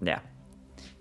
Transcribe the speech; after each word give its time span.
Ya. 0.00 0.22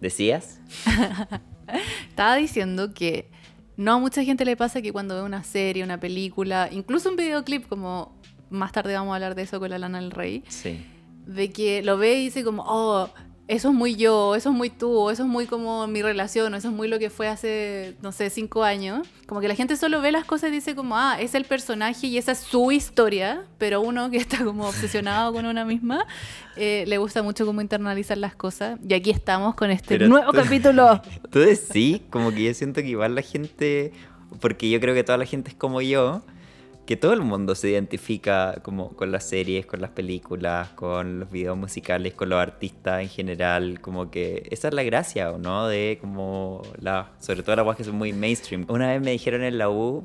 ¿Decías? 0.01 0.59
Estaba 2.09 2.35
diciendo 2.35 2.93
que 2.93 3.29
no 3.77 3.93
a 3.93 3.99
mucha 3.99 4.23
gente 4.23 4.43
le 4.45 4.57
pasa 4.57 4.81
que 4.81 4.91
cuando 4.91 5.15
ve 5.15 5.23
una 5.23 5.43
serie, 5.43 5.83
una 5.83 5.99
película, 5.99 6.69
incluso 6.71 7.09
un 7.09 7.15
videoclip, 7.15 7.67
como 7.67 8.17
más 8.49 8.71
tarde 8.71 8.93
vamos 8.93 9.11
a 9.11 9.15
hablar 9.15 9.35
de 9.35 9.43
eso 9.43 9.59
con 9.59 9.69
la 9.69 9.77
Lana 9.77 9.99
del 9.99 10.11
Rey, 10.11 10.43
Sí. 10.47 10.85
de 11.27 11.51
que 11.51 11.81
lo 11.83 11.97
ve 11.97 12.15
y 12.19 12.23
dice 12.25 12.43
como, 12.43 12.63
oh, 12.65 13.09
eso 13.51 13.69
es 13.69 13.73
muy 13.73 13.95
yo, 13.95 14.35
eso 14.35 14.49
es 14.51 14.55
muy 14.55 14.69
tú, 14.69 15.09
eso 15.09 15.23
es 15.23 15.27
muy 15.27 15.47
como 15.47 15.87
mi 15.87 16.03
relación, 16.03 16.53
eso 16.53 16.67
es 16.67 16.73
muy 16.73 16.87
lo 16.87 16.99
que 16.99 17.09
fue 17.09 17.27
hace, 17.27 17.95
no 18.01 18.11
sé, 18.11 18.29
cinco 18.29 18.63
años. 18.63 19.07
Como 19.25 19.41
que 19.41 19.47
la 19.47 19.55
gente 19.55 19.75
solo 19.75 20.01
ve 20.01 20.11
las 20.11 20.23
cosas 20.23 20.49
y 20.49 20.53
dice 20.53 20.75
como, 20.75 20.95
ah, 20.95 21.17
es 21.19 21.33
el 21.33 21.45
personaje 21.45 22.05
y 22.05 22.19
esa 22.19 22.33
es 22.33 22.37
su 22.37 22.71
historia, 22.71 23.43
pero 23.57 23.81
uno 23.81 24.11
que 24.11 24.17
está 24.17 24.45
como 24.45 24.67
obsesionado 24.67 25.33
con 25.33 25.47
una 25.47 25.65
misma, 25.65 26.05
eh, 26.57 26.83
le 26.87 26.97
gusta 26.99 27.23
mucho 27.23 27.43
como 27.47 27.59
internalizar 27.61 28.19
las 28.19 28.35
cosas. 28.35 28.79
Y 28.87 28.93
aquí 28.93 29.09
estamos 29.09 29.55
con 29.55 29.71
este 29.71 29.87
Pero 29.97 30.07
nuevo 30.07 30.31
tú- 30.31 30.37
capítulo. 30.37 31.01
Tú 31.31 31.39
sí, 31.55 32.03
como 32.11 32.31
que 32.31 32.43
yo 32.43 32.53
siento 32.53 32.81
que 32.81 32.89
igual 32.89 33.15
la 33.15 33.23
gente, 33.23 33.93
porque 34.41 34.69
yo 34.69 34.79
creo 34.79 34.93
que 34.93 35.03
toda 35.03 35.17
la 35.17 35.25
gente 35.25 35.49
es 35.49 35.55
como 35.55 35.81
yo, 35.81 36.21
que 36.89 36.97
todo 36.97 37.13
el 37.13 37.21
mundo 37.21 37.53
se 37.53 37.69
identifica 37.69 38.61
como 38.63 38.89
con 38.95 39.11
las 39.11 39.23
series, 39.23 39.67
con 39.67 39.79
las 39.79 39.91
películas, 39.91 40.69
con 40.69 41.19
los 41.19 41.29
videos 41.29 41.55
musicales, 41.55 42.15
con 42.15 42.29
los 42.29 42.39
artistas 42.39 43.03
en 43.03 43.09
general, 43.09 43.79
como 43.79 44.09
que 44.09 44.47
esa 44.49 44.69
es 44.69 44.73
la 44.73 44.81
gracia, 44.81 45.29
¿o 45.31 45.37
no? 45.37 45.67
De 45.67 45.99
como 46.01 46.63
la, 46.81 47.11
sobre 47.19 47.43
todo 47.43 47.57
las 47.57 47.65
weas 47.67 47.77
que 47.77 47.83
son 47.83 47.93
muy 47.95 48.11
mainstream. 48.11 48.65
Una 48.69 48.87
vez 48.87 49.01
me 49.03 49.11
dijeron 49.11 49.43
en 49.43 49.59
la 49.59 49.69
U, 49.69 50.03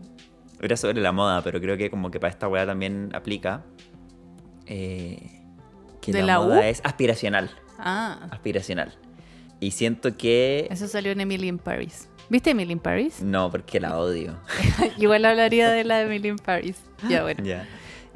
era 0.60 0.76
sobre 0.76 1.00
la 1.00 1.10
moda, 1.10 1.40
pero 1.40 1.58
creo 1.58 1.78
que 1.78 1.88
como 1.88 2.10
que 2.10 2.20
para 2.20 2.30
esta 2.30 2.48
wea 2.48 2.66
también 2.66 3.08
aplica, 3.14 3.64
eh, 4.66 5.40
que 6.02 6.12
¿De 6.12 6.20
la, 6.20 6.26
la 6.34 6.40
U? 6.40 6.44
moda 6.48 6.68
es 6.68 6.82
aspiracional, 6.84 7.50
Ah, 7.78 8.28
aspiracional. 8.30 8.92
Y 9.58 9.70
siento 9.70 10.18
que... 10.18 10.68
eso 10.70 10.86
salió 10.86 11.12
en 11.12 11.22
Emily 11.22 11.48
in 11.48 11.56
Paris. 11.56 12.10
¿Viste 12.28 12.50
Emily 12.50 12.72
in 12.72 12.78
Paris? 12.78 13.20
No, 13.22 13.50
porque 13.50 13.80
la 13.80 13.98
odio. 13.98 14.34
Igual 14.98 15.24
hablaría 15.24 15.70
de 15.70 15.84
la 15.84 15.98
de 15.98 16.04
Emily 16.04 16.28
in 16.28 16.38
Paris. 16.38 16.76
Ya, 17.08 17.22
bueno. 17.22 17.44
Ya. 17.44 17.68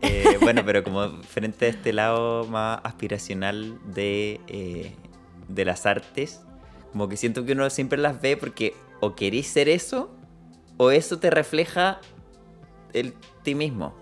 Eh, 0.03 0.39
bueno, 0.41 0.63
pero 0.65 0.85
como 0.85 1.11
frente 1.23 1.67
a 1.67 1.69
este 1.69 1.93
lado 1.93 2.45
más 2.47 2.81
aspiracional 2.85 3.79
de, 3.93 4.41
eh, 4.47 4.93
de 5.49 5.65
las 5.65 5.87
artes, 5.87 6.41
como 6.93 7.09
que 7.09 7.17
siento 7.17 7.45
que 7.45 7.53
uno 7.53 7.69
siempre 7.71 7.99
las 7.99 8.21
ve 8.21 8.37
porque 8.37 8.75
o 9.01 9.15
querís 9.15 9.49
ser 9.49 9.69
eso 9.69 10.11
o 10.77 10.91
eso 10.91 11.19
te 11.19 11.31
refleja 11.31 12.01
el 12.93 13.15
ti 13.43 13.55
mismo. 13.55 13.95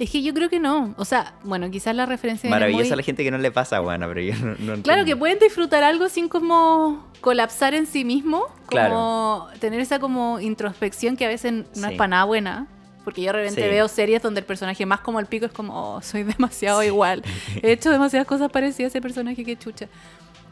Es 0.00 0.10
que 0.10 0.22
yo 0.22 0.32
creo 0.34 0.48
que 0.48 0.58
no. 0.58 0.94
O 0.96 1.04
sea, 1.04 1.34
bueno, 1.44 1.70
quizás 1.70 1.94
la 1.94 2.06
referencia 2.06 2.48
Maravillosa 2.50 2.88
muy- 2.88 2.96
la 2.96 3.02
gente 3.02 3.22
que 3.22 3.30
no 3.30 3.38
le 3.38 3.52
pasa, 3.52 3.80
bueno, 3.80 4.08
pero 4.08 4.20
yo 4.22 4.34
no, 4.34 4.56
no 4.76 4.82
Claro 4.82 5.04
que 5.04 5.14
pueden 5.14 5.38
disfrutar 5.38 5.84
algo 5.84 6.08
sin 6.08 6.28
como 6.28 7.06
colapsar 7.20 7.74
en 7.74 7.86
sí 7.86 8.04
mismo, 8.04 8.46
como 8.46 8.66
Claro. 8.66 9.46
tener 9.60 9.78
esa 9.78 9.98
como 9.98 10.40
introspección 10.40 11.16
que 11.18 11.26
a 11.26 11.28
veces 11.28 11.52
no 11.52 11.64
Sí. 11.74 11.84
es 11.92 11.98
para 11.98 12.08
nada 12.08 12.24
buena. 12.24 12.66
Porque 13.04 13.20
yo 13.22 13.28
de 13.28 13.32
repente 13.34 13.62
Sí. 13.62 13.68
veo 13.68 13.88
series 13.88 14.22
donde 14.22 14.40
el 14.40 14.46
personaje 14.46 14.84
más 14.86 15.00
como 15.00 15.20
el 15.20 15.26
pico 15.26 15.46
es 15.46 15.52
como, 15.52 15.74
oh, 15.96 16.02
soy 16.02 16.22
demasiado 16.22 16.82
igual. 16.82 17.22
He 17.62 17.72
hecho 17.72 17.90
demasiadas 17.90 18.26
cosas 18.26 18.50
parecidas 18.50 18.88
a 18.90 18.98
ese 18.98 19.00
personaje 19.02 19.44
que 19.44 19.56
chucha. 19.56 19.86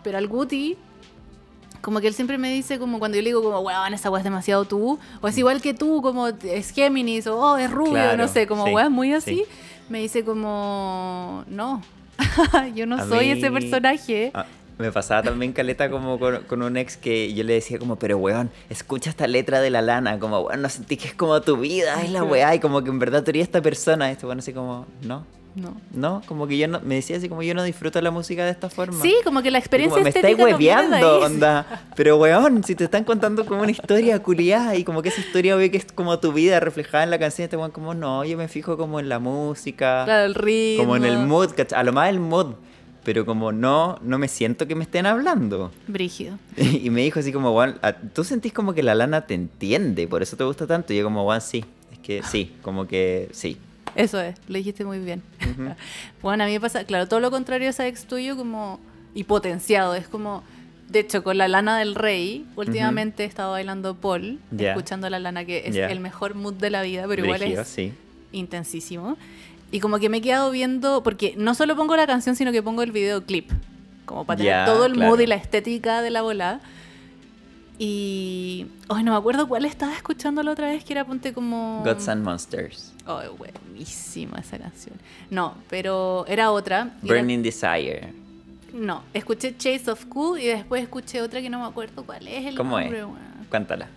Pero 0.03 0.17
al 0.19 0.29
Guti, 0.29 0.77
como 1.81 2.01
que 2.01 2.09
él 2.09 2.15
siempre 2.15 2.39
me 2.39 2.53
dice, 2.53 2.79
como 2.79 2.99
cuando 2.99 3.17
yo 3.17 3.23
le 3.23 3.31
digo, 3.31 3.43
como, 3.43 3.61
weón, 3.61 3.95
esa 3.95 4.11
weá 4.11 4.21
es 4.21 4.25
demasiado 4.25 4.65
tú, 4.65 4.99
o 5.21 5.29
es 5.29 5.37
igual 5.39 5.61
que 5.63 5.75
tú, 5.75 6.03
como 6.03 6.29
es 6.29 6.71
Géminis, 6.71 7.27
o 7.27 7.39
oh, 7.39 7.57
es 7.57 7.71
rubio, 7.71 7.93
Claro, 7.93 8.17
no 8.17 8.29
sé, 8.29 8.47
como 8.47 8.67
sí, 8.67 8.73
weas 8.73 8.91
muy 8.91 9.09
sí. 9.09 9.15
así. 9.15 9.45
Me 9.89 10.01
dice 10.01 10.23
como, 10.25 11.45
no, 11.49 11.83
yo 12.75 12.87
no 12.87 12.97
A 12.97 13.07
soy 13.07 13.27
mí- 13.27 13.31
ese 13.33 13.51
personaje. 13.51 14.31
Ah, 14.35 14.45
me 14.79 14.93
pasaba 14.93 15.23
también 15.25 15.53
caleta 15.53 15.91
como 15.91 16.19
con, 16.21 16.45
con 16.45 16.63
un 16.63 16.77
ex 16.77 16.97
que 16.97 17.33
yo 17.35 17.43
le 17.43 17.55
decía 17.55 17.79
como, 17.81 17.97
pero 17.97 18.17
weón, 18.19 18.51
escucha 18.71 19.11
esta 19.11 19.27
letra 19.27 19.61
de 19.61 19.71
la 19.71 19.83
lana, 19.83 20.19
como, 20.21 20.41
weón, 20.41 20.63
no 20.63 20.69
sentís 20.69 20.99
que 20.99 21.09
es 21.09 21.15
como 21.15 21.41
tu 21.41 21.57
vida, 21.57 22.03
es 22.03 22.11
la 22.11 22.23
weá, 22.23 22.55
y 22.55 22.61
como 22.61 22.83
que 22.85 22.91
en 22.91 22.99
verdad 22.99 23.25
tú 23.25 23.31
eres 23.31 23.43
esta 23.43 23.61
persona, 23.63 24.11
esto 24.11 24.27
bueno 24.27 24.41
así 24.41 24.53
como, 24.53 24.87
no, 25.03 25.25
No. 25.59 25.77
no, 25.93 26.23
como 26.27 26.47
que 26.47 26.57
yo 26.57 26.69
no, 26.69 26.81
me 26.81 26.97
decía 26.97 27.17
así 27.17 27.29
como 27.29 27.43
yo 27.43 27.55
no 27.55 27.63
disfruto 27.63 28.01
la 28.01 28.11
música 28.11 28.45
de 28.45 28.51
esta 28.51 28.71
forma. 28.71 29.01
Sí, 29.03 29.15
como 29.25 29.43
que 29.43 29.51
la 29.51 29.59
experiencia 29.59 29.95
como, 29.95 30.05
me 30.05 30.11
estáis 30.11 30.39
no 30.39 30.45
hueveando, 30.45 31.21
onda. 31.21 31.85
Pero 31.97 32.17
weón, 32.17 32.63
si 32.65 32.75
te 32.75 32.85
están 32.85 33.05
contando 33.05 33.45
como 33.45 33.63
una 33.63 33.71
historia 33.71 34.23
culiada 34.23 34.77
y 34.77 34.85
como 34.85 35.03
que 35.03 35.09
esa 35.09 35.21
historia 35.21 35.57
ve 35.57 35.71
que 35.71 35.79
es 35.79 35.87
como 35.93 36.19
tu 36.19 36.33
vida 36.33 36.61
reflejada 36.61 37.05
en 37.05 37.11
la 37.11 37.19
canción, 37.19 37.45
este 37.45 37.57
weón 37.57 37.71
como 37.71 37.95
no, 37.95 38.25
yo 38.25 38.37
me 38.37 38.49
fijo 38.49 38.77
como 38.77 39.01
en 39.01 39.09
la 39.09 39.19
música. 39.19 40.05
Claro, 40.05 40.27
el 40.27 40.35
ritmo. 40.35 40.85
Como 40.85 40.97
en 40.97 41.05
el 41.05 41.19
mood, 41.19 41.51
a 41.75 41.83
lo 41.83 41.93
más 41.93 42.09
el 42.09 42.21
mood. 42.21 42.55
Pero 43.05 43.25
como 43.25 43.53
no, 43.53 43.99
no 44.03 44.19
me 44.19 44.29
siento 44.29 44.67
que 44.67 44.75
me 44.75 44.85
estén 44.85 45.07
hablando. 45.07 45.71
Brígido. 45.87 46.39
Y 46.57 46.91
me 46.91 47.03
dijo 47.03 47.21
así 47.21 47.33
como, 47.33 47.53
Juan, 47.53 47.79
tú 48.13 48.23
sentís 48.23 48.53
como 48.53 48.75
que 48.75 48.83
la 48.83 48.95
lana 48.95 49.23
te 49.27 49.35
entiende, 49.35 50.07
por 50.07 50.23
eso 50.23 50.37
te 50.37 50.45
gusta 50.45 50.67
tanto. 50.67 50.93
Y 50.93 50.99
yo 50.99 51.05
como, 51.05 51.25
Juan, 51.25 51.41
sí. 51.41 51.65
Es 51.91 51.99
que 52.01 52.23
sí, 52.23 52.53
como 52.61 52.87
que 52.87 53.29
sí. 53.33 53.57
Eso 53.95 54.21
es, 54.21 54.37
lo 54.49 54.57
dijiste 54.57 54.85
muy 54.85 54.99
bien. 54.99 55.23
Bueno, 56.23 56.45
a 56.45 56.47
mí 56.47 56.53
me 56.53 56.61
pasa, 56.61 56.85
claro, 56.85 57.07
todo 57.07 57.21
lo 57.21 57.31
contrario 57.31 57.69
a 57.69 57.71
ese 57.71 57.87
ex 57.87 58.05
tuyo, 58.07 58.37
como. 58.37 58.81
y 59.15 59.25
potenciado. 59.25 59.95
Es 59.95 60.09
como. 60.09 60.43
De 60.89 61.01
hecho, 61.01 61.23
con 61.23 61.37
la 61.37 61.49
lana 61.49 61.79
del 61.79 61.95
rey, 61.95 62.47
últimamente 62.57 63.25
he 63.25 63.27
estado 63.27 63.53
bailando 63.53 63.95
Paul, 63.95 64.39
Ya. 64.51 64.71
escuchando 64.71 65.11
la 65.11 65.19
lana, 65.19 65.45
que 65.45 65.65
es 65.67 65.77
el 65.77 66.01
mejor 66.01 66.35
mood 66.35 66.55
de 66.55 66.71
la 66.71 66.81
vida, 66.83 67.05
pero 67.07 67.25
igual 67.25 67.43
es 67.43 67.69
sí. 67.69 67.93
intensísimo. 68.33 69.17
Y 69.71 69.81
como 69.81 69.99
que 69.99 70.09
me 70.09 70.17
he 70.17 70.21
quedado 70.23 70.51
viendo, 70.51 71.03
porque 71.03 71.35
no 71.37 71.55
solo 71.55 71.77
pongo 71.77 71.95
la 71.95 72.07
canción, 72.07 72.37
sino 72.37 72.53
que 72.53 72.63
pongo 72.63 72.83
el 72.83 72.91
videoclip. 72.91 73.51
Como 74.07 74.25
para 74.25 74.39
tener 74.39 74.65
todo 74.65 74.87
el 74.87 74.95
claro. 74.95 75.11
mood 75.11 75.21
y 75.21 75.27
la 75.27 75.35
estética 75.35 76.01
de 76.01 76.09
la 76.09 76.23
bola. 76.23 76.61
Y. 77.79 78.67
Ay, 78.89 79.05
no 79.05 79.13
me 79.13 79.17
acuerdo 79.19 79.47
cuál 79.49 79.65
estaba 79.65 79.95
escuchando 79.95 80.43
la 80.43 80.51
otra 80.53 80.69
vez, 80.69 80.85
que 80.85 80.93
era 80.93 81.05
ponte 81.05 81.33
como. 81.33 81.83
Gods 81.85 82.09
and 82.09 82.25
Monsters. 82.25 82.93
Ay, 83.07 83.29
buenísima 83.37 84.39
esa 84.39 84.59
canción. 84.59 84.97
No, 85.31 85.55
pero 85.71 86.25
era 86.27 86.51
otra. 86.51 86.97
era- 87.05 87.15
Burning 87.15 87.43
Desire. 87.43 88.13
No, 88.73 89.03
escuché 89.15 89.57
Chase 89.57 89.91
of 89.91 90.05
Cool 90.07 90.41
y 90.41 90.47
después 90.47 90.83
escuché 90.83 91.23
otra 91.23 91.41
que 91.41 91.49
no 91.49 91.59
me 91.61 91.67
acuerdo 91.67 92.05
cuál 92.05 92.27
es 92.29 92.45
el 92.45 92.55
¿Cómo 92.57 92.79
es? 92.79 92.93
Cántala. 93.51 93.89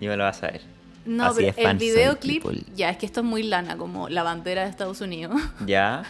Y 0.00 0.08
me 0.08 0.16
lo 0.16 0.24
vas 0.24 0.42
a 0.42 0.48
ver. 0.48 0.62
No, 1.06 1.26
Así 1.26 1.46
pero 1.54 1.70
el 1.70 1.76
videoclip, 1.78 2.44
ya 2.74 2.90
es 2.90 2.96
que 2.98 3.06
esto 3.06 3.20
es 3.20 3.26
muy 3.26 3.42
lana, 3.42 3.76
como 3.76 4.08
la 4.08 4.22
bandera 4.22 4.64
de 4.64 4.70
Estados 4.70 5.00
Unidos. 5.00 5.40
¿Ya? 5.66 6.02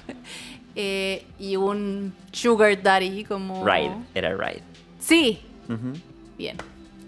Eh, 0.75 1.25
y 1.39 1.57
un 1.57 2.13
Sugar 2.33 2.81
Daddy 2.83 3.25
como... 3.25 3.65
Ride. 3.67 3.95
Era 4.15 4.35
Ride. 4.35 4.63
Sí, 4.99 5.41
Ujú. 5.69 5.93
bien, 6.39 6.57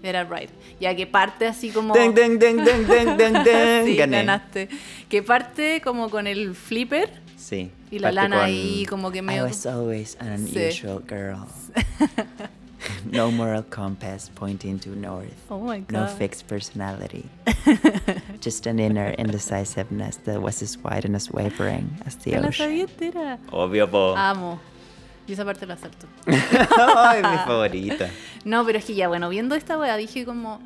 era 0.03 0.23
Ride. 0.25 0.49
Ya 0.79 0.95
que 0.95 1.07
parte 1.07 1.47
así 1.47 1.69
como... 1.69 1.93
Sí, 1.95 3.95
Gané. 3.97 4.17
ganaste. 4.17 4.69
Que 5.09 5.23
parte 5.23 5.81
como 5.81 6.09
con 6.09 6.27
el 6.27 6.55
flipper 6.55 7.09
Sí. 7.37 7.71
y 7.91 7.99
la 7.99 8.11
lana 8.11 8.37
con, 8.37 8.45
ahí 8.45 8.85
como 8.85 9.11
que 9.11 9.19
I 9.19 9.21
medio... 9.21 9.43
was 9.45 9.65
always 9.65 10.17
an 10.19 10.47
Sí. 10.47 10.57
unusual 10.57 11.01
girl. 11.07 11.45
no 13.11 13.31
moral 13.31 13.63
compass 13.69 14.29
pointing 14.33 14.79
to 14.79 14.89
north. 14.95 15.33
Oh 15.49 15.59
my 15.59 15.79
God. 15.79 15.91
No 15.91 16.07
fixed 16.07 16.47
personality. 16.47 17.25
Just 18.41 18.67
an 18.67 18.79
inner 18.79 19.13
indecisiveness 19.17 20.17
that 20.25 20.41
was 20.41 20.61
as 20.61 20.77
wide 20.77 21.05
and 21.05 21.15
as 21.15 21.31
wavering 21.31 21.89
as 22.05 22.15
the 22.17 22.31
la 22.31 22.47
ocean. 22.47 22.67
sabía 22.67 22.83
entera. 22.85 23.39
Obvio, 23.51 23.89
po. 23.89 24.15
Amo. 24.17 24.59
Y 25.27 25.33
esa 25.33 25.45
parte 25.45 25.65
la 25.65 25.77
salto. 25.77 26.07
Ay, 26.25 27.21
mi 27.21 27.37
favorita. 27.45 28.09
No, 28.43 28.65
pero 28.65 28.79
es 28.79 28.85
que 28.85 28.93
ya, 28.93 29.07
bueno, 29.07 29.29
viendo 29.29 29.55
esta 29.55 29.77
wea 29.77 29.95
dije 29.97 30.25
como. 30.25 30.59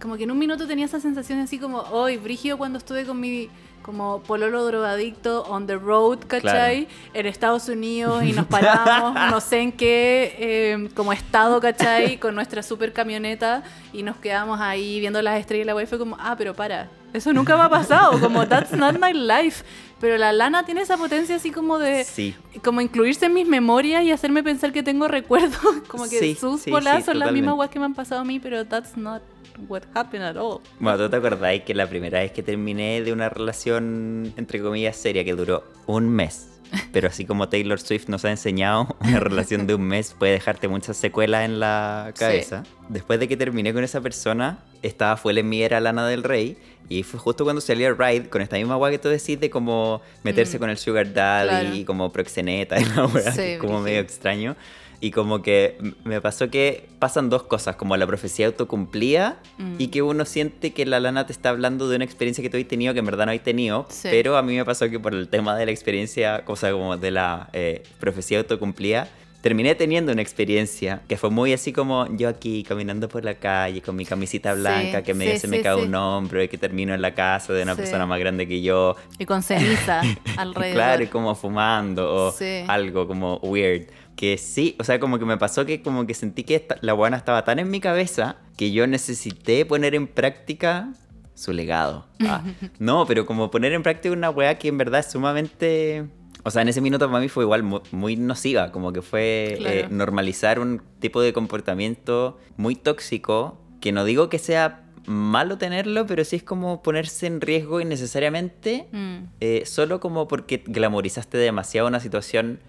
Como 0.00 0.16
que 0.16 0.24
en 0.24 0.30
un 0.30 0.38
minuto 0.38 0.66
tenía 0.66 0.86
esa 0.86 0.98
sensación 0.98 1.40
así 1.40 1.58
como, 1.58 1.80
hoy, 1.90 2.16
Brigio, 2.16 2.56
cuando 2.56 2.78
estuve 2.78 3.04
con 3.04 3.20
mi 3.20 3.50
como 3.82 4.22
pololo 4.22 4.64
drogadicto 4.66 5.42
on 5.44 5.66
the 5.66 5.76
road, 5.76 6.18
¿cachai? 6.26 6.86
En 7.14 7.26
Estados 7.26 7.68
Unidos 7.68 8.22
y 8.24 8.32
nos 8.32 8.46
paramos, 8.46 9.14
no 9.30 9.40
sé 9.40 9.60
en 9.60 9.72
qué, 9.72 10.36
eh, 10.38 10.88
como 10.94 11.12
estado, 11.12 11.60
¿cachai? 11.60 12.18
Con 12.18 12.34
nuestra 12.34 12.62
super 12.62 12.92
camioneta 12.92 13.62
y 13.92 14.02
nos 14.02 14.16
quedamos 14.16 14.60
ahí 14.60 15.00
viendo 15.00 15.20
las 15.22 15.40
estrellas 15.40 15.64
y 15.64 15.66
la 15.66 15.74
wea 15.74 15.84
y 15.84 15.86
fue 15.86 15.98
como, 15.98 16.16
ah, 16.20 16.34
pero 16.36 16.54
para, 16.54 16.88
eso 17.12 17.32
nunca 17.32 17.56
me 17.56 17.62
ha 17.62 17.68
pasado, 17.68 18.20
como, 18.20 18.46
that's 18.46 18.72
not 18.72 18.96
my 19.00 19.12
life. 19.12 19.64
Pero 20.00 20.16
la 20.16 20.32
lana 20.32 20.64
tiene 20.64 20.80
esa 20.80 20.96
potencia 20.96 21.36
así 21.36 21.50
como 21.50 21.78
de, 21.78 22.04
Sí. 22.04 22.34
como 22.64 22.80
incluirse 22.80 23.26
en 23.26 23.34
mis 23.34 23.46
memorias 23.46 24.02
y 24.02 24.10
hacerme 24.12 24.42
pensar 24.42 24.72
que 24.72 24.82
tengo 24.82 25.08
recuerdos. 25.08 25.60
Como 25.88 26.04
que 26.08 26.18
Sí, 26.18 26.34
sus 26.34 26.62
sí, 26.62 26.70
bolas 26.70 27.04
son 27.04 27.18
las 27.18 27.32
mismas 27.32 27.54
weas 27.54 27.70
que 27.70 27.78
me 27.78 27.84
han 27.84 27.94
pasado 27.94 28.22
a 28.22 28.24
mí, 28.24 28.40
pero 28.40 28.64
that's 28.66 28.96
not 28.96 29.22
what 29.68 29.82
happened 29.94 30.24
at 30.24 30.36
all. 30.36 30.60
Bueno, 30.78 30.98
¿tú 30.98 31.10
te 31.10 31.16
acordáis 31.16 31.62
que 31.64 31.74
la 31.74 31.86
primera 31.86 32.20
vez 32.20 32.32
que 32.32 32.42
terminé 32.42 33.02
de 33.02 33.12
una 33.12 33.28
relación, 33.28 34.32
entre 34.36 34.62
comillas, 34.62 34.96
seria, 34.96 35.24
que 35.24 35.34
duró 35.34 35.64
un 35.86 36.08
mes? 36.08 36.46
Pero 36.92 37.08
así 37.08 37.24
como 37.26 37.48
Taylor 37.48 37.80
Swift 37.80 38.08
nos 38.08 38.24
ha 38.24 38.30
enseñado, 38.30 38.96
una 39.00 39.18
relación 39.20 39.66
de 39.66 39.74
un 39.74 39.82
mes 39.82 40.14
puede 40.18 40.32
dejarte 40.32 40.68
muchas 40.68 40.96
secuelas 40.96 41.44
en 41.44 41.58
la 41.60 42.12
cabeza. 42.16 42.62
Después 42.88 43.18
de 43.20 43.28
que 43.28 43.36
terminé 43.36 43.74
con 43.74 43.82
esa 43.84 44.00
persona, 44.00 44.60
estaba 44.82 45.16
full 45.16 45.36
en 45.38 45.48
mí 45.48 45.62
era 45.62 45.80
Lana 45.80 46.06
del 46.06 46.22
Rey. 46.22 46.56
Y 46.88 47.04
fue 47.04 47.20
justo 47.20 47.44
cuando 47.44 47.60
salió 47.60 47.94
Ride, 47.94 48.28
con 48.28 48.42
esta 48.42 48.56
misma 48.56 48.76
weá 48.76 48.90
que 48.90 48.98
tú 48.98 49.08
decís 49.08 49.38
de 49.38 49.48
como 49.48 50.00
meterse 50.24 50.56
Mm. 50.56 50.60
con 50.60 50.70
el 50.70 50.76
Sugar 50.78 51.12
Daddy 51.12 51.48
Claro. 51.48 51.74
y 51.76 51.84
como 51.84 52.10
proxeneta 52.12 52.80
y 52.80 52.84
la 52.84 53.06
weá, 53.06 53.30
Sí, 53.32 53.56
como 53.58 53.74
brígido. 53.74 53.80
medio 53.82 54.00
extraño. 54.00 54.56
Y 55.02 55.12
como 55.12 55.40
que 55.40 55.78
me 56.04 56.20
pasó 56.20 56.50
que 56.50 56.86
pasan 56.98 57.30
dos 57.30 57.44
cosas, 57.44 57.76
como 57.76 57.96
la 57.96 58.06
profecía 58.06 58.46
autocumplía 58.46 59.38
Mm. 59.56 59.76
y 59.78 59.86
que 59.88 60.02
uno 60.02 60.24
siente 60.24 60.72
que 60.72 60.84
la 60.84 61.00
lana 61.00 61.26
te 61.26 61.32
está 61.32 61.50
hablando 61.50 61.88
de 61.88 61.96
una 61.96 62.04
experiencia 62.04 62.42
que 62.42 62.50
tú 62.50 62.56
has 62.58 62.64
tenido 62.68 62.92
que 62.92 62.98
en 62.98 63.06
verdad 63.06 63.26
no 63.26 63.32
has 63.32 63.40
tenido, 63.42 63.86
Sí. 63.88 64.08
pero 64.10 64.36
a 64.36 64.42
mí 64.42 64.56
me 64.56 64.64
pasó 64.64 64.90
que 64.90 64.98
por 65.00 65.14
el 65.14 65.28
tema 65.28 65.56
de 65.56 65.66
la 65.66 65.70
experiencia, 65.72 66.44
cosa 66.44 66.70
como 66.72 66.96
de 66.96 67.10
la 67.12 67.48
eh, 67.52 67.82
profecía 67.98 68.38
autocumplía, 68.38 69.08
terminé 69.40 69.74
teniendo 69.74 70.12
una 70.12 70.22
experiencia 70.22 71.00
que 71.08 71.16
fue 71.16 71.30
muy 71.30 71.52
así 71.52 71.72
como 71.72 72.06
yo 72.16 72.28
aquí 72.28 72.62
caminando 72.62 73.08
por 73.08 73.24
la 73.24 73.34
calle 73.34 73.80
con 73.82 73.96
mi 73.96 74.04
camisita 74.04 74.54
Sí, 74.54 74.60
blanca 74.60 75.02
que 75.02 75.14
medio 75.14 75.32
sí, 75.32 75.38
se 75.38 75.46
sí, 75.46 75.50
me 75.50 75.62
cae 75.62 75.76
sí. 75.76 75.82
un 75.86 75.94
hombro 75.94 76.42
y 76.42 76.48
que 76.48 76.58
termino 76.58 76.92
en 76.94 77.00
la 77.02 77.14
casa 77.14 77.52
de 77.52 77.62
una 77.62 77.74
Sí. 77.74 77.78
persona 77.82 78.04
más 78.06 78.18
grande 78.20 78.46
que 78.46 78.60
yo 78.62 78.96
Y 79.18 79.24
con 79.26 79.42
ceniza 79.42 80.02
alrededor. 80.36 80.74
Claro, 80.74 81.02
y 81.04 81.06
como 81.06 81.34
fumando 81.34 82.12
o 82.28 82.32
Sí. 82.32 82.64
algo 82.68 83.06
como 83.06 83.36
weird. 83.38 83.86
Que 84.16 84.36
sí, 84.36 84.76
o 84.78 84.84
sea, 84.84 85.00
como 85.00 85.18
que 85.18 85.24
me 85.24 85.38
pasó 85.38 85.64
que 85.64 85.80
como 85.80 86.06
que 86.06 86.12
sentí 86.12 86.44
que 86.44 86.56
esta- 86.56 86.76
la 86.82 86.92
buena 86.92 87.16
estaba 87.16 87.42
tan 87.44 87.58
en 87.58 87.70
mi 87.70 87.80
cabeza 87.80 88.36
que 88.58 88.70
yo 88.72 88.86
necesité 88.86 89.64
poner 89.64 89.94
en 89.94 90.06
práctica 90.06 90.92
su 91.34 91.54
legado. 91.54 92.06
Ah, 92.26 92.42
no, 92.78 93.06
pero 93.06 93.24
como 93.24 93.50
poner 93.50 93.72
en 93.72 93.82
práctica 93.82 94.12
una 94.12 94.28
weá 94.28 94.58
que 94.58 94.68
en 94.68 94.76
verdad 94.76 95.00
es 95.00 95.10
sumamente... 95.10 96.04
O 96.42 96.50
sea, 96.50 96.62
en 96.62 96.68
ese 96.68 96.80
minuto 96.80 97.06
para 97.08 97.20
mí 97.20 97.28
fue 97.28 97.44
igual 97.44 97.62
mu- 97.62 97.80
muy, 97.92 98.16
nociva, 98.16 98.72
como 98.72 98.92
que 98.92 99.02
fue 99.02 99.56
Claro. 99.58 99.74
eh, 99.76 99.86
normalizar 99.90 100.58
un 100.60 100.82
tipo 101.00 101.20
de 101.20 101.32
comportamiento 101.32 102.38
muy 102.56 102.74
tóxico, 102.76 103.58
que 103.80 103.92
no 103.92 104.04
digo 104.04 104.28
que 104.28 104.38
sea 104.38 104.84
malo 105.06 105.58
tenerlo, 105.58 106.06
pero 106.06 106.24
sí 106.24 106.36
es 106.36 106.42
como 106.42 106.82
ponerse 106.82 107.26
en 107.26 107.40
riesgo 107.40 107.80
innecesariamente 107.80 108.86
Mm. 108.92 109.16
eh, 109.40 109.62
solo 109.66 109.98
como 110.00 110.28
porque 110.28 110.62
glamorizaste 110.66 111.38
demasiado 111.38 111.88
una 111.88 112.00
situación 112.00 112.60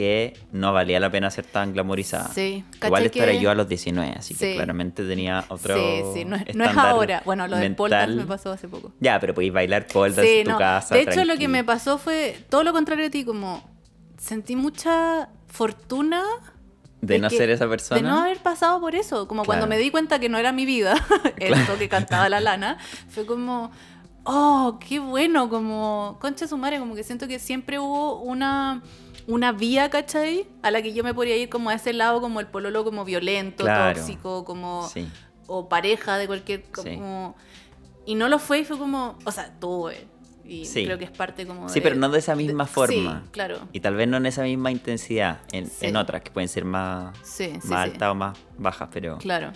que 0.00 0.32
no 0.52 0.72
valía 0.72 0.98
la 0.98 1.10
pena 1.10 1.30
ser 1.30 1.44
tan 1.44 1.74
glamorizada. 1.74 2.28
Sí, 2.32 2.64
Igual 2.82 3.04
esto 3.04 3.22
era 3.22 3.32
que- 3.32 3.40
yo 3.40 3.50
a 3.50 3.54
los 3.54 3.68
19, 3.68 4.14
así 4.16 4.34
que 4.34 4.50
Sí. 4.52 4.54
claramente 4.56 5.04
tenía 5.04 5.44
otro 5.48 5.76
Sí, 5.76 6.02
sí, 6.14 6.24
no 6.24 6.36
es, 6.36 6.54
no 6.54 6.64
es 6.64 6.74
ahora. 6.76 7.20
Bueno, 7.26 7.46
lo 7.46 7.56
del 7.58 7.74
pole 7.74 7.94
dance 7.96 8.14
me 8.16 8.24
pasó 8.24 8.50
hace 8.52 8.66
poco. 8.66 8.92
Ya, 9.00 9.20
pero 9.20 9.34
podéis 9.34 9.52
bailar 9.52 9.86
pole 9.86 10.14
dance 10.14 10.30
Sí, 10.32 10.38
en 10.38 10.44
tu 10.46 10.50
no. 10.52 10.58
casa. 10.58 10.94
De 10.94 11.02
hecho, 11.02 11.22
lo 11.26 11.36
que 11.36 11.48
me 11.48 11.64
pasó 11.64 11.98
fue 11.98 12.34
todo 12.48 12.64
lo 12.64 12.72
contrario 12.72 13.06
a 13.08 13.10
ti, 13.10 13.24
como 13.24 13.62
sentí 14.16 14.56
mucha 14.56 15.28
fortuna 15.48 16.22
De 17.02 17.18
no 17.18 17.28
que- 17.28 17.36
ser 17.36 17.50
esa 17.50 17.68
persona. 17.68 18.00
De 18.00 18.06
no 18.08 18.20
haber 18.20 18.38
pasado 18.38 18.80
por 18.80 18.94
eso. 18.94 19.28
Como 19.28 19.44
cuando 19.44 19.66
Claro. 19.66 19.78
me 19.78 19.82
di 19.84 19.90
cuenta 19.90 20.18
que 20.18 20.28
no 20.30 20.38
era 20.38 20.52
mi 20.52 20.64
vida, 20.64 20.94
esto 21.36 21.76
que 21.78 21.88
cantaba 21.90 22.28
la 22.30 22.40
lana, 22.40 22.78
fue 23.08 23.26
como, 23.26 23.70
oh, 24.24 24.78
qué 24.86 24.98
bueno, 24.98 25.48
como, 25.50 26.18
concha 26.20 26.46
su 26.46 26.56
madre, 26.56 26.78
como 26.78 26.94
que 26.94 27.02
siento 27.04 27.26
que 27.28 27.38
siempre 27.38 27.78
hubo 27.78 28.20
una, 28.20 28.82
una 29.26 29.52
vía, 29.52 29.90
¿cachai? 29.90 30.46
A 30.62 30.70
la 30.70 30.82
que 30.82 30.92
yo 30.92 31.04
me 31.04 31.14
podría 31.14 31.36
ir 31.36 31.48
como 31.48 31.70
a 31.70 31.74
ese 31.74 31.92
lado, 31.92 32.20
como 32.20 32.40
el 32.40 32.46
pololo 32.46 32.84
como 32.84 33.04
violento, 33.04 33.64
Claro. 33.64 33.98
tóxico, 33.98 34.44
como, 34.44 34.88
Sí. 34.88 35.08
o 35.46 35.68
pareja 35.68 36.18
de 36.18 36.26
cualquier, 36.26 36.64
Sí. 36.82 36.94
como... 36.96 37.36
Y 38.06 38.14
no 38.14 38.28
lo 38.28 38.38
fue 38.38 38.60
y 38.60 38.64
fue 38.64 38.78
como, 38.78 39.18
o 39.24 39.30
sea, 39.32 39.52
tuve. 39.60 40.06
Y 40.44 40.64
Sí. 40.64 40.84
creo 40.84 40.98
que 40.98 41.04
es 41.04 41.10
parte 41.12 41.46
como 41.46 41.68
Sí, 41.68 41.76
de- 41.76 41.82
pero 41.82 41.94
no 41.96 42.08
de 42.08 42.18
esa 42.18 42.34
misma 42.34 42.64
de- 42.64 42.70
forma. 42.70 43.20
Sí, 43.24 43.28
claro. 43.30 43.58
Y 43.72 43.80
tal 43.80 43.94
vez 43.94 44.08
no 44.08 44.16
en 44.16 44.26
esa 44.26 44.42
misma 44.42 44.72
intensidad, 44.72 45.40
en, 45.52 45.66
Sí. 45.68 45.86
en 45.86 45.96
otras 45.96 46.22
que 46.22 46.30
pueden 46.32 46.48
ser 46.48 46.64
más, 46.64 47.16
Sí, 47.22 47.44
sí, 47.46 47.52
más 47.52 47.62
sí. 47.64 47.74
altas 47.74 48.10
o 48.10 48.14
más 48.14 48.36
bajas, 48.58 48.88
pero... 48.92 49.18
Claro. 49.18 49.52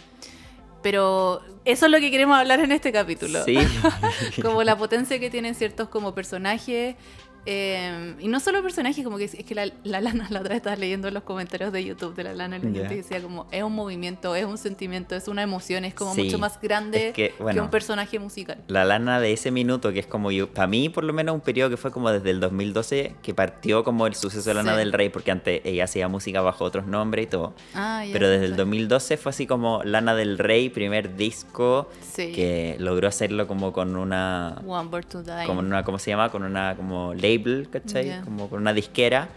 Pero 0.83 1.41
eso 1.65 1.87
es 1.87 1.93
lo 1.93 1.99
que 1.99 2.11
queremos 2.11 2.37
hablar 2.39 2.61
en 2.61 2.71
este 2.71 2.93
capítulo. 2.93 3.43
Sí. 3.45 3.57
como 4.43 4.63
la 4.63 4.77
potencia 4.77 5.19
que 5.19 5.31
tienen 5.31 5.55
ciertos 5.55 5.89
como 5.89 6.15
personajes. 6.15 6.97
Eh, 7.47 8.15
y 8.21 8.29
no 8.29 8.41
solo 8.41 8.63
personajes, 8.63 9.05
como 9.05 9.19
que 9.19 9.25
es, 9.25 9.35
es 9.35 9.45
que 9.45 9.55
la, 9.55 9.67
la 9.85 10.01
Lana, 10.01 10.27
la 10.31 10.41
otra 10.41 10.51
vez 10.51 10.57
estaba 10.59 10.77
leyendo 10.77 11.11
los 11.11 11.23
comentarios 11.23 11.73
de 11.73 11.85
YouTube 11.85 12.15
de 12.15 12.25
la 12.25 12.35
Lana 12.35 12.57
en 12.57 12.63
la 12.65 12.71
Ya. 12.71 12.79
gente 12.81 12.95
y 12.95 12.97
decía 12.99 13.21
como, 13.23 13.47
es 13.51 13.63
un 13.63 13.75
movimiento, 13.75 14.35
es 14.35 14.45
un 14.45 14.59
sentimiento, 14.59 15.15
es 15.15 15.29
una 15.29 15.43
emoción, 15.43 15.85
es 15.85 15.95
como 15.95 16.15
Sí. 16.15 16.25
mucho 16.25 16.39
más 16.39 16.61
grande 16.61 17.09
Es 17.09 17.15
que, 17.15 17.31
que, 17.37 17.43
bueno. 17.43 17.65
un 17.65 17.71
personaje 17.71 18.19
musical. 18.19 18.59
La 18.69 18.85
lana 18.85 19.21
de 19.21 19.33
ese 19.33 19.51
minuto, 19.51 19.93
que 19.93 20.01
es 20.01 20.07
como 20.07 20.31
yo, 20.31 20.49
para 20.49 20.67
mí 20.67 20.89
por 20.89 21.05
lo 21.05 21.13
menos 21.13 21.35
un 21.35 21.41
periodo 21.41 21.71
que 21.71 21.77
fue 21.77 21.91
como 21.91 22.11
desde 22.11 22.31
el 22.31 22.41
2012, 22.41 23.15
que 23.23 23.35
partió 23.35 23.85
como 23.85 24.07
el 24.07 24.15
suceso 24.15 24.49
de 24.51 24.55
Lana 24.55 24.73
Sí. 24.73 24.79
del 24.79 24.93
Rey, 24.93 25.09
porque 25.09 25.31
antes 25.31 25.61
ella 25.65 25.85
hacía 25.85 26.09
música 26.09 26.41
bajo 26.41 26.65
otros 26.65 26.87
nombres 26.87 27.27
y 27.27 27.29
todo. 27.29 27.55
Ah, 27.75 28.05
Pero 28.13 28.29
desde 28.29 28.47
el 28.47 28.53
sí. 28.53 28.57
2012 28.57 29.17
fue 29.17 29.31
así 29.31 29.47
como 29.47 29.83
Lana 29.85 30.15
del 30.15 30.39
Rey, 30.39 30.69
primer 30.71 31.17
disco, 31.17 31.89
Sí. 32.01 32.33
que 32.33 32.77
logró 32.79 33.09
hacerlo 33.09 33.47
como 33.47 33.73
con 33.73 33.97
una... 33.97 34.61
One 34.67 34.89
Bird 34.91 35.07
to 35.07 35.23
Die. 35.23 35.47
Como 35.47 35.61
una, 35.61 35.83
¿cómo 35.85 35.99
se 35.99 36.11
llama? 36.11 36.31
Con 36.31 36.43
una 36.45 36.75
como 36.77 37.13
label, 37.39 37.69
¿cachai? 37.71 38.07
Ya. 38.07 38.21
Como 38.23 38.49
con 38.49 38.61
una 38.61 38.73
disquera. 38.73 39.29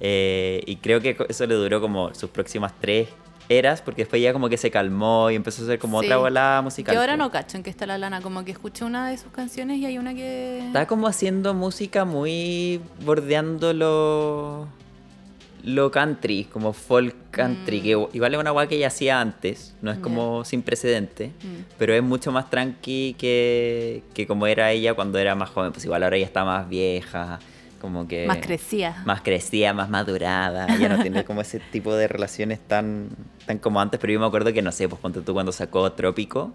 Eh, 0.00 0.62
y 0.66 0.76
creo 0.76 1.00
que 1.00 1.16
eso 1.28 1.46
le 1.46 1.54
duró 1.54 1.80
como 1.80 2.14
sus 2.14 2.30
próximas 2.30 2.72
tres 2.80 3.08
eras, 3.48 3.80
porque 3.80 4.02
después 4.02 4.20
ya 4.20 4.32
como 4.32 4.48
que 4.48 4.56
se 4.56 4.70
calmó 4.70 5.30
y 5.30 5.36
empezó 5.36 5.62
a 5.62 5.66
ser 5.66 5.78
como 5.78 6.00
Sí. 6.00 6.06
otra 6.06 6.16
bola 6.18 6.60
musical. 6.64 6.94
Yo 6.94 7.00
ahora 7.00 7.16
no 7.16 7.30
cacho 7.30 7.56
en 7.56 7.62
qué 7.62 7.70
está 7.70 7.86
la 7.86 7.96
Lana, 7.96 8.20
como 8.20 8.44
que 8.44 8.50
escuché 8.50 8.84
una 8.84 9.08
de 9.08 9.16
sus 9.16 9.30
canciones 9.30 9.78
y 9.78 9.86
hay 9.86 9.98
una 9.98 10.14
que... 10.14 10.66
Está 10.66 10.86
como 10.86 11.06
haciendo 11.06 11.54
música 11.54 12.04
muy 12.04 12.80
bordeando 13.04 13.72
lo, 15.66 15.90
country, 15.90 16.44
como 16.44 16.72
folk 16.72 17.14
country, 17.32 17.80
Mm. 17.80 17.82
que 17.82 17.88
igual 18.14 18.34
es 18.34 18.40
una 18.40 18.52
guay 18.52 18.68
que 18.68 18.76
ella 18.76 18.86
hacía 18.86 19.20
antes, 19.20 19.74
no 19.82 19.90
es 19.90 19.98
como 19.98 20.44
sin 20.44 20.62
precedente, 20.62 21.32
Mm. 21.42 21.74
pero 21.76 21.92
es 21.92 22.02
mucho 22.02 22.30
más 22.32 22.48
tranqui 22.48 23.14
que, 23.18 24.02
que 24.14 24.26
como 24.26 24.46
era 24.46 24.70
ella 24.70 24.94
cuando 24.94 25.18
era 25.18 25.34
más 25.34 25.50
joven, 25.50 25.72
pues 25.72 25.84
igual 25.84 26.02
ahora 26.04 26.16
ella 26.16 26.26
está 26.26 26.44
más 26.44 26.68
vieja, 26.68 27.40
como 27.80 28.06
que... 28.08 28.26
Más 28.26 28.38
crecía. 28.38 29.02
Más 29.04 29.20
crecida, 29.22 29.72
más 29.74 29.90
madurada, 29.90 30.66
ya 30.78 30.88
no 30.88 31.02
tiene 31.02 31.24
como 31.26 31.40
ese 31.40 31.58
tipo 31.60 31.94
de 31.94 32.08
relaciones 32.08 32.58
tan, 32.60 33.08
tan 33.44 33.58
como 33.58 33.80
antes, 33.80 33.98
pero 34.00 34.12
yo 34.12 34.20
me 34.20 34.26
acuerdo 34.26 34.52
que, 34.52 34.62
no 34.62 34.70
sé, 34.72 34.88
pues 34.88 35.00
ponte 35.00 35.20
tú 35.20 35.34
cuando 35.34 35.50
sacó 35.52 35.90
Trópico, 35.92 36.52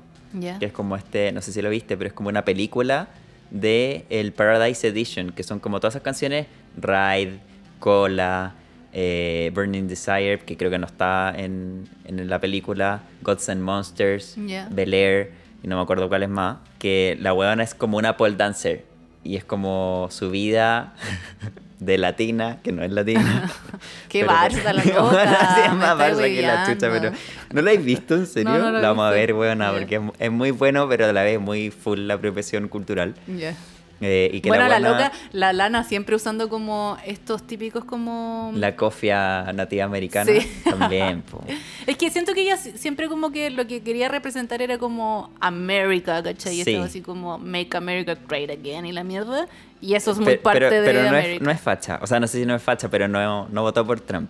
que 0.59 0.65
es 0.67 0.71
como 0.71 0.95
este, 0.95 1.33
no 1.33 1.41
sé 1.41 1.51
si 1.51 1.61
lo 1.61 1.69
viste, 1.69 1.97
pero 1.97 2.07
es 2.07 2.13
como 2.13 2.29
una 2.29 2.45
película 2.45 3.09
de 3.49 4.05
el 4.09 4.31
Paradise 4.31 4.87
Edition, 4.87 5.31
que 5.33 5.43
son 5.43 5.59
como 5.59 5.81
todas 5.81 5.95
esas 5.95 6.03
canciones, 6.03 6.47
Ride, 6.77 7.39
Cola, 7.79 8.53
eh, 8.93 9.51
Burning 9.53 9.87
Desire, 9.87 10.39
que 10.39 10.57
creo 10.57 10.69
que 10.71 10.77
no 10.79 10.85
está 10.87 11.33
en, 11.35 11.87
en 12.05 12.29
la 12.29 12.39
película, 12.39 13.01
Gods 13.21 13.49
and 13.49 13.61
Monsters, 13.61 14.35
Ya. 14.45 14.67
Bel 14.71 14.93
Air, 14.93 15.31
y 15.63 15.67
no 15.67 15.75
me 15.77 15.81
acuerdo 15.83 16.09
cuál 16.09 16.23
es 16.23 16.29
más, 16.29 16.57
que 16.79 17.17
la 17.21 17.33
huevona 17.33 17.63
es 17.63 17.73
como 17.75 17.97
una 17.97 18.17
pole 18.17 18.35
dancer, 18.35 18.85
y 19.23 19.35
es 19.37 19.43
como 19.43 20.07
su 20.11 20.29
vida 20.31 20.93
de 21.79 21.97
latina, 21.97 22.59
que 22.63 22.71
no 22.71 22.83
es 22.83 22.91
latina. 22.91 23.49
Qué 24.09 24.23
barza 24.23 24.71
la 24.73 24.83
loca. 24.83 25.01
más 25.03 25.13
estáis 25.25 25.97
barza 25.97 26.23
que 26.23 26.41
la 26.41 26.65
chucha, 26.65 26.89
pero 26.91 27.11
¿no 27.51 27.61
la 27.61 27.71
habéis 27.71 27.85
visto 27.85 28.15
en 28.15 28.27
serio? 28.27 28.51
No, 28.51 28.71
no 28.71 28.79
la 28.79 28.87
vamos 28.89 29.05
a 29.05 29.09
visto. 29.11 29.19
ver, 29.21 29.33
buena, 29.33 29.71
Ya. 29.71 29.77
porque 29.79 29.95
es, 29.95 30.01
es 30.19 30.31
muy 30.31 30.51
bueno, 30.51 30.87
pero 30.89 31.05
a 31.05 31.13
la 31.13 31.23
vez 31.23 31.39
muy 31.39 31.71
full 31.71 31.99
la 32.01 32.15
apropiación 32.15 32.67
cultural. 32.67 33.15
Ya. 33.27 33.55
Eh, 34.01 34.31
y 34.33 34.41
que 34.41 34.49
Bueno, 34.49 34.67
la, 34.67 34.79
buena- 34.79 34.89
loca, 34.91 35.11
la 35.31 35.53
lana 35.53 35.83
siempre 35.83 36.15
usando 36.15 36.49
como 36.49 36.97
estos 37.05 37.45
típicos 37.45 37.85
como... 37.85 38.51
La 38.55 38.75
cofia 38.75 39.51
nativa 39.53 39.85
americana 39.85 40.31
Sí. 40.31 40.47
también. 40.63 41.23
Es 41.87 41.97
que 41.97 42.09
siento 42.09 42.33
que 42.33 42.41
ella 42.41 42.57
si- 42.57 42.77
siempre 42.77 43.07
como 43.07 43.31
que 43.31 43.49
lo 43.51 43.67
que 43.67 43.81
quería 43.83 44.07
representar 44.09 44.61
era 44.61 44.77
como 44.79 45.31
América, 45.39 46.21
¿cachai? 46.23 46.59
Y 46.59 46.63
Sí. 46.63 46.71
estaba 46.71 46.85
así 46.87 47.01
como 47.01 47.37
Make 47.37 47.77
America 47.77 48.17
Great 48.27 48.49
Again 48.49 48.85
y 48.87 48.91
la 48.91 49.03
mierda. 49.03 49.47
Y 49.81 49.93
eso 49.95 50.11
es 50.11 50.17
muy 50.17 50.33
Pe- 50.33 50.37
parte 50.39 50.59
pero, 50.59 50.71
de 50.71 50.81
pero 50.83 50.99
no, 51.01 51.05
es, 51.17 51.23
América. 51.23 51.45
no 51.45 51.51
es 51.51 51.61
facha. 51.61 51.99
O 52.01 52.07
sea, 52.07 52.19
no 52.19 52.27
sé 52.27 52.39
si 52.39 52.45
no 52.45 52.55
es 52.55 52.61
facha, 52.61 52.89
pero 52.89 53.07
no, 53.07 53.47
no 53.49 53.61
votó 53.61 53.85
por 53.85 53.99
Trump. 54.01 54.29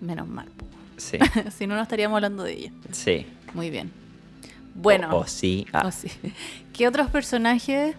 Menos 0.00 0.26
mal. 0.28 0.46
Sí, 0.96 1.18
si 1.56 1.66
no, 1.66 1.76
no 1.76 1.82
estaríamos 1.82 2.16
hablando 2.16 2.42
de 2.44 2.52
ella. 2.52 2.72
sí. 2.90 3.26
Muy 3.54 3.70
bien. 3.70 3.90
Bueno. 4.74 5.08
O, 5.16 5.20
o 5.20 5.26
sí. 5.26 5.66
ah, 5.72 5.90
sí. 5.90 6.10
¿Qué 6.72 6.86
otros 6.86 7.08
personajes 7.10 7.96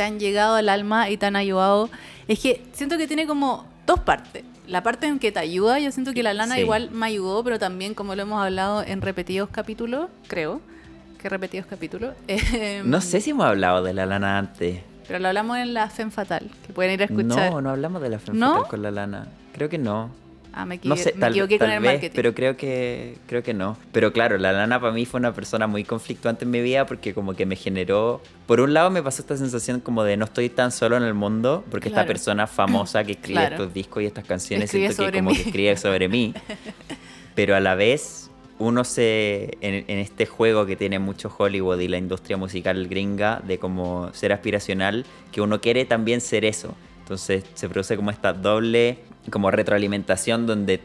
te 0.00 0.04
han 0.04 0.18
llegado 0.18 0.54
al 0.54 0.70
alma 0.70 1.10
y 1.10 1.18
te 1.18 1.26
han 1.26 1.36
ayudado? 1.36 1.90
Es 2.26 2.38
que 2.38 2.62
siento 2.72 2.96
que 2.96 3.06
tiene 3.06 3.26
como 3.26 3.66
dos 3.86 4.00
partes. 4.00 4.44
La 4.66 4.82
parte 4.82 5.06
en 5.06 5.18
que 5.18 5.30
te 5.30 5.40
ayuda, 5.40 5.78
yo 5.78 5.92
siento 5.92 6.14
que 6.14 6.22
la 6.22 6.32
lana 6.32 6.54
Sí. 6.54 6.62
igual 6.62 6.90
me 6.90 7.04
ayudó, 7.04 7.44
pero 7.44 7.58
también 7.58 7.92
como 7.92 8.14
lo 8.14 8.22
hemos 8.22 8.42
hablado 8.42 8.82
en 8.82 9.02
repetidos 9.02 9.50
capítulos, 9.50 10.08
creo 10.26 10.62
que 11.20 11.28
repetidos 11.28 11.66
capítulos. 11.66 12.14
em, 12.28 12.88
no 12.88 13.02
sé 13.02 13.20
si 13.20 13.28
hemos 13.32 13.44
hablado 13.44 13.82
de 13.82 13.92
la 13.92 14.06
lana 14.06 14.38
antes. 14.38 14.80
Pero 15.06 15.18
lo 15.18 15.28
hablamos 15.28 15.58
en 15.58 15.74
la 15.74 15.90
Femme 15.90 16.10
Fatal, 16.10 16.50
que 16.66 16.72
pueden 16.72 16.92
ir 16.92 17.02
a 17.02 17.04
escuchar. 17.04 17.52
No, 17.52 17.60
no 17.60 17.68
hablamos 17.68 18.00
de 18.00 18.08
la 18.08 18.18
Femme 18.18 18.38
¿No? 18.38 18.54
Fatal 18.54 18.68
con 18.70 18.80
la 18.82 18.90
lana. 18.90 19.28
Creo 19.52 19.68
que 19.68 19.76
no. 19.76 20.08
Ah, 20.52 20.64
me, 20.66 20.76
equivoqué, 20.76 20.88
No 21.00 21.04
sé, 21.04 21.12
me 21.14 21.20
tal, 21.20 21.32
equivoqué 21.32 21.58
con 21.58 21.68
tal 21.68 21.76
el 21.76 21.82
vez, 21.82 21.92
marketing. 21.92 22.16
pero 22.16 22.34
creo 22.34 22.56
que 22.56 23.16
creo 23.26 23.42
que 23.42 23.54
no. 23.54 23.76
Pero 23.92 24.12
claro, 24.12 24.36
la 24.38 24.52
lana 24.52 24.80
para 24.80 24.92
mí 24.92 25.06
fue 25.06 25.20
una 25.20 25.32
persona 25.32 25.66
muy 25.66 25.84
conflictuante 25.84 26.44
en 26.44 26.50
mi 26.50 26.60
vida 26.60 26.86
porque 26.86 27.14
como 27.14 27.34
que 27.34 27.46
me 27.46 27.54
generó, 27.56 28.20
por 28.46 28.60
un 28.60 28.74
lado 28.74 28.90
me 28.90 29.02
pasó 29.02 29.22
esta 29.22 29.36
sensación 29.36 29.80
como 29.80 30.02
de 30.02 30.16
no 30.16 30.24
estoy 30.24 30.48
tan 30.48 30.72
solo 30.72 30.96
en 30.96 31.04
el 31.04 31.14
mundo 31.14 31.64
porque 31.70 31.88
esta 31.88 32.00
Claro. 32.00 32.08
persona 32.08 32.46
famosa 32.48 33.04
que 33.04 33.12
escribe 33.12 33.40
Claro. 33.40 33.56
estos 33.56 33.74
discos 33.74 34.02
y 34.02 34.06
estas 34.06 34.24
canciones 34.24 34.64
Escribe 34.64 34.92
siento 34.92 35.12
que 35.12 35.18
como 35.18 35.30
mí. 35.30 35.36
que 35.36 35.42
escribe 35.42 35.76
sobre 35.76 36.08
mí. 36.08 36.34
Pero 37.34 37.54
a 37.54 37.60
la 37.60 37.74
vez 37.74 38.30
uno 38.58 38.84
se 38.84 39.56
en, 39.62 39.84
en 39.88 39.98
este 39.98 40.26
juego 40.26 40.66
que 40.66 40.76
tiene 40.76 40.98
mucho 40.98 41.34
Hollywood 41.38 41.78
y 41.80 41.88
la 41.88 41.96
industria 41.96 42.36
musical 42.36 42.88
gringa 42.88 43.40
de 43.46 43.58
como 43.58 44.10
ser 44.12 44.32
aspiracional, 44.32 45.06
que 45.32 45.40
uno 45.40 45.60
quiere 45.60 45.84
también 45.86 46.20
ser 46.20 46.44
eso. 46.44 46.74
Entonces 47.10 47.42
se 47.54 47.68
produce 47.68 47.96
como 47.96 48.12
esta 48.12 48.32
doble 48.32 48.98
como 49.30 49.50
retroalimentación 49.50 50.46
donde 50.46 50.80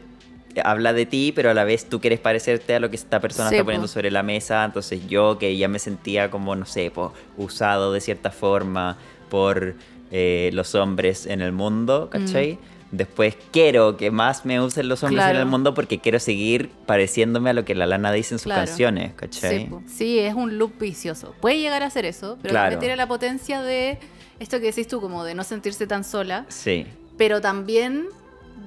habla 0.64 0.92
de 0.92 1.06
ti, 1.06 1.30
pero 1.32 1.50
a 1.50 1.54
la 1.54 1.62
vez 1.62 1.88
tú 1.88 2.00
quieres 2.00 2.18
parecerte 2.18 2.74
a 2.74 2.80
lo 2.80 2.90
que 2.90 2.96
esta 2.96 3.20
persona 3.20 3.48
Sí, 3.50 3.54
está 3.54 3.62
po. 3.62 3.66
poniendo 3.66 3.86
sobre 3.86 4.10
la 4.10 4.24
mesa. 4.24 4.64
Entonces 4.64 5.06
yo, 5.06 5.38
que 5.38 5.56
ya 5.56 5.68
me 5.68 5.78
sentía 5.78 6.28
como, 6.32 6.56
no 6.56 6.66
sé, 6.66 6.90
po, 6.90 7.12
usado 7.36 7.92
de 7.92 8.00
cierta 8.00 8.32
forma 8.32 8.96
por 9.30 9.74
eh, 10.10 10.50
los 10.52 10.74
hombres 10.74 11.26
en 11.26 11.42
el 11.42 11.52
mundo, 11.52 12.08
¿cachai? 12.10 12.58
Después 12.90 13.36
quiero 13.52 13.96
que 13.96 14.10
más 14.10 14.44
me 14.44 14.60
usen 14.60 14.88
los 14.88 15.04
hombres 15.04 15.22
en 15.22 15.28
Mm. 15.28 15.30
Claro. 15.32 15.44
el 15.44 15.46
mundo 15.50 15.74
porque 15.74 16.00
quiero 16.00 16.18
seguir 16.18 16.70
pareciéndome 16.86 17.50
a 17.50 17.52
lo 17.52 17.64
que 17.64 17.76
la 17.76 17.86
lana 17.86 18.10
dice 18.10 18.34
en 18.34 18.38
sus 18.40 18.46
Claro. 18.46 18.66
canciones, 18.66 19.12
¿cachai? 19.14 19.68
Sí, 19.86 20.18
es 20.18 20.34
un 20.34 20.58
loop 20.58 20.72
vicioso. 20.80 21.34
Puede 21.40 21.60
llegar 21.60 21.84
a 21.84 21.90
ser 21.90 22.04
eso, 22.04 22.36
pero 22.42 22.50
Claro. 22.52 22.78
tiene 22.80 22.96
la 22.96 23.06
potencia 23.06 23.62
de 23.62 23.98
esto 24.40 24.58
que 24.60 24.66
decís 24.66 24.88
tú, 24.88 25.00
como 25.00 25.24
de 25.24 25.34
no 25.34 25.44
sentirse 25.44 25.86
tan 25.86 26.04
sola, 26.04 26.44
Sí. 26.48 26.86
pero 27.16 27.40
también 27.40 28.06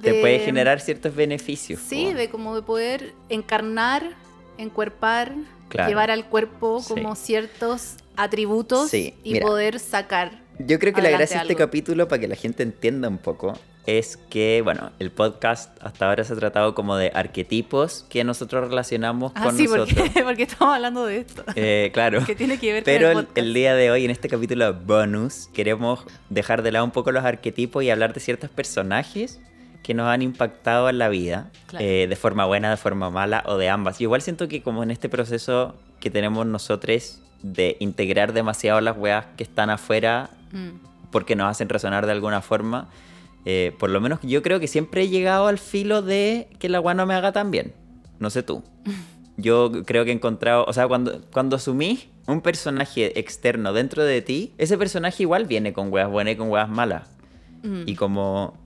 de... 0.02 0.12
Te 0.12 0.20
puede 0.20 0.38
generar 0.40 0.80
ciertos 0.80 1.14
beneficios. 1.14 1.80
Sí, 1.80 2.12
de 2.12 2.28
como 2.30 2.54
de 2.56 2.62
poder 2.62 3.12
encarnar, 3.28 4.14
encuerpar, 4.58 5.34
Claro. 5.68 5.88
llevar 5.88 6.10
al 6.10 6.26
cuerpo 6.28 6.80
Sí. 6.80 6.88
como 6.94 7.14
ciertos 7.14 7.94
atributos 8.16 8.90
Sí, 8.90 9.14
y 9.22 9.34
mira. 9.34 9.46
poder 9.46 9.78
sacar. 9.78 10.42
Yo 10.58 10.78
creo 10.78 10.92
que 10.92 11.00
la 11.00 11.10
gracia 11.10 11.36
de 11.38 11.42
este 11.42 11.52
algo. 11.54 11.58
capítulo, 11.66 12.08
para 12.08 12.20
que 12.20 12.28
la 12.28 12.34
gente 12.36 12.62
entienda 12.62 13.08
un 13.08 13.18
poco, 13.18 13.54
es 13.86 14.16
que, 14.28 14.60
bueno, 14.62 14.90
el 14.98 15.10
podcast 15.10 15.76
hasta 15.82 16.08
ahora 16.08 16.22
se 16.24 16.32
ha 16.32 16.36
tratado 16.36 16.74
como 16.74 16.96
de 16.96 17.10
arquetipos 17.14 18.04
que 18.08 18.22
nosotros 18.24 18.68
relacionamos 18.68 19.32
Ah, 19.34 19.44
con 19.44 19.56
sí, 19.56 19.64
nosotros. 19.64 19.92
porque, 19.94 20.22
porque 20.24 20.42
estamos 20.44 20.74
hablando 20.74 21.06
de 21.06 21.18
esto. 21.18 21.42
Eh, 21.56 21.90
claro. 21.92 22.22
que 22.26 22.34
tiene 22.36 22.58
que 22.58 22.72
ver 22.74 22.84
Pero 22.84 23.08
con 23.08 23.18
el, 23.18 23.24
podcast. 23.26 23.38
el 23.38 23.54
día 23.54 23.74
de 23.74 23.90
hoy, 23.90 24.04
en 24.04 24.10
este 24.10 24.28
capítulo 24.28 24.74
bonus, 24.74 25.48
queremos 25.54 26.04
dejar 26.28 26.62
de 26.62 26.72
lado 26.72 26.84
un 26.84 26.90
poco 26.90 27.10
los 27.12 27.24
arquetipos 27.24 27.82
y 27.82 27.90
hablar 27.90 28.12
de 28.12 28.20
ciertos 28.20 28.50
personajes 28.50 29.40
que 29.82 29.94
nos 29.94 30.08
han 30.08 30.20
impactado 30.20 30.90
en 30.90 30.98
la 30.98 31.08
vida, 31.08 31.50
Claro. 31.66 31.84
eh, 31.84 32.06
de 32.06 32.16
forma 32.16 32.44
buena, 32.44 32.70
de 32.70 32.76
forma 32.76 33.08
mala 33.10 33.42
o 33.46 33.56
de 33.56 33.70
ambas. 33.70 33.98
Yo 33.98 34.04
igual 34.04 34.20
siento 34.20 34.46
que 34.46 34.62
como 34.62 34.82
en 34.82 34.90
este 34.90 35.08
proceso 35.08 35.74
que 36.00 36.10
tenemos 36.10 36.44
nosotros 36.46 37.20
de 37.42 37.78
integrar 37.80 38.34
demasiado 38.34 38.80
las 38.82 38.96
weas 38.98 39.24
que 39.38 39.42
están 39.42 39.70
afuera 39.70 40.28
Mm. 40.52 40.70
porque 41.10 41.34
nos 41.34 41.48
hacen 41.50 41.68
resonar 41.70 42.04
de 42.04 42.12
alguna 42.12 42.42
forma. 42.42 42.88
Eh, 43.44 43.74
por 43.78 43.90
lo 43.90 44.00
menos 44.00 44.20
yo 44.22 44.42
creo 44.42 44.60
que 44.60 44.68
siempre 44.68 45.02
he 45.02 45.08
llegado 45.08 45.46
al 45.46 45.58
filo 45.58 46.02
de 46.02 46.48
que 46.58 46.68
la 46.68 46.78
agua 46.78 46.94
no 46.94 47.06
me 47.06 47.14
haga 47.14 47.32
tan 47.32 47.50
bien. 47.50 47.72
No 48.18 48.30
sé 48.30 48.42
tú. 48.42 48.62
Yo 49.36 49.72
creo 49.86 50.04
que 50.04 50.10
he 50.10 50.14
encontrado, 50.14 50.66
o 50.66 50.72
sea, 50.74 50.86
cuando, 50.86 51.22
cuando 51.32 51.56
asumís 51.56 52.08
un 52.26 52.42
personaje 52.42 53.18
externo 53.18 53.72
dentro 53.72 54.04
de 54.04 54.20
ti, 54.20 54.52
ese 54.58 54.76
personaje 54.76 55.22
igual 55.22 55.46
viene 55.46 55.72
con 55.72 55.90
huevas 55.90 56.12
buenas 56.12 56.34
y 56.34 56.36
con 56.36 56.50
huevas 56.50 56.68
malas. 56.68 57.08
Mm. 57.62 57.84
Y 57.86 57.94
como 57.94 58.58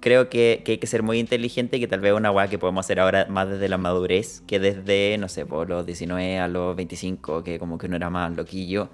creo 0.00 0.30
que, 0.30 0.62
que 0.64 0.72
hay 0.72 0.78
que 0.78 0.86
ser 0.86 1.02
muy 1.02 1.18
inteligente 1.18 1.76
y 1.76 1.80
que 1.80 1.86
tal 1.86 2.00
vez 2.00 2.14
una 2.14 2.30
hueá 2.30 2.48
que 2.48 2.58
podemos 2.58 2.86
hacer 2.86 2.98
ahora 2.98 3.26
más 3.28 3.48
desde 3.48 3.68
la 3.68 3.76
madurez 3.76 4.42
que 4.46 4.58
desde, 4.58 5.18
no 5.18 5.28
sé, 5.28 5.44
por 5.44 5.68
los 5.68 5.84
19 5.84 6.38
a 6.38 6.48
los 6.48 6.74
25, 6.76 7.44
que 7.44 7.58
como 7.58 7.76
que 7.76 7.86
uno 7.86 7.96
era 7.96 8.08
más 8.08 8.34
loquillo 8.34 8.88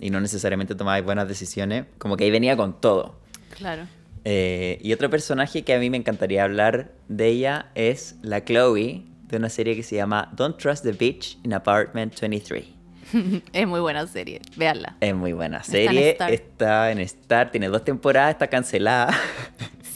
y 0.00 0.10
no 0.10 0.20
necesariamente 0.20 0.74
tomaba 0.74 1.00
buenas 1.02 1.28
decisiones, 1.28 1.86
como 1.98 2.16
que 2.16 2.24
ahí 2.24 2.30
venía 2.30 2.56
con 2.56 2.80
todo. 2.80 3.16
Claro. 3.56 3.86
Eh, 4.30 4.78
y 4.82 4.92
otro 4.92 5.08
personaje 5.08 5.62
que 5.62 5.72
a 5.72 5.78
mí 5.78 5.88
me 5.88 5.96
encantaría 5.96 6.44
hablar 6.44 6.92
de 7.08 7.28
ella 7.28 7.70
es 7.74 8.16
la 8.20 8.44
Chloe 8.44 9.04
de 9.26 9.36
una 9.38 9.48
serie 9.48 9.74
que 9.74 9.82
se 9.82 9.96
llama 9.96 10.30
Don't 10.36 10.58
Trust 10.58 10.84
the 10.84 10.92
Bitch 10.92 11.38
in 11.44 11.54
Apartment 11.54 12.14
23. 12.20 12.66
es 13.54 13.66
muy 13.66 13.80
buena 13.80 14.06
serie. 14.06 14.42
Veanla. 14.54 14.98
Es 15.00 15.14
muy 15.14 15.32
buena 15.32 15.60
Está 15.60 15.78
en 15.78 15.86
serie, 15.86 16.10
Star. 16.10 16.32
está 16.34 16.90
en 16.90 16.98
Star, 16.98 17.50
tiene 17.50 17.68
dos 17.68 17.82
temporadas, 17.84 18.32
está 18.32 18.48
cancelada. 18.48 19.18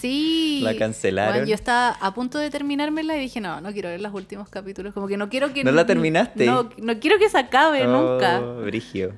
Sí. 0.03 0.63
La 0.65 0.75
cancelaron. 0.75 1.35
Bueno, 1.35 1.47
yo 1.47 1.55
estaba 1.55 1.91
a 1.91 2.13
punto 2.13 2.39
de 2.39 2.51
terminármela 2.51 3.17
y 3.17 3.21
dije, 3.21 3.41
no, 3.41 3.61
no 3.61 3.73
quiero 3.73 3.89
ver 3.89 4.01
los 4.01 4.13
últimos 4.13 4.49
capítulos. 4.49 4.93
Como 4.93 5.07
que 5.07 5.17
no 5.17 5.29
quiero 5.29 5.53
que... 5.53 5.63
¿No 5.63 5.71
la 5.71 5.87
terminaste? 5.87 6.45
No, 6.45 6.71
no 6.77 6.99
quiero 6.99 7.21
que 7.21 7.29
se 7.29 7.39
acabe 7.39 7.87
nunca. 7.87 8.41
Oh, 8.41 8.63
Brigio. 8.63 9.13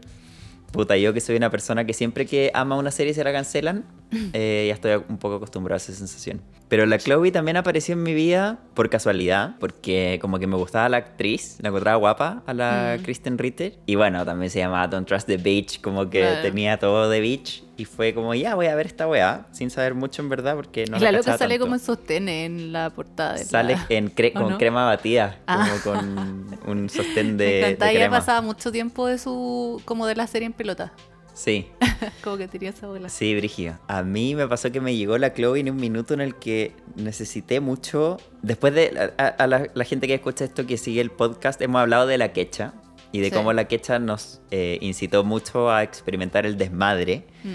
Puta, 0.75 0.97
yo 0.97 1.14
que 1.14 1.21
soy 1.21 1.37
una 1.37 1.50
persona 1.50 1.87
que 1.87 1.92
siempre 1.92 2.26
que 2.26 2.50
ama 2.52 2.76
una 2.76 2.90
serie 2.90 3.14
se 3.14 3.23
la 3.23 3.33
cancelan, 3.33 3.85
eh, 4.32 4.66
ya 4.68 4.75
estoy 4.75 5.02
un 5.08 5.18
poco 5.18 5.37
acostumbrado 5.37 5.75
a 5.75 5.78
esa 5.78 5.92
sensación. 5.92 6.40
Pero 6.68 6.87
la 6.87 6.99
Chloe 6.99 7.30
también 7.30 7.56
apareció 7.58 7.92
en 7.92 8.02
mi 8.02 8.14
vida 8.14 8.58
por 8.73 8.88
casualidad, 8.88 9.56
porque 9.61 10.18
como 10.20 10.38
que 10.38 10.46
me 10.46 10.56
gustaba 10.56 10.88
la 10.88 10.96
actriz, 10.96 11.58
la 11.61 11.68
encontraba 11.68 11.96
guapa 11.99 12.42
a 12.46 12.54
la 12.54 12.96
Mm. 12.99 13.02
Kristen 13.02 13.38
Ritter. 13.38 13.75
Y 13.87 13.94
bueno, 13.96 14.25
también 14.25 14.50
se 14.50 14.61
llamaba 14.61 14.88
Don't 14.88 15.06
Trust 15.06 15.26
the 15.26 15.37
Beach, 15.37 15.80
como 15.82 16.08
que 16.11 16.38
tenía 16.42 16.78
todo 16.78 17.08
de 17.11 17.20
beach. 17.20 17.62
Y 17.76 17.84
fue 17.84 18.14
como, 18.14 18.34
ya 18.34 18.54
voy 18.54 18.66
a 18.66 18.75
ver 18.76 18.87
esta 18.87 19.06
weá, 19.06 19.46
sin 19.52 19.68
saber 19.68 19.94
mucho 19.94 20.23
en 20.23 20.28
verdad, 20.30 20.54
porque 20.56 20.87
no 20.87 20.99
la 20.99 21.12
loca 21.12 21.37
sale 21.37 21.54
tanto. 21.54 21.64
como 21.66 21.75
en 21.75 21.80
sostén 21.80 22.28
en 22.28 22.73
la 22.73 22.90
portada. 22.90 23.34
de 23.34 23.44
Sale 23.44 23.75
la- 23.75 23.87
en 23.90 24.14
cre- 24.14 24.30
¿O 24.34 24.40
con 24.40 24.50
no? 24.52 24.58
crema 24.58 24.87
batida, 24.87 25.38
Ah. 25.46 25.68
como 25.82 25.96
con 25.96 26.58
un 26.66 26.88
sostén 26.88 27.37
de, 27.37 27.44
Me 27.46 27.50
de 27.52 27.58
encantaba, 27.61 27.90
ella 27.90 28.00
crema. 28.00 28.16
pasaba 28.18 28.40
mucho 28.40 28.73
tiempo 28.73 29.06
de 29.06 29.18
su... 29.18 29.82
como 29.84 30.06
de 30.06 30.14
la 30.16 30.26
serie 30.26 30.46
en 30.46 30.52
pelota. 30.54 30.92
Sí. 31.34 31.66
como 32.24 32.36
que 32.38 32.48
tenía 32.48 32.70
esa 32.70 32.86
bola. 32.86 33.08
Sí, 33.08 33.34
Brigio. 33.34 33.78
A 33.88 34.02
mí 34.02 34.34
me 34.34 34.46
pasó 34.48 34.70
que 34.72 34.80
me 34.80 34.94
llegó 34.96 35.18
la 35.18 35.34
Chloe 35.34 35.58
en 35.60 35.70
un 35.70 35.76
minuto 35.76 36.14
en 36.14 36.20
el 36.20 36.36
que 36.36 36.72
necesité 36.96 37.60
mucho. 37.60 38.18
Después 38.42 38.72
de. 38.74 39.12
A, 39.18 39.24
a 39.26 39.46
la, 39.46 39.66
la 39.74 39.84
gente 39.84 40.06
que 40.06 40.14
escucha 40.14 40.44
esto, 40.44 40.66
que 40.66 40.76
sigue 40.78 41.00
el 41.00 41.10
podcast, 41.10 41.60
hemos 41.60 41.80
hablado 41.80 42.06
de 42.06 42.16
la 42.18 42.32
quecha 42.32 42.72
y 43.12 43.18
de 43.20 43.28
Sí. 43.30 43.34
cómo 43.34 43.52
la 43.52 43.66
quecha 43.68 43.98
nos 43.98 44.40
eh, 44.50 44.78
incitó 44.80 45.22
mucho 45.24 45.70
a 45.70 45.82
experimentar 45.82 46.46
el 46.46 46.56
desmadre 46.56 47.26
Mm. 47.44 47.48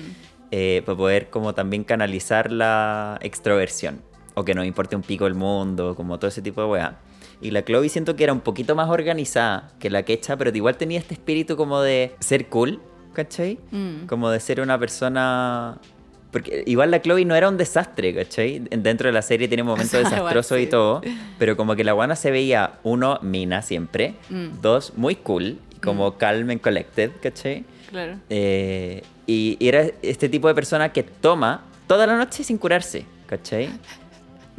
eh, 0.52 0.82
para 0.86 0.98
poder, 0.98 1.30
como 1.30 1.54
también 1.54 1.84
canalizar 1.84 2.52
la 2.52 3.18
extroversión 3.22 4.02
o 4.36 4.44
que 4.46 4.54
nos 4.56 4.66
importe 4.66 4.96
un 4.96 5.02
pico 5.02 5.26
el 5.28 5.36
mundo, 5.36 5.96
como 5.96 6.18
todo 6.20 6.28
ese 6.30 6.42
tipo 6.42 6.62
de 6.62 6.68
weá. 6.68 7.00
Y 7.42 7.52
la 7.52 7.64
Chloe 7.64 7.88
siento 7.90 8.16
que 8.16 8.24
era 8.26 8.34
un 8.34 8.42
poquito 8.42 8.76
más 8.76 8.90
organizada 8.90 9.72
que 9.80 9.90
la 9.90 10.04
quecha, 10.04 10.36
pero 10.38 10.56
igual 10.56 10.76
tenía 10.78 11.00
este 11.00 11.14
espíritu 11.14 11.56
como 11.58 11.82
de 11.82 12.16
ser 12.20 12.48
cool, 12.48 12.82
¿cachai? 13.24 13.60
Mm. 13.72 14.06
Como 14.08 14.30
de 14.30 14.40
ser 14.40 14.62
una 14.62 14.78
persona... 14.80 15.78
Porque 16.32 16.64
igual 16.68 16.92
la 16.92 17.02
Chloe 17.02 17.26
no 17.26 17.36
era 17.36 17.50
un 17.50 17.58
desastre, 17.58 18.14
¿cachai? 18.16 18.60
Dentro 18.70 19.08
de 19.10 19.14
la 19.14 19.22
serie 19.24 19.48
tiene 19.50 19.64
momentos 19.64 19.92
desastrosos 20.04 20.58
y 20.60 20.64
sí. 20.66 20.70
todo, 20.70 21.02
pero 21.38 21.58
como 21.58 21.76
que 21.76 21.84
la 21.84 21.92
guana 21.94 22.16
se 22.16 22.30
veía, 22.32 22.74
uno, 22.84 23.20
mina 23.22 23.62
siempre, 23.62 24.14
Mm. 24.30 24.62
dos, 24.62 24.94
muy 24.96 25.16
cool, 25.16 25.58
como 25.84 26.18
calm 26.18 26.50
and 26.52 26.62
collected, 26.62 27.12
¿cachai? 27.22 27.66
Claro. 27.90 28.18
Eh, 28.30 29.02
y, 29.28 29.58
y 29.60 29.68
era 29.68 29.88
este 30.02 30.30
tipo 30.30 30.48
de 30.48 30.54
persona 30.56 30.90
que 30.94 31.02
toma 31.04 31.62
toda 31.88 32.06
la 32.08 32.16
noche 32.16 32.44
sin 32.44 32.58
curarse, 32.58 33.06
¿cachai? 33.26 33.70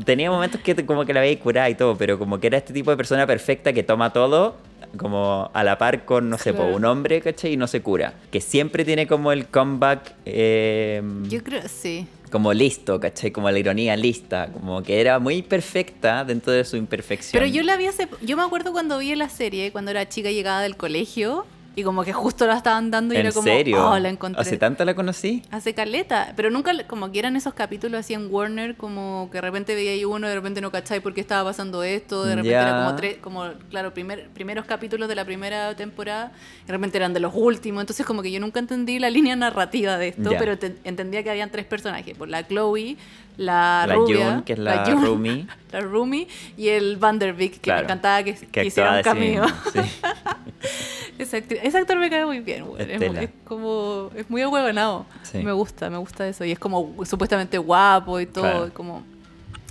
Tenía 0.04 0.30
momentos 0.30 0.60
que 0.60 0.74
como 0.86 1.04
que 1.04 1.12
la 1.14 1.20
veía 1.20 1.38
curada 1.38 1.68
y 1.70 1.74
todo, 1.74 1.96
pero 1.96 2.18
como 2.18 2.38
que 2.40 2.46
era 2.48 2.58
este 2.58 2.72
tipo 2.72 2.90
de 2.90 2.96
persona 2.96 3.26
perfecta 3.26 3.72
que 3.72 3.82
toma 3.82 4.12
todo 4.12 4.56
como 4.96 5.50
a 5.54 5.62
la 5.62 5.78
par 5.78 6.04
con, 6.04 6.28
no 6.30 6.38
sé, 6.38 6.52
po, 6.52 6.62
Claro. 6.62 6.76
un 6.76 6.84
hombre, 6.84 7.20
¿cachai? 7.20 7.52
Y 7.52 7.56
no 7.56 7.66
se 7.66 7.80
cura. 7.80 8.14
Que 8.30 8.40
siempre 8.40 8.84
tiene 8.84 9.06
como 9.06 9.30
el 9.32 9.46
comeback 9.46 10.14
eh, 10.24 11.02
Yo 11.28 11.44
creo, 11.44 11.62
sí. 11.68 12.06
como 12.30 12.52
listo, 12.52 12.98
¿cachai? 12.98 13.30
Como 13.30 13.50
la 13.50 13.58
ironía 13.58 13.96
lista, 13.96 14.48
como 14.52 14.82
que 14.82 15.00
era 15.00 15.18
muy 15.18 15.42
perfecta 15.42 16.24
dentro 16.24 16.52
de 16.52 16.64
su 16.64 16.76
imperfección. 16.76 17.40
Pero 17.40 17.46
yo 17.52 17.62
la 17.62 17.76
vi 17.76 17.86
hace... 17.86 18.08
Yo 18.22 18.36
me 18.36 18.42
acuerdo 18.42 18.72
cuando 18.72 18.98
vi 18.98 19.14
la 19.14 19.28
serie, 19.28 19.70
cuando 19.70 19.90
era 19.92 20.08
chica 20.08 20.30
llegada 20.30 20.62
del 20.62 20.76
colegio, 20.76 21.46
y 21.80 21.84
como 21.84 22.04
que 22.04 22.12
justo 22.12 22.46
la 22.46 22.56
estaban 22.56 22.90
dando 22.90 23.14
y 23.14 23.16
¿En 23.18 23.26
era 23.26 23.32
como... 23.32 23.44
serio? 23.46 23.88
Oh, 23.90 23.98
la 23.98 24.08
encontré. 24.08 24.40
¿Hace 24.40 24.56
tanto 24.58 24.84
la 24.84 24.94
conocí? 24.94 25.42
Hace 25.50 25.74
caleta, 25.74 26.32
pero 26.36 26.50
nunca, 26.50 26.72
como 26.86 27.10
que 27.10 27.18
eran 27.18 27.36
esos 27.36 27.54
capítulos 27.54 28.00
así 28.00 28.14
en 28.14 28.28
Warner, 28.32 28.76
como 28.76 29.28
que 29.30 29.38
de 29.38 29.42
repente 29.42 29.74
veía 29.74 29.92
ahí 29.92 30.04
uno, 30.04 30.28
de 30.28 30.34
repente 30.34 30.60
no 30.60 30.70
cachai 30.70 31.00
por 31.00 31.14
qué 31.14 31.20
estaba 31.20 31.50
pasando 31.50 31.82
esto, 31.82 32.24
de 32.24 32.36
repente 32.36 32.50
Ya. 32.52 32.62
era 32.62 32.84
como 32.84 32.96
tres, 32.96 33.16
como, 33.20 33.44
claro, 33.70 33.92
primer, 33.94 34.28
primeros 34.30 34.64
capítulos 34.66 35.08
de 35.08 35.14
la 35.14 35.24
primera 35.24 35.74
temporada, 35.76 36.32
de 36.66 36.72
repente 36.72 36.98
eran 36.98 37.12
de 37.12 37.20
los 37.20 37.32
últimos, 37.34 37.80
entonces 37.82 38.04
como 38.06 38.22
que 38.22 38.30
yo 38.30 38.40
nunca 38.40 38.60
entendí 38.60 38.98
la 38.98 39.10
línea 39.10 39.34
narrativa 39.36 39.96
de 39.98 40.08
esto, 40.08 40.30
pero 40.38 40.58
te- 40.58 40.76
entendía 40.84 41.22
que 41.22 41.30
habían 41.30 41.50
tres 41.50 41.64
personajes, 41.66 42.16
por 42.16 42.28
la 42.28 42.46
Chloe, 42.46 42.96
la, 43.36 43.84
La 43.88 43.94
rubia, 43.94 44.30
June, 44.32 44.44
que 44.44 44.52
es 44.52 44.58
la 44.58 44.84
June, 44.84 45.06
roomie. 45.06 45.46
la 45.72 45.80
Rumi, 45.80 46.28
y 46.58 46.68
el 46.68 46.96
Vanderbeek, 46.98 47.52
que 47.54 47.60
Claro. 47.60 47.80
me 47.80 47.84
encantaba 47.84 48.22
que, 48.22 48.34
Que 48.34 48.64
hiciera 48.66 48.96
un 48.96 49.02
cameo. 49.02 49.46
sí. 49.72 49.80
Ese, 51.22 51.78
actor 51.78 51.98
me 51.98 52.10
cae 52.10 52.24
muy 52.26 52.40
bien, 52.40 52.64
güey. 52.66 52.82
Es, 52.90 53.30
como. 53.44 54.10
Es 54.16 54.28
muy 54.30 54.42
ahueonado. 54.42 55.06
Sí. 55.22 55.38
Me 55.38 55.52
gusta, 55.52 55.90
me 55.90 55.98
gusta 55.98 56.26
eso. 56.26 56.44
Y 56.44 56.52
es 56.52 56.58
como 56.58 56.94
supuestamente 57.04 57.58
guapo 57.58 58.20
y 58.20 58.26
todo. 58.26 58.42
Claro. 58.44 58.66
y 58.68 58.70
como. 58.70 59.04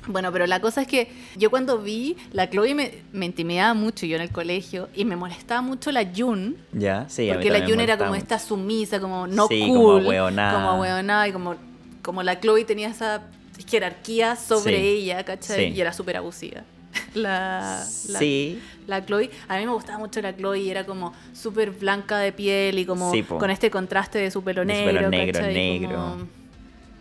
Bueno, 0.07 0.31
pero 0.31 0.47
la 0.47 0.59
cosa 0.59 0.81
es 0.81 0.87
que 0.87 1.11
yo 1.35 1.51
cuando 1.51 1.77
vi, 1.79 2.17
la 2.31 2.49
Chloe 2.49 2.73
me, 2.73 2.93
me 3.11 3.25
intimidaba 3.27 3.73
mucho 3.75 4.05
yo 4.07 4.15
en 4.15 4.23
el 4.23 4.31
colegio 4.31 4.89
y 4.95 5.05
me 5.05 5.15
molestaba 5.15 5.61
mucho 5.61 5.91
la 5.91 6.03
Jun. 6.15 6.57
Ya, 6.71 7.07
sí, 7.09 7.29
a 7.29 7.33
mí 7.33 7.43
porque 7.43 7.51
la 7.51 7.67
Jun 7.67 7.79
era 7.79 7.97
como 7.97 8.15
esta 8.15 8.39
sumisa, 8.39 8.99
como 8.99 9.27
no 9.27 9.47
Sí, 9.47 9.67
cool. 9.67 9.77
como 9.77 9.91
ahueonada. 10.07 10.53
Como 10.53 10.69
ahueonada 10.69 11.27
y 11.27 11.31
como, 11.31 11.55
como 12.01 12.23
la 12.23 12.39
Chloe 12.39 12.63
tenía 12.65 12.87
esa 12.87 13.21
jerarquía 13.67 14.35
sobre 14.35 14.77
Sí. 14.79 14.85
ella, 14.87 15.23
¿cachai? 15.23 15.69
Sí. 15.71 15.77
Y 15.77 15.81
era 15.81 15.93
súper 15.93 16.17
abusiva. 16.17 16.63
La, 17.13 17.83
la, 18.09 18.19
Sí, 18.19 18.59
la 18.87 19.05
Chloe, 19.05 19.29
a 19.47 19.57
mí 19.57 19.65
me 19.65 19.71
gustaba 19.71 19.97
mucho 19.99 20.21
la 20.21 20.35
Chloe 20.35 20.59
y 20.59 20.69
era 20.69 20.85
como 20.85 21.13
súper 21.33 21.71
blanca 21.71 22.17
de 22.19 22.31
piel 22.31 22.79
y 22.79 22.85
como 22.85 23.11
Sí, 23.11 23.23
con 23.23 23.49
este 23.49 23.69
contraste 23.71 24.19
de 24.19 24.31
su 24.31 24.43
pelo 24.43 24.63
De 24.65 24.73
su 24.73 24.79
negro. 24.79 24.93
pelo 24.95 25.09
negro, 25.09 25.39
¿cachai? 25.39 25.53
negro. 25.53 25.95
Como- 25.97 26.27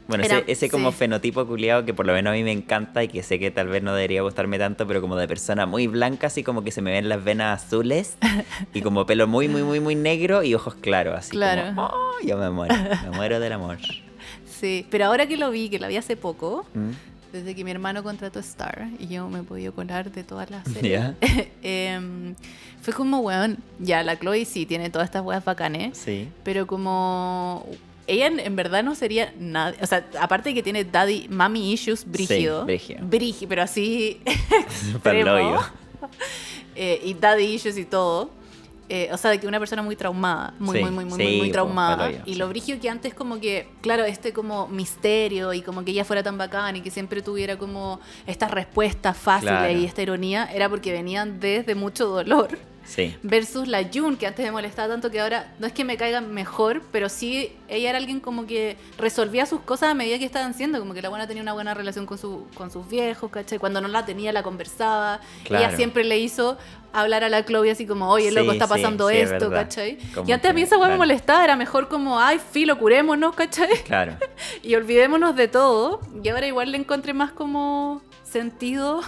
Bueno, 0.08 0.24
Era- 0.24 0.38
ese, 0.38 0.52
ese 0.52 0.70
como 0.70 0.90
sí. 0.90 0.96
fenotipo 0.98 1.46
culiado 1.46 1.84
que 1.84 1.92
por 1.92 2.06
lo 2.06 2.14
menos 2.14 2.30
a 2.30 2.34
mí 2.34 2.42
me 2.42 2.52
encanta 2.52 3.04
y 3.04 3.08
que 3.08 3.22
sé 3.22 3.38
que 3.38 3.50
tal 3.50 3.68
vez 3.68 3.82
no 3.82 3.94
debería 3.94 4.22
gustarme 4.22 4.58
tanto, 4.58 4.86
pero 4.86 5.02
como 5.02 5.16
de 5.16 5.28
persona 5.28 5.66
muy 5.66 5.86
blanca, 5.86 6.28
así 6.28 6.42
como 6.42 6.64
que 6.64 6.70
se 6.70 6.80
me 6.80 6.90
ven 6.92 7.10
las 7.10 7.22
venas 7.22 7.62
azules 7.62 8.16
y 8.72 8.80
como 8.80 9.04
pelo 9.04 9.26
muy, 9.26 9.48
muy, 9.48 9.62
muy, 9.62 9.80
muy 9.80 9.94
negro 9.94 10.42
y 10.42 10.54
ojos 10.54 10.74
claros, 10.76 11.14
así 11.18 11.30
Claro. 11.32 11.66
como, 11.74 11.86
oh, 11.92 12.14
yo 12.26 12.38
me 12.38 12.48
muero, 12.48 12.74
me 13.04 13.10
muero 13.16 13.38
del 13.40 13.52
amor. 13.52 13.76
Sí, 14.46 14.86
pero 14.90 15.04
ahora 15.06 15.26
que 15.26 15.36
lo 15.36 15.50
vi, 15.50 15.68
que 15.68 15.78
la 15.78 15.86
vi 15.88 15.96
hace 15.98 16.16
poco, 16.16 16.66
¿Mm? 16.74 16.90
Desde 17.32 17.54
que 17.54 17.64
mi 17.64 17.70
hermano 17.70 18.02
contrató 18.02 18.38
Star 18.40 18.88
y 18.98 19.06
yo 19.08 19.28
me 19.28 19.40
he 19.40 19.42
podido 19.42 19.72
colar 19.74 20.10
de 20.10 20.24
todas 20.24 20.50
las 20.50 20.66
series, 20.72 21.12
em, 21.62 22.34
fue 22.82 22.94
como, 22.94 23.20
weón, 23.20 23.58
ya, 23.78 24.02
la 24.02 24.16
Chloe 24.18 24.44
sí 24.44 24.66
tiene 24.66 24.90
todas 24.90 25.06
estas 25.06 25.22
weas 25.22 25.44
bacanes, 25.44 25.98
Sí. 25.98 26.28
pero 26.44 26.66
como 26.66 27.66
ella 28.06 28.26
en, 28.28 28.56
verdad 28.56 28.82
no 28.82 28.94
sería 28.94 29.32
nada, 29.38 29.74
o 29.82 29.86
sea, 29.86 30.06
aparte 30.20 30.48
de 30.50 30.54
que 30.54 30.62
tiene 30.62 30.84
daddy, 30.84 31.28
mommy 31.28 31.72
issues, 31.72 32.04
brígido, 32.10 32.64
brígido. 32.64 33.00
Brigi- 33.04 33.46
pero 33.48 33.62
así 33.62 34.20
extremo, 34.26 35.60
eh, 36.74 37.00
y 37.04 37.14
daddy 37.14 37.44
issues 37.44 37.76
y 37.76 37.84
todo. 37.84 38.30
Eh, 38.88 39.08
o 39.12 39.16
sea, 39.16 39.30
de 39.30 39.38
que 39.40 39.46
una 39.46 39.58
persona 39.58 39.82
muy 39.82 39.96
traumada, 39.96 40.54
muy, 40.58 40.78
Sí, 40.78 40.82
muy, 40.84 40.90
muy, 40.92 41.04
muy, 41.04 41.16
sí, 41.26 41.36
muy, 41.38 41.50
traumada. 41.50 42.10
y 42.10 42.32
sí. 42.32 42.34
lo 42.36 42.48
brígido 42.48 42.80
que 42.80 42.88
antes 42.88 43.14
como 43.14 43.38
que, 43.40 43.68
claro, 43.80 44.04
este 44.04 44.32
como 44.32 44.66
misterio 44.68 45.52
y 45.52 45.62
como 45.62 45.84
que 45.84 45.90
ella 45.92 46.04
fuera 46.04 46.22
tan 46.22 46.38
bacán 46.38 46.76
y 46.76 46.80
que 46.80 46.90
siempre 46.90 47.22
tuviera 47.22 47.56
como 47.58 48.00
estas 48.26 48.50
respuestas 48.50 49.16
fáciles 49.16 49.52
Claro. 49.54 49.72
y 49.78 49.84
esta 49.84 50.02
ironía, 50.02 50.48
era 50.52 50.68
porque 50.68 50.92
venían 50.92 51.40
desde 51.40 51.74
mucho 51.74 52.06
dolor. 52.08 52.58
Sí. 52.88 53.14
Versus 53.22 53.68
la 53.68 53.84
Jun, 53.92 54.16
que 54.16 54.26
antes 54.26 54.44
me 54.44 54.50
molestaba 54.50 54.88
tanto 54.88 55.10
que 55.10 55.20
ahora 55.20 55.52
no 55.58 55.66
es 55.66 55.74
que 55.74 55.84
me 55.84 55.96
caiga 55.98 56.22
mejor, 56.22 56.82
pero 56.90 57.08
sí 57.10 57.52
ella 57.68 57.90
era 57.90 57.98
alguien 57.98 58.18
como 58.18 58.46
que 58.46 58.76
resolvía 58.96 59.44
sus 59.44 59.60
cosas 59.60 59.90
a 59.90 59.94
medida 59.94 60.18
que 60.18 60.24
estaban 60.24 60.54
siendo, 60.54 60.78
como 60.80 60.94
que 60.94 61.02
la 61.02 61.10
buena 61.10 61.26
tenía 61.26 61.42
una 61.42 61.52
buena 61.52 61.74
relación 61.74 62.06
con, 62.06 62.16
su, 62.16 62.46
con 62.54 62.70
sus 62.70 62.88
viejos, 62.88 63.30
¿cachai? 63.30 63.58
Cuando 63.58 63.82
no 63.82 63.88
la 63.88 64.06
tenía 64.06 64.32
la 64.32 64.42
conversaba. 64.42 65.20
Claro. 65.44 65.66
Ella 65.66 65.76
siempre 65.76 66.02
le 66.02 66.18
hizo 66.18 66.56
hablar 66.94 67.22
a 67.24 67.28
la 67.28 67.44
Chloe 67.44 67.70
así 67.70 67.86
como, 67.86 68.08
oye, 68.10 68.30
Sí, 68.30 68.34
loco, 68.34 68.52
está 68.52 68.66
pasando 68.66 69.10
sí, 69.10 69.16
es 69.18 69.30
esto, 69.32 69.50
verdad. 69.50 69.64
¿cachai? 69.64 69.98
Como 70.14 70.26
Y 70.26 70.32
antes 70.32 70.50
a 70.50 70.54
mí 70.54 70.62
esa 70.62 70.76
weá 70.76 70.86
me 70.88 70.94
claro. 70.94 70.98
molestaba, 70.98 71.44
era 71.44 71.56
mejor 71.56 71.88
como, 71.88 72.18
ay, 72.18 72.40
filo, 72.52 72.78
curémonos, 72.78 73.34
¿cachai? 73.34 73.82
Claro. 73.84 74.16
Y 74.62 74.74
olvidémonos 74.74 75.36
de 75.36 75.48
todo. 75.48 76.00
Y 76.24 76.28
ahora 76.30 76.46
igual 76.46 76.72
le 76.72 76.78
encontré 76.78 77.12
más 77.12 77.32
como 77.32 78.00
sentido 78.24 79.00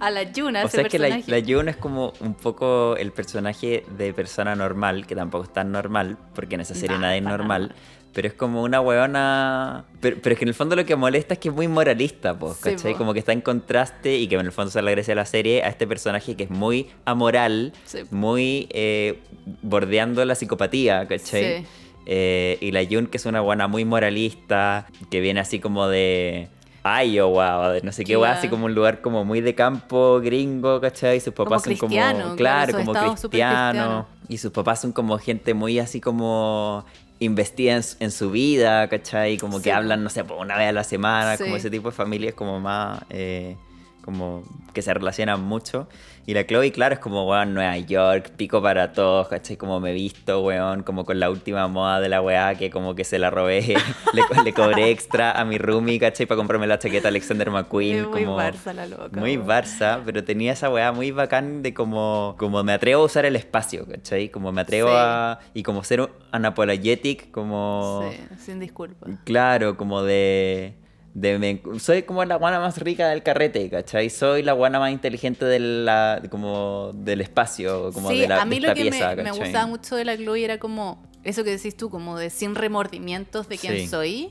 a 0.00 0.10
la 0.10 0.22
Jun, 0.34 0.56
a 0.56 0.62
O 0.64 0.66
ese 0.66 0.76
sea, 0.78 0.86
es 0.86 0.90
que 0.90 0.98
la, 0.98 1.20
la 1.26 1.40
Jun 1.46 1.68
es 1.68 1.76
como 1.76 2.12
un 2.20 2.34
poco 2.34 2.96
el 2.96 3.12
personaje 3.12 3.84
de 3.96 4.12
persona 4.12 4.56
normal, 4.56 5.06
que 5.06 5.14
tampoco 5.14 5.44
es 5.44 5.52
tan 5.52 5.70
normal, 5.72 6.16
porque 6.34 6.56
en 6.56 6.62
esa 6.62 6.74
serie 6.74 6.96
Nah, 6.96 7.02
nadie 7.02 7.18
es 7.18 7.24
normal. 7.24 7.62
nada. 7.68 7.74
Pero 8.12 8.26
es 8.26 8.34
como 8.34 8.64
una 8.64 8.80
weona. 8.80 9.84
Pero, 10.00 10.16
pero 10.20 10.32
es 10.32 10.38
que 10.40 10.44
en 10.44 10.48
el 10.48 10.54
fondo 10.54 10.74
lo 10.74 10.84
que 10.84 10.96
molesta 10.96 11.34
es 11.34 11.38
que 11.38 11.48
es 11.48 11.54
muy 11.54 11.68
moralista, 11.68 12.36
pues, 12.36 12.56
Sí, 12.56 12.70
¿cachai? 12.70 12.92
po. 12.92 12.98
Como 12.98 13.12
que 13.12 13.20
está 13.20 13.32
en 13.32 13.40
contraste 13.40 14.16
y 14.16 14.26
que 14.26 14.34
en 14.34 14.46
el 14.46 14.50
fondo 14.50 14.68
se 14.72 14.82
le 14.82 14.88
agradece 14.88 15.12
a 15.12 15.14
la 15.14 15.26
serie 15.26 15.62
a 15.62 15.68
este 15.68 15.86
personaje 15.86 16.34
que 16.34 16.42
es 16.42 16.50
muy 16.50 16.88
amoral, 17.04 17.72
Sí. 17.84 17.98
muy 18.10 18.66
eh, 18.70 19.20
bordeando 19.62 20.24
la 20.24 20.34
psicopatía, 20.34 21.06
¿cachai? 21.06 21.58
Sí. 21.60 21.66
Eh, 22.06 22.58
y 22.60 22.72
la 22.72 22.84
Jun, 22.84 23.06
que 23.06 23.16
es 23.18 23.26
una 23.26 23.42
buena 23.42 23.68
muy 23.68 23.84
moralista, 23.84 24.86
que 25.10 25.20
viene 25.20 25.38
así 25.38 25.60
como 25.60 25.86
de 25.86 26.48
Iowa, 26.84 27.74
no 27.82 27.92
sé 27.92 28.04
qué, 28.04 28.14
Claro. 28.16 28.38
así 28.38 28.48
como 28.48 28.66
un 28.66 28.74
lugar 28.74 29.00
como 29.00 29.24
muy 29.24 29.40
de 29.40 29.54
campo 29.54 30.20
gringo, 30.20 30.80
¿cachai? 30.80 31.18
Y 31.18 31.20
sus 31.20 31.34
Como 31.34 31.50
papás 31.50 31.62
son 31.64 31.74
cristiano, 31.76 32.22
como, 32.24 32.36
claro, 32.36 32.72
como 32.72 32.92
cristianos. 32.92 33.20
cristianos. 33.20 34.06
Y 34.28 34.38
sus 34.38 34.50
papás 34.52 34.80
son 34.80 34.92
como 34.92 35.18
gente 35.18 35.54
muy 35.54 35.78
así 35.78 36.00
como 36.00 36.84
investida 37.18 37.74
en, 37.74 37.82
su- 37.82 37.96
en 38.00 38.10
su 38.10 38.30
vida, 38.30 38.88
¿cachai? 38.88 39.36
Como 39.36 39.58
Sí, 39.58 39.64
que 39.64 39.72
hablan, 39.72 40.02
no 40.02 40.08
sé, 40.08 40.24
por 40.24 40.38
una 40.38 40.56
vez 40.56 40.68
a 40.68 40.72
la 40.72 40.84
semana, 40.84 41.36
Sí. 41.36 41.44
como 41.44 41.56
ese 41.56 41.70
tipo 41.70 41.90
de 41.90 41.94
familias 41.96 42.34
como 42.34 42.60
más... 42.60 43.02
eh, 43.10 43.56
como 44.02 44.42
que 44.72 44.80
se 44.80 44.94
relacionan 44.94 45.42
mucho. 45.42 45.86
Y 46.26 46.34
la 46.34 46.46
Chloe, 46.46 46.70
claro, 46.70 46.94
es 46.94 47.00
como, 47.00 47.26
weón, 47.28 47.54
Nueva 47.54 47.76
York, 47.78 48.30
pico 48.36 48.62
para 48.62 48.92
todos, 48.92 49.28
¿cachai? 49.28 49.56
Como 49.56 49.80
me 49.80 49.90
he 49.90 49.94
visto, 49.94 50.40
weón, 50.42 50.82
como 50.82 51.04
con 51.04 51.18
la 51.18 51.28
última 51.30 51.66
moda 51.66 51.98
de 52.00 52.08
la 52.08 52.20
weá, 52.22 52.54
que 52.54 52.70
como 52.70 52.94
que 52.94 53.04
se 53.04 53.18
la 53.18 53.30
robé, 53.30 53.62
le, 54.12 54.42
le 54.44 54.52
cobré 54.52 54.90
extra 54.90 55.32
a 55.32 55.44
mi 55.44 55.58
roomie, 55.58 55.98
¿cachai? 55.98 56.26
Para 56.26 56.36
comprarme 56.36 56.66
la 56.66 56.78
chaqueta 56.78 57.08
Alexander 57.08 57.50
McQueen. 57.50 57.96
Es 57.96 58.06
muy 58.06 58.24
como, 58.24 58.38
Barça 58.38 58.72
la 58.72 58.86
loca. 58.86 59.18
Muy 59.18 59.36
weón. 59.36 59.48
Barça, 59.48 60.02
pero 60.04 60.22
tenía 60.22 60.52
esa 60.52 60.70
weá 60.70 60.92
muy 60.92 61.10
bacán 61.10 61.62
de 61.62 61.74
como, 61.74 62.36
como 62.38 62.62
me 62.62 62.72
atrevo 62.72 63.02
a 63.02 63.06
usar 63.06 63.24
el 63.24 63.34
espacio, 63.36 63.86
¿cachai? 63.88 64.28
Como 64.28 64.52
me 64.52 64.60
atrevo 64.60 64.88
Sí. 64.90 64.94
a... 64.96 65.38
Y 65.54 65.62
como 65.62 65.82
ser 65.82 66.02
un 66.02 66.10
unapologetic, 66.32 67.30
como... 67.30 68.08
Sí, 68.10 68.36
sin 68.38 68.60
disculpas. 68.60 69.10
Claro, 69.24 69.76
como 69.76 70.02
de... 70.02 70.74
de 71.14 71.38
me- 71.38 71.80
soy 71.80 72.02
como 72.04 72.24
la 72.24 72.36
guana 72.36 72.60
más 72.60 72.78
rica 72.78 73.08
del 73.08 73.22
carrete, 73.22 73.68
¿cachai? 73.68 74.10
Soy 74.10 74.42
la 74.42 74.52
guana 74.52 74.78
más 74.78 74.92
inteligente 74.92 75.44
de 75.44 75.58
la, 75.58 76.22
como 76.30 76.92
del 76.94 77.20
espacio, 77.20 77.92
como 77.92 78.10
sí, 78.10 78.20
de, 78.20 78.28
la, 78.28 78.42
a 78.42 78.44
mí 78.44 78.60
de 78.60 78.68
lo 78.68 78.74
que 78.74 78.82
pieza, 78.82 79.16
me, 79.16 79.32
gustaba 79.32 79.66
mucho 79.66 79.96
de 79.96 80.04
la 80.04 80.16
Chloe 80.16 80.44
era 80.44 80.58
como 80.58 81.02
eso 81.24 81.44
que 81.44 81.50
decís 81.50 81.76
tú, 81.76 81.90
como 81.90 82.16
de 82.18 82.30
sin 82.30 82.54
remordimientos 82.54 83.48
de 83.48 83.58
quién 83.58 83.76
Sí. 83.78 83.88
soy. 83.88 84.30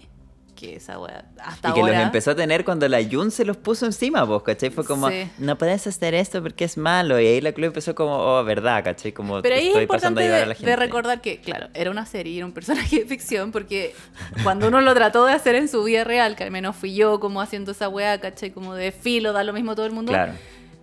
Que 0.60 0.76
esa 0.76 1.00
wea, 1.00 1.24
hasta 1.42 1.70
Y 1.70 1.74
que 1.74 1.80
los 1.80 1.92
empezó 1.92 2.32
a 2.32 2.36
tener 2.36 2.66
cuando 2.66 2.86
la 2.90 3.00
Jun 3.02 3.32
se 3.32 3.46
los 3.46 3.56
puso 3.56 3.86
encima, 3.86 4.24
vos, 4.26 4.44
¿cachai? 4.44 4.70
Fue 4.72 4.84
como, 4.84 5.08
Sí. 5.10 5.30
no 5.38 5.58
puedes 5.58 5.88
hacer 5.88 6.14
esto 6.16 6.42
porque 6.44 6.66
es 6.66 6.76
malo. 6.78 7.18
Y 7.18 7.28
ahí 7.28 7.40
la 7.40 7.54
Chloe 7.54 7.68
empezó 7.68 7.96
como, 7.96 8.18
oh, 8.18 8.44
verdad, 8.44 8.84
¿cachai? 8.84 9.14
Como 9.14 9.42
Pero 9.42 9.56
ahí 9.56 9.62
es 9.62 9.68
estoy 9.70 9.88
pasando 9.88 10.20
importante 10.20 10.22
a 10.22 10.26
ayudar 10.26 10.38
de, 10.40 10.44
a 10.44 10.48
la 10.48 10.54
de 10.54 10.60
gente. 10.60 10.76
recordar 10.76 11.22
que, 11.22 11.40
claro, 11.40 11.68
era 11.74 11.90
una 11.92 12.06
serie, 12.06 12.36
era 12.36 12.46
un 12.46 12.52
personaje 12.52 13.00
de 13.00 13.06
ficción, 13.06 13.54
porque 13.54 13.96
cuando 14.44 14.68
uno 14.68 14.82
lo 14.82 14.94
trató 14.94 15.26
de 15.26 15.32
hacer 15.32 15.56
en 15.56 15.70
su 15.70 15.82
vida 15.86 16.04
real, 16.04 16.36
que 16.36 16.44
al 16.44 16.52
menos 16.52 16.76
fui 16.76 16.94
yo 16.94 17.22
como 17.22 17.40
haciendo 17.42 17.72
esa 17.72 17.88
wea, 17.88 18.20
¿cachai? 18.20 18.52
Como 18.52 18.76
de 18.76 18.92
filo, 18.92 19.32
da 19.32 19.46
lo 19.46 19.54
mismo 19.54 19.72
a 19.72 19.76
todo 19.76 19.86
el 19.86 19.94
mundo. 19.94 20.12
Claro. 20.12 20.34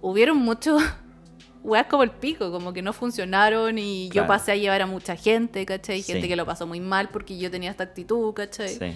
hubieron 0.00 0.36
muchos 0.38 0.80
weas 1.64 1.86
como 1.88 2.02
el 2.04 2.12
pico, 2.12 2.52
como 2.52 2.72
que 2.72 2.80
no 2.80 2.92
funcionaron 2.92 3.76
y 3.78 4.08
Claro. 4.10 4.24
yo 4.24 4.28
pasé 4.28 4.52
a 4.52 4.56
llevar 4.56 4.80
a 4.82 4.86
mucha 4.86 5.16
gente, 5.16 5.66
¿cachai? 5.66 6.00
Gente 6.02 6.22
Sí. 6.22 6.28
que 6.28 6.36
lo 6.36 6.46
pasó 6.46 6.66
muy 6.66 6.78
mal 6.80 7.08
porque 7.08 7.36
yo 7.36 7.50
tenía 7.50 7.70
esta 7.72 7.82
actitud, 7.84 8.32
¿cachai? 8.34 8.68
Sí. 8.68 8.92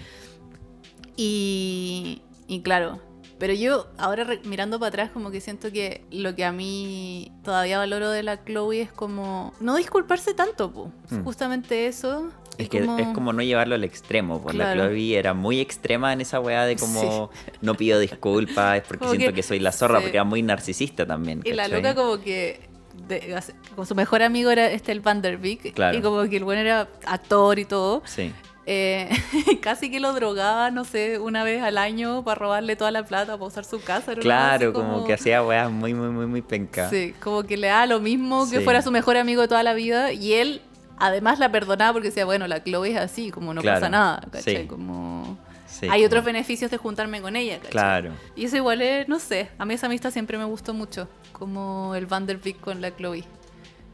Y, 1.23 2.23
y 2.49 2.61
claro, 2.63 2.99
pero 3.39 3.53
yo 3.53 3.87
ahora 3.99 4.27
mirando 4.45 4.79
para 4.79 4.89
atrás 4.89 5.11
como 5.11 5.31
que 5.31 5.41
siento 5.43 5.71
que 5.71 6.03
lo 6.11 6.35
que 6.35 6.47
a 6.47 6.53
mí 6.53 7.31
todavía 7.45 7.77
valoro 7.79 8.11
de 8.11 8.23
la 8.23 8.43
Chloe 8.45 8.81
es 8.81 8.91
como 8.93 9.53
no 9.61 9.77
disculparse 9.77 10.33
tanto, 10.33 10.73
po. 10.73 10.91
Mm. 11.11 11.23
justamente 11.25 11.87
eso. 11.87 12.31
Es 12.57 12.69
que 12.71 12.79
es 12.79 13.09
como 13.15 13.33
no 13.35 13.43
llevarlo 13.43 13.75
al 13.75 13.85
extremo, 13.85 14.43
Claro. 14.45 14.81
la 14.83 14.89
Chloe 14.89 15.15
era 15.19 15.35
muy 15.35 15.61
extrema 15.61 16.13
en 16.13 16.21
esa 16.23 16.41
weá 16.41 16.65
de 16.65 16.77
como 16.77 17.31
no 17.63 17.75
pido 17.75 17.99
disculpas, 17.99 18.79
es 18.79 18.83
porque 18.85 18.99
Como 19.01 19.11
siento 19.13 19.31
que- 19.31 19.37
que, 19.37 19.43
soy 19.43 19.61
la 19.61 19.73
zorra, 19.73 19.99
sí. 19.99 20.05
porque 20.05 20.17
era 20.17 20.25
muy 20.25 20.43
narcisista 20.43 21.07
también. 21.07 21.43
Y 21.45 21.53
la 21.53 21.69
loca 21.69 21.95
como 21.95 22.19
que 22.21 22.61
de- 23.09 23.41
con 23.77 23.85
su 23.87 23.95
mejor 23.95 24.23
amigo 24.23 24.51
era 24.51 24.71
este 24.71 24.93
el 24.93 25.01
Van 25.01 25.21
der 25.23 25.37
Beek 25.39 25.75
Claro. 25.75 25.97
y 25.99 26.03
como 26.03 26.23
que 26.29 26.37
el 26.39 26.45
bueno 26.45 26.61
era 26.63 26.89
actor 27.07 27.59
y 27.59 27.65
todo. 27.67 28.03
Sí. 28.07 28.33
Eh, 28.73 29.09
casi 29.63 29.91
que 29.91 29.99
lo 29.99 30.13
drogaba, 30.13 30.71
no 30.71 30.85
sé, 30.85 31.19
una 31.19 31.43
vez 31.43 31.61
al 31.61 31.77
año 31.77 32.23
para 32.23 32.37
robarle 32.39 32.77
toda 32.77 32.93
la 32.93 33.03
plata 33.05 33.33
para 33.33 33.45
usar 33.47 33.65
su 33.65 33.81
casa. 33.83 34.13
era 34.13 34.21
Claro, 34.21 34.73
como... 34.73 35.05
que 35.05 35.15
hacía 35.15 35.43
weas 35.43 35.69
muy, 35.73 35.93
muy, 35.93 36.09
muy, 36.11 36.27
muy 36.27 36.41
penca. 36.41 36.89
Sí, 36.89 37.13
como 37.21 37.43
que 37.43 37.57
le 37.57 37.67
da 37.67 37.87
lo 37.87 37.99
mismo 37.99 38.49
que 38.49 38.59
Sí. 38.59 38.65
fuera 38.65 38.81
su 38.81 38.93
mejor 38.93 39.17
amigo 39.17 39.43
de 39.43 39.49
toda 39.49 39.65
la 39.65 39.75
vida 39.75 40.13
y 40.13 40.35
él 40.35 40.63
además 40.99 41.41
la 41.41 41.51
perdonaba 41.51 41.95
porque 41.95 42.09
decía, 42.11 42.25
bueno, 42.25 42.47
la 42.47 42.63
Chloe 42.63 42.93
es 42.93 42.97
así, 42.97 43.33
como 43.33 43.53
no 43.55 43.61
Claro, 43.61 43.81
pasa 43.81 43.89
nada, 43.91 44.21
¿cachai? 44.31 44.57
sí. 44.59 44.67
Como... 44.69 45.37
Sí, 45.67 45.87
Hay 45.87 46.01
como- 46.03 46.07
otros 46.07 46.25
beneficios 46.25 46.71
de 46.71 46.77
juntarme 46.77 47.21
con 47.21 47.35
ella, 47.35 47.57
¿cachai? 47.57 47.71
Claro. 47.73 48.13
Y 48.37 48.45
eso 48.45 48.57
igual 48.57 48.83
es, 48.83 49.09
no 49.09 49.19
sé, 49.19 49.49
a 49.59 49.65
mí 49.65 49.75
esa 49.75 49.87
amistad 49.87 50.13
siempre 50.13 50.39
me 50.39 50.45
gustó 50.45 50.75
mucho, 50.75 51.09
como 51.33 51.95
el 51.97 52.07
Van 52.07 52.25
der 52.27 52.37
Beek 52.39 52.61
con 52.61 52.81
la 52.81 52.95
Chloe. 52.95 53.25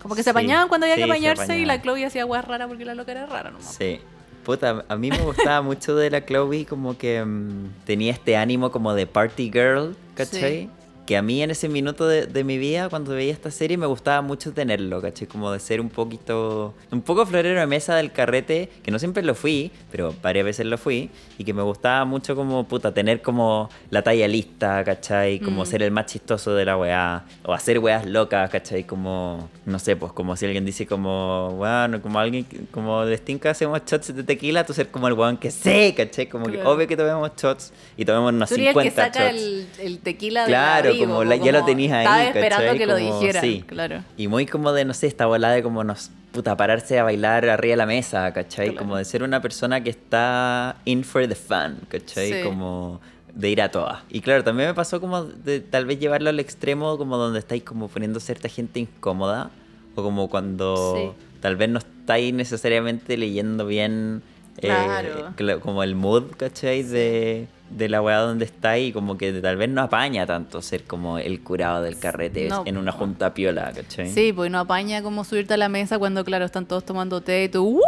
Como 0.03 0.15
que 0.15 0.23
se 0.23 0.31
apañaban 0.31 0.69
cuando 0.69 0.85
había 0.85 0.97
que 0.97 1.03
se 1.03 1.11
apañarse 1.11 1.59
y 1.59 1.65
la. 1.65 1.81
Chloe 1.81 2.05
hacía 2.05 2.25
guas 2.25 2.45
raras 2.45 2.69
porque 2.69 2.85
la 2.85 2.95
loca 2.95 3.13
era 3.13 3.25
rara 3.27 3.51
nomás. 3.51 3.75
Sí. 3.75 4.01
Puta, 4.47 4.85
a 4.89 4.97
mí 4.97 5.11
me 5.11 5.19
gustaba 5.23 5.61
mucho 5.61 5.97
de 5.97 6.09
la 6.09 6.25
Chloe 6.25 6.67
como 6.67 6.97
que 6.97 7.25
mm, 7.25 7.85
tenía 7.85 8.13
este 8.13 8.37
ánimo 8.37 8.71
como 8.71 8.95
de 8.95 9.05
party 9.05 9.51
girl, 9.53 9.97
¿cachai? 10.15 10.63
Sí. 10.63 10.71
Que 11.07 11.17
a 11.17 11.23
mí 11.23 11.41
en 11.41 11.53
ese 11.53 11.69
minuto 11.69 12.09
de, 12.09 12.27
de 12.27 12.43
mi 12.43 12.59
vida, 12.59 12.89
cuando 12.89 13.13
veía 13.13 13.33
esta 13.33 13.53
serie, 13.53 13.77
me 13.77 13.87
gustaba 13.87 14.23
mucho 14.23 14.53
tenerlo, 14.53 15.01
¿cachai? 15.01 15.29
Como 15.29 15.53
de 15.53 15.61
ser 15.61 15.81
un 15.81 15.89
poquito, 15.89 16.75
un 16.91 17.01
poco 17.01 17.25
florero 17.25 17.61
de 17.61 17.67
mesa 17.69 17.95
del 17.95 18.11
carrete, 18.11 18.69
que 18.83 18.91
no 18.91 18.99
siempre 18.99 19.23
lo 19.23 19.37
fui, 19.37 19.71
pero 19.93 20.13
varias 20.21 20.45
veces 20.45 20.67
lo 20.67 20.77
fui, 20.79 21.11
y 21.39 21.45
que 21.45 21.55
me 21.55 21.63
gustaba 21.63 22.05
mucho 22.05 22.35
como, 22.35 22.67
puta, 22.67 22.93
tener 22.93 23.23
como 23.23 23.71
la 23.91 24.03
talla 24.03 24.27
lista, 24.27 24.83
¿cachai? 24.83 25.39
Como 25.39 25.63
Mm. 25.63 25.67
ser 25.67 25.83
el 25.85 25.93
más 25.93 26.07
chistoso 26.07 26.55
de 26.57 26.65
la 26.65 26.77
weá, 26.77 27.25
o 27.45 27.53
hacer 27.53 27.79
weas 27.79 28.05
locas, 28.05 28.51
¿cachai? 28.51 28.83
Como, 28.85 29.49
no 29.65 29.79
sé, 29.79 29.95
pues 29.95 30.13
como 30.13 30.35
si 30.37 30.47
alguien 30.47 30.65
dice 30.65 30.87
como, 30.89 31.53
bueno, 31.57 32.03
como 32.03 32.19
alguien, 32.19 32.45
como 32.73 33.05
de 33.07 33.17
Stinka 33.17 33.51
hacemos 33.51 33.81
shots 33.87 34.13
de 34.13 34.25
tequila, 34.25 34.67
tú 34.67 34.73
ser 34.75 34.89
como 34.89 35.07
el 35.07 35.15
weón 35.15 35.37
que 35.37 35.53
sé, 35.53 35.95
¿cachai? 35.97 36.29
Como 36.29 36.47
que 36.47 36.61
obvio 36.65 36.89
que 36.89 36.97
tomemos 36.97 37.31
shots 37.37 37.73
y 37.97 38.05
tomemos 38.05 38.33
unos 38.33 38.49
Tú 38.49 38.57
eres 38.57 38.67
el 38.67 38.75
que 38.75 38.91
50 38.91 39.05
saca 39.05 39.31
shots. 39.31 39.41
el, 39.41 39.67
el 39.79 39.99
tequila 40.01 40.41
de 40.43 40.47
Claro, 40.49 40.96
como 41.01 41.25
la- 41.25 41.37
ya 41.37 41.53
lo 41.53 41.65
tenías 41.65 41.93
ahí, 41.93 42.05
Estaba 42.05 42.25
esperando 42.25 42.65
¿cachai? 42.65 42.79
que 42.79 42.87
lo 42.87 42.97
dijeran, 42.97 43.43
sí. 43.43 43.65
claro. 43.67 44.03
Y 44.17 44.29
muy 44.29 44.47
como 44.47 44.73
de, 44.73 44.85
no 44.85 44.95
sé, 44.95 45.07
esta 45.07 45.27
bola 45.27 45.51
de 45.51 45.63
como 45.63 45.85
nos 45.85 46.11
puta, 46.33 46.57
pararse 46.57 46.99
a 46.99 47.03
bailar 47.05 47.49
arriba 47.49 47.73
de 47.73 47.77
la 47.77 47.87
mesa, 47.87 48.33
¿cachai? 48.33 48.69
Claro. 48.71 48.79
Como 48.81 48.97
de 48.97 49.05
ser 49.07 49.23
una 49.23 49.41
persona 49.41 49.83
que 49.83 49.91
está 49.91 50.77
in 50.85 51.03
for 51.05 51.27
the 51.27 51.35
fun, 51.35 51.79
¿cachai? 51.89 52.33
Sí. 52.33 52.43
Como 52.45 53.01
de 53.35 53.51
ir 53.51 53.61
a 53.63 53.71
todas. 53.71 53.99
Y 54.11 54.21
claro, 54.21 54.45
también 54.45 54.69
me 54.71 54.75
pasó 54.75 55.01
como 55.01 55.25
de 55.25 55.61
tal 55.61 55.85
vez 55.87 55.99
llevarlo 55.99 56.31
al 56.31 56.39
extremo 56.41 56.97
como 56.99 57.17
donde 57.17 57.39
estáis 57.39 57.63
como 57.63 57.89
poniendo 57.89 58.19
cierta 58.21 58.49
gente 58.49 58.81
incómoda 58.81 59.51
o 59.95 60.03
como 60.03 60.29
cuando 60.29 60.95
Sí. 60.97 61.23
tal 61.41 61.57
vez 61.57 61.69
no 61.71 61.79
estáis 61.79 62.33
necesariamente 62.35 63.17
leyendo 63.17 63.67
bien 63.67 64.23
eh, 64.59 64.61
Claro. 64.69 65.33
cla- 65.37 65.61
como 65.61 65.83
el 65.83 65.95
mood, 65.95 66.25
¿cachai? 66.39 66.83
De, 66.83 67.47
de 67.71 67.89
la 67.89 68.01
weá 68.01 68.19
donde 68.19 68.45
estáis 68.45 68.91
y 68.91 68.93
como 68.93 69.19
que 69.19 69.33
tal 69.33 69.57
vez 69.57 69.69
no 69.69 69.83
apaña 69.83 70.27
tanto 70.27 70.63
ser 70.63 70.85
como 70.85 71.19
el 71.19 71.41
curado 71.41 71.83
del 71.83 71.99
carrete 71.99 72.49
No, 72.49 72.63
en 72.67 72.77
una 72.77 72.93
junta 72.93 73.35
piola, 73.35 73.73
¿cachai? 73.75 74.11
Sí, 74.11 74.33
pues 74.33 74.51
no 74.51 74.61
apaña 74.61 75.03
como 75.03 75.25
subirte 75.25 75.55
a 75.55 75.57
la 75.57 75.69
mesa 75.69 75.99
cuando, 75.99 76.25
claro, 76.25 76.45
están 76.45 76.67
todos 76.67 76.85
tomando 76.85 77.21
té 77.21 77.45
y 77.45 77.49
tú. 77.49 77.81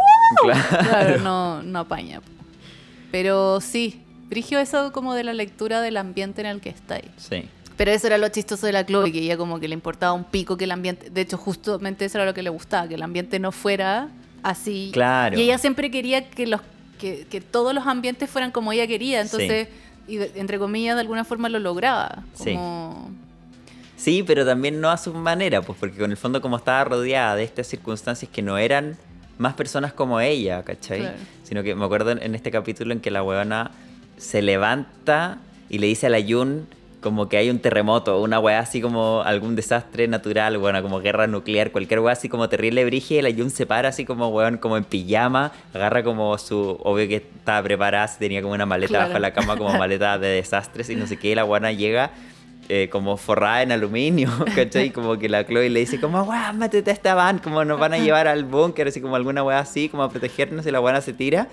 Claro, 0.43 1.19
no, 1.19 1.63
no 1.63 1.79
apaña. 1.79 2.21
Pero 3.11 3.61
sí, 3.61 4.03
Brigio 4.29 4.59
eso 4.59 4.91
como 4.91 5.15
de 5.15 5.23
la 5.23 5.33
lectura 5.33 5.81
del 5.81 5.97
ambiente 5.97 6.41
en 6.41 6.47
el 6.47 6.61
que 6.61 6.69
estáis. 6.69 7.05
Sí. 7.17 7.45
Pero 7.77 7.91
eso 7.91 8.07
era 8.07 8.17
lo 8.17 8.27
chistoso 8.27 8.65
de 8.65 8.73
la 8.73 8.85
Chloe, 8.85 9.11
que 9.11 9.19
ella 9.19 9.37
como 9.37 9.59
que 9.59 9.69
le 9.69 9.73
importaba 9.73 10.11
un 10.11 10.25
pico 10.25 10.57
que 10.57 10.65
el 10.65 10.71
ambiente, 10.71 11.09
de 11.09 11.21
hecho 11.21 11.37
justamente 11.37 12.05
eso 12.05 12.17
era 12.17 12.25
lo 12.25 12.33
que 12.33 12.43
le 12.43 12.49
gustaba, 12.49 12.87
que 12.89 12.95
el 12.95 13.01
ambiente 13.01 13.39
no 13.39 13.53
fuera 13.53 14.09
así. 14.43 14.89
Claro. 14.93 15.39
Y 15.39 15.43
ella 15.43 15.57
siempre 15.57 15.89
quería 15.89 16.29
que 16.29 16.45
los 16.45 16.59
que, 16.99 17.25
que 17.27 17.41
todos 17.41 17.73
los 17.73 17.87
ambientes 17.87 18.29
fueran 18.29 18.51
como 18.51 18.71
ella 18.71 18.85
quería, 18.85 19.21
entonces, 19.21 19.69
y 20.07 20.17
entre 20.35 20.59
comillas, 20.59 20.95
de 20.95 21.01
alguna 21.01 21.23
forma 21.23 21.49
lo 21.49 21.57
lograba. 21.57 22.23
Sí. 22.35 22.53
Como... 22.53 23.09
Sí, 23.97 24.23
pero 24.23 24.45
también 24.45 24.79
no 24.79 24.89
a 24.89 24.97
su 24.97 25.13
manera, 25.13 25.61
pues 25.61 25.77
porque 25.79 25.97
con 25.97 26.11
el 26.11 26.17
fondo 26.17 26.41
como 26.41 26.57
estaba 26.57 26.83
rodeada 26.83 27.35
de 27.35 27.43
estas 27.43 27.67
circunstancias 27.67 28.31
que 28.31 28.41
no 28.41 28.57
eran 28.57 28.97
más 29.37 29.55
personas 29.55 29.93
como 29.93 30.19
ella, 30.21 30.63
¿cachai? 30.63 30.99
Claro. 30.99 31.17
Sino 31.43 31.63
que 31.63 31.73
me 31.73 31.85
acuerdo 31.85 32.11
en, 32.11 32.35
este 32.35 32.51
capítulo 32.51 32.93
en 32.93 32.99
que 32.99 33.09
la 33.09 33.23
weona 33.23 33.71
se 34.17 34.41
levanta 34.41 35.39
y 35.69 35.79
le 35.79 35.87
dice 35.87 36.07
a 36.07 36.09
la 36.09 36.19
Yun 36.19 36.67
como 37.01 37.29
que 37.29 37.37
hay 37.37 37.49
un 37.49 37.59
terremoto, 37.59 38.21
una 38.21 38.39
weá 38.39 38.59
así 38.59 38.81
como 38.81 39.21
algún 39.21 39.55
desastre 39.55 40.07
natural, 40.07 40.57
bueno, 40.57 40.81
como 40.81 40.99
guerra 40.99 41.27
nuclear, 41.27 41.71
cualquier 41.71 42.01
weá 42.01 42.13
así 42.13 42.27
como 42.27 42.49
terrible 42.49 42.83
brígida, 42.85 43.19
y 43.19 43.21
la 43.21 43.29
Yun 43.29 43.49
se 43.49 43.65
para 43.65 43.89
así 43.89 44.03
como 44.05 44.27
weón, 44.29 44.57
como 44.57 44.75
en 44.75 44.83
pijama, 44.83 45.51
agarra 45.73 46.03
como 46.03 46.37
su, 46.37 46.77
obvio 46.83 47.07
que 47.07 47.15
estaba 47.17 47.63
preparada, 47.63 48.09
tenía 48.19 48.41
como 48.41 48.53
una 48.53 48.65
maleta 48.65 48.89
Claro. 48.89 49.07
bajo 49.09 49.19
la 49.19 49.31
cama 49.31 49.55
como 49.57 49.73
maleta 49.77 50.17
de 50.19 50.27
desastres 50.27 50.89
y 50.89 50.95
no 50.95 51.07
sé 51.07 51.17
qué, 51.17 51.29
y 51.29 51.35
la 51.35 51.45
weona 51.45 51.71
llega 51.71 52.11
eh, 52.67 52.89
como 52.91 53.17
forrada 53.17 53.63
en 53.63 53.71
aluminio, 53.71 54.29
¿cachai? 54.55 54.91
Como 54.91 55.17
que 55.17 55.29
la 55.29 55.45
Chloe 55.45 55.69
le 55.69 55.79
dice 55.79 55.99
como, 56.01 56.21
weá, 56.23 56.51
métete 56.51 56.91
a 56.91 56.93
esta 56.93 57.15
van, 57.15 57.39
como 57.39 57.63
nos 57.63 57.79
van 57.79 57.93
a 57.93 57.97
llevar 57.97 58.27
al 58.27 58.43
búnker, 58.43 58.87
así 58.89 58.99
como 59.01 59.15
alguna 59.15 59.41
weá 59.41 59.59
así, 59.59 59.89
como 59.89 60.03
a 60.03 60.09
protegernos, 60.09 60.65
y 60.65 60.71
la 60.71 60.81
weona 60.81 61.01
se 61.01 61.13
tira. 61.13 61.47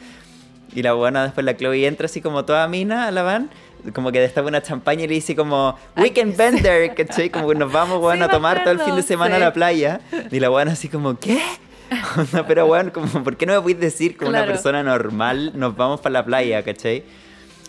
Y 0.75 0.83
la 0.83 0.93
buena 0.93 1.23
después 1.23 1.47
la 1.47 1.57
Chloe 1.57 1.87
entra 1.87 2.05
así 2.07 2.21
como 2.21 2.45
toda 2.45 2.67
mina 2.69 3.07
a 3.07 3.11
la 3.13 3.23
van, 3.23 3.49
como 3.95 4.13
que 4.13 4.21
destapa 4.21 4.49
una 4.49 4.63
champaña 4.63 5.05
y 5.05 5.09
le 5.09 5.15
dice 5.15 5.35
como 5.37 5.77
Weekend 5.97 6.37
Bender, 6.37 6.95
¿cachai? 6.95 7.31
Como 7.31 7.49
que 7.49 7.55
nos 7.55 7.73
vamos, 7.73 8.01
weón, 8.03 8.19
Sí, 8.19 8.25
a 8.25 8.29
tomar 8.29 8.63
todo 8.63 8.73
el 8.73 8.81
fin 8.81 8.97
de 8.97 9.03
semana 9.03 9.37
sí. 9.37 9.43
a 9.43 9.45
la 9.47 9.53
playa. 9.53 10.01
Y 10.31 10.41
la 10.41 10.49
buena 10.49 10.73
así 10.73 10.89
como, 10.89 11.19
¿qué? 11.19 11.41
Onda, 12.17 12.47
Pero 12.47 12.67
weón, 12.67 12.91
como, 12.91 13.23
¿por 13.23 13.37
qué 13.37 13.47
no 13.47 13.55
me 13.55 13.61
puedes 13.61 13.81
decir 13.81 14.17
como 14.17 14.31
una 14.31 14.45
persona 14.45 14.83
normal 14.83 15.53
nos 15.55 15.77
vamos 15.77 16.01
para 16.01 16.15
la 16.15 16.25
playa, 16.25 16.63
¿cachai? 16.63 17.05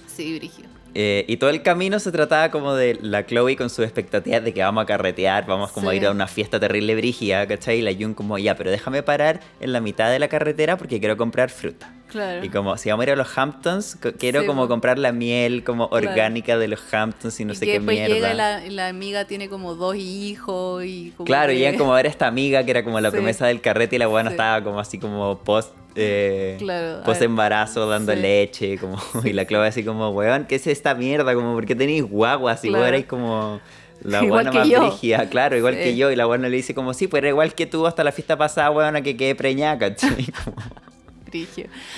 Sí, 0.08 0.38
Brigio. 0.38 0.66
Eh, 0.96 1.26
y 1.28 1.38
todo 1.38 1.50
el 1.52 1.62
camino 1.62 2.00
se 2.00 2.12
trataba 2.12 2.50
como 2.50 2.74
de 2.74 2.98
la 3.02 3.26
Chloe 3.26 3.56
con 3.56 3.70
sus 3.70 3.86
expectativas 3.86 4.44
de 4.44 4.54
que 4.54 4.62
vamos 4.64 4.82
a 4.84 4.86
carretear, 4.86 5.46
vamos 5.46 5.72
como 5.72 5.90
a 5.90 5.96
ir 5.96 6.06
a 6.08 6.12
una 6.12 6.28
fiesta 6.28 6.60
terrible 6.60 6.96
brígida, 6.96 7.46
¿cachai? 7.48 7.80
Y 7.80 7.82
la 7.82 7.94
Jun 7.94 8.14
como, 8.14 8.38
ya, 8.38 8.56
pero 8.56 8.72
déjame 8.72 9.04
parar 9.04 9.40
en 9.60 9.74
la 9.74 9.80
mitad 9.82 10.10
de 10.12 10.20
la 10.20 10.28
carretera 10.28 10.78
porque 10.78 11.00
quiero 11.00 11.16
comprar 11.18 11.50
fruta. 11.50 11.94
Claro. 12.08 12.44
Y 12.44 12.50
como, 12.50 12.78
si 12.78 12.90
vamos 12.90 13.04
a 13.04 13.08
ir 13.10 13.14
a 13.14 13.16
los 13.18 13.38
Hamptons, 13.38 13.98
quiero 14.18 14.40
Sí, 14.42 14.48
como 14.48 14.64
po. 14.64 14.70
comprar 14.70 14.98
la 14.98 15.12
miel 15.12 15.64
como 15.66 15.90
Claro. 15.90 16.08
orgánica 16.10 16.58
de 16.58 16.70
los 16.70 16.82
Hamptons 16.94 17.38
y 17.42 17.46
no 17.46 17.52
y 17.52 17.56
sé 17.58 17.66
que 17.66 17.74
qué 17.74 17.80
mierda. 17.82 18.14
llega 18.16 18.34
la, 18.70 18.88
amiga 18.88 19.26
tiene 19.26 19.50
como 19.50 19.76
dos 19.76 19.96
hijos 19.98 20.84
y 20.86 21.12
como 21.18 21.26
Claro, 21.26 21.50
que- 21.52 21.58
llegan 21.58 21.76
como 21.78 21.94
a 21.94 21.98
ver 21.98 22.06
a 22.06 22.10
esta 22.10 22.28
amiga 22.28 22.64
que 22.64 22.72
era 22.72 22.84
como 22.84 23.00
la 23.02 23.10
Sí. 23.12 23.18
promesa 23.18 23.46
del 23.48 23.60
carrete 23.62 23.98
y 23.98 24.00
la 24.00 24.08
buena 24.08 24.30
estaba 24.32 24.64
como 24.64 24.80
así 24.80 24.98
como 24.98 25.38
post... 25.40 25.74
Eh, 26.00 26.56
Claro, 26.60 27.04
post 27.04 27.20
ver, 27.22 27.30
embarazo 27.30 27.88
dando 27.88 28.14
sí. 28.14 28.20
leche 28.20 28.78
como 28.78 28.98
y 29.24 29.34
la 29.34 29.46
Chloe 29.46 29.68
así 29.68 29.84
como 29.84 30.10
weón 30.12 30.46
¿qué 30.46 30.56
es 30.56 30.68
esta 30.68 30.94
mierda? 30.96 31.34
como 31.34 31.54
¿por 31.54 31.66
qué 31.66 31.76
tenéis 31.76 32.04
guaguas? 32.04 32.64
y 32.64 32.70
Claro. 32.70 32.82
vos 32.84 32.88
erais 32.90 33.06
como 33.06 33.60
la 34.04 34.22
buena 34.22 34.52
más 34.52 34.70
brígida, 34.70 35.28
claro 35.30 35.58
igual 35.58 35.74
Sí. 35.76 35.80
que 35.84 35.96
yo 35.98 36.12
y 36.12 36.16
la 36.16 36.26
buena 36.26 36.50
le 36.50 36.56
dice 36.58 36.76
como 36.76 36.94
sí 36.94 37.08
pues 37.08 37.20
era 37.22 37.30
igual 37.30 37.54
que 37.56 37.66
tú 37.66 37.88
hasta 37.88 38.04
la 38.04 38.12
fiesta 38.12 38.38
pasada 38.38 38.70
weona 38.72 39.02
que 39.02 39.18
quedé 39.18 39.34
preñada 39.36 39.78
¿cachai? 39.78 40.26
Como-. 40.44 40.58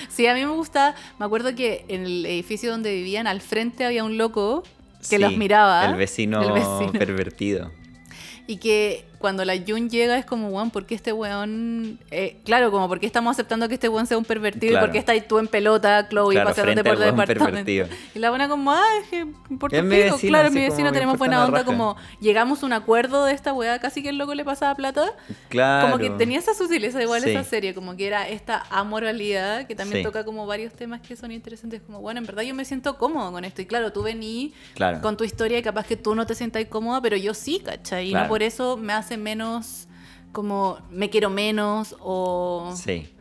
Sí, 0.08 0.26
a 0.26 0.34
mí 0.34 0.40
me 0.44 0.50
gusta, 0.50 0.94
me 1.18 1.24
acuerdo 1.26 1.54
que 1.54 1.84
en 1.88 2.02
el 2.04 2.26
edificio 2.26 2.70
donde 2.70 2.92
vivían 2.92 3.26
al 3.26 3.40
frente 3.40 3.84
había 3.84 4.02
un 4.04 4.18
loco 4.18 4.62
que 4.98 5.16
Sí, 5.16 5.18
los 5.18 5.36
miraba. 5.36 5.86
el 5.86 5.94
vecino, 5.94 6.42
el 6.42 6.52
vecino. 6.52 6.92
pervertido 6.92 7.70
Y 8.46 8.56
que 8.58 9.04
cuando 9.20 9.44
la 9.44 9.54
Jun 9.56 9.88
llega 9.88 10.16
es 10.18 10.24
como, 10.24 10.48
weón, 10.48 10.70
¿por 10.70 10.86
qué 10.86 10.94
este 10.96 11.12
weón...? 11.12 11.98
eh, 12.10 12.38
claro, 12.44 12.70
como, 12.72 12.88
¿por 12.88 12.98
qué 12.98 13.06
estamos 13.06 13.30
aceptando 13.32 13.68
que 13.68 13.74
este 13.74 13.88
weón 13.88 14.06
sea 14.06 14.18
un 14.18 14.24
pervertido? 14.24 14.72
Claro. 14.72 14.86
¿Y 14.86 14.88
por 14.88 14.92
qué 14.92 14.98
estás 14.98 15.28
tú 15.28 15.38
en 15.38 15.46
pelota, 15.46 16.08
Chloe, 16.08 16.32
Claro, 16.34 16.48
paseándote 16.48 16.82
por 16.82 16.94
el 16.94 16.98
departamento? 17.10 17.44
pervertido. 17.44 17.86
Y 18.14 18.18
la 18.18 18.30
buena 18.30 18.48
como, 18.48 18.72
ah, 18.72 18.82
es 19.02 19.08
que 19.08 19.24
mi 19.26 19.32
pico". 19.58 19.68
vecino, 19.68 20.18
Claro, 20.30 20.50
mi 20.50 20.60
vecino 20.60 20.90
tenemos 20.92 21.18
buena 21.18 21.44
onda, 21.44 21.58
raja. 21.58 21.64
como 21.66 21.96
llegamos 22.20 22.62
a 22.62 22.66
un 22.66 22.72
acuerdo 22.72 23.24
de 23.26 23.34
esta 23.34 23.52
weá, 23.52 23.78
casi 23.78 24.02
que 24.02 24.08
el 24.08 24.18
loco 24.18 24.34
le 24.34 24.44
pasaba 24.44 24.74
plata. 24.74 25.12
claro 25.48 25.86
Como 25.90 25.98
que 25.98 26.10
tenía 26.10 26.38
esa 26.38 26.54
sutileza 26.54 27.02
igual 27.02 27.20
Sí. 27.22 27.30
esa 27.30 27.44
serie, 27.44 27.74
como 27.74 27.96
que 27.96 28.06
era 28.06 28.26
esta 28.28 28.64
amoralidad 28.70 29.66
que 29.66 29.74
también 29.74 29.98
Sí. 29.98 30.02
toca 30.04 30.24
como 30.24 30.46
varios 30.46 30.72
temas 30.72 31.00
que 31.00 31.14
son 31.16 31.30
interesantes, 31.32 31.82
como 31.86 32.00
bueno, 32.00 32.20
en 32.20 32.26
verdad 32.26 32.42
yo 32.42 32.54
me 32.54 32.64
siento 32.64 32.96
cómodo 32.96 33.30
con 33.32 33.44
esto 33.44 33.62
y 33.62 33.66
claro, 33.66 33.92
tú 33.92 34.02
vení 34.02 34.52
Claro. 34.74 35.00
con 35.02 35.16
tu 35.16 35.24
historia 35.24 35.58
y 35.58 35.62
capaz 35.62 35.86
que 35.86 35.96
tú 35.96 36.14
no 36.14 36.26
te 36.26 36.34
sientas 36.34 36.64
cómoda, 36.70 37.00
pero 37.00 37.16
yo 37.16 37.34
sí, 37.34 37.60
¿cachai? 37.64 38.10
Y 38.10 38.14
no 38.14 38.26
por 38.28 38.42
eso 38.42 38.76
me 38.76 38.92
hace 38.92 39.09
menos, 39.16 39.88
como 40.32 40.78
me 40.90 41.10
quiero 41.10 41.30
menos 41.30 41.96
o... 42.00 42.72
sí 42.76 43.12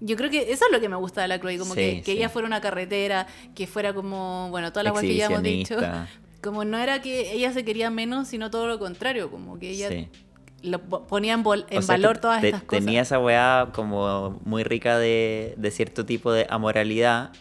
Yo 0.00 0.16
creo 0.16 0.30
que 0.30 0.52
eso 0.52 0.64
es 0.66 0.72
lo 0.72 0.80
que 0.80 0.88
me 0.88 0.96
gusta 0.96 1.22
de 1.22 1.28
la 1.28 1.38
Chloe, 1.40 1.58
como 1.58 1.74
Sí, 1.74 1.80
que, 1.80 1.96
que 2.02 2.12
sí. 2.12 2.18
ella 2.18 2.28
fuera 2.28 2.46
una 2.46 2.60
carretera, 2.60 3.26
que 3.54 3.66
fuera 3.66 3.92
como, 3.94 4.48
bueno, 4.50 4.70
todas 4.72 4.84
las 4.84 4.92
cosas 4.92 5.06
que 5.08 5.16
ya 5.16 5.26
hemos 5.26 5.42
dicho. 5.42 5.76
Como 6.42 6.64
no 6.64 6.78
era 6.78 7.02
que 7.02 7.32
ella 7.34 7.52
se 7.52 7.64
quería 7.66 7.90
menos, 7.90 8.28
sino 8.28 8.50
todo 8.50 8.66
lo 8.66 8.78
contrario, 8.78 9.30
como 9.30 9.58
que 9.58 9.70
ella 9.70 9.88
Sí. 9.90 10.08
lo 10.62 10.78
po- 10.80 11.06
ponía 11.06 11.34
en, 11.34 11.44
vol- 11.44 11.66
en 11.68 11.78
O 11.78 11.82
sea, 11.82 11.96
valor 11.96 12.16
todas 12.18 12.40
te- 12.40 12.48
estas 12.48 12.62
cosas. 12.62 12.84
Tenía 12.84 13.02
esa 13.02 13.18
weá 13.18 13.68
como 13.74 14.40
muy 14.44 14.62
rica 14.64 14.96
de, 14.98 15.52
de 15.58 15.70
cierto 15.70 16.06
tipo 16.06 16.32
de 16.32 16.46
amoralidad, 16.48 17.32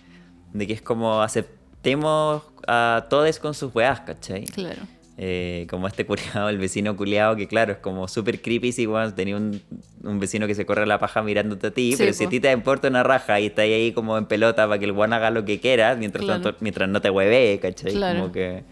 de 0.52 0.68
que 0.68 0.74
es 0.74 0.82
como 0.82 1.22
aceptemos 1.22 2.44
a 2.68 3.06
todos 3.10 3.40
con 3.40 3.54
sus 3.54 3.74
weás, 3.74 4.02
¿cachai? 4.02 4.44
Claro. 4.46 4.82
Eh, 5.22 5.68
como 5.70 5.86
este 5.86 6.06
culiado, 6.06 6.48
el 6.48 6.58
vecino 6.58 6.96
culiado, 6.96 7.36
que 7.36 7.46
claro, 7.46 7.74
es 7.74 7.80
como 7.80 8.08
súper 8.08 8.42
creepy 8.42 8.72
si 8.72 8.88
weón, 8.88 9.14
tenía 9.16 9.36
un, 9.36 9.62
un 10.04 10.18
vecino 10.18 10.48
que 10.48 10.56
se 10.56 10.66
corre 10.66 10.86
la 10.88 10.98
paja 10.98 11.22
mirándote 11.22 11.68
a 11.68 11.72
ti, 11.72 11.92
Sí, 11.92 11.98
pero 11.98 12.14
si 12.14 12.24
a 12.24 12.30
ti 12.30 12.40
te 12.40 12.50
importa 12.54 12.88
una 12.88 13.04
raja 13.04 13.38
y 13.42 13.48
estás 13.48 13.64
ahí 13.64 13.92
como 13.92 14.18
en 14.18 14.28
pelota 14.28 14.66
para 14.66 14.80
que 14.80 14.86
el 14.86 14.94
weón 14.94 15.12
haga 15.12 15.30
lo 15.30 15.44
que 15.44 15.60
quiera, 15.60 15.94
mientras, 15.96 16.24
Claro. 16.24 16.42
tanto, 16.42 16.58
mientras 16.62 16.88
no 16.88 17.02
te 17.02 17.10
hueve, 17.10 17.60
¿cachai? 17.62 17.92
Claro. 17.92 18.20
Como 18.22 18.32
que, 18.32 18.64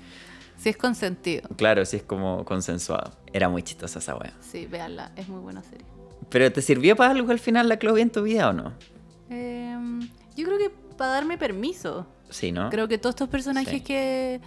Sí, 0.55 0.69
es 0.69 0.77
consentido. 0.77 1.49
claro, 1.57 1.83
sí 1.85 1.97
es 1.97 2.03
como 2.03 2.45
consensuado. 2.45 3.11
Era 3.33 3.49
muy 3.49 3.61
chistosa 3.61 3.99
esa 3.99 4.15
wea. 4.15 4.33
Sí, 4.39 4.67
véanla, 4.67 5.11
es 5.17 5.27
muy 5.27 5.41
buena 5.41 5.61
serie. 5.63 5.85
¿Pero 6.29 6.49
te 6.53 6.61
sirvió 6.61 6.95
para 6.95 7.11
algo 7.11 7.29
al 7.29 7.39
final 7.39 7.67
la 7.67 7.77
Chloe 7.77 7.99
en 8.01 8.09
tu 8.09 8.23
vida 8.23 8.47
o 8.49 8.53
no? 8.53 8.71
Em, 9.29 9.99
yo 10.37 10.45
creo 10.45 10.57
que 10.57 10.71
para 10.97 11.11
darme 11.11 11.37
permiso. 11.37 12.07
Sí, 12.29 12.53
¿no? 12.53 12.69
Creo 12.69 12.87
que 12.87 12.97
todos 12.97 13.15
estos 13.15 13.27
personajes 13.27 13.69
Sí. 13.73 13.81
que. 13.81 14.39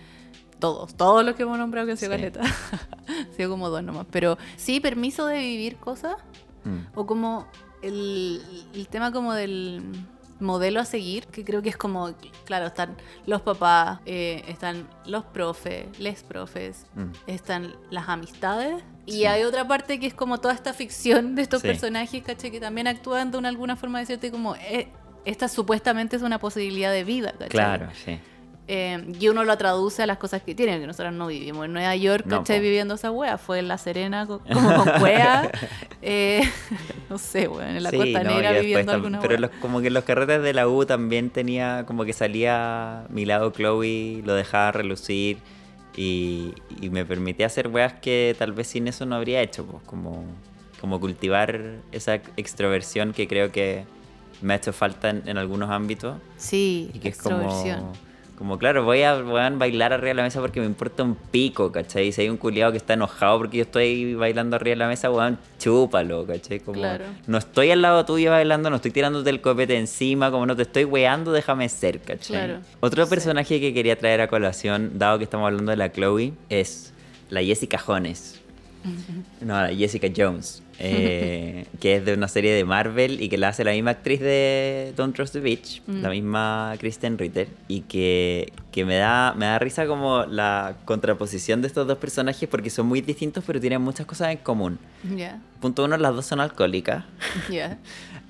Todos, 0.60 0.94
todos 0.94 1.24
los 1.24 1.34
que 1.34 1.42
hemos 1.42 1.58
nombrado 1.58 1.86
que 1.86 1.92
han 1.92 1.98
sido 1.98 2.12
Sí. 2.12 2.18
caleta. 2.18 2.40
Han 3.08 3.32
sido 3.36 3.50
como 3.50 3.68
dos 3.70 3.82
nomás. 3.82 4.06
Pero 4.10 4.38
sí, 4.56 4.78
permiso 4.80 5.26
de 5.26 5.38
vivir 5.38 5.76
cosas. 5.76 6.16
Mm. 6.64 6.78
O 6.94 7.06
como 7.06 7.46
el, 7.82 8.40
el 8.74 8.86
tema 8.88 9.10
como 9.12 9.32
del 9.34 9.82
modelo 10.38 10.80
a 10.80 10.84
seguir, 10.86 11.26
que 11.26 11.44
creo 11.44 11.60
que 11.60 11.68
es 11.68 11.76
como, 11.76 12.14
claro, 12.44 12.66
están 12.66 12.96
los 13.26 13.42
papás, 13.42 14.00
eh, 14.06 14.42
están 14.48 14.88
los 15.06 15.24
profes, 15.24 15.86
les 15.98 16.22
profes, 16.22 16.86
Mm. 16.94 17.10
están 17.26 17.74
las 17.90 18.08
amistades. 18.08 18.82
Y 19.06 19.12
Sí. 19.12 19.26
hay 19.26 19.42
otra 19.42 19.66
parte 19.68 19.98
que 20.00 20.06
es 20.06 20.14
como 20.14 20.38
toda 20.38 20.54
esta 20.54 20.72
ficción 20.72 21.34
de 21.34 21.42
estos 21.42 21.60
Sí. 21.62 21.68
personajes, 21.68 22.22
¿cachai? 22.22 22.50
Que 22.50 22.60
también 22.60 22.86
actúan 22.86 23.30
de 23.30 23.38
una, 23.38 23.48
alguna 23.50 23.76
forma 23.76 23.98
de 23.98 24.04
decirte 24.04 24.30
como, 24.30 24.54
eh, 24.56 24.88
esta 25.26 25.48
supuestamente 25.48 26.16
es 26.16 26.22
una 26.22 26.38
posibilidad 26.38 26.90
de 26.92 27.04
vida, 27.04 27.32
¿cachai? 27.32 27.48
Claro, 27.48 27.88
sí. 28.04 28.18
Eh, 28.72 29.04
y 29.18 29.28
uno 29.28 29.42
lo 29.42 29.58
traduce 29.58 30.04
a 30.04 30.06
las 30.06 30.18
cosas 30.18 30.42
que 30.42 30.54
tienen, 30.54 30.80
que 30.80 30.86
nosotros 30.86 31.12
no 31.12 31.26
vivimos 31.26 31.64
en 31.64 31.72
Nueva 31.72 31.96
York, 31.96 32.24
No, 32.26 32.38
¿cachai? 32.38 32.58
po. 32.58 32.62
Viviendo 32.62 32.94
esa 32.94 33.10
wea. 33.10 33.36
Fue 33.36 33.58
en 33.58 33.66
La 33.66 33.78
Serena 33.78 34.26
co- 34.28 34.40
como 34.52 34.76
con 34.76 34.88
wea. 35.02 35.50
eh, 36.02 36.42
no 37.10 37.18
sé, 37.18 37.48
weón, 37.48 37.76
en 37.76 37.82
la 37.82 37.90
Sí, 37.90 37.96
Costa 37.96 38.22
no, 38.22 38.30
Negra 38.36 38.52
viviendo 38.60 38.92
alguna 38.92 39.18
Pero 39.18 39.32
wea. 39.32 39.40
los- 39.40 39.50
como 39.60 39.80
que 39.80 39.88
en 39.88 39.94
los 39.94 40.04
carretes 40.04 40.40
de 40.42 40.54
la 40.54 40.68
U 40.68 40.86
también 40.86 41.30
tenía, 41.30 41.82
como 41.84 42.04
que 42.04 42.12
salía 42.12 43.06
mi 43.08 43.24
lado 43.24 43.50
Chloe, 43.50 44.22
lo 44.24 44.34
dejaba 44.34 44.70
relucir 44.70 45.38
y, 45.96 46.54
y 46.80 46.90
me 46.90 47.04
permitía 47.04 47.46
hacer 47.46 47.66
weas 47.66 47.94
que 47.94 48.36
tal 48.38 48.52
vez 48.52 48.68
sin 48.68 48.86
eso 48.86 49.04
no 49.04 49.16
habría 49.16 49.42
hecho, 49.42 49.66
pues 49.66 49.82
como 49.84 50.24
como 50.80 51.00
cultivar 51.00 51.60
esa 51.90 52.14
extroversión 52.36 53.12
que 53.12 53.26
creo 53.26 53.50
que 53.52 53.84
me 54.40 54.54
ha 54.54 54.56
hecho 54.56 54.72
falta 54.72 55.10
en, 55.10 55.22
en 55.26 55.36
algunos 55.38 55.68
ámbitos. 55.70 56.16
Sí, 56.36 56.90
Y 56.94 57.00
que 57.00 57.08
es 57.08 57.16
extroversión. 57.16 57.80
como, 57.80 57.92
como, 58.40 58.56
claro, 58.58 58.84
voy 58.84 59.02
a, 59.02 59.20
voy 59.20 59.38
a 59.38 59.50
bailar 59.50 59.92
arriba 59.92 60.08
de 60.08 60.14
la 60.14 60.22
mesa 60.22 60.40
porque 60.40 60.60
me 60.60 60.66
importa 60.66 61.02
un 61.02 61.14
pico, 61.14 61.70
¿cachai? 61.70 62.10
Si 62.10 62.22
hay 62.22 62.30
un 62.30 62.38
culiado 62.38 62.72
que 62.72 62.78
está 62.78 62.94
enojado 62.94 63.36
porque 63.36 63.58
yo 63.58 63.64
estoy 63.64 64.14
bailando 64.14 64.56
arriba 64.56 64.70
de 64.70 64.76
la 64.76 64.88
mesa, 64.88 65.10
weón, 65.10 65.38
chúpalo, 65.58 66.26
¿cachai? 66.26 66.58
Como, 66.60 66.78
Claro. 66.80 67.04
no 67.26 67.36
estoy 67.36 67.70
al 67.70 67.82
lado 67.82 68.06
tuyo 68.06 68.30
bailando, 68.30 68.70
no 68.70 68.76
estoy 68.76 68.92
tirándote 68.92 69.28
el 69.28 69.42
copete 69.42 69.76
encima, 69.76 70.30
como 70.30 70.46
no 70.46 70.56
te 70.56 70.62
estoy 70.62 70.84
weando, 70.86 71.32
déjame 71.32 71.68
ser, 71.68 72.00
¿cachai? 72.00 72.36
Claro. 72.46 72.60
Otro 72.80 73.04
Sí. 73.04 73.10
personaje 73.10 73.60
que 73.60 73.74
quería 73.74 73.98
traer 73.98 74.22
a 74.22 74.28
colación, 74.28 74.92
dado 74.98 75.18
que 75.18 75.24
estamos 75.24 75.46
hablando 75.46 75.70
de 75.70 75.76
la 75.76 75.92
Chloe, 75.92 76.32
es 76.48 76.94
la 77.28 77.42
Jessica 77.42 77.76
Jones. 77.78 78.40
No, 79.42 79.60
la 79.60 79.68
Jessica 79.74 80.08
Jones, 80.16 80.62
eh, 80.82 81.66
que 81.78 81.96
es 81.96 82.04
de 82.04 82.14
una 82.14 82.26
serie 82.28 82.52
de 82.54 82.64
Marvel 82.64 83.20
y 83.22 83.28
que 83.28 83.36
la 83.38 83.48
hace 83.48 83.64
la 83.64 83.72
misma 83.72 83.92
actriz 83.92 84.20
de 84.20 84.92
Don't 84.96 85.14
Trust 85.14 85.34
the 85.34 85.40
Beach, 85.40 85.82
Mm. 85.86 86.02
la 86.02 86.08
misma 86.10 86.74
Kristen 86.78 87.18
Ritter, 87.18 87.48
y 87.68 87.82
que, 87.82 88.52
que 88.72 88.84
me, 88.84 88.96
da, 88.96 89.34
me 89.36 89.46
da 89.46 89.58
risa 89.58 89.86
como 89.86 90.24
la 90.24 90.76
contraposición 90.84 91.60
de 91.62 91.68
estos 91.68 91.86
dos 91.86 91.98
personajes 91.98 92.48
porque 92.48 92.70
son 92.70 92.86
muy 92.86 93.00
distintos 93.00 93.44
pero 93.46 93.60
tienen 93.60 93.82
muchas 93.82 94.06
cosas 94.06 94.30
en 94.32 94.38
común. 94.38 94.78
Punto 95.60 95.84
uno, 95.84 95.96
las 95.96 96.14
dos 96.14 96.26
son 96.26 96.40
alcohólicas. 96.40 97.04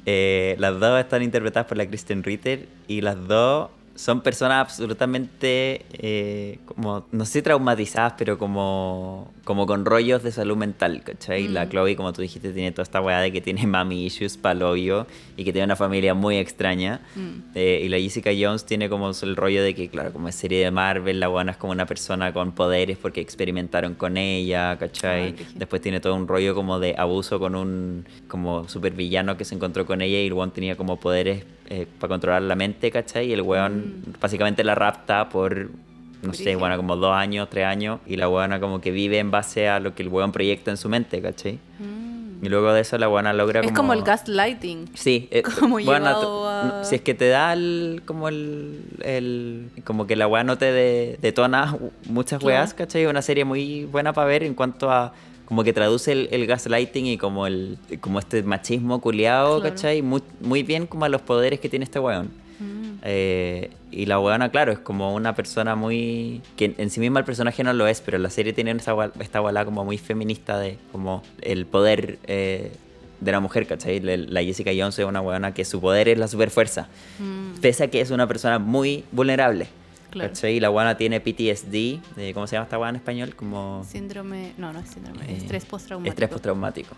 Eh, 0.07 0.57
las 0.59 0.81
dos 0.81 0.99
están 0.99 1.23
interpretadas 1.23 1.69
por 1.69 1.77
la 1.77 1.87
Kristen 1.87 2.23
Ritter 2.23 2.67
y 2.89 3.03
las 3.03 3.17
dos 3.29 3.69
son 3.95 4.23
personas 4.23 4.61
absolutamente, 4.61 5.85
eh, 5.93 6.59
como, 6.65 7.07
no 7.13 7.25
sé, 7.25 7.43
traumatizadas, 7.43 8.15
pero 8.17 8.39
como, 8.39 9.31
como 9.45 9.67
con 9.67 9.85
rollos 9.85 10.23
de 10.23 10.33
salud 10.33 10.57
mental, 10.57 11.03
¿cachai? 11.03 11.49
La 11.49 11.67
Mm. 11.67 11.69
Chloe, 11.69 11.97
como 11.97 12.13
tú 12.13 12.23
dijiste, 12.23 12.53
tiene 12.53 12.73
toda 12.73 12.85
esta 12.85 13.01
weá 13.01 13.21
de 13.21 13.31
que 13.31 13.41
tiene 13.41 13.67
mami 13.67 14.07
issues, 14.07 14.37
palobio, 14.37 15.07
y 15.37 15.45
que 15.45 15.53
tiene 15.53 15.67
una 15.67 15.77
familia 15.77 16.15
muy 16.15 16.37
extraña. 16.37 17.01
Mm. 17.15 17.51
Eh, 17.55 17.83
y 17.85 17.89
la 17.89 17.99
Jessica 17.99 18.31
Jones 18.39 18.65
tiene 18.65 18.89
como 18.89 19.11
el 19.11 19.37
rollo 19.37 19.63
de 19.63 19.75
que, 19.75 19.89
claro, 19.89 20.13
como 20.13 20.29
es 20.29 20.35
serie 20.35 20.65
de 20.65 20.71
Marvel, 20.71 21.21
la 21.21 21.29
buena 21.29 21.53
es 21.53 21.59
como 21.59 21.73
una 21.73 21.87
persona 21.87 22.33
con 22.33 22.53
poderes 22.53 22.97
porque 22.97 23.21
experimentaron 23.21 23.95
con 23.95 24.17
ella, 24.17 24.79
¿cachai? 24.79 25.35
Después 25.55 25.83
tiene 25.83 26.01
todo 26.01 26.15
un 26.15 26.27
rollo 26.27 26.55
como 26.55 26.79
de 26.79 26.95
abuso 26.97 27.39
con 27.39 27.55
un 27.55 28.07
como 28.29 28.69
supervillano 28.69 29.37
que 29.37 29.45
se 29.45 29.55
encontró 29.55 29.85
con 29.85 30.01
ella 30.01 30.21
y 30.21 30.27
el 30.27 30.33
weón 30.33 30.53
tenía 30.53 30.77
como 30.77 30.99
poderes 30.99 31.45
eh, 31.71 31.87
para 31.99 32.09
controlar 32.09 32.43
la 32.43 32.55
mente, 32.57 32.91
¿cachai? 32.91 33.29
Y 33.29 33.33
el 33.33 33.43
weón 33.43 34.03
básicamente 34.21 34.65
la 34.65 34.75
rapta 34.75 35.29
por, 35.29 35.71
no 36.23 36.35
sé, 36.35 36.57
bueno, 36.57 36.77
como 36.77 36.97
dos 36.97 37.15
años, 37.15 37.49
tres 37.49 37.65
años, 37.65 38.01
y 38.07 38.17
la 38.17 38.29
weona 38.29 38.61
como 38.61 38.81
que 38.81 38.91
vive 38.91 39.19
en 39.19 39.31
base 39.31 39.69
a 39.69 39.79
lo 39.81 39.95
que 39.95 40.03
el 40.03 40.09
weón 40.09 40.33
proyecta 40.33 40.71
en 40.71 40.77
su 40.77 40.89
mente, 40.89 41.23
¿cachai? 41.23 41.59
Mm. 41.79 42.45
Y 42.45 42.49
luego 42.49 42.73
de 42.73 42.81
eso 42.81 42.97
la 42.99 43.07
weona 43.09 43.33
logra 43.35 43.61
Es 43.61 43.71
como 43.73 43.93
el 43.93 44.03
gaslighting. 44.03 44.89
Sí, 44.95 45.29
eh, 45.31 45.43
Como 45.61 45.79
bueno, 45.79 46.47
a- 46.49 46.83
si 46.85 46.95
es 46.97 47.03
que 47.03 47.13
te 47.15 47.29
da 47.29 47.53
el, 47.53 48.03
como 48.07 48.29
el, 48.29 48.81
el- 49.03 49.69
como 49.85 50.07
que 50.07 50.17
la 50.17 50.27
weá 50.27 50.43
no 50.43 50.57
te 50.57 50.73
de- 50.73 51.19
detona 51.21 51.77
muchas 52.07 52.41
Claro. 52.41 52.57
weas, 52.57 52.73
¿cachai? 52.75 53.05
Una 53.07 53.21
serie 53.23 53.45
muy 53.45 53.85
buena 53.85 54.13
para 54.15 54.27
ver 54.27 54.43
en 54.43 54.55
cuanto 54.55 54.91
a 54.91 55.13
como 55.51 55.65
que 55.65 55.73
traduce 55.73 56.13
el, 56.13 56.29
el 56.31 56.47
gaslighting 56.47 57.07
y 57.07 57.19
como 57.19 57.45
el 57.49 57.77
como 58.01 58.21
este 58.21 58.41
machismo 58.45 59.01
culiado, 59.01 59.61
Claro. 59.61 59.75
¿cachai? 59.75 60.01
Muy, 60.01 60.23
muy 60.41 60.63
bien 60.63 60.87
como 60.87 61.05
a 61.05 61.09
los 61.09 61.23
poderes 61.23 61.59
que 61.59 61.69
tiene 61.69 61.85
este 61.85 61.99
weón. 61.99 62.31
Mm. 62.61 62.99
Eh, 63.03 63.71
y 63.91 64.07
la 64.07 64.21
weona, 64.21 64.51
claro, 64.51 64.71
es 64.71 64.79
como 64.79 65.13
una 65.13 65.35
persona 65.35 65.75
muy... 65.75 66.41
que 66.57 66.75
en 66.79 66.89
sí 66.91 67.01
misma 67.01 67.19
el 67.19 67.25
personaje 67.25 67.65
no 67.65 67.73
lo 67.73 67.89
es, 67.89 68.01
pero 68.01 68.17
la 68.19 68.31
serie 68.31 68.53
tiene 68.53 68.71
esa, 68.71 68.95
gua- 68.95 69.11
esta 69.19 69.41
bola 69.41 69.65
como 69.65 69.85
muy 69.85 69.99
feminista 69.99 70.57
de 70.57 70.79
como 70.93 71.25
el 71.43 71.67
poder 71.67 72.19
eh, 72.29 72.71
de 73.21 73.33
la 73.33 73.41
mujer, 73.41 73.67
¿cachai? 73.67 73.99
La, 73.99 74.17
la 74.17 74.45
Jessica 74.45 74.71
Jones 74.77 74.97
es 75.01 75.05
una 75.05 75.21
weona 75.21 75.53
que 75.53 75.65
su 75.65 75.81
poder 75.81 76.09
es 76.09 76.17
la 76.19 76.29
superfuerza, 76.29 76.87
Mm. 77.19 77.59
pese 77.61 77.83
a 77.85 77.89
que 77.91 78.01
es 78.01 78.13
una 78.13 78.29
persona 78.29 78.61
muy 78.61 79.03
vulnerable. 79.11 79.67
Claro. 80.11 80.31
¿Cachai? 80.31 80.57
Y 80.57 80.61
la 80.61 80.71
weona 80.71 80.97
tiene 80.97 81.21
PTSD, 81.21 82.01
eh, 82.17 82.33
¿cómo 82.35 82.47
se 82.47 82.57
llama 82.57 82.65
esta 82.65 82.79
weona 82.79 82.91
en 82.91 82.97
español? 82.97 83.35
Como 83.37 83.85
Síndrome. 83.89 84.53
No, 84.59 84.73
no 84.73 84.81
es 84.81 84.89
síndrome. 84.91 85.25
Eh, 85.31 85.37
estrés 85.37 85.65
postraumático. 85.65 86.11
estrés 86.11 86.29
postraumático. 86.31 86.97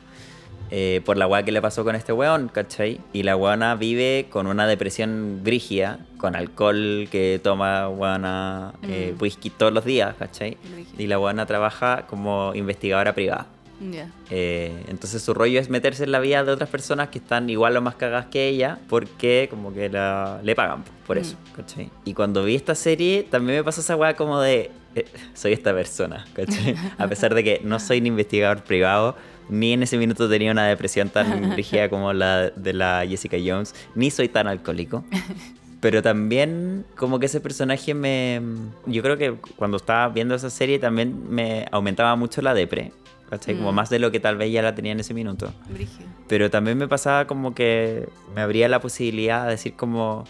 Eh, 0.75 1.03
por 1.05 1.18
la 1.18 1.27
weá 1.27 1.42
que 1.42 1.53
le 1.53 1.61
pasó 1.61 1.85
con 1.85 1.94
este 1.94 2.14
weón, 2.14 2.48
¿cachai? 2.48 2.98
Y 3.12 3.25
la 3.25 3.37
weona 3.37 3.75
vive 3.75 4.29
con 4.31 4.46
una 4.46 4.66
depresión 4.66 5.40
brígida, 5.44 5.98
con 6.16 6.35
alcohol 6.35 7.09
que 7.11 7.38
toma 7.42 7.90
weona 7.90 8.72
eh, 8.83 9.12
Mm. 9.14 9.22
whisky 9.22 9.51
todos 9.51 9.70
los 9.75 9.85
días, 9.85 10.14
¿cachai? 10.18 10.57
Y 10.96 11.07
la 11.09 11.18
weona 11.18 11.44
trabaja 11.44 12.07
como 12.07 12.53
investigadora 12.55 13.12
privada. 13.14 13.46
Ya. 13.90 14.09
Eh, 14.31 14.85
entonces 14.88 15.23
su 15.23 15.35
rollo 15.35 15.59
es 15.59 15.68
meterse 15.71 16.05
en 16.05 16.12
la 16.12 16.21
vida 16.21 16.45
de 16.45 16.53
otras 16.53 16.68
personas 16.68 17.09
que 17.09 17.18
están 17.18 17.51
igual 17.51 17.77
o 17.77 17.83
más 17.83 17.97
cagadas 17.97 18.27
que 18.27 18.47
ella 18.49 18.79
porque 18.88 19.49
como 19.51 19.75
que 19.75 19.88
la, 19.88 20.40
le 20.42 20.55
pagan 20.55 20.85
por 21.07 21.18
eso, 21.18 21.37
Mm. 21.37 21.57
¿cachai? 21.57 21.90
Y 22.05 22.14
cuando 22.14 22.45
vi 22.45 22.55
esta 22.55 22.75
serie 22.75 23.27
también 23.29 23.59
me 23.59 23.64
pasó 23.64 23.81
esa 23.81 23.97
weá 23.97 24.14
como 24.14 24.40
de 24.40 24.71
eh, 24.95 25.07
soy 25.35 25.53
esta 25.53 25.73
persona, 25.73 26.27
¿cachai? 26.35 26.77
A 26.99 27.09
pesar 27.09 27.35
de 27.35 27.42
que 27.42 27.61
no 27.64 27.81
soy 27.81 27.99
un 27.99 28.07
investigador 28.07 28.62
privado, 28.62 29.16
ni 29.49 29.73
en 29.73 29.83
ese 29.83 29.99
minuto 29.99 30.29
tenía 30.29 30.53
una 30.53 30.66
depresión 30.68 31.09
tan 31.09 31.53
rígida 31.57 31.88
como 31.88 32.12
la 32.12 32.51
de 32.51 32.73
la 32.73 33.05
Jessica 33.09 33.37
Jones, 33.45 33.75
ni 33.95 34.11
soy 34.11 34.29
tan 34.29 34.47
alcohólico. 34.47 35.03
Pero 35.81 36.01
también 36.01 36.85
como 36.97 37.18
que 37.18 37.27
ese 37.27 37.40
personaje 37.40 37.92
me... 37.92 38.40
Yo 38.87 39.03
creo 39.03 39.18
que 39.18 39.35
cuando 39.57 39.79
estaba 39.79 40.09
viendo 40.11 40.35
esa 40.37 40.49
serie 40.49 40.79
también 40.79 41.29
me 41.29 41.66
aumentaba 41.73 42.14
mucho 42.14 42.40
la 42.40 42.55
depre. 42.55 42.92
¿Cachai? 43.33 43.57
Como 43.57 43.73
Mm. 43.73 43.75
más 43.75 43.88
de 43.88 43.99
lo 43.99 44.11
que 44.11 44.21
tal 44.21 44.37
vez 44.37 44.53
ya 44.53 44.61
la 44.61 44.75
tenía 44.75 44.92
en 44.92 45.01
ese 45.01 45.14
minuto. 45.14 45.51
Brígido. 45.71 46.07
Pero 46.29 46.51
también 46.51 46.77
me 46.77 46.87
pasaba 46.87 47.27
como 47.27 47.55
que 47.55 48.07
me 48.35 48.42
abría 48.42 48.68
la 48.68 48.79
posibilidad 48.81 49.45
de 49.47 49.53
decir 49.53 49.73
como... 49.75 50.25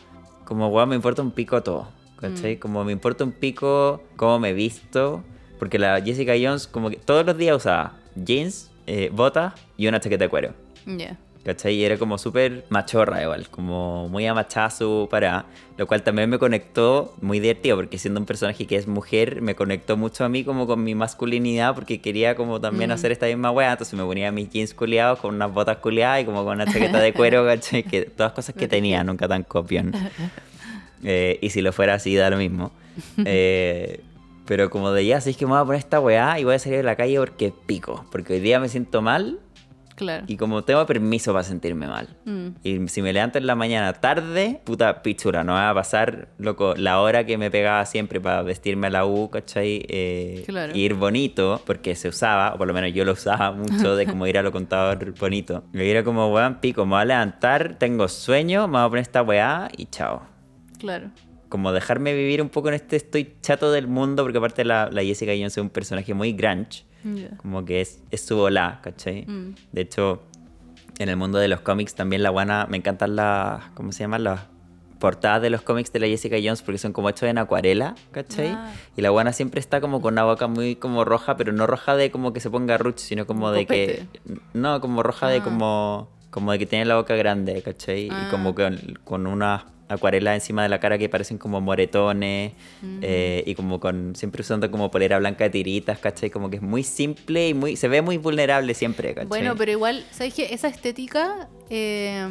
Como, 0.45 0.69
weón, 0.69 0.89
me 0.91 0.95
importa 0.95 1.21
un 1.21 1.33
pico 1.33 1.61
todo. 1.65 1.89
¿Cachai? 2.21 2.55
Mm. 2.55 2.59
Como 2.61 2.85
me 2.85 2.93
importa 2.93 3.25
un 3.25 3.33
pico 3.33 4.01
cómo 4.17 4.39
me 4.39 4.53
visto. 4.53 5.25
Porque 5.59 5.81
la 5.81 6.01
Jessica 6.01 6.35
Jones 6.41 6.69
como 6.69 6.91
que 6.91 6.97
todos 6.97 7.27
los 7.27 7.37
días 7.37 7.57
usaba 7.57 7.95
jeans, 8.15 8.71
eh, 8.87 9.11
botas 9.13 9.55
y 9.77 9.89
una 9.89 9.99
chaqueta 9.99 10.23
de 10.25 10.31
cuero. 10.31 10.55
Ya. 10.87 11.19
¿Cachai? 11.45 11.75
Y 11.75 11.85
era 11.85 11.99
como 11.99 12.19
súper 12.19 12.65
machorra 12.69 13.21
igual, 13.23 13.49
como 13.51 14.09
muy 14.09 14.27
amachazo 14.27 15.09
para... 15.11 15.47
Lo 15.77 15.87
cual 15.89 16.03
también 16.03 16.31
me 16.31 16.39
conectó, 16.39 17.15
muy 17.21 17.41
divertido, 17.41 17.77
porque 17.77 17.99
siendo 17.99 18.21
un 18.21 18.27
personaje 18.27 18.67
que 18.67 18.77
es 18.77 18.87
mujer, 18.87 19.41
me 19.43 19.55
conectó 19.57 19.97
mucho 19.97 20.25
a 20.25 20.29
mí 20.29 20.45
como 20.45 20.67
con 20.67 20.85
mi 20.85 20.95
masculinidad, 20.95 21.75
porque 21.75 22.01
quería 22.01 22.37
como 22.37 22.61
también 22.61 22.91
Mm. 22.91 22.93
hacer 22.93 23.11
esta 23.11 23.27
misma 23.27 23.51
wea, 23.51 23.73
entonces 23.73 23.99
me 23.99 24.05
ponía 24.05 24.31
mis 24.31 24.51
jeans 24.51 24.75
culiados 24.75 25.19
con 25.19 25.35
unas 25.35 25.53
botas 25.53 25.79
culiadas 25.79 26.21
y 26.23 26.25
como 26.27 26.45
con 26.45 26.55
una 26.61 26.67
chaqueta 26.67 27.01
de 27.01 27.13
cuero, 27.13 27.45
¿cachai? 27.47 27.83
Que 27.83 28.03
todas 28.03 28.33
cosas 28.33 28.55
que 28.55 28.69
tenía, 28.69 29.03
nunca 29.03 29.27
tan 29.27 29.43
copión. 29.43 29.93
Eh, 31.05 31.39
y 31.43 31.51
si 31.51 31.63
lo 31.63 31.73
fuera 31.73 31.95
así, 31.95 32.15
da 32.15 32.31
lo 32.31 32.37
mismo. 32.37 32.71
Eh, 33.25 34.01
pero 34.47 34.71
como 34.71 34.93
de 34.93 35.07
ya, 35.07 35.21
si 35.21 35.31
es 35.31 35.37
que 35.37 35.47
me 35.47 35.53
voy 35.53 35.61
a 35.61 35.65
poner 35.65 35.79
esta 35.79 35.99
weá 36.01 36.39
y 36.39 36.45
voy 36.45 36.55
a 36.55 36.59
salir 36.59 36.81
a 36.81 36.83
la 36.83 36.97
calle 36.97 37.17
porque 37.19 37.53
pico, 37.67 38.05
porque 38.13 38.35
hoy 38.35 38.41
día 38.41 38.61
me 38.61 38.69
siento 38.69 39.01
mal 39.03 39.39
Claro. 40.03 40.25
y 40.29 40.37
como 40.37 40.63
tengo 40.63 40.85
permiso 40.87 41.33
para 41.33 41.45
sentirme 41.45 41.87
mal. 41.87 42.09
Mm. 42.25 42.49
Y 42.63 42.89
si 42.89 43.03
me 43.03 43.13
levanto 43.13 43.39
en 43.39 43.47
la 43.47 43.55
mañana 43.55 43.93
tarde, 43.95 44.61
puta 44.65 45.03
pichura, 45.03 45.43
no 45.45 45.53
va 45.55 45.71
a 45.71 45.75
pasar, 45.75 46.29
loco, 46.39 46.75
la 46.77 47.01
hora 47.01 47.25
que 47.25 47.39
me 47.39 47.51
pegaba 47.51 47.85
siempre 47.87 48.21
para 48.21 48.43
vestirme 48.43 48.89
a 48.89 48.91
la 48.91 49.07
U, 49.07 49.31
¿cachai? 49.31 49.85
Eh, 49.89 50.43
Claro. 50.47 50.77
ir 50.77 50.95
bonito, 50.95 51.63
porque 51.67 51.95
se 51.95 52.09
usaba, 52.09 52.55
o 52.55 52.59
por 52.59 52.67
lo 52.69 52.75
menos 52.75 52.93
yo 52.93 53.05
lo 53.05 53.13
usaba 53.13 53.53
mucho, 53.53 53.97
de 53.97 54.07
como 54.07 54.27
ir 54.27 54.39
a 54.39 54.43
lo 54.43 54.53
contador 54.53 55.15
bonito. 55.19 55.65
Y 55.73 55.81
era 55.83 56.05
como, 56.05 56.33
weón, 56.33 56.61
pico, 56.61 56.85
me 56.85 56.93
voy 56.93 57.03
a 57.03 57.05
levantar, 57.05 57.77
tengo 57.79 58.09
sueño, 58.09 58.67
me 58.69 58.79
voy 58.79 58.87
a 58.87 58.89
poner 58.89 59.03
esta 59.03 59.23
weá 59.23 59.69
y 59.77 59.87
chao. 59.87 60.23
Claro. 60.79 61.11
Como 61.49 61.71
dejarme 61.73 62.15
vivir 62.15 62.41
un 62.41 62.49
poco 62.49 62.69
en 62.69 62.75
este 62.75 62.97
estoy 62.97 63.35
chato 63.43 63.71
del 63.73 63.87
mundo, 63.87 64.23
porque 64.23 64.39
aparte 64.39 64.65
la, 64.65 64.89
la 64.91 65.03
Jessica 65.03 65.33
Jones 65.33 65.53
es 65.53 65.59
un 65.59 65.69
personaje 65.71 66.15
muy 66.15 66.33
grunge. 66.33 66.85
Como 67.39 67.65
que 67.65 67.81
es, 67.81 68.01
es 68.11 68.25
su 68.25 68.37
volá, 68.37 68.81
¿cachai? 68.83 69.25
Mm. 69.27 69.55
De 69.73 69.81
hecho, 69.81 70.23
en 70.99 71.09
el 71.09 71.17
mundo 71.17 71.39
de 71.39 71.49
los 71.49 71.61
cómics 71.61 71.95
también 71.95 72.23
la 72.23 72.31
guana, 72.31 72.67
me 72.71 72.77
encantan 72.77 73.17
las, 73.17 73.65
¿cómo 73.75 73.93
se 73.93 74.01
llaman? 74.05 74.25
Las 74.25 74.41
portadas 74.99 75.43
de 75.43 75.51
los 75.51 75.63
cómics 75.63 75.93
de 75.93 75.99
la 75.99 76.07
Jessica 76.07 76.37
Jones 76.37 76.63
porque 76.63 76.79
son 76.79 76.93
como 76.93 77.09
hechos 77.09 77.29
en 77.29 77.37
acuarela, 77.39 77.97
¿cachai? 78.13 78.51
Ah. 78.51 78.73
Y 78.97 79.03
la 79.03 79.11
guana 79.11 79.33
siempre 79.33 79.59
está 79.59 79.81
como 79.81 80.01
con 80.01 80.15
una 80.15 80.23
boca 80.23 80.47
muy 80.47 80.77
como 80.77 81.05
roja, 81.05 81.37
pero 81.37 81.53
no 81.53 81.67
roja 81.67 81.97
de 81.97 82.13
como 82.13 82.33
que 82.33 82.39
se 82.39 82.51
ponga 82.51 82.79
ruch, 82.79 82.99
sino 82.99 83.27
como 83.27 83.51
de 83.51 83.67
que... 83.67 84.07
No, 84.55 84.81
como 84.81 85.03
roja 85.03 85.27
de 85.29 85.39
Ah. 85.39 85.43
como... 85.43 86.09
Como 86.33 86.51
de 86.51 86.59
que 86.59 86.67
tiene 86.67 86.85
la 86.87 86.97
boca 86.97 87.15
grande, 87.15 87.63
¿cachai? 87.63 88.07
Y 88.07 88.11
Ah. 88.11 88.27
como 88.31 88.55
con, 88.57 88.77
con 89.05 89.29
una 89.29 89.67
acuarela 89.89 90.35
encima 90.35 90.63
de 90.63 90.71
la 90.71 90.81
cara 90.81 90.97
que 90.97 91.11
parecen 91.11 91.37
como 91.37 91.61
moretones 91.61 92.53
Mm. 92.81 93.01
eh, 93.03 93.45
y 93.47 93.55
como 93.55 93.79
con 93.79 94.17
siempre 94.17 94.41
usando 94.41 94.71
como 94.71 94.91
polera 94.91 95.19
blanca 95.19 95.45
de 95.45 95.51
tiritas, 95.51 95.99
¿cachai? 95.99 96.31
Como 96.31 96.49
que 96.49 96.57
es 96.57 96.63
muy 96.63 96.83
simple 96.83 97.49
y 97.51 97.55
muy 97.55 97.77
se 97.77 97.89
ve 97.89 98.01
muy 98.01 98.17
vulnerable 98.17 98.73
siempre, 98.73 99.13
¿cachai? 99.13 99.29
Bueno, 99.29 99.55
pero 99.59 99.71
igual, 99.73 100.03
¿sabes 100.11 100.33
qué? 100.33 100.55
Esa 100.55 100.69
estética 100.69 101.49
eh, 101.69 102.27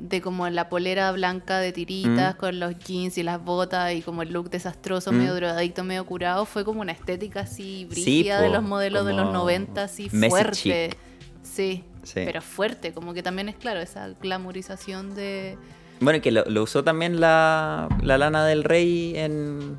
de 0.00 0.20
como 0.20 0.48
la 0.50 0.68
polera 0.68 1.10
blanca 1.12 1.58
de 1.58 1.72
tiritas 1.72 2.34
Mm. 2.34 2.38
con 2.38 2.60
los 2.60 2.78
jeans 2.78 3.16
y 3.18 3.22
las 3.22 3.42
botas 3.42 3.94
y 3.94 4.02
como 4.02 4.20
el 4.22 4.32
look 4.32 4.50
desastroso, 4.50 5.12
Mm. 5.12 5.16
medio 5.16 5.34
drogadicto, 5.34 5.84
medio 5.84 6.04
curado, 6.04 6.44
fue 6.44 6.64
como 6.64 6.80
una 6.82 6.92
estética 6.92 7.40
así 7.40 7.86
Sí, 7.90 8.02
brígida 8.04 8.40
de 8.42 8.48
po, 8.48 8.54
los 8.54 8.62
modelos 8.62 9.06
de 9.06 9.12
los 9.12 9.26
como 9.26 9.32
90, 9.38 9.84
así 9.84 10.08
fuerte. 10.10 10.90
chic. 10.90 10.96
Sí, 11.42 11.84
Sí. 12.06 12.22
pero 12.24 12.40
fuerte, 12.40 12.92
como 12.92 13.12
que 13.14 13.22
también 13.22 13.48
es 13.48 13.56
claro, 13.56 13.80
esa 13.80 14.08
glamorización 14.22 15.14
de 15.14 15.58
Bueno, 16.00 16.20
que 16.22 16.30
lo, 16.30 16.44
lo 16.46 16.62
usó 16.62 16.82
también 16.84 17.20
la, 17.20 17.88
la 18.02 18.16
Lana 18.18 18.46
del 18.46 18.64
Rey 18.64 19.14
en, 19.16 19.78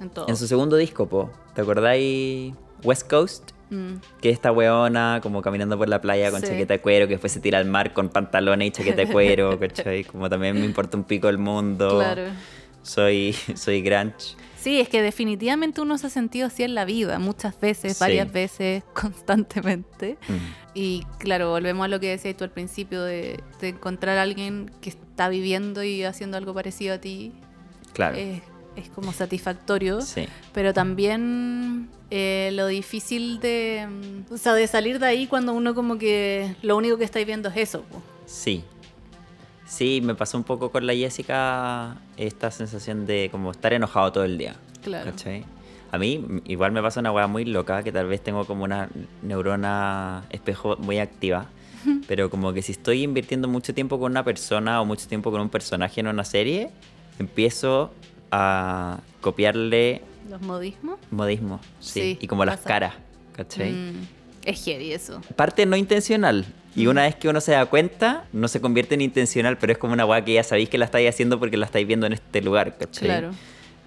en 0.00 0.10
todo. 0.10 0.26
en 0.28 0.36
su 0.36 0.46
segundo 0.46 0.76
disco, 0.76 1.06
po. 1.08 1.30
¿Te 1.54 1.60
acordáis? 1.62 2.54
West 2.82 3.08
Coast. 3.10 3.50
Mm, 3.70 3.96
Que 4.22 4.30
esta 4.30 4.50
weona 4.50 5.20
como 5.22 5.42
caminando 5.42 5.76
por 5.76 5.88
la 5.90 6.00
playa 6.00 6.30
con 6.30 6.40
Sí. 6.40 6.46
chaqueta 6.46 6.72
de 6.74 6.80
cuero, 6.80 7.06
que 7.06 7.14
después 7.14 7.32
se 7.32 7.40
tira 7.40 7.58
al 7.58 7.66
mar 7.66 7.92
con 7.92 8.08
pantalones 8.08 8.68
y 8.68 8.70
chaqueta 8.70 9.02
de 9.04 9.08
cuero, 9.12 9.58
¿cachai? 9.60 10.04
Como 10.04 10.30
también 10.30 10.58
me 10.58 10.64
importa 10.64 10.96
un 10.96 11.04
pico 11.04 11.28
el 11.28 11.36
mundo. 11.38 11.98
claro. 11.98 12.22
Soy, 12.82 13.34
soy 13.54 13.82
grunge. 13.82 14.36
Sí, 14.58 14.80
es 14.80 14.88
que 14.88 15.02
definitivamente 15.02 15.80
uno 15.82 15.98
se 15.98 16.06
ha 16.06 16.10
sentido 16.10 16.46
así 16.46 16.62
en 16.62 16.74
la 16.74 16.84
vida, 16.86 17.18
muchas 17.18 17.60
veces, 17.60 17.96
Sí. 17.98 18.00
varias 18.00 18.32
veces, 18.32 18.82
constantemente. 18.94 20.16
Mm. 20.28 20.34
Y 20.80 21.04
claro, 21.18 21.50
volvemos 21.50 21.84
a 21.84 21.88
lo 21.88 21.98
que 21.98 22.08
decías 22.10 22.36
tú 22.36 22.44
al 22.44 22.50
principio 22.50 23.02
de, 23.02 23.42
de 23.60 23.68
encontrar 23.70 24.16
a 24.18 24.22
alguien 24.22 24.70
que 24.80 24.90
está 24.90 25.28
viviendo 25.28 25.82
y 25.82 26.04
haciendo 26.04 26.36
algo 26.36 26.54
parecido 26.54 26.94
a 26.94 26.98
ti. 26.98 27.32
Claro. 27.94 28.16
Es, 28.16 28.42
es 28.76 28.88
como 28.90 29.12
satisfactorio, 29.12 30.00
Sí. 30.02 30.26
pero 30.52 30.72
también 30.72 31.88
eh, 32.12 32.50
lo 32.52 32.68
difícil 32.68 33.40
de, 33.40 33.88
mm, 33.90 34.32
o 34.32 34.36
sea, 34.38 34.54
de 34.54 34.68
salir 34.68 35.00
de 35.00 35.06
ahí 35.06 35.26
cuando 35.26 35.52
uno 35.52 35.74
como 35.74 35.98
que 35.98 36.54
lo 36.62 36.76
único 36.76 36.96
que 36.96 37.04
estáis 37.04 37.26
viendo 37.26 37.48
es 37.48 37.56
eso. 37.56 37.82
po. 37.82 38.00
Sí. 38.26 38.62
Sí, 39.66 40.00
me 40.02 40.14
pasó 40.14 40.38
un 40.38 40.44
poco 40.44 40.70
con 40.70 40.86
la 40.86 40.94
Jessica 40.94 41.96
esta 42.16 42.50
sensación 42.52 43.04
de 43.04 43.28
como 43.32 43.50
estar 43.50 43.72
enojado 43.72 44.12
todo 44.12 44.24
el 44.24 44.38
día. 44.38 44.54
Claro. 44.82 45.10
¿Cachai? 45.10 45.44
A 45.90 45.98
mí 45.98 46.24
igual 46.46 46.72
me 46.72 46.82
pasa 46.82 47.00
una 47.00 47.12
weá 47.12 47.26
muy 47.26 47.44
loca, 47.44 47.82
que 47.82 47.92
tal 47.92 48.06
vez 48.06 48.20
tengo 48.22 48.44
como 48.44 48.64
una 48.64 48.88
neurona 49.22 50.24
espejo 50.30 50.76
muy 50.78 50.98
activa, 50.98 51.46
pero 52.08 52.28
como 52.30 52.52
que 52.52 52.62
si 52.62 52.72
estoy 52.72 53.02
invirtiendo 53.02 53.48
mucho 53.48 53.72
tiempo 53.74 53.98
con 53.98 54.12
una 54.12 54.24
persona 54.24 54.80
o 54.80 54.84
mucho 54.84 55.06
tiempo 55.08 55.30
con 55.30 55.40
un 55.40 55.48
personaje 55.48 56.00
en 56.00 56.08
una 56.08 56.24
serie, 56.24 56.70
empiezo 57.18 57.92
a 58.30 58.98
copiarle 59.20 60.02
Los 60.28 60.42
modismos. 60.42 60.98
modismos, 61.10 61.60
sí, 61.80 62.00
Sí, 62.00 62.18
y 62.20 62.26
como 62.26 62.44
las 62.44 62.60
caras, 62.60 62.94
¿cachai? 63.34 63.72
Mm, 63.72 64.06
es 64.44 64.64
heavy 64.64 64.92
eso. 64.92 65.20
Parte 65.36 65.64
no 65.66 65.76
intencional. 65.76 66.44
Y 66.76 66.86
Mm. 66.86 66.90
una 66.90 67.02
vez 67.02 67.16
que 67.16 67.28
uno 67.28 67.40
se 67.40 67.52
da 67.52 67.64
cuenta, 67.66 68.24
no 68.32 68.46
se 68.46 68.60
convierte 68.60 68.94
en 68.94 69.00
intencional, 69.00 69.56
pero 69.58 69.72
es 69.72 69.78
como 69.78 69.94
una 69.94 70.04
weá 70.04 70.22
que 70.24 70.34
ya 70.34 70.44
sabéis 70.44 70.68
que 70.68 70.76
la 70.78 70.84
estáis 70.84 71.08
haciendo 71.08 71.38
porque 71.40 71.56
la 71.56 71.64
estáis 71.66 71.86
viendo 71.86 72.06
en 72.06 72.12
este 72.12 72.42
lugar, 72.42 72.76
¿cachai? 72.76 73.08
Claro. 73.08 73.30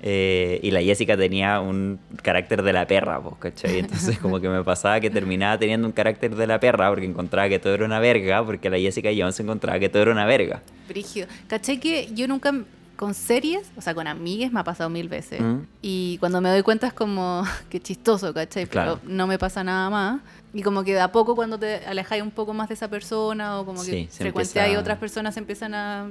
Eh, 0.04 0.60
y 0.64 0.72
la 0.72 0.82
Jessica 0.82 1.16
tenía 1.16 1.60
un 1.60 2.00
carácter 2.24 2.64
de 2.64 2.74
la 2.74 2.88
perra, 2.88 3.22
pues, 3.22 3.36
¿cachai? 3.40 3.80
Entonces 3.80 4.18
como 4.18 4.40
que 4.40 4.50
me 4.50 4.64
pasaba 4.64 5.00
que 5.00 5.10
terminaba 5.12 5.58
teniendo 5.60 5.86
un 5.88 5.94
carácter 5.94 6.36
de 6.36 6.48
la 6.48 6.60
perra 6.60 6.90
porque 6.90 7.06
encontraba 7.06 7.48
que 7.50 7.60
todo 7.60 7.76
era 7.76 7.86
una 7.86 8.00
verga, 8.00 8.44
porque 8.44 8.70
la 8.70 8.78
Jessica 8.80 9.10
Jones 9.16 9.40
encontraba 9.40 9.78
que 9.80 9.90
todo 9.90 10.02
era 10.02 10.12
una 10.12 10.26
verga. 10.26 10.62
Brígido. 10.90 11.28
¿Cachai 11.48 11.80
que 11.80 12.10
yo 12.14 12.28
nunca 12.28 12.52
con 12.96 13.16
series, 13.16 13.72
o 13.76 13.82
sea, 13.82 13.96
con 13.96 14.06
amigues 14.06 14.52
me 14.52 14.60
ha 14.60 14.64
pasado 14.64 14.88
mil 14.88 15.10
veces. 15.10 15.42
Mm. 15.42 15.62
Y 15.82 16.18
cuando 16.20 16.40
me 16.40 16.50
doy 16.50 16.62
cuenta 16.62 16.86
es 16.86 16.94
como, 16.94 17.44
qué 17.70 17.80
chistoso, 17.80 18.32
¿cachai? 18.32 18.68
Claro. 18.68 19.00
Pero 19.04 19.12
no 19.16 19.26
me 19.26 19.40
pasa 19.40 19.64
nada 19.64 19.90
más. 19.90 20.22
Y 20.54 20.62
como 20.62 20.84
que 20.84 20.94
de 20.94 21.00
a 21.00 21.12
poco 21.12 21.36
cuando 21.36 21.58
te 21.58 21.78
alejáis 21.88 22.22
un 22.22 22.30
poco 22.30 22.54
más 22.54 22.68
de 22.68 22.76
esa 22.76 22.90
persona 22.90 23.60
o 23.60 23.66
como 23.66 23.82
que 23.84 23.90
Sí, 23.92 24.08
frecuenteáis 24.12 24.68
empieza- 24.68 24.82
otras 24.82 24.98
personas 25.00 25.36
empiezan 25.38 25.74
a... 25.74 26.10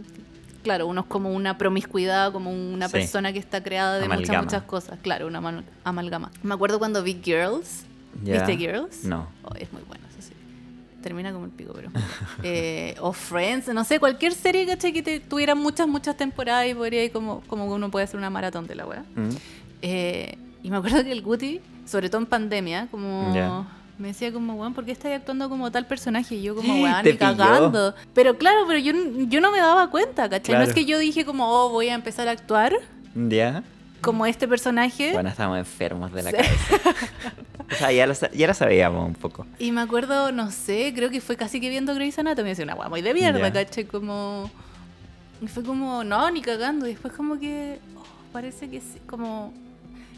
Claro, 0.62 0.86
uno 0.86 1.00
es 1.02 1.06
como 1.06 1.32
una 1.32 1.56
promiscuidad, 1.58 2.32
como 2.32 2.50
una 2.52 2.86
Sí. 2.88 2.92
persona 2.92 3.32
que 3.32 3.38
está 3.38 3.62
creada 3.62 3.94
de 3.98 4.06
muchas, 4.08 4.20
Amalgama. 4.20 4.42
muchas 4.42 4.62
cosas. 4.64 4.98
Claro, 5.02 5.26
una 5.26 5.40
amal- 5.40 5.64
amalgama. 5.84 6.30
Me 6.42 6.54
acuerdo 6.54 6.78
cuando 6.78 7.02
vi 7.02 7.20
Girls. 7.22 7.84
¿Ya? 8.24 8.34
¿Viste 8.34 8.56
Girls? 8.56 9.04
No. 9.04 9.28
Oh, 9.44 9.54
es 9.54 9.72
muy 9.72 9.82
buena 9.82 10.04
esa 10.10 10.20
serie. 10.22 10.42
Termina 11.02 11.32
como 11.32 11.46
el 11.46 11.50
pico, 11.50 11.72
pero. 11.74 11.90
Eh, 12.42 12.94
o 13.00 13.12
Friends, 13.12 13.68
no 13.68 13.84
sé, 13.84 13.98
cualquier 13.98 14.32
serie, 14.34 14.66
¿cachai? 14.66 14.92
Que 14.92 15.02
te- 15.02 15.20
tuviera 15.20 15.54
muchas, 15.54 15.88
muchas 15.88 16.16
temporadas 16.16 16.66
y 16.68 16.74
podría 16.74 17.04
ir 17.04 17.12
como, 17.12 17.40
como 17.46 17.66
que 17.68 17.72
uno 17.72 17.90
puede 17.90 18.04
hacer 18.04 18.18
una 18.18 18.28
maratón 18.30 18.66
de 18.66 18.74
la 18.74 18.86
wea. 18.86 19.04
Mm. 19.14 19.28
Eh, 19.82 20.36
y 20.62 20.70
me 20.70 20.76
acuerdo 20.76 21.02
que 21.02 21.12
el 21.12 21.22
Guti, 21.22 21.60
sobre 21.86 22.10
todo 22.10 22.20
en 22.20 22.26
pandemia, 22.26 22.88
como. 22.90 23.32
Me 24.00 24.08
decía 24.08 24.32
como, 24.32 24.54
weón, 24.54 24.72
¿por 24.72 24.86
qué 24.86 24.92
estás 24.92 25.12
actuando 25.12 25.50
como 25.50 25.70
tal 25.70 25.86
personaje? 25.86 26.34
Y 26.36 26.42
yo 26.42 26.54
como, 26.54 26.72
weón, 26.82 27.04
ni 27.04 27.16
cagando. 27.16 27.94
Pero 28.14 28.38
claro, 28.38 28.64
pero 28.66 28.78
yo, 28.78 28.92
yo 29.28 29.40
no 29.42 29.52
me 29.52 29.58
daba 29.58 29.90
cuenta, 29.90 30.28
¿cachai? 30.28 30.54
No 30.56 30.62
es 30.62 30.72
que 30.72 30.86
yo 30.86 30.98
dije 30.98 31.26
como, 31.26 31.46
oh, 31.52 31.68
voy 31.68 31.88
a 31.90 31.94
empezar 31.94 32.26
a 32.26 32.30
actuar 32.30 32.72
¿Ya? 33.14 33.62
como 34.00 34.24
este 34.24 34.48
personaje. 34.48 35.12
Bueno, 35.12 35.28
estamos 35.28 35.58
enfermos 35.58 36.10
de 36.12 36.22
la 36.22 36.30
Sí. 36.30 36.36
cabeza. 36.36 36.94
o 37.70 37.74
sea, 37.74 37.92
ya 37.92 38.06
lo, 38.06 38.14
ya 38.32 38.46
lo 38.46 38.54
sabíamos 38.54 39.06
un 39.06 39.14
poco. 39.14 39.46
Y 39.58 39.70
me 39.70 39.82
acuerdo, 39.82 40.32
no 40.32 40.50
sé, 40.50 40.92
creo 40.96 41.10
que 41.10 41.20
fue 41.20 41.36
casi 41.36 41.60
que 41.60 41.68
viendo 41.68 41.94
Grey's 41.94 42.18
Anatomy, 42.18 42.48
decía 42.48 42.64
una 42.64 42.74
guay 42.74 42.88
muy 42.88 43.02
de 43.02 43.12
mierda. 43.12 43.52
¿cachai? 43.52 43.84
Como... 43.84 44.50
Y 45.42 45.46
fue 45.48 45.62
como, 45.62 46.04
no, 46.04 46.30
ni 46.30 46.40
cagando. 46.40 46.86
Y 46.86 46.92
después 46.92 47.12
como 47.12 47.38
que, 47.38 47.78
oh, 47.96 48.02
parece 48.32 48.70
que 48.70 48.80
sí, 48.80 48.98
como... 49.06 49.52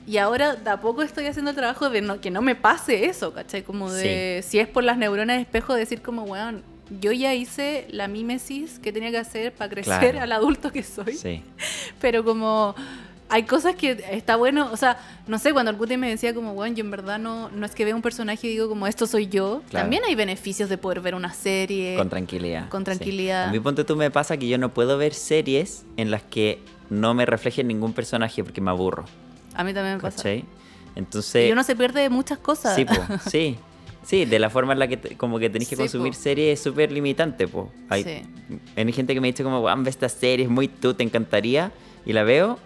Y 0.07 0.17
ahora 0.19 0.55
de 0.57 0.71
a 0.71 0.81
poco 0.81 1.03
estoy 1.03 1.27
haciendo 1.27 1.51
el 1.51 1.57
trabajo 1.57 1.89
de 1.91 2.01
no, 2.03 2.21
que 2.21 2.31
no 2.31 2.43
me 2.43 2.55
pase 2.57 3.05
eso, 3.07 3.33
¿cachai? 3.33 3.63
Como 3.63 3.91
de, 3.93 4.43
si 4.47 4.59
es 4.59 4.67
por 4.69 4.83
las 4.85 4.97
neuronas 4.99 5.37
de 5.37 5.43
espejo, 5.43 5.75
decir 5.75 6.03
como, 6.03 6.25
weón, 6.25 6.63
yo 7.01 7.13
ya 7.13 7.35
hice 7.35 7.87
la 7.91 8.09
mímesis 8.09 8.79
que 8.81 8.93
tenía 8.93 9.11
que 9.11 9.19
hacer 9.19 9.53
para 9.53 9.71
crecer 9.71 10.01
Claro. 10.01 10.21
al 10.23 10.33
adulto 10.33 10.73
que 10.73 10.83
soy. 10.83 11.15
Sí. 11.15 11.43
Pero 12.01 12.25
como 12.25 12.75
hay 13.29 13.45
cosas 13.45 13.77
que 13.77 14.05
está 14.11 14.37
bueno, 14.37 14.69
o 14.73 14.77
sea, 14.77 14.99
no 15.27 15.39
sé, 15.39 15.53
cuando 15.55 15.71
el 15.71 15.79
Guti 15.79 15.97
me 15.97 16.11
decía 16.11 16.35
como, 16.35 16.53
bueno, 16.53 16.75
yo 16.77 16.85
en 16.85 16.91
verdad 16.91 17.19
no, 17.19 17.49
no 17.49 17.65
es 17.65 17.75
que 17.75 17.85
vea 17.87 17.95
un 17.95 18.03
personaje 18.03 18.47
y 18.47 18.51
digo 18.51 18.69
como 18.69 18.87
esto 18.87 19.07
soy 19.07 19.29
yo, 19.29 19.63
Claro. 19.71 19.85
también 19.85 20.03
hay 20.07 20.15
beneficios 20.17 20.69
de 20.69 20.77
poder 20.77 21.01
ver 21.01 21.15
una 21.15 21.33
serie. 21.33 21.97
Con 21.97 22.11
tranquilidad. 22.11 22.69
con 22.69 22.83
sí. 22.83 22.85
tranquilidad. 22.87 23.45
A 23.49 23.53
mí, 23.53 23.59
ponte 23.61 23.85
tú, 23.85 23.97
me 23.97 24.11
pasa 24.11 24.37
que 24.37 24.49
yo 24.49 24.59
no 24.59 24.75
puedo 24.75 24.99
ver 24.99 25.15
series 25.15 25.85
en 25.97 26.11
las 26.11 26.23
que 26.25 26.59
no 26.91 27.15
me 27.15 27.25
refleje 27.25 27.65
ningún 27.65 27.95
personaje 27.95 28.45
porque 28.45 28.61
me 28.61 28.71
aburro. 28.71 29.07
A 29.55 29.65
mí 29.65 29.73
también 29.75 29.97
me 29.97 30.03
pasa. 30.03 30.17
¿Cachai? 30.19 30.45
Entonces. 30.95 31.49
Y 31.49 31.53
uno 31.53 31.63
se 31.65 31.75
pierde 31.77 32.01
de 32.03 32.09
muchas 32.11 32.39
cosas. 32.39 32.75
Sí, 32.77 32.85
po, 32.85 32.95
sí. 33.31 33.57
Sí, 34.05 34.25
de 34.25 34.39
la 34.41 34.51
forma 34.51 34.73
en 34.73 34.81
la 34.81 34.89
que 34.89 34.97
te- 34.97 35.17
como 35.17 35.39
que 35.39 35.49
tenés 35.49 35.69
que 35.69 35.77
Sí, 35.77 35.83
consumir 35.83 36.13
po. 36.13 36.19
series 36.19 36.59
es 36.59 36.63
súper 36.65 36.91
limitante, 36.91 37.47
po. 37.47 37.71
Hay, 37.89 38.03
Sí. 38.03 38.23
hay 38.77 38.93
gente 38.93 39.15
que 39.15 39.21
me 39.21 39.29
dice 39.29 39.45
como, 39.45 39.61
"Weón, 39.61 39.85
ve 39.85 39.91
esta 39.91 40.09
serie, 40.09 40.45
es 40.47 40.51
muy 40.51 40.67
tú, 40.69 40.93
te 40.95 41.05
encantaría. 41.05 41.71
Y 42.05 42.13
la 42.13 42.25
veo 42.25 42.59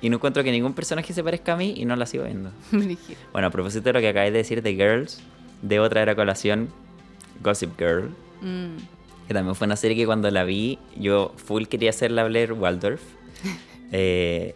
y 0.00 0.08
no 0.08 0.16
encuentro 0.16 0.44
que 0.44 0.52
ningún 0.52 0.72
personaje 0.72 1.12
se 1.12 1.24
parezca 1.24 1.54
a 1.54 1.56
mí 1.56 1.74
y 1.76 1.84
no 1.84 1.96
la 1.96 2.06
sigo 2.06 2.24
viendo. 2.24 2.52
Bueno, 3.32 3.48
a 3.48 3.50
propósito 3.50 3.84
de 3.84 3.92
lo 3.94 4.00
que 4.00 4.08
acabáis 4.08 4.32
de 4.32 4.38
decir 4.38 4.62
de 4.62 4.72
Girls, 4.74 5.20
de 5.62 5.80
otra 5.80 6.00
era 6.02 6.14
colación, 6.14 6.68
Gossip 7.42 7.76
Girl. 7.76 8.10
Mm. 8.40 8.76
Que 9.26 9.34
también 9.34 9.54
fue 9.56 9.66
una 9.66 9.74
serie 9.76 9.96
que 9.96 10.06
cuando 10.06 10.30
la 10.30 10.44
vi, 10.44 10.78
yo 10.96 11.32
full 11.36 11.64
quería 11.64 11.92
ser 11.92 12.12
la 12.12 12.22
Blair 12.24 12.52
Waldorf. 12.52 13.02
Eh, 13.96 14.54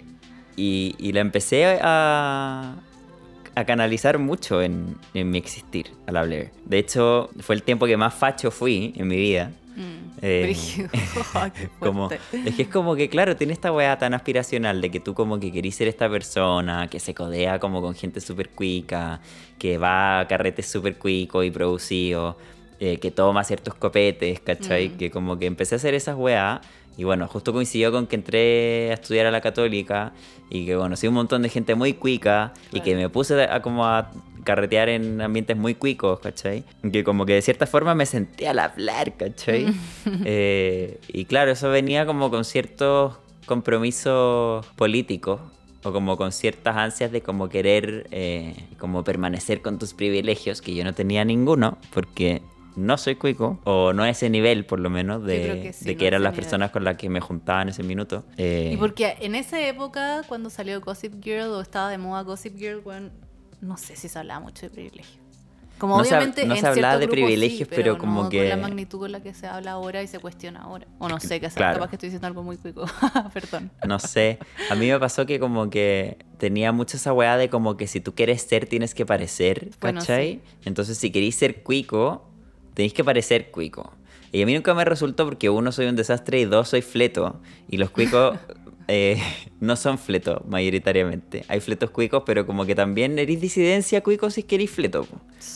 y, 0.59 0.97
y 0.99 1.13
la 1.13 1.21
empecé 1.21 1.79
a, 1.81 2.75
a 3.55 3.65
canalizar 3.65 4.19
mucho 4.19 4.61
en, 4.61 4.97
en 5.15 5.31
mi 5.31 5.39
existir, 5.39 5.93
a 6.07 6.13
la 6.13 6.25
Blair. 6.25 6.51
De 6.65 6.79
hecho, 6.79 7.31
fue 7.41 7.55
el 7.55 7.63
tiempo 7.63 7.87
que 7.87 7.97
más 7.97 8.13
facho 8.13 8.51
fui 8.51 8.93
en 8.97 9.07
mi 9.07 9.17
vida. 9.17 9.53
Mm. 9.77 10.19
Eh, 10.21 10.57
Como, 11.79 12.11
es 12.11 12.55
que 12.57 12.63
es 12.63 12.69
como 12.69 12.97
que, 12.97 13.09
claro, 13.09 13.37
tiene 13.37 13.53
esta 13.53 13.71
weá 13.73 13.97
tan 13.99 14.15
aspiracional 14.15 14.81
de 14.81 14.91
que 14.91 14.99
tú 14.99 15.15
como 15.15 15.39
que 15.39 15.53
querís 15.53 15.77
ser 15.77 15.87
esta 15.87 16.11
persona, 16.11 16.89
que 16.89 16.99
se 16.99 17.15
codea 17.15 17.61
como 17.61 17.81
con 17.81 17.95
gente 17.95 18.21
súper 18.21 18.51
cuica, 18.51 19.21
que 19.59 19.79
va 19.79 20.21
a 20.21 20.29
carretes 20.29 20.67
súper 20.67 20.99
cuicos 20.99 21.45
y 21.45 21.53
producidos, 21.53 22.35
eh, 22.81 22.99
que 22.99 23.13
toma 23.13 23.45
ciertos 23.45 23.75
copetes, 23.75 24.41
¿cachai? 24.41 24.89
Mm. 24.89 24.97
Que 24.97 25.11
como 25.13 25.39
que 25.39 25.47
empecé 25.47 25.77
a 25.77 25.77
hacer 25.77 25.95
esas 25.95 26.17
weá. 26.17 26.61
Y 26.99 27.05
bueno, 27.05 27.29
justo 27.29 27.53
coincidió 27.53 27.93
con 27.93 28.09
que 28.09 28.17
entré 28.17 28.91
a 28.91 28.95
estudiar 28.95 29.27
a 29.27 29.31
la 29.31 29.41
católica 29.41 30.13
y 30.51 30.67
que 30.67 30.75
conocí 30.75 31.07
un 31.07 31.15
montón 31.15 31.43
de 31.43 31.49
gente 31.49 31.77
muy 31.77 31.95
cuica 31.95 32.53
y 32.73 32.81
que 32.81 32.97
me 32.97 33.09
puse 33.09 33.41
a, 33.41 33.63
como 33.63 33.87
a 33.87 34.11
carretear 34.43 34.89
en 34.89 35.21
ambientes 35.21 35.57
muy 35.57 35.77
cuicos, 35.77 36.19
¿cachai? 36.19 36.65
Que 36.93 37.05
como 37.05 37.25
que 37.25 37.35
de 37.35 37.43
cierta 37.43 37.69
forma 37.69 37.95
me 37.95 38.05
senté 38.05 38.49
al 38.49 38.59
hablar, 38.59 39.17
¿cachai? 39.17 39.67
Eh, 40.25 40.99
y 41.07 41.27
claro, 41.27 41.53
eso 41.53 41.71
venía 41.71 42.05
como 42.05 42.31
con 42.31 42.45
ciertos 42.45 43.15
compromisos 43.47 44.67
políticos 44.75 45.41
o 45.85 45.93
como 45.93 46.17
con 46.17 46.33
ciertas 46.33 46.77
ansias 46.77 47.13
de 47.13 47.21
como 47.21 47.49
querer 47.49 48.09
eh, 48.11 48.57
como 48.79 49.05
permanecer 49.05 49.63
con 49.63 49.79
tus 49.79 49.95
privilegios, 49.95 50.61
que 50.61 50.75
yo 50.75 50.83
no 50.83 50.95
tenía 50.95 51.25
ninguno, 51.25 51.79
porque 51.95 52.43
no 52.79 52.97
soy 52.99 53.17
cuico, 53.17 53.61
o 53.65 53.93
no 53.93 54.03
a 54.05 54.09
ese 54.11 54.31
nivel 54.31 54.65
por 54.65 54.81
lo 54.81 54.89
menos, 54.91 55.25
de, 55.25 55.61
que 55.63 55.73
sí, 55.73 55.85
de 55.85 55.93
no 55.95 55.99
que 55.99 56.05
a 56.05 56.09
eran 56.09 56.23
las 56.23 56.33
nivel. 56.33 56.45
personas 56.45 56.71
con 56.71 56.85
las 56.85 56.97
que 56.97 57.09
me 57.09 57.21
juntaba 57.21 57.63
en 57.63 57.69
ese 57.71 57.83
minuto. 57.83 58.25
Eh, 58.37 58.71
Y 58.73 58.77
porque 58.77 59.17
en 59.21 59.35
esa 59.35 59.61
época, 59.61 60.23
cuando 60.29 60.51
salió 60.51 60.81
Gossip 60.81 61.23
Girl 61.23 61.49
o 61.51 61.61
estaba 61.61 61.91
de 61.91 61.99
moda 61.99 62.23
Gossip 62.23 62.57
Girl, 62.57 62.81
bueno, 62.81 63.11
no 63.61 63.77
sé 63.77 63.97
si 63.97 64.09
se 64.09 64.19
hablaba 64.19 64.41
mucho 64.41 64.63
de 64.67 64.71
privilegio. 64.71 65.19
Como 65.79 65.97
No 65.97 66.03
se 66.05 66.09
obviamente 66.17 66.45
no 66.45 66.55
en 66.57 66.61
se 66.61 66.67
hablaba 66.67 66.99
de 66.99 67.07
grupos 67.07 67.15
privilegios, 67.23 67.69
sí, 67.69 67.73
pero 67.77 67.99
como 67.99 68.25
no 68.25 68.29
que- 68.29 68.39
con 68.41 68.49
la 68.49 68.57
magnitud 68.57 68.99
con 68.99 69.13
la 69.13 69.21
que 69.21 69.33
se 69.33 69.47
habla 69.47 69.71
ahora 69.73 70.03
y 70.03 70.09
se 70.09 70.19
cuestiona 70.19 70.63
ahora. 70.63 70.89
O 70.99 71.09
no 71.09 71.21
sé, 71.21 71.39
que 71.41 71.49
Claro. 71.51 71.75
capaz 71.79 71.91
que 71.91 71.95
estoy 71.95 72.09
diciendo 72.09 72.27
algo 72.27 72.43
muy 72.43 72.57
cuico. 72.57 72.85
Perdón. 73.33 73.71
No 73.87 74.01
sé, 74.01 74.41
a 74.71 74.75
mí 74.75 74.89
me 74.89 74.99
pasó 74.99 75.25
que 75.25 75.39
como 75.39 75.71
que 75.71 76.19
tenía 76.39 76.73
mucho 76.73 76.97
esa 76.97 77.13
weá 77.13 77.37
de 77.37 77.49
como 77.49 77.77
que 77.77 77.87
si 77.87 78.01
tú 78.01 78.13
quieres 78.13 78.43
ser 78.43 78.67
tienes 78.67 78.93
que 78.93 79.07
parecer, 79.07 79.71
Bueno, 79.81 80.01
¿cachai? 80.01 80.41
Entonces 80.65 80.99
si 80.99 81.13
querís 81.13 81.37
ser 81.37 81.63
cuico, 81.63 82.28
tenéis 82.79 82.95
que 82.95 83.03
parecer 83.03 83.51
cuico. 83.51 83.93
Y 84.31 84.41
a 84.41 84.47
mí 84.47 84.55
nunca 84.55 84.73
me 84.73 84.85
resultó 84.85 85.25
porque 85.25 85.51
uno 85.51 85.73
soy 85.73 85.87
un 85.87 85.97
desastre 85.97 86.39
y 86.39 86.45
dos 86.45 86.69
soy 86.69 86.81
fleto. 86.81 87.41
Y 87.69 87.77
los 87.77 87.91
cuicos 87.91 88.39
eh, 88.87 89.21
no 89.59 89.75
son 89.75 89.99
fletos 89.99 90.47
mayoritariamente. 90.47 91.45
Hay 91.49 91.59
fletos 91.59 91.91
cuicos, 91.91 92.23
pero 92.25 92.47
como 92.47 92.67
que 92.67 92.77
también 92.77 93.19
eres 93.19 93.41
disidencia 93.41 94.01
cuico 94.01 94.31
si 94.31 94.45
queréis 94.45 94.71
fleto. 94.71 95.09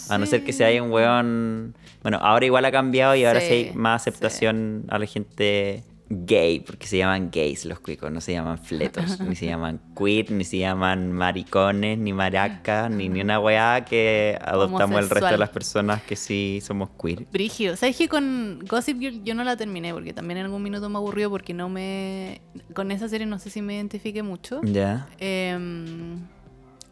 A 0.08 0.18
no 0.18 0.26
ser 0.26 0.42
que 0.42 0.52
sea 0.52 0.82
un 0.82 0.90
weón... 0.90 1.76
Bueno, 2.02 2.18
ahora 2.20 2.44
igual 2.44 2.64
ha 2.64 2.72
cambiado 2.72 3.14
y 3.14 3.24
ahora 3.24 3.40
sí, 3.40 3.46
Sí, 3.46 3.52
hay 3.52 3.72
más 3.72 4.02
sí. 4.02 4.10
aceptación 4.10 4.86
a 4.88 4.98
la 4.98 5.06
gente 5.06 5.84
gay, 6.26 6.60
porque 6.60 6.86
se 6.86 6.98
llaman 6.98 7.30
gays 7.30 7.64
los 7.64 7.80
cuicos, 7.80 8.10
no 8.10 8.20
se 8.20 8.32
llaman 8.32 8.58
fletos, 8.58 9.20
ni 9.20 9.34
se 9.34 9.46
llaman 9.46 9.80
queer, 9.96 10.30
ni 10.30 10.44
se 10.44 10.58
llaman 10.58 11.12
maricones, 11.12 11.98
ni 11.98 12.12
maracas, 12.12 12.90
ni, 12.90 13.08
ni 13.08 13.20
una 13.20 13.40
weá 13.40 13.84
que 13.84 14.38
adoptamos 14.40 15.00
el 15.00 15.10
resto 15.10 15.26
de 15.26 15.38
las 15.38 15.50
personas 15.50 16.02
que 16.02 16.16
sí 16.16 16.60
somos 16.62 16.90
queer. 17.00 17.26
Brígido. 17.32 17.76
¿Sabes 17.76 17.96
que 17.96 18.08
con 18.08 18.60
Gossip 18.68 18.98
Girl 18.98 19.22
yo 19.24 19.34
no 19.34 19.44
la 19.44 19.56
terminé? 19.56 19.92
Porque 19.92 20.12
también 20.12 20.38
en 20.38 20.46
algún 20.46 20.62
minuto 20.62 20.88
me 20.88 20.98
aburrió 20.98 21.30
porque 21.30 21.54
no 21.54 21.68
me... 21.68 22.40
Con 22.74 22.90
esa 22.90 23.08
serie 23.08 23.26
no 23.26 23.38
sé 23.38 23.50
si 23.50 23.62
me 23.62 23.74
identifique 23.74 24.22
mucho. 24.22 24.60
Ya. 24.62 25.08
Em, 25.18 26.18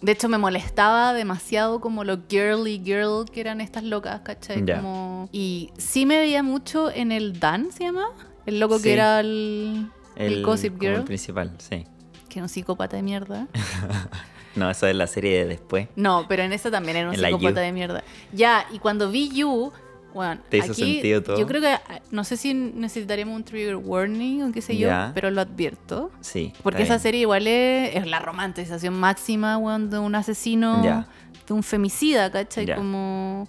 de 0.00 0.12
hecho, 0.12 0.28
me 0.28 0.38
molestaba 0.38 1.12
demasiado 1.12 1.80
como 1.80 2.04
lo 2.04 2.20
girly 2.28 2.80
girl 2.82 3.26
que 3.30 3.40
eran 3.40 3.60
estas 3.60 3.84
locas, 3.84 4.20
¿cachai? 4.22 4.64
Ya. 4.64 4.76
Como... 4.76 5.28
Y 5.30 5.70
sí 5.76 6.06
me 6.06 6.18
veía 6.18 6.42
mucho 6.42 6.90
en 6.90 7.12
el 7.12 7.38
Dan, 7.38 7.70
¿se 7.70 7.84
llama? 7.84 8.08
El 8.46 8.60
loco 8.60 8.78
Sí. 8.78 8.84
que 8.84 8.92
era 8.92 9.20
el, 9.20 9.90
el, 10.16 10.44
Gossip 10.44 10.76
como 10.76 10.82
el 10.88 10.94
Girl, 10.94 11.04
principal, 11.04 11.52
sí. 11.58 11.86
que 12.28 12.38
era 12.38 12.44
un 12.44 12.48
psicópata 12.48 12.96
de 12.96 13.02
mierda. 13.02 13.46
No, 14.56 14.68
eso 14.68 14.86
es 14.88 14.96
la 14.96 15.06
serie 15.06 15.38
de 15.38 15.44
después. 15.46 15.88
No, 15.94 16.26
pero 16.28 16.42
en 16.42 16.52
esa 16.52 16.70
también 16.70 16.96
era 16.96 17.08
un 17.08 17.14
En 17.14 17.20
psicópata 17.20 17.60
de 17.60 17.72
mierda. 17.72 18.02
Ya, 18.32 18.66
y 18.72 18.80
cuando 18.80 19.10
vi 19.10 19.30
You, 19.30 19.72
bueno, 20.12 20.40
¿Te 20.48 20.58
hizo 20.58 20.72
aquí 20.72 20.94
sentido 20.94 21.22
todo? 21.22 21.38
yo 21.38 21.46
creo 21.46 21.60
que 21.60 21.76
no 22.10 22.24
sé 22.24 22.36
si 22.36 22.52
necesitaríamos 22.52 23.36
un 23.36 23.44
trigger 23.44 23.76
warning 23.76 24.42
o 24.42 24.52
qué 24.52 24.60
sé 24.60 24.76
yo, 24.76 24.90
pero 25.14 25.30
lo 25.30 25.40
advierto. 25.40 26.10
Sí. 26.20 26.52
Porque 26.62 26.82
esa 26.82 26.98
serie 26.98 27.20
igual 27.20 27.46
es, 27.46 27.94
es 27.94 28.06
la 28.06 28.18
romantización 28.18 28.94
máxima, 28.94 29.56
weón, 29.56 29.88
de 29.88 29.98
un 29.98 30.14
asesino, 30.14 31.06
de 31.46 31.54
un 31.54 31.62
femicida, 31.62 32.30
¿cachai? 32.30 32.66
Ya. 32.66 32.76
Como... 32.76 33.48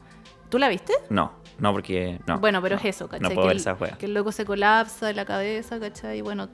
¿Tú 0.49 0.59
la 0.59 0.67
viste? 0.67 0.93
No, 1.09 1.31
no, 1.62 1.72
porque. 1.74 2.20
No, 2.26 2.39
bueno, 2.39 2.59
pero 2.59 2.76
no, 2.76 2.82
es 2.82 2.95
eso, 2.95 3.07
¿cachai? 3.07 3.22
No 3.22 3.30
puedo 3.30 3.41
que, 3.41 3.47
ver 3.49 3.55
el, 3.55 3.62
esa 3.62 3.97
que 3.97 4.07
el 4.07 4.16
loco 4.16 4.32
se 4.32 4.45
colapsa 4.45 5.05
de 5.05 5.14
la 5.14 5.26
cabeza, 5.26 5.80
¿cachai? 5.80 6.18
Y 6.18 6.22
bueno, 6.22 6.49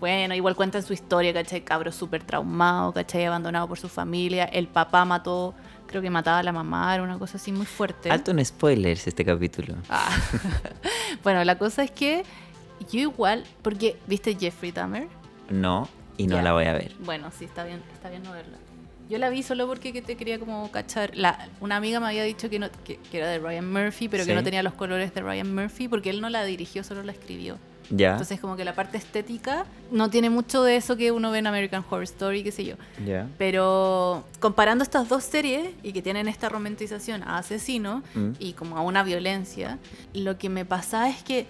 bueno, 0.00 0.34
igual 0.34 0.56
cuentan 0.56 0.82
su 0.82 0.94
historia, 0.94 1.34
¿cachai? 1.34 1.60
Cabro 1.60 1.92
súper 1.92 2.24
traumado, 2.24 2.92
¿cachai? 2.94 3.26
Abandonado 3.26 3.68
por 3.68 3.78
su 3.78 3.90
familia. 3.90 4.46
El 4.46 4.66
papá 4.66 5.04
mató, 5.04 5.54
creo 5.86 6.00
que 6.00 6.08
mataba 6.08 6.38
a 6.38 6.42
la 6.42 6.52
mamá, 6.52 6.94
era 6.94 7.02
una 7.02 7.18
cosa 7.18 7.36
así 7.36 7.52
muy 7.52 7.66
fuerte. 7.66 8.10
Alto 8.10 8.30
en 8.30 8.42
spoilers 8.42 9.06
este 9.06 9.26
capítulo. 9.26 9.74
Ah. 9.90 10.08
bueno, 11.22 11.44
la 11.44 11.58
cosa 11.58 11.84
es 11.84 11.90
que 11.90 12.24
yo 12.90 12.98
igual, 12.98 13.44
porque, 13.60 13.98
¿viste 14.06 14.34
Jeffrey 14.40 14.72
Dahmer? 14.72 15.06
No, 15.50 15.86
y 16.16 16.26
no 16.26 16.40
la 16.40 16.54
voy 16.54 16.64
a 16.64 16.72
ver. 16.72 16.92
Bueno, 17.00 17.30
sí, 17.38 17.44
está 17.44 17.64
bien, 17.64 17.82
está 17.92 18.08
bien 18.08 18.22
no 18.22 18.32
verla. 18.32 18.56
Yo 19.10 19.18
la 19.18 19.28
vi 19.28 19.42
solo 19.42 19.66
porque 19.66 19.92
que 19.92 20.00
te 20.02 20.16
quería 20.16 20.38
como 20.38 20.70
cachar. 20.70 21.10
La, 21.14 21.48
una 21.60 21.76
amiga 21.76 21.98
me 22.00 22.06
había 22.06 22.22
dicho 22.24 22.48
que, 22.48 22.58
no, 22.60 22.68
que, 22.84 22.96
que 23.10 23.18
era 23.18 23.28
de 23.28 23.38
Ryan 23.40 23.70
Murphy, 23.70 24.08
pero 24.08 24.24
que 24.24 24.30
Sí. 24.30 24.34
no 24.36 24.42
tenía 24.44 24.62
los 24.62 24.72
colores 24.74 25.12
de 25.12 25.20
Ryan 25.20 25.52
Murphy 25.54 25.88
porque 25.88 26.10
él 26.10 26.20
no 26.20 26.30
la 26.30 26.44
dirigió, 26.44 26.84
solo 26.84 27.02
la 27.02 27.12
escribió. 27.12 27.58
Ya. 27.92 28.12
Entonces 28.12 28.38
como 28.38 28.54
que 28.56 28.64
la 28.64 28.74
parte 28.76 28.96
estética 28.98 29.66
no 29.90 30.08
tiene 30.10 30.30
mucho 30.30 30.62
de 30.62 30.76
eso 30.76 30.96
que 30.96 31.10
uno 31.10 31.32
ve 31.32 31.38
en 31.40 31.48
American 31.48 31.84
Horror 31.90 32.04
Story, 32.04 32.44
qué 32.44 32.52
sé 32.52 32.64
yo. 32.64 32.76
Pero 33.36 34.22
comparando 34.38 34.84
estas 34.84 35.08
dos 35.08 35.24
series 35.24 35.70
y 35.82 35.92
que 35.92 36.00
tienen 36.00 36.28
esta 36.28 36.48
romantización 36.48 37.24
a 37.24 37.38
asesino 37.38 38.04
Mm. 38.14 38.30
y 38.38 38.52
como 38.52 38.76
a 38.78 38.82
una 38.82 39.02
violencia, 39.02 39.78
lo 40.14 40.38
que 40.38 40.48
me 40.48 40.64
pasa 40.64 41.08
es 41.08 41.22
que 41.24 41.46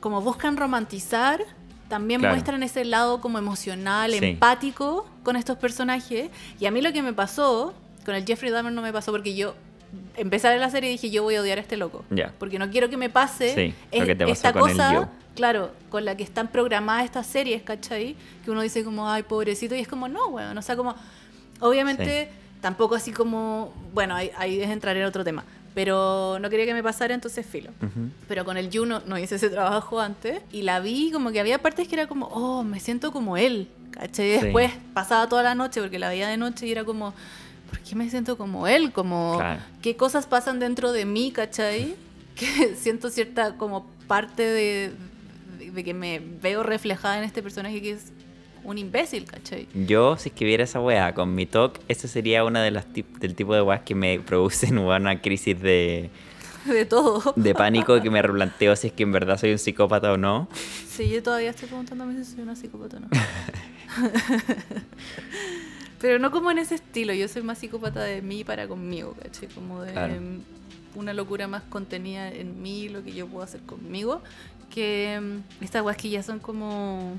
como 0.00 0.20
buscan 0.20 0.58
romantizar, 0.58 1.40
también 1.88 2.20
Claro. 2.20 2.34
muestran 2.34 2.62
ese 2.62 2.84
lado 2.84 3.20
como 3.20 3.38
emocional, 3.38 4.12
Sí. 4.12 4.24
empático 4.24 5.06
con 5.22 5.36
estos 5.36 5.56
personajes. 5.58 6.30
Y 6.60 6.66
a 6.66 6.70
mí 6.70 6.80
lo 6.82 6.92
que 6.92 7.02
me 7.02 7.12
pasó, 7.12 7.74
con 8.04 8.14
el 8.14 8.24
Jeffrey 8.24 8.50
Dahmer 8.50 8.72
no 8.72 8.82
me 8.82 8.92
pasó 8.92 9.12
porque 9.12 9.34
yo 9.34 9.54
empecé 10.16 10.48
a 10.48 10.50
ver 10.50 10.60
la 10.60 10.70
serie 10.70 10.90
y 10.90 10.92
dije 10.92 11.10
yo 11.10 11.22
voy 11.22 11.36
a 11.36 11.40
odiar 11.40 11.58
a 11.58 11.60
este 11.60 11.76
loco. 11.76 12.04
Ya. 12.10 12.32
Porque 12.38 12.58
no 12.58 12.70
quiero 12.70 12.88
que 12.90 12.96
me 12.96 13.08
pase 13.10 13.54
Sí, 13.54 13.74
es- 13.90 14.04
que 14.16 14.30
esta 14.30 14.52
cosa, 14.52 15.08
claro, 15.34 15.70
con 15.90 16.04
la 16.04 16.16
que 16.16 16.22
están 16.22 16.48
programadas 16.48 17.04
estas 17.04 17.26
series, 17.26 17.62
¿cachai? 17.62 18.16
Que 18.44 18.50
uno 18.50 18.62
dice 18.62 18.82
como, 18.84 19.08
ay, 19.08 19.22
pobrecito, 19.22 19.74
y 19.74 19.80
es 19.80 19.88
como, 19.88 20.08
no, 20.08 20.26
weón, 20.28 20.56
o 20.58 20.62
sea, 20.62 20.76
como, 20.76 20.94
obviamente, 21.60 22.28
tampoco 22.60 22.94
así 22.94 23.12
como, 23.12 23.72
bueno, 23.92 24.14
ahí, 24.14 24.30
ahí 24.36 24.60
es 24.60 24.70
entrar 24.70 24.96
en 24.96 25.04
otro 25.04 25.22
tema, 25.24 25.44
pero 25.76 26.38
no 26.40 26.48
quería 26.48 26.64
que 26.64 26.72
me 26.72 26.82
pasara, 26.82 27.12
entonces 27.12 27.44
filo. 27.44 27.68
Ujú. 27.82 28.08
Pero 28.28 28.46
con 28.46 28.56
el 28.56 28.70
You 28.70 28.86
no, 28.86 29.18
hice 29.18 29.34
ese 29.34 29.50
trabajo 29.50 30.00
antes 30.00 30.40
y 30.50 30.62
la 30.62 30.80
vi 30.80 31.10
como 31.12 31.32
que 31.32 31.38
había 31.38 31.60
partes 31.60 31.86
que 31.86 31.96
era 31.96 32.06
como, 32.06 32.28
oh, 32.28 32.64
me 32.64 32.80
siento 32.80 33.12
como 33.12 33.36
él, 33.36 33.68
¿cachai? 33.90 34.26
Y 34.36 34.38
Sí. 34.38 34.42
Después 34.44 34.72
pasaba 34.94 35.28
toda 35.28 35.42
la 35.42 35.54
noche 35.54 35.82
porque 35.82 35.98
la 35.98 36.08
veía 36.08 36.28
de 36.28 36.38
noche 36.38 36.66
y 36.66 36.72
era 36.72 36.84
como, 36.84 37.12
¿por 37.68 37.78
qué 37.80 37.94
me 37.94 38.08
siento 38.08 38.38
como 38.38 38.66
él? 38.66 38.90
Como, 38.90 39.34
Claro. 39.36 39.60
¿qué 39.82 39.96
cosas 39.96 40.24
pasan 40.26 40.60
dentro 40.60 40.92
de 40.92 41.04
mí, 41.04 41.30
¿cachai? 41.30 41.94
Que 42.36 42.74
siento 42.74 43.10
cierta 43.10 43.58
como 43.58 43.84
parte 44.06 44.44
de, 44.44 44.92
de, 45.58 45.70
de 45.72 45.84
que 45.84 45.92
me 45.92 46.20
veo 46.40 46.62
reflejada 46.62 47.18
en 47.18 47.24
este 47.24 47.42
personaje 47.42 47.82
que 47.82 47.90
es 47.90 48.12
un 48.66 48.78
imbécil, 48.78 49.24
¿cachai? 49.24 49.68
Yo, 49.74 50.16
si 50.16 50.28
escribiera 50.30 50.64
esa 50.64 50.80
weá 50.80 51.14
con 51.14 51.34
mi 51.34 51.46
talk, 51.46 51.78
esa 51.88 52.08
sería 52.08 52.44
una 52.44 52.62
de 52.62 52.70
las 52.72 52.86
tip- 52.92 53.18
del 53.18 53.34
tipo 53.34 53.54
de 53.54 53.62
weas 53.62 53.82
que 53.82 53.94
me 53.94 54.18
producen 54.26 54.78
una 54.78 55.20
crisis 55.22 55.60
de, 55.60 56.10
De 56.66 56.84
todo. 56.84 57.32
de 57.36 57.54
pánico 57.54 58.00
que 58.02 58.10
me 58.10 58.20
replanteo 58.20 58.74
si 58.74 58.88
es 58.88 58.92
que 58.92 59.04
en 59.04 59.12
verdad 59.12 59.38
soy 59.38 59.52
un 59.52 59.58
psicópata 59.58 60.12
o 60.12 60.16
no. 60.16 60.48
Sí, 60.88 61.08
yo 61.08 61.22
todavía 61.22 61.50
estoy 61.50 61.68
preguntándome 61.68 62.14
si 62.24 62.32
soy 62.32 62.42
una 62.42 62.56
psicópata 62.56 62.96
o 62.96 63.00
no. 63.00 63.08
Pero 66.00 66.18
no 66.18 66.30
como 66.30 66.50
en 66.50 66.58
ese 66.58 66.74
estilo, 66.74 67.12
yo 67.14 67.26
soy 67.28 67.42
más 67.42 67.58
psicópata 67.58 68.02
de 68.02 68.20
mí 68.20 68.44
para 68.44 68.68
conmigo, 68.68 69.14
¿cachai? 69.22 69.48
Como 69.48 69.82
de 69.82 69.92
Claro. 69.92 70.14
una 70.94 71.14
locura 71.14 71.48
más 71.48 71.62
contenida 71.62 72.28
en 72.30 72.60
mí, 72.62 72.88
lo 72.88 73.02
que 73.02 73.12
yo 73.12 73.26
puedo 73.26 73.42
hacer 73.44 73.60
conmigo, 73.62 74.20
que 74.70 75.18
mm, 75.20 75.64
estas 75.64 75.82
weas 75.84 75.96
que 75.96 76.10
ya 76.10 76.22
son 76.22 76.38
como, 76.38 77.16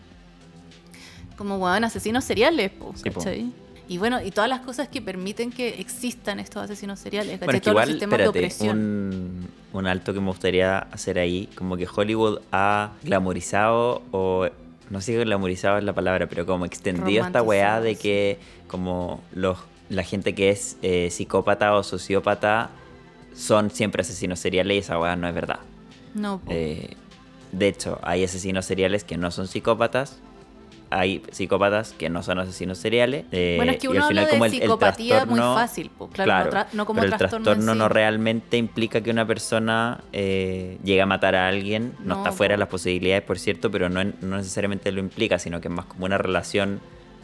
como 1.37 1.57
weón, 1.57 1.83
asesinos 1.83 2.23
seriales, 2.23 2.71
po. 2.71 2.93
¿cachai? 3.01 3.51
Y 3.89 3.99
bueno, 3.99 4.21
y 4.21 4.31
todas 4.31 4.49
las 4.49 4.59
cosas 4.59 4.89
que 4.89 5.01
permiten 5.01 5.49
que 5.49 5.79
existan 5.79 6.39
estos 6.39 6.61
asesinos 6.61 6.99
seriales. 6.99 7.39
Bueno, 7.39 7.53
es 7.53 7.61
que 7.61 7.69
igual, 7.69 7.89
espérate, 7.89 8.27
opresión. 8.27 8.77
un, 8.77 9.47
un 9.71 9.87
alto 9.87 10.13
que 10.13 10.19
me 10.19 10.27
gustaría 10.27 10.79
hacer 10.79 11.17
ahí, 11.19 11.47
como 11.55 11.77
que 11.77 11.87
Hollywood 11.87 12.41
ha 12.51 12.91
glamorizado 13.03 14.01
o 14.11 14.49
no 14.89 15.01
sé 15.01 15.13
si 15.13 15.17
glamorizado 15.17 15.77
es 15.77 15.83
la 15.83 15.93
palabra, 15.93 16.27
pero 16.27 16.45
como 16.45 16.65
extendido 16.65 17.25
esta 17.25 17.41
weá 17.41 17.81
de 17.81 17.95
que 17.95 18.39
como 18.67 19.21
los 19.33 19.57
la 19.89 20.03
gente 20.03 20.35
que 20.35 20.49
es 20.49 20.77
eh, 20.81 21.09
psicópata 21.11 21.73
o 21.75 21.83
sociópata 21.83 22.69
son 23.33 23.71
siempre 23.71 24.01
asesinos 24.01 24.39
seriales 24.39 24.75
y 24.75 24.79
esa 24.79 24.99
weá 24.99 25.15
no 25.15 25.27
es 25.27 25.33
verdad. 25.33 25.59
No. 26.13 26.41
Eh, 26.49 26.95
de 27.51 27.67
hecho, 27.67 27.99
hay 28.01 28.23
asesinos 28.23 28.65
seriales 28.65 29.03
que 29.03 29.17
no 29.17 29.31
son 29.31 29.47
psicópatas. 29.47 30.19
Hay 30.89 31.21
psicópatas 31.31 31.93
que 31.93 32.09
no 32.09 32.23
son 32.23 32.39
asesinos 32.39 32.77
seriales. 32.77 33.25
eh, 33.31 33.55
Bueno, 33.57 33.73
es 33.73 33.77
que 33.79 33.87
y 33.87 33.89
uno 33.89 34.03
al 34.03 34.07
final 34.07 34.23
habla 34.25 34.29
como 34.31 34.43
de 34.45 34.49
el- 34.49 34.55
el 34.55 34.61
psicopatía 34.61 35.25
muy 35.25 35.35
trastorno- 35.39 35.55
fácil, 35.55 35.89
po. 35.89 36.07
Claro, 36.09 36.45
no 36.45 36.51
tra- 36.57 36.67
no 36.73 36.85
como 36.85 37.01
pero 37.01 37.13
el 37.13 37.17
trastorno 37.17 37.43
trastorno, 37.43 37.71
en 37.71 37.75
sí. 37.75 37.79
no 37.79 37.89
realmente 37.89 38.57
implica 38.57 39.01
que 39.01 39.11
una 39.11 39.27
persona 39.27 39.99
eh, 40.13 40.77
llegue 40.83 41.01
a 41.01 41.05
matar 41.05 41.35
a 41.35 41.47
alguien. 41.47 41.93
No, 41.99 42.15
No, 42.15 42.17
está 42.21 42.31
fuera 42.31 42.53
de 42.53 42.59
las 42.59 42.69
posibilidades, 42.69 43.23
por 43.23 43.37
cierto, 43.37 43.69
pero 43.69 43.89
no, 43.89 44.03
no 44.03 44.37
necesariamente 44.37 44.91
lo 44.91 44.99
implica, 44.99 45.39
sino 45.39 45.59
que 45.61 45.67
es 45.67 45.73
más 45.73 45.85
como 45.85 46.05
una 46.05 46.17
relación 46.17 46.79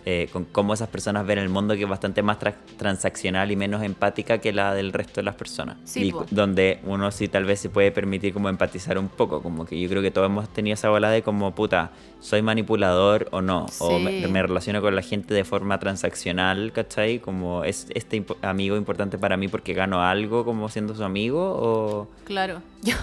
eh, 0.05 0.29
con 0.31 0.45
cómo 0.45 0.73
esas 0.73 0.89
personas 0.89 1.25
ven 1.25 1.39
el 1.39 1.49
mundo 1.49 1.75
que 1.75 1.83
es 1.83 1.89
bastante 1.89 2.21
más 2.21 2.39
tra- 2.39 2.55
transaccional 2.77 3.51
y 3.51 3.55
menos 3.55 3.83
empática 3.83 4.39
que 4.39 4.51
la 4.51 4.73
del 4.73 4.93
resto 4.93 5.21
de 5.21 5.23
las 5.23 5.35
personas. 5.35 5.77
Sí, 5.85 6.07
y 6.09 6.13
donde 6.33 6.79
uno 6.83 7.09
sí 7.11 7.27
tal 7.27 7.45
vez 7.45 7.59
se 7.59 7.69
puede 7.69 7.91
permitir 7.91 8.33
como 8.33 8.49
empatizar 8.49 8.97
un 8.97 9.09
poco, 9.09 9.41
como 9.41 9.65
que 9.65 9.79
yo 9.79 9.87
creo 9.89 10.01
que 10.01 10.11
todos 10.11 10.27
hemos 10.27 10.49
tenido 10.49 10.73
esa 10.73 10.89
bola 10.89 11.09
de 11.09 11.21
como, 11.21 11.55
puta, 11.55 11.91
soy 12.19 12.41
manipulador 12.41 13.27
o 13.31 13.41
no, 13.41 13.65
o 13.79 13.99
me, 13.99 14.41
relaciono 14.41 14.81
con 14.81 14.95
la 14.95 15.01
gente 15.01 15.33
de 15.33 15.43
forma 15.43 15.79
transaccional, 15.79 16.71
¿cachai? 16.73 17.19
Como 17.19 17.63
es 17.63 17.87
este 17.93 18.25
amigo 18.41 18.77
importante 18.77 19.17
para 19.17 19.37
mí 19.37 19.47
porque 19.47 19.73
gano 19.73 20.01
algo 20.01 20.45
como 20.45 20.69
siendo 20.69 20.95
su 20.95 21.03
amigo 21.03 21.39
o... 21.41 22.07
Claro. 22.25 22.61
Yo, 22.83 22.95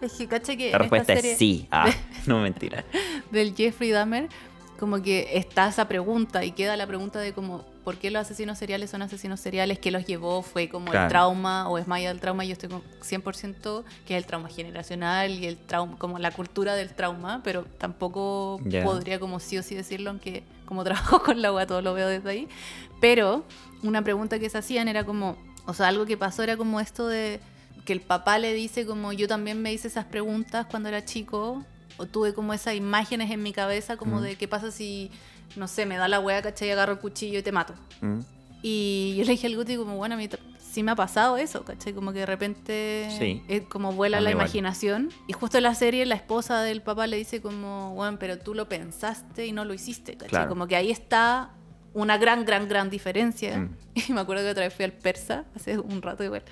es 0.00 0.12
que 0.12 0.26
caché 0.28 0.56
que 0.56 0.70
La 0.70 0.78
respuesta 0.78 1.14
serie 1.14 1.32
es 1.32 1.38
sí. 1.38 1.66
Ah, 1.70 1.90
no 2.26 2.40
mentira. 2.40 2.84
del 3.30 3.54
Jeffrey 3.54 3.90
Dahmer, 3.90 4.28
como 4.76 5.02
que 5.02 5.30
está 5.38 5.68
esa 5.68 5.88
pregunta 5.88 6.44
y 6.44 6.52
queda 6.52 6.76
la 6.76 6.86
pregunta 6.86 7.18
de 7.18 7.32
como, 7.32 7.64
¿por 7.84 7.96
qué 7.98 8.10
los 8.10 8.20
asesinos 8.22 8.58
seriales 8.58 8.90
son 8.90 9.02
asesinos 9.02 9.40
seriales? 9.40 9.78
¿Qué 9.78 9.90
los 9.90 10.04
llevó? 10.06 10.42
¿Fue 10.42 10.68
como 10.68 10.90
Claro. 10.90 11.06
el 11.06 11.08
trauma 11.10 11.68
o 11.68 11.78
es 11.78 11.86
más 11.86 11.98
allá 11.98 12.08
del 12.08 12.20
trauma? 12.20 12.44
Yo 12.44 12.52
estoy 12.52 12.68
con 12.68 12.82
100% 13.02 13.84
que 14.06 14.16
es 14.16 14.22
el 14.22 14.26
trauma 14.26 14.48
generacional 14.48 15.30
y 15.32 15.46
el 15.46 15.56
trauma, 15.56 15.96
como 15.98 16.18
la 16.18 16.30
cultura 16.30 16.74
del 16.74 16.90
trauma, 16.94 17.40
pero 17.44 17.64
tampoco 17.78 18.60
Ya. 18.64 18.82
podría 18.84 19.18
como 19.20 19.40
sí 19.40 19.58
o 19.58 19.62
sí 19.62 19.74
decirlo, 19.74 20.10
aunque 20.10 20.42
como 20.66 20.84
trabajo 21.18 21.22
con 21.22 21.40
la 21.42 21.48
agua 21.48 21.66
todo 21.66 21.80
lo 21.82 21.94
veo 21.94 22.08
desde 22.08 22.30
ahí. 22.30 22.48
Pero 23.00 23.44
una 23.82 24.02
pregunta 24.02 24.38
que 24.38 24.48
se 24.50 24.58
hacían 24.58 24.88
era 24.88 25.04
como, 25.04 25.36
o 25.66 25.74
sea, 25.74 25.88
algo 25.88 26.06
que 26.06 26.16
pasó 26.16 26.42
era 26.42 26.56
como 26.56 26.80
esto 26.80 27.06
de 27.08 27.40
que 27.84 27.92
el 27.92 28.00
papá 28.00 28.38
le 28.38 28.52
dice 28.52 28.84
como 28.84 29.12
yo 29.12 29.28
también 29.28 29.62
me 29.62 29.72
hice 29.72 29.86
esas 29.86 30.06
preguntas 30.06 30.66
cuando 30.68 30.88
era 30.88 31.04
chico, 31.04 31.64
o 31.96 32.06
tuve 32.06 32.34
como 32.34 32.52
esas 32.52 32.74
imágenes 32.74 33.30
en 33.30 33.42
mi 33.42 33.52
cabeza 33.52 33.96
como 33.96 34.18
Mm. 34.18 34.22
de 34.22 34.36
qué 34.36 34.48
pasa 34.48 34.70
si, 34.70 35.10
no 35.56 35.68
sé, 35.68 35.86
me 35.86 35.96
da 35.96 36.08
la 36.08 36.20
wea, 36.20 36.42
¿cachai? 36.42 36.70
Agarro 36.70 36.92
el 36.94 36.98
cuchillo 36.98 37.38
y 37.38 37.42
te 37.42 37.52
mato. 37.52 37.74
Mm. 38.00 38.20
Y 38.62 39.14
yo 39.16 39.24
le 39.24 39.30
dije 39.32 39.46
al 39.46 39.56
Guti 39.56 39.76
como, 39.76 39.96
bueno, 39.96 40.14
a 40.14 40.18
mí 40.18 40.28
sí 40.58 40.82
me 40.82 40.92
ha 40.92 40.96
pasado 40.96 41.36
eso, 41.36 41.64
¿cachai? 41.64 41.92
Como 41.92 42.12
que 42.12 42.20
de 42.20 42.26
repente 42.26 43.08
Sí. 43.18 43.42
es 43.48 43.62
como 43.62 43.92
vuela 43.92 44.20
la 44.20 44.30
imaginación. 44.30 45.10
Y 45.26 45.32
justo 45.32 45.56
en 45.58 45.62
la 45.64 45.74
serie 45.74 46.04
la 46.06 46.16
esposa 46.16 46.62
del 46.62 46.82
papá 46.82 47.06
le 47.06 47.16
dice 47.16 47.40
como, 47.40 47.94
bueno, 47.94 48.18
pero 48.18 48.38
tú 48.38 48.54
lo 48.54 48.68
pensaste 48.68 49.46
y 49.46 49.52
no 49.52 49.64
lo 49.64 49.72
hiciste, 49.74 50.12
¿cachai? 50.14 50.28
Claro. 50.30 50.48
Como 50.48 50.66
que 50.66 50.76
ahí 50.76 50.90
está 50.90 51.50
una 51.94 52.18
gran, 52.18 52.44
gran, 52.44 52.68
gran 52.68 52.90
diferencia. 52.90 53.56
Mm. 53.58 53.76
Y 54.08 54.12
me 54.12 54.20
acuerdo 54.20 54.42
que 54.44 54.50
otra 54.50 54.64
vez 54.64 54.74
fui 54.74 54.84
al 54.84 54.92
persa, 54.92 55.44
hace 55.54 55.78
un 55.78 56.02
rato 56.02 56.22
igual. 56.24 56.42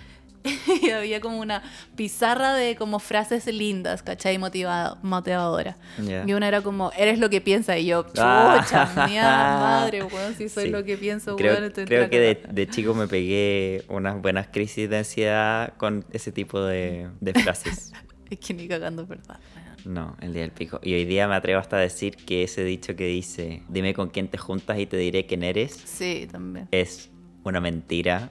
Y 0.83 0.91
había 0.91 1.21
como 1.21 1.39
una 1.41 1.63
pizarra 1.97 2.53
de 2.55 2.77
como 2.77 2.99
frases 2.99 3.47
lindas, 3.47 4.03
¿cachai? 4.03 4.37
Motivada, 4.39 4.99
motivadora. 5.03 5.77
Ya. 6.03 6.25
Y 6.27 6.33
una 6.35 6.49
era 6.49 6.61
como, 6.61 6.93
eres 6.97 7.19
lo 7.19 7.31
que 7.31 7.41
piensas. 7.41 7.79
Y 7.79 7.87
yo, 7.87 8.07
Ah. 8.19 8.61
chucha, 8.63 9.07
mía, 9.07 9.23
madre, 9.61 10.03
weón, 10.05 10.35
si 10.35 10.49
soy 10.49 10.65
Sí. 10.65 10.71
lo 10.71 10.85
que 10.85 10.97
pienso, 10.99 11.37
Creo, 11.37 11.55
weón, 11.59 11.71
creo 11.71 12.11
que 12.11 12.19
la 12.19 12.25
de, 12.27 12.43
de 12.53 12.69
chico 12.69 12.95
me 12.95 13.09
pegué 13.09 13.85
unas 13.89 14.21
buenas 14.21 14.49
crisis 14.49 14.89
de 14.91 14.99
ansiedad 14.99 15.75
con 15.79 16.05
ese 16.13 16.31
tipo 16.33 16.61
de, 16.63 17.09
de 17.21 17.33
frases. 17.35 17.93
Es 18.31 18.39
que 18.39 18.55
ni 18.55 18.67
cagando, 18.67 19.07
¿verdad? 19.07 19.39
No, 19.85 20.17
el 20.23 20.33
día 20.33 20.43
del 20.43 20.51
pico. 20.51 20.81
Y 20.83 20.95
hoy 20.95 21.05
día 21.05 21.29
me 21.29 21.35
atrevo 21.35 21.61
hasta 21.61 21.77
a 21.77 21.81
decir 21.81 22.17
que 22.17 22.43
ese 22.43 22.65
dicho 22.65 22.97
que 22.97 23.05
dice, 23.07 23.63
dime 23.69 23.93
con 23.93 24.09
quién 24.09 24.29
te 24.29 24.39
juntas 24.39 24.79
y 24.79 24.87
te 24.87 24.97
diré 24.97 25.27
quién 25.27 25.43
eres, 25.43 25.73
Sí, 25.85 26.27
también. 26.33 26.67
es 26.71 27.11
una 27.45 27.61
mentira 27.61 28.31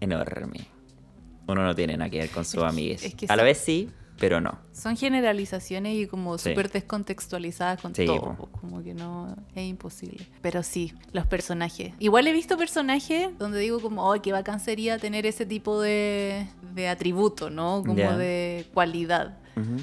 enorme. 0.00 0.66
Uno 1.46 1.62
no 1.64 1.74
tiene 1.74 1.96
nada 1.96 2.10
que 2.10 2.18
ver 2.18 2.30
con 2.30 2.44
sus 2.44 2.62
es 2.78 3.14
que 3.14 3.26
a 3.28 3.36
la 3.36 3.42
vez 3.42 3.58
sí, 3.58 3.90
pero 4.18 4.40
no. 4.40 4.58
Son 4.72 4.96
generalizaciones 4.96 5.94
y 5.96 6.06
como 6.06 6.38
Sí. 6.38 6.50
súper 6.50 6.70
descontextualizadas 6.70 7.80
con 7.80 7.94
Sí, 7.94 8.06
todo. 8.06 8.36
po. 8.36 8.46
Como 8.60 8.82
que 8.82 8.94
no 8.94 9.34
es 9.54 9.64
imposible. 9.68 10.26
Pero 10.40 10.62
sí, 10.62 10.92
los 11.12 11.26
personajes. 11.26 11.92
Igual 11.98 12.26
he 12.26 12.32
visto 12.32 12.56
personajes 12.56 13.28
donde 13.38 13.58
digo 13.58 13.80
como, 13.80 14.08
oh, 14.10 14.20
qué 14.22 14.32
bacán 14.32 14.60
sería 14.60 14.98
tener 14.98 15.26
ese 15.26 15.46
tipo 15.46 15.80
de, 15.80 16.46
de 16.74 16.88
atributo, 16.88 17.50
¿no? 17.50 17.82
Como 17.84 18.12
de 18.16 18.66
cualidad. 18.72 19.38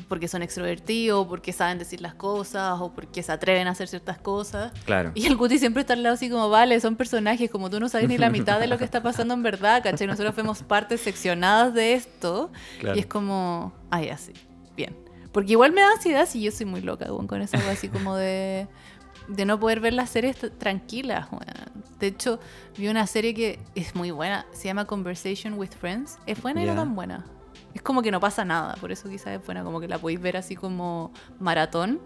Porque 0.09 0.27
son 0.27 0.41
extrovertidos, 0.43 1.27
porque 1.27 1.53
saben 1.53 1.77
decir 1.79 2.01
las 2.01 2.13
cosas, 2.13 2.79
o 2.81 2.91
porque 2.93 3.23
se 3.23 3.31
atreven 3.31 3.67
a 3.67 3.71
hacer 3.71 3.87
ciertas 3.87 4.17
cosas. 4.17 4.71
Claro. 4.85 5.11
Y 5.15 5.25
el 5.27 5.35
Guti 5.37 5.59
siempre 5.59 5.81
está 5.81 5.93
al 5.93 6.03
lado 6.03 6.15
así 6.15 6.29
como, 6.29 6.49
vale, 6.49 6.79
son 6.79 6.95
personajes, 6.95 7.49
como 7.49 7.69
tú 7.69 7.79
no 7.79 7.87
sabes 7.89 8.07
ni 8.09 8.17
la 8.17 8.29
mitad 8.31 8.59
de 8.59 8.67
lo 8.67 8.77
que 8.77 8.83
está 8.83 9.01
pasando 9.01 9.33
en 9.33 9.43
verdad, 9.43 9.81
¿cachai? 9.83 10.07
Nosotros 10.07 10.33
fuimos 10.35 10.63
partes 10.63 11.01
seccionadas 11.01 11.73
de 11.73 11.93
esto. 11.93 12.51
Claro. 12.79 12.97
Y 12.97 12.99
es 12.99 13.05
como, 13.05 13.73
ay, 13.89 14.09
así, 14.09 14.33
bien. 14.75 14.95
Porque 15.31 15.53
igual 15.53 15.71
me 15.71 15.81
da 15.81 15.91
ansiedad 15.91 16.27
si 16.27 16.41
yo 16.41 16.51
soy 16.51 16.65
muy 16.65 16.81
loca, 16.81 17.07
con 17.07 17.27
wea 17.31 17.47
así 17.71 17.87
como 17.87 18.15
de, 18.15 18.67
de 19.29 19.45
no 19.45 19.59
poder 19.59 19.79
ver 19.79 19.93
las 19.93 20.09
series 20.09 20.35
tranquilas. 20.57 21.27
De 21.99 22.07
hecho, 22.07 22.39
vi 22.77 22.87
una 22.89 23.07
serie 23.07 23.33
que 23.33 23.59
es 23.75 23.95
muy 23.95 24.11
buena, 24.11 24.45
se 24.51 24.65
llama 24.65 24.85
Conversation 24.85 25.53
with 25.53 25.69
Friends. 25.69 26.17
Es 26.25 26.41
buena 26.41 26.61
y 26.61 26.65
Ya. 26.65 26.73
no 26.73 26.81
tan 26.81 26.95
buena. 26.95 27.25
Es 27.73 27.81
como 27.81 28.01
que 28.01 28.11
no 28.11 28.19
pasa 28.19 28.43
nada, 28.45 28.75
por 28.75 28.91
eso 28.91 29.09
quizás 29.09 29.39
es 29.39 29.45
buena, 29.45 29.63
como 29.63 29.79
que 29.79 29.87
la 29.87 29.97
podéis 29.97 30.21
ver 30.21 30.37
así 30.37 30.55
como 30.55 31.11
maratón. 31.39 31.99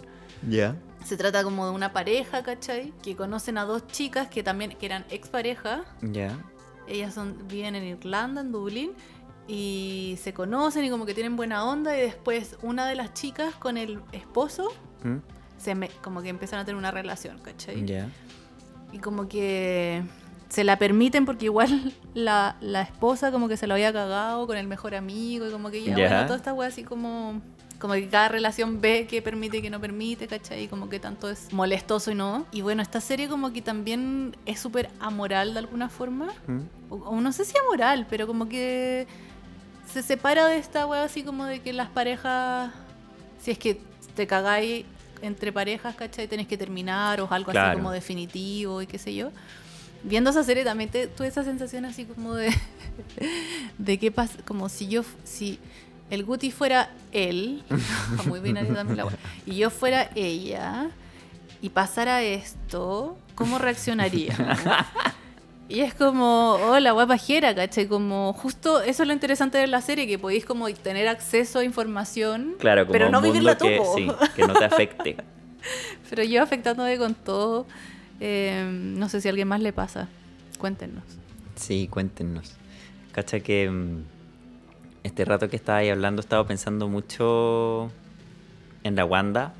Ya. 0.47 0.75
Se 1.03 1.17
trata 1.17 1.43
como 1.43 1.65
de 1.65 1.71
una 1.71 1.93
pareja, 1.93 2.43
¿cachai? 2.43 2.93
Que 3.03 3.15
conocen 3.15 3.57
a 3.57 3.65
dos 3.65 3.87
chicas 3.87 4.27
que 4.27 4.43
también 4.43 4.75
que 4.77 4.85
eran 4.85 5.05
expareja. 5.09 5.85
Ya. 6.01 6.37
Ellas 6.87 7.13
son, 7.13 7.47
viven 7.47 7.75
en 7.75 7.83
Irlanda, 7.83 8.41
en 8.41 8.51
Dublín. 8.51 8.91
Y 9.47 10.17
se 10.21 10.33
conocen 10.33 10.83
y 10.85 10.89
como 10.89 11.05
que 11.05 11.13
tienen 11.13 11.35
buena 11.35 11.63
onda. 11.63 11.95
Y 11.95 12.01
después 12.01 12.57
una 12.63 12.87
de 12.87 12.95
las 12.95 13.13
chicas 13.13 13.53
con 13.55 13.77
el 13.77 14.01
esposo 14.11 14.71
¿Mm? 15.03 15.17
se 15.57 15.75
me, 15.75 15.89
como 16.01 16.23
que 16.23 16.29
empiezan 16.29 16.59
a 16.59 16.65
tener 16.65 16.77
una 16.77 16.89
relación, 16.91 17.39
¿cachai? 17.39 17.85
Ya. 17.85 18.09
Y 18.91 18.97
como 18.97 19.27
que 19.27 20.03
se 20.49 20.63
la 20.63 20.77
permiten 20.77 21.25
porque 21.25 21.45
igual 21.45 21.93
la, 22.13 22.55
la 22.61 22.81
esposa 22.81 23.31
como 23.31 23.47
que 23.47 23.57
se 23.57 23.67
lo 23.67 23.73
había 23.73 23.91
cagado 23.91 24.45
con 24.47 24.57
el 24.57 24.67
mejor 24.67 24.95
amigo. 24.95 25.47
Y 25.47 25.51
como 25.51 25.69
que 25.71 25.83
ya, 25.83 25.93
bueno, 25.95 26.23
toda 26.25 26.37
esta 26.37 26.53
wea 26.53 26.67
así 26.69 26.83
como... 26.83 27.41
Como 27.79 27.93
que 27.93 28.07
cada 28.07 28.29
relación 28.29 28.79
ve 28.79 29.05
qué 29.07 29.21
permite 29.21 29.57
y 29.57 29.61
qué 29.61 29.69
no 29.69 29.81
permite, 29.81 30.27
¿cachai? 30.27 30.63
Y 30.63 30.67
como 30.69 30.87
que 30.87 30.97
tanto 30.97 31.29
es 31.29 31.51
molestoso 31.51 32.09
y 32.09 32.15
no. 32.15 32.45
Y 32.53 32.61
bueno, 32.61 32.81
esta 32.81 33.01
serie 33.01 33.27
como 33.27 33.51
que 33.51 33.61
también 33.61 34.35
es 34.45 34.61
súper 34.61 34.89
amoral 35.01 35.53
de 35.53 35.59
alguna 35.59 35.89
forma. 35.89 36.27
¿Mm? 36.47 36.59
O, 36.89 36.95
o 36.95 37.19
no 37.21 37.33
sé 37.33 37.43
si 37.43 37.53
amoral, 37.57 38.07
pero 38.09 38.27
como 38.27 38.47
que 38.47 39.07
se 39.91 40.01
separa 40.01 40.47
de 40.47 40.57
esta 40.57 40.87
wea 40.87 41.03
así 41.03 41.21
como 41.23 41.43
de 41.45 41.59
que 41.59 41.73
las 41.73 41.89
parejas, 41.89 42.71
si 43.39 43.51
es 43.51 43.59
que 43.59 43.79
te 44.15 44.25
cagáis 44.25 44.85
entre 45.21 45.51
parejas, 45.51 45.95
¿cachai? 45.95 46.29
Tenés 46.29 46.47
que 46.47 46.57
terminar 46.57 47.19
o 47.19 47.27
algo 47.29 47.51
Claro. 47.51 47.67
así 47.71 47.77
como 47.77 47.91
definitivo 47.91 48.81
y 48.81 48.87
qué 48.87 48.97
sé 48.97 49.13
yo. 49.13 49.31
Viendo 50.05 50.29
esa 50.29 50.43
serie 50.43 50.63
también 50.63 50.89
te, 50.89 51.07
tuve 51.07 51.27
esa 51.27 51.43
sensación 51.43 51.83
así 51.85 52.05
como 52.05 52.35
de, 52.35 52.53
de 53.77 53.97
qué 53.97 54.11
pasa, 54.11 54.37
como 54.45 54.69
si 54.69 54.87
yo, 54.87 55.03
si 55.23 55.59
el 56.11 56.23
Guti 56.23 56.51
fuera 56.51 56.91
él, 57.11 57.63
muy 58.27 58.39
binario 58.39 58.73
también 58.73 58.97
la 58.97 59.07
y 59.45 59.55
yo 59.55 59.69
fuera 59.69 60.09
ella, 60.13 60.91
y 61.61 61.69
pasara 61.69 62.21
esto, 62.21 63.17
¿cómo 63.33 63.57
reaccionaría? 63.57 64.35
Y 65.67 65.79
es 65.79 65.95
como, 65.95 66.53
oh, 66.53 66.79
la 66.79 66.93
wea 66.93 67.07
pajera, 67.07 67.55
¿cachai? 67.55 67.87
Como, 67.87 68.33
justo 68.33 68.81
eso 68.81 69.01
es 69.01 69.07
lo 69.07 69.13
interesante 69.13 69.57
de 69.57 69.65
la 69.65 69.81
serie, 69.81 70.05
que 70.05 70.19
podéis 70.19 70.45
como 70.45 70.69
tener 70.71 71.07
acceso 71.07 71.57
a 71.57 71.63
información, 71.63 72.55
Claro, 72.59 72.83
como 72.83 72.91
pero 72.91 73.09
no 73.09 73.19
vivirla 73.19 73.57
que, 73.57 73.77
todo. 73.77 73.95
sí, 73.95 74.07
que 74.35 74.45
no 74.45 74.53
te 74.53 74.65
afecte. 74.65 75.17
Pero 76.07 76.23
yo 76.23 76.43
afectándome 76.43 76.99
con 76.99 77.15
todo, 77.15 77.65
eh, 78.19 78.69
no 78.71 79.09
sé 79.09 79.21
si 79.21 79.27
a 79.27 79.31
alguien 79.31 79.47
más 79.47 79.61
le 79.61 79.73
pasa. 79.73 80.07
Cuéntenos. 80.57 81.03
Sí, 81.55 81.87
cuéntenos. 81.89 82.55
Cacha 83.11 83.39
que 83.39 83.69
mm, 83.69 84.03
este 85.03 85.25
rato 85.25 85.49
que 85.49 85.55
estaba 85.55 85.79
ahí 85.79 85.89
hablando 85.89 86.21
estaba 86.21 86.45
pensando 86.45 86.87
mucho 86.87 87.91
en 88.83 88.95
la 88.95 89.05
Wanda 89.05 89.53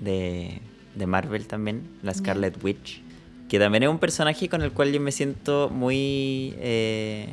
de, 0.00 0.60
de 0.94 1.06
Marvel 1.06 1.46
también, 1.46 1.88
la. 2.02 2.14
Scarlet 2.14 2.62
Witch, 2.62 3.02
que 3.48 3.58
también 3.58 3.84
es 3.84 3.88
un 3.88 3.98
personaje 3.98 4.48
con 4.48 4.62
el 4.62 4.72
cual 4.72 4.92
yo 4.92 5.00
me 5.00 5.12
siento 5.12 5.70
muy 5.70 6.54
eh, 6.58 7.28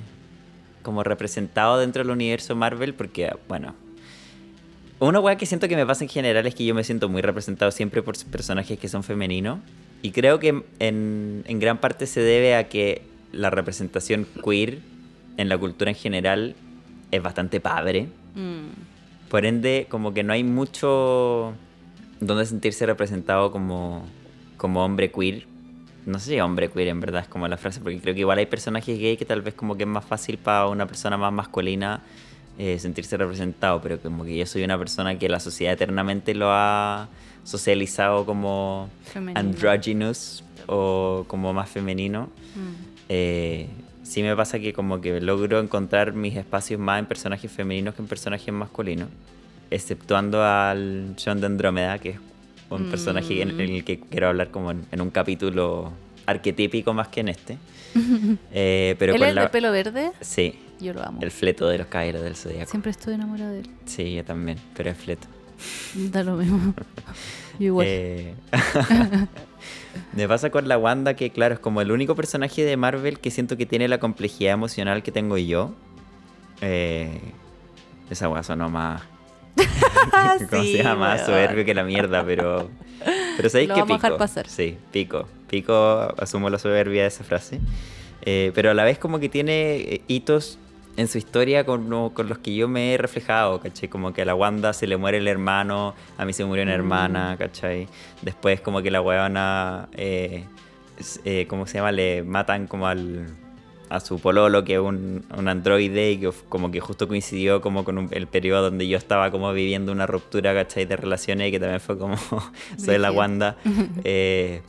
como 0.81 1.03
representado 1.03 1.79
dentro 1.79 2.03
del 2.03 2.11
universo 2.11 2.55
Marvel 2.55 2.93
porque, 2.93 3.31
bueno, 3.47 3.75
una 4.99 5.19
weá 5.19 5.37
que 5.37 5.45
siento 5.45 5.67
que 5.67 5.75
me 5.75 5.85
pasa 5.85 6.03
en 6.03 6.09
general 6.09 6.45
es 6.45 6.55
que 6.55 6.65
yo 6.65 6.75
me 6.75 6.83
siento 6.83 7.09
muy 7.09 7.21
representado 7.21 7.71
siempre 7.71 8.01
por 8.01 8.15
personajes 8.25 8.77
que 8.77 8.87
son 8.87 9.03
femeninos. 9.03 9.59
Y 10.03 10.11
creo 10.11 10.37
que 10.37 10.63
en, 10.79 11.43
en 11.47 11.59
gran 11.59 11.79
parte 11.79 12.05
se 12.05 12.19
debe 12.19 12.55
a 12.55 12.67
que 12.69 13.01
la 13.31 13.49
representación 13.49 14.27
queer 14.43 14.79
en 15.37 15.49
la 15.49 15.57
cultura 15.57 15.89
en 15.89 15.95
general 15.95 16.55
es 17.09 17.23
bastante 17.23 17.59
padre. 17.59 18.09
Mm, 18.35 19.29
Por 19.29 19.45
ende, 19.45 19.87
como 19.89 20.13
que 20.13 20.21
no 20.23 20.33
hay 20.33 20.43
mucho 20.43 21.53
donde 22.19 22.45
sentirse 22.45 22.85
representado 22.85 23.51
como, 23.51 24.05
como 24.57 24.83
hombre 24.83 25.09
queer. 25.09 25.47
No 26.05 26.19
sé 26.19 26.31
si 26.31 26.39
hombre 26.41 26.69
queer 26.69 26.89
en 26.89 26.99
verdad 26.99 27.21
es 27.21 27.27
como 27.29 27.47
la 27.47 27.57
frase, 27.57 27.79
porque 27.79 27.99
creo 27.99 28.13
que 28.13 28.19
igual 28.19 28.37
hay 28.37 28.45
personajes 28.45 28.99
gay 28.99 29.15
que 29.15 29.25
tal 29.25 29.41
vez 29.41 29.53
como 29.53 29.77
que 29.77 29.83
es 29.83 29.89
más 29.89 30.05
fácil 30.05 30.37
para 30.37 30.67
una 30.67 30.85
persona 30.85 31.17
más 31.17 31.31
masculina 31.31 32.01
eh, 32.59 32.77
sentirse 32.77 33.15
representado, 33.17 33.81
pero 33.81 33.99
como 33.99 34.25
que 34.25 34.37
yo 34.37 34.45
soy 34.45 34.63
una 34.63 34.77
persona 34.77 35.17
que 35.17 35.29
la 35.29 35.39
sociedad 35.39 35.73
eternamente 35.73 36.35
lo 36.35 36.47
ha 36.51 37.07
socializado 37.43 38.25
como 38.25 38.89
femenino. 39.03 39.39
androgynous 39.39 40.43
o 40.67 41.25
como 41.27 41.53
más 41.53 41.69
femenino. 41.69 42.29
Mm, 42.55 42.93
Eh, 43.09 43.67
sí 44.03 44.23
me 44.23 44.35
pasa 44.35 44.59
que 44.59 44.71
como 44.73 45.01
que 45.01 45.19
logro 45.21 45.59
encontrar 45.59 46.13
mis 46.13 46.35
espacios 46.37 46.79
más 46.79 46.99
en 46.99 47.05
personajes 47.05 47.51
femeninos 47.51 47.93
que 47.95 48.01
en 48.01 48.07
personajes 48.07 48.53
masculinos, 48.53 49.09
exceptuando 49.69 50.43
al 50.43 51.15
John 51.23 51.39
de 51.41 51.45
Andrómeda, 51.47 51.99
que 51.99 52.09
es 52.11 52.17
un 52.69 52.87
Mm. 52.87 52.89
personaje 52.89 53.41
en, 53.41 53.59
en 53.59 53.69
el 53.75 53.83
que 53.83 53.99
quiero 53.99 54.29
hablar 54.29 54.49
como 54.51 54.71
en, 54.71 54.85
en 54.91 55.01
un 55.01 55.09
capítulo 55.09 55.91
arquetípico 56.25 56.93
más 56.93 57.09
que 57.09 57.19
en 57.21 57.27
este. 57.29 57.57
Eh, 58.51 58.95
pero 58.97 59.13
¿Él 59.13 59.19
con 59.19 59.29
es 59.29 59.35
la... 59.35 59.41
de 59.43 59.49
pelo 59.49 59.71
verde? 59.71 60.11
Sí, 60.21 60.55
Yo 60.79 60.93
lo 60.93 61.03
amo. 61.05 61.19
el 61.21 61.29
fleto 61.31 61.67
de 61.67 61.77
los 61.77 61.87
caballeros 61.87 62.23
del 62.23 62.35
zodiaco. 62.35 62.69
Siempre 62.71 62.91
estoy 62.91 63.13
enamorada 63.15 63.51
de 63.51 63.59
él. 63.59 63.69
Sí, 63.85 64.13
yo 64.15 64.23
también, 64.23 64.57
pero 64.75 64.89
es 64.89 64.97
fleto. 64.97 65.27
Da 65.95 66.23
lo 66.23 66.35
mismo. 66.37 66.73
Igual. 67.59 67.85
Eh, 67.89 68.33
me 70.13 70.27
pasa 70.27 70.49
con 70.49 70.67
la 70.67 70.77
Wanda 70.77 71.15
que, 71.15 71.29
claro, 71.31 71.53
es 71.55 71.59
como 71.59 71.81
el 71.81 71.91
único 71.91 72.15
personaje 72.15 72.63
de 72.63 72.77
Marvel 72.77 73.19
que 73.19 73.31
siento 73.31 73.57
que 73.57 73.65
tiene 73.65 73.87
la 73.87 73.99
complejidad 73.99 74.53
emocional 74.53 75.03
que 75.03 75.11
tengo 75.11 75.37
yo. 75.37 75.71
Eh, 76.61 77.19
esa 78.09 78.29
weá 78.29 78.43
sonó 78.43 78.69
más. 78.69 79.01
¿Cómo 80.49 80.63
Sí, 80.63 80.77
se 80.77 80.83
llama? 80.83 81.17
Soberbio 81.19 81.65
que 81.65 81.73
la 81.73 81.83
mierda, 81.83 82.23
pero. 82.25 82.69
Pero 83.37 83.49
sabéis 83.49 83.69
que 83.71 83.79
a 83.79 83.83
pico. 83.83 83.93
dejar 83.95 84.17
pasar. 84.17 84.47
Sí, 84.47 84.77
pico. 84.91 85.27
Pico, 85.49 86.13
asumo 86.17 86.49
la 86.49 86.57
soberbia 86.57 87.03
de 87.03 87.07
esa 87.09 87.23
frase. 87.23 87.59
Eh, 88.25 88.51
pero 88.55 88.71
a 88.71 88.73
la 88.73 88.83
vez, 88.83 88.97
como 88.97 89.19
que 89.19 89.29
tiene 89.29 89.75
eh, 89.75 90.01
hitos 90.07 90.57
en 90.95 91.07
su 91.07 91.17
historia 91.17 91.65
con, 91.65 92.11
con, 92.11 92.29
los 92.29 92.37
que 92.39 92.55
yo 92.55 92.67
me 92.67 92.93
he 92.93 92.97
reflejado, 92.97 93.59
¿cachai? 93.59 93.89
Como 93.89 94.13
que 94.13 94.21
a 94.21 94.25
la 94.25 94.35
Wanda 94.35 94.73
se 94.73 94.87
le 94.87 94.97
muere 94.97 95.17
el 95.17 95.27
hermano, 95.27 95.95
a 96.17 96.25
mí 96.25 96.33
se 96.33 96.45
murió 96.45 96.63
una 96.63 96.73
hermana, 96.73 97.35
¿cachai? 97.37 97.87
Después 98.21 98.61
como 98.61 98.81
que 98.81 98.91
la 98.91 99.01
weona, 99.01 99.89
eh, 99.93 100.43
eh, 101.25 101.45
¿cómo 101.47 101.65
se 101.65 101.75
llama? 101.75 101.91
Le 101.91 102.23
matan 102.23 102.67
como 102.67 102.87
al 102.87 103.27
a 103.93 103.99
su 103.99 104.19
pololo, 104.19 104.63
que 104.63 104.73
es 104.73 104.79
un, 104.79 105.23
un 105.37 105.47
androide, 105.47 106.11
y 106.11 106.17
que 106.17 106.31
como 106.49 106.71
que 106.71 106.79
justo 106.79 107.07
coincidió 107.07 107.61
como 107.61 107.83
con 107.83 108.09
el 108.11 108.27
periodo 108.27 108.63
donde 108.63 108.87
yo 108.87 108.97
estaba 108.97 109.29
como 109.29 109.53
viviendo 109.53 109.91
una 109.91 110.07
ruptura, 110.07 110.53
¿cachai? 110.53 110.85
De 110.85 110.95
relaciones, 110.95 111.49
y 111.49 111.51
que 111.51 111.59
también 111.59 111.79
fue 111.79 111.97
como, 111.97 112.15
soy 112.77 112.97
la 112.97 113.11
Wanda. 113.11 113.57
Eh, 114.05 114.61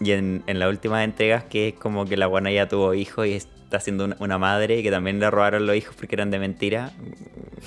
y 0.00 0.12
en, 0.12 0.42
en 0.46 0.58
las 0.58 0.68
últimas 0.68 1.04
entregas, 1.04 1.44
que 1.44 1.68
es 1.68 1.74
como 1.74 2.06
que 2.06 2.16
la 2.16 2.26
Wanda 2.26 2.50
ya 2.50 2.68
tuvo 2.68 2.94
hijos 2.94 3.26
y 3.26 3.34
está 3.72 3.80
siendo 3.80 4.14
una, 4.18 4.38
madre, 4.38 4.80
y 4.80 4.82
que 4.82 4.90
también 4.90 5.18
le 5.18 5.30
robaron 5.30 5.66
los 5.66 5.74
hijos 5.76 5.94
porque 5.96 6.14
eran 6.14 6.30
de 6.30 6.38
mentira. 6.38 6.92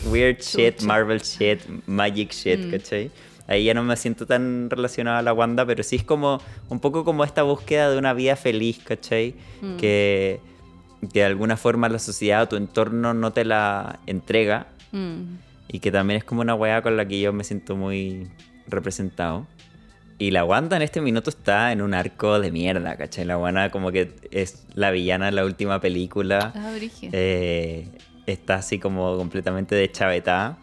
Weird 0.05 0.39
shit, 0.39 0.81
Marvel 0.81 1.21
shit, 1.21 1.61
magic 1.87 2.31
shit, 2.31 2.59
mm. 2.59 2.71
¿cachai? 2.71 3.11
Ahí 3.47 3.65
ya 3.65 3.73
no 3.73 3.83
me 3.83 3.95
siento 3.95 4.25
tan 4.25 4.69
relacionado 4.69 5.17
a 5.17 5.21
la 5.21 5.33
Wanda, 5.33 5.65
pero 5.65 5.83
sí 5.83 5.97
es 5.97 6.03
como 6.03 6.41
un 6.69 6.79
poco 6.79 7.03
como 7.03 7.23
esta 7.23 7.43
búsqueda 7.43 7.89
de 7.89 7.97
una 7.97 8.13
vida 8.13 8.35
feliz, 8.35 8.79
¿cachai? 8.83 9.35
Mm. 9.61 9.77
Que 9.77 10.39
que 11.07 11.19
de 11.19 11.25
alguna 11.25 11.57
forma 11.57 11.89
la 11.89 11.99
sociedad 11.99 12.43
o 12.43 12.47
tu 12.47 12.55
entorno 12.55 13.13
no 13.13 13.33
te 13.33 13.45
la 13.45 13.99
entrega. 14.05 14.67
Mm. 14.91 15.37
Y 15.67 15.79
que 15.79 15.91
también 15.91 16.19
es 16.19 16.23
como 16.23 16.41
una 16.41 16.55
weá 16.55 16.81
con 16.81 16.95
la 16.95 17.07
que 17.07 17.19
yo 17.19 17.33
me 17.33 17.43
siento 17.43 17.75
muy 17.75 18.27
representado. 18.67 19.47
Y 20.17 20.31
la 20.31 20.45
Wanda 20.45 20.77
en 20.77 20.81
este 20.81 21.01
minuto 21.01 21.29
está 21.29 21.71
en 21.71 21.81
un 21.81 21.93
arco 21.93 22.39
de 22.39 22.51
mierda, 22.51 22.95
¿cachai? 22.95 23.25
La 23.25 23.37
Wanda 23.37 23.69
como 23.69 23.91
que 23.91 24.13
es 24.31 24.65
la 24.73 24.91
villana 24.91 25.27
en 25.27 25.35
la 25.35 25.43
última 25.43 25.81
película. 25.81 26.53
Ah, 26.55 26.71
eh, 27.11 27.89
está 28.25 28.55
así 28.55 28.79
como 28.79 29.17
completamente 29.17 29.75
deschavetada. 29.75 30.57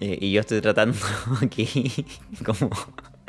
Eh, 0.00 0.18
y 0.20 0.32
yo 0.32 0.40
estoy 0.40 0.60
tratando 0.60 0.96
aquí 1.42 2.06
como 2.44 2.70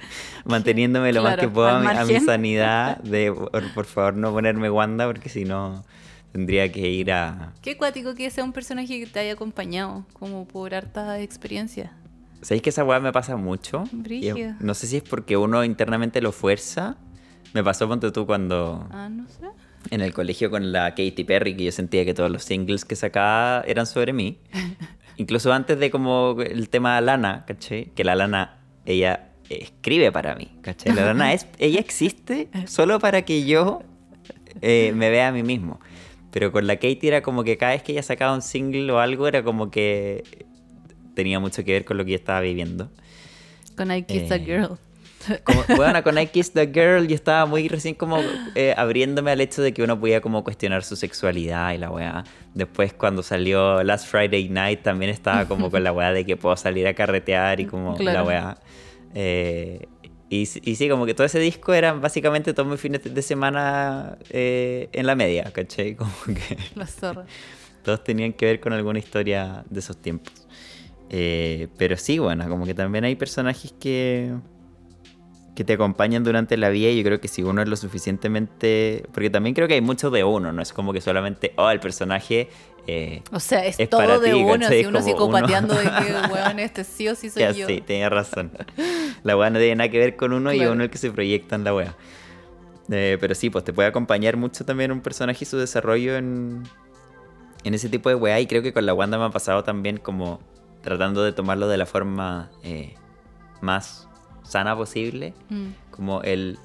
manteniéndome 0.45 1.13
lo 1.13 1.21
más 1.23 1.37
que 1.37 1.47
puedo 1.47 1.67
a 1.67 2.05
mi, 2.05 2.19
sanidad 2.19 2.97
de 3.03 3.31
por, 3.31 3.85
favor 3.85 4.15
no 4.15 4.31
ponerme 4.31 4.69
Wanda 4.69 5.05
porque 5.05 5.29
si 5.29 5.43
no 5.43 5.83
tendría 6.31 6.71
que 6.71 6.87
ir 6.87 7.11
a... 7.11 7.53
Qué 7.61 7.75
cuático 7.75 8.15
que 8.15 8.29
sea 8.29 8.43
un 8.43 8.53
personaje 8.53 8.99
que 8.99 9.05
te 9.05 9.19
haya 9.19 9.33
acompañado, 9.33 10.05
como 10.13 10.47
por 10.47 10.73
harta 10.73 11.19
experiencia. 11.19 11.91
¿Sabéis 12.41 12.61
que 12.63 12.69
esa 12.71 12.83
weá 12.83 12.99
me 12.99 13.11
pasa 13.11 13.37
mucho? 13.37 13.83
no 14.59 14.73
sé 14.73 14.87
si 14.87 14.97
es 14.97 15.03
porque 15.03 15.37
uno 15.37 15.63
internamente 15.63 16.21
lo 16.21 16.31
fuerza. 16.31 16.97
Me 17.53 17.63
pasó, 17.63 17.87
ponte 17.87 18.11
tú, 18.11 18.25
cuando... 18.25 18.87
Ah, 18.91 19.09
no 19.09 19.27
sé. 19.27 19.47
En 19.89 20.01
el 20.01 20.13
colegio 20.13 20.49
con 20.49 20.71
la 20.71 20.91
Katy 20.91 21.23
Perry, 21.23 21.55
que 21.55 21.65
yo 21.65 21.71
sentía 21.71 22.05
que 22.05 22.13
todos 22.13 22.31
los 22.31 22.43
singles 22.43 22.85
que 22.85 22.95
sacaba 22.95 23.61
eran 23.67 23.85
sobre 23.85 24.13
mí. 24.13 24.39
Incluso 25.17 25.51
antes 25.51 25.79
de 25.79 25.91
como 25.91 26.37
el 26.39 26.69
tema 26.69 26.95
de 26.95 27.01
Lana, 27.01 27.45
¿caché? 27.45 27.91
Que 27.95 28.03
la 28.03 28.15
Lana, 28.15 28.59
ella 28.85 29.31
escribe 29.49 30.11
para 30.11 30.35
mí, 30.35 30.57
¿caché? 30.61 30.93
La 30.93 31.05
Lana 31.05 31.33
es, 31.33 31.47
ella 31.59 31.79
existe 31.79 32.49
solo 32.65 32.99
para 32.99 33.23
que 33.23 33.45
yo 33.45 33.81
eh, 34.61 34.93
me 34.95 35.09
vea 35.09 35.27
a 35.27 35.31
mí 35.31 35.43
mismo. 35.43 35.79
Pero 36.31 36.51
con 36.51 36.65
la 36.65 36.75
Katie 36.75 37.09
era 37.09 37.21
como 37.21 37.43
que 37.43 37.57
cada 37.57 37.73
vez 37.73 37.83
que 37.83 37.91
ella 37.91 38.03
sacaba 38.03 38.33
un 38.33 38.41
single 38.41 38.89
o 38.91 38.99
algo 38.99 39.27
era 39.27 39.43
como 39.43 39.69
que 39.69 40.23
tenía 41.13 41.39
mucho 41.39 41.63
que 41.63 41.73
ver 41.73 41.85
con 41.85 41.97
lo 41.97 42.05
que 42.05 42.11
yo 42.11 42.17
estaba 42.17 42.41
viviendo. 42.41 42.89
Con 43.75 43.91
I 43.91 44.03
Kissed 44.03 44.31
a 44.31 44.35
eh, 44.35 44.45
Girl. 44.45 44.77
bueno, 45.75 46.03
con 46.03 46.17
I 46.17 46.27
Kissed 46.27 46.57
a 46.57 46.65
Girl 46.65 47.07
yo 47.07 47.15
estaba 47.15 47.45
muy 47.45 47.67
recién 47.67 47.95
como 47.95 48.17
eh, 48.55 48.73
abriéndome 48.75 49.31
al 49.31 49.39
hecho 49.39 49.61
de 49.61 49.71
que 49.73 49.83
uno 49.83 49.99
podía 49.99 50.19
como 50.19 50.43
cuestionar 50.43 50.83
su 50.83 50.95
sexualidad 50.95 51.73
y 51.73 51.77
la 51.77 51.91
weá. 51.91 52.23
Después 52.53 52.93
cuando 52.93 53.23
salió 53.23 53.83
Last 53.83 54.07
Friday 54.07 54.49
Night 54.49 54.81
también 54.81 55.11
estaba 55.11 55.45
como 55.45 55.69
con 55.69 55.83
la 55.83 55.91
weá 55.91 56.11
de 56.11 56.25
que 56.25 56.37
puedo 56.37 56.55
salir 56.57 56.87
a 56.87 56.93
carretear 56.93 57.59
y 57.59 57.65
como 57.65 57.97
la 57.99 58.23
weá. 58.23 58.57
Eh, 59.13 59.87
y, 60.31 60.45
sí, 60.45 60.87
como 60.87 61.05
que 61.05 61.13
todo 61.13 61.25
ese 61.27 61.39
disco 61.39 61.73
eran 61.73 61.99
básicamente 61.99 62.53
todos 62.53 62.69
mis 62.69 62.79
fines 62.79 63.01
de 63.03 63.21
semana 63.21 64.17
eh, 64.29 64.87
en 64.93 65.05
la 65.05 65.13
media, 65.13 65.51
¿cachai? 65.51 65.95
Como 65.97 66.09
que. 66.23 66.57
La 66.75 66.87
zorra. 66.87 67.25
Todos 67.83 68.01
tenían 68.05 68.31
que 68.31 68.45
ver 68.45 68.61
con 68.61 68.71
alguna 68.71 68.97
historia 68.97 69.65
de 69.69 69.81
esos 69.81 69.97
tiempos. 69.97 70.47
Eh, 71.13 71.67
pero 71.77 71.97
sí, 71.97 72.19
bueno, 72.19 72.47
como 72.47 72.65
que 72.65 72.73
también 72.73 73.03
hay 73.03 73.15
personajes 73.15 73.73
que, 73.77 74.33
que 75.55 75.65
te 75.65 75.73
acompañan 75.73 76.23
durante 76.23 76.55
la 76.55 76.69
vida 76.69 76.89
y 76.89 76.97
yo 76.97 77.03
creo 77.03 77.19
que 77.19 77.27
si 77.27 77.43
uno 77.43 77.61
es 77.61 77.67
lo 77.67 77.75
suficientemente... 77.75 79.03
Porque 79.13 79.29
también 79.29 79.53
creo 79.53 79.67
que 79.67 79.73
hay 79.73 79.81
mucho 79.81 80.09
de 80.09 80.23
uno, 80.23 80.53
no 80.53 80.61
es 80.61 80.71
como 80.71 80.93
que 80.93 81.01
solamente, 81.01 81.51
oh, 81.57 81.69
el 81.69 81.81
personaje 81.81 82.47
eh, 82.87 83.21
o 83.31 83.39
sea, 83.39 83.65
es, 83.65 83.77
todo 83.89 84.19
de 84.19 84.33
uno, 84.33 84.65
así 84.65 84.85
uno 84.85 85.01
psicopateando 85.01 85.75
de 85.75 85.83
que, 85.83 86.33
weón, 86.33 86.59
este 86.59 86.83
sí 86.83 87.07
o 87.07 87.15
sí 87.15 87.29
soy 87.29 87.43
yo. 87.55 87.67
Sí, 87.67 87.81
tenía 87.85 88.09
razón. 88.09 88.51
La 89.23 89.37
weá 89.37 89.49
no 89.49 89.59
tiene 89.59 89.75
nada 89.75 89.89
que 89.89 89.99
ver 89.99 90.15
con 90.15 90.33
uno 90.33 90.51
y 90.53 90.65
uno 90.65 90.83
el 90.83 90.89
que 90.89 90.97
se 90.97 91.11
proyecta 91.11 91.55
en 91.55 91.63
la 91.63 91.75
weá. 91.75 91.95
Eh, 92.89 93.17
pero 93.19 93.35
sí, 93.35 93.49
pues 93.49 93.63
te 93.63 93.73
puede 93.73 93.87
acompañar 93.87 94.35
mucho 94.35 94.65
también 94.65 94.91
un 94.91 95.01
personaje 95.01 95.43
y 95.43 95.45
su 95.45 95.57
desarrollo 95.57 96.15
en, 96.17 96.63
en 97.63 97.73
ese 97.73 97.87
tipo 97.87 98.09
de 98.09 98.15
weá. 98.15 98.39
Y 98.39 98.47
creo 98.47 98.63
que 98.63 98.73
con 98.73 98.85
la 98.85 98.93
Wanda 98.93 99.19
me 99.19 99.25
ha 99.25 99.29
pasado 99.29 99.63
también 99.63 99.97
como 99.97 100.39
tratando 100.81 101.23
de 101.23 101.31
tomarlo 101.31 101.67
de 101.67 101.77
la 101.77 101.85
forma 101.85 102.49
eh, 102.63 102.95
más 103.61 104.07
sana 104.43 104.75
posible. 104.75 105.33
Mm. 105.49 105.67
Como 105.91 106.21
el, 106.23 106.57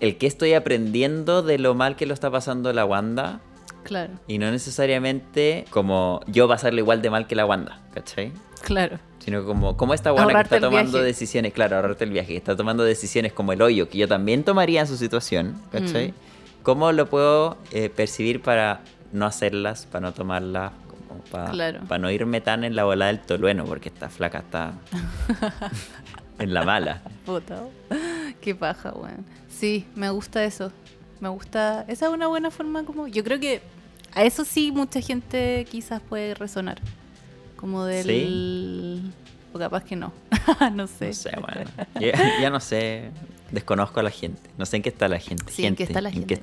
el 0.00 0.18
que 0.18 0.26
estoy 0.26 0.54
aprendiendo 0.54 1.42
de 1.42 1.58
lo 1.58 1.74
mal 1.74 1.96
que 1.96 2.06
lo 2.06 2.14
está 2.14 2.30
pasando 2.30 2.72
la 2.72 2.84
Wanda 2.84 3.40
Claro. 3.82 4.12
Y 4.26 4.38
no 4.38 4.50
necesariamente 4.50 5.64
como 5.70 6.20
yo 6.26 6.48
pasarle 6.48 6.80
igual 6.80 7.02
de 7.02 7.10
mal 7.10 7.26
que 7.26 7.34
la 7.34 7.46
Wanda, 7.46 7.80
¿cachai? 7.94 8.32
Claro. 8.62 8.98
Sino 9.18 9.44
como, 9.44 9.76
como 9.76 9.94
esta 9.94 10.12
Wanda 10.12 10.34
que 10.34 10.40
está 10.42 10.60
tomando 10.60 10.98
decisiones, 10.98 11.52
claro, 11.52 11.76
ahorrarte 11.76 12.04
el 12.04 12.10
viaje, 12.10 12.36
está 12.36 12.56
tomando 12.56 12.84
decisiones 12.84 13.32
como 13.32 13.52
el 13.52 13.62
hoyo, 13.62 13.88
que 13.88 13.98
yo 13.98 14.08
también 14.08 14.44
tomaría 14.44 14.80
en 14.80 14.86
su 14.86 14.96
situación, 14.96 15.60
¿cachai? 15.70 16.08
Mm. 16.08 16.14
¿Cómo 16.62 16.92
lo 16.92 17.06
puedo 17.06 17.56
eh, 17.72 17.88
percibir 17.88 18.40
para 18.40 18.80
no 19.12 19.26
hacerlas, 19.26 19.86
para 19.86 20.06
no 20.06 20.12
tomarlas, 20.12 20.72
para, 21.30 21.98
no 21.98 22.10
irme 22.10 22.40
tan 22.40 22.64
en 22.64 22.76
la 22.76 22.84
bola 22.84 23.06
del 23.06 23.20
tolueno, 23.20 23.64
porque 23.64 23.88
esta 23.88 24.08
flaca 24.08 24.38
está 24.38 24.72
en 26.38 26.54
la 26.54 26.64
mala. 26.64 27.02
Puta, 27.24 27.64
qué 28.40 28.54
paja, 28.54 28.92
weón. 28.92 29.24
Sí, 29.48 29.86
me 29.94 30.10
gusta 30.10 30.44
eso. 30.44 30.72
Me 31.20 31.28
gusta. 31.28 31.84
Esa 31.88 32.06
es 32.06 32.12
una 32.12 32.26
buena 32.26 32.50
forma 32.50 32.84
como. 32.84 33.06
Yo 33.06 33.22
creo 33.22 33.38
que 33.38 33.62
a 34.14 34.24
eso 34.24 34.44
sí 34.44 34.72
mucha 34.72 35.00
gente 35.00 35.66
quizás 35.70 36.00
puede 36.00 36.34
resonar. 36.34 36.80
Como 37.56 37.84
del. 37.84 38.04
¿Sí? 38.06 39.12
O 39.52 39.58
capaz 39.58 39.84
que 39.84 39.96
no. 39.96 40.12
no 40.74 40.86
sé. 40.86 41.08
No 41.08 41.12
sé, 41.12 41.30
bueno. 41.40 41.70
ya, 42.40 42.50
no 42.50 42.60
sé. 42.60 43.10
Desconozco 43.52 44.00
a 44.00 44.02
la 44.02 44.10
gente. 44.10 44.40
No 44.56 44.66
sé 44.66 44.78
en 44.78 44.82
qué 44.82 44.88
está 44.88 45.08
la 45.08 45.18
gente. 45.18 45.52
Sí, 45.52 45.66
en 45.66 45.76
qué 45.76 45.84
está 45.84 46.00
la 46.00 46.10
gente. 46.10 46.40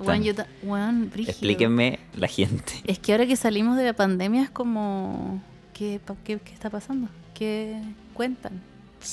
Explíquenme 1.18 2.00
la 2.16 2.28
gente. 2.28 2.74
Es 2.86 3.00
que 3.00 3.12
ahora 3.12 3.26
que 3.26 3.36
salimos 3.36 3.78
de 3.78 3.84
la 3.86 3.94
pandemia 3.94 4.44
es 4.44 4.50
como. 4.50 5.42
¿Qué, 5.74 6.00
qué, 6.24 6.38
qué 6.38 6.54
está 6.54 6.70
pasando? 6.70 7.10
¿Qué 7.34 7.82
cuentan? 8.14 8.62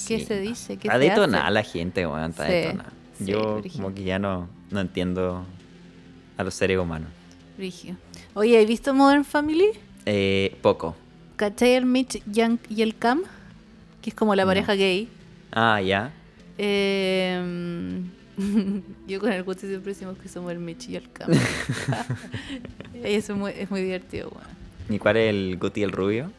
¿Qué 0.06 0.24
se 0.24 0.40
dice? 0.40 0.76
¿Qué 0.76 0.88
está 0.88 0.98
detonada 0.98 1.50
la 1.50 1.62
gente, 1.62 2.06
weón. 2.06 2.30
Está 2.30 2.44
detonada. 2.44 2.92
Yo 3.18 3.62
como 3.74 3.94
que 3.94 4.04
ya 4.04 4.18
no, 4.18 4.48
no 4.70 4.80
entiendo 4.80 5.44
a 6.36 6.44
los 6.44 6.54
seres 6.54 6.78
humanos. 6.78 7.08
Oye, 8.34 8.60
¿has 8.60 8.66
visto 8.66 8.92
Modern 8.92 9.24
Family? 9.24 9.70
Eh, 10.04 10.58
poco. 10.60 10.94
¿Cachai 11.36 11.72
el 11.72 11.86
Mitch 11.86 12.22
Young 12.26 12.58
y 12.68 12.82
el 12.82 12.96
Cam? 12.96 13.22
Que 14.02 14.10
es 14.10 14.16
como 14.16 14.34
la 14.34 14.44
pareja 14.44 14.74
gay. 14.74 15.08
Ah, 15.52 15.80
ya. 15.80 16.12
Eh, 16.58 18.02
yo 19.06 19.20
con 19.20 19.32
el 19.32 19.42
Guti 19.42 19.66
siempre 19.66 19.92
decimos 19.92 20.18
que 20.18 20.28
somos 20.28 20.52
el 20.52 20.58
Mitch 20.58 20.88
y 20.88 20.96
el 20.96 21.10
Cam. 21.10 21.30
Eso 23.02 23.32
es 23.32 23.38
muy, 23.38 23.52
es 23.52 23.70
muy 23.70 23.82
divertido, 23.82 24.30
bueno. 24.30 24.48
¿Y 24.88 24.98
cuál 24.98 25.16
es 25.16 25.30
el 25.30 25.58
Guti 25.58 25.80
y 25.80 25.84
el 25.84 25.92
rubio? 25.92 26.30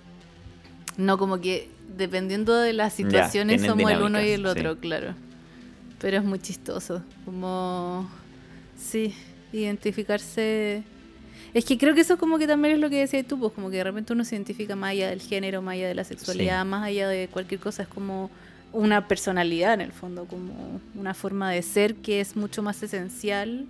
No, 0.97 1.17
como 1.17 1.39
que 1.39 1.69
dependiendo 1.97 2.55
de 2.55 2.73
las 2.73 2.93
situaciones 2.93 3.61
somos 3.61 3.91
el 3.91 4.01
uno 4.01 4.21
y 4.21 4.29
el 4.29 4.45
otro, 4.45 4.77
claro. 4.77 5.13
Pero 5.99 6.17
es 6.17 6.23
muy 6.23 6.39
chistoso. 6.39 7.03
Como. 7.25 8.09
Sí, 8.77 9.13
identificarse. 9.51 10.83
Es 11.53 11.65
que 11.65 11.77
creo 11.77 11.95
que 11.95 12.01
eso 12.01 12.17
como 12.17 12.37
que 12.37 12.45
también 12.45 12.75
es 12.75 12.79
lo 12.79 12.89
que 12.89 12.97
decías 12.97 13.25
tú, 13.25 13.39
pues 13.39 13.53
como 13.53 13.69
que 13.69 13.77
de 13.77 13.83
repente 13.83 14.13
uno 14.13 14.23
se 14.23 14.35
identifica 14.35 14.75
más 14.75 14.91
allá 14.91 15.09
del 15.09 15.21
género, 15.21 15.61
más 15.61 15.73
allá 15.73 15.87
de 15.87 15.95
la 15.95 16.03
sexualidad, 16.03 16.65
más 16.65 16.83
allá 16.83 17.07
de 17.07 17.27
cualquier 17.27 17.59
cosa, 17.59 17.83
es 17.83 17.89
como 17.89 18.29
una 18.73 19.07
personalidad 19.07 19.73
en 19.73 19.81
el 19.81 19.91
fondo, 19.91 20.25
como 20.25 20.81
una 20.95 21.13
forma 21.13 21.51
de 21.51 21.61
ser 21.61 21.95
que 21.95 22.21
es 22.21 22.35
mucho 22.35 22.61
más 22.61 22.81
esencial. 22.83 23.65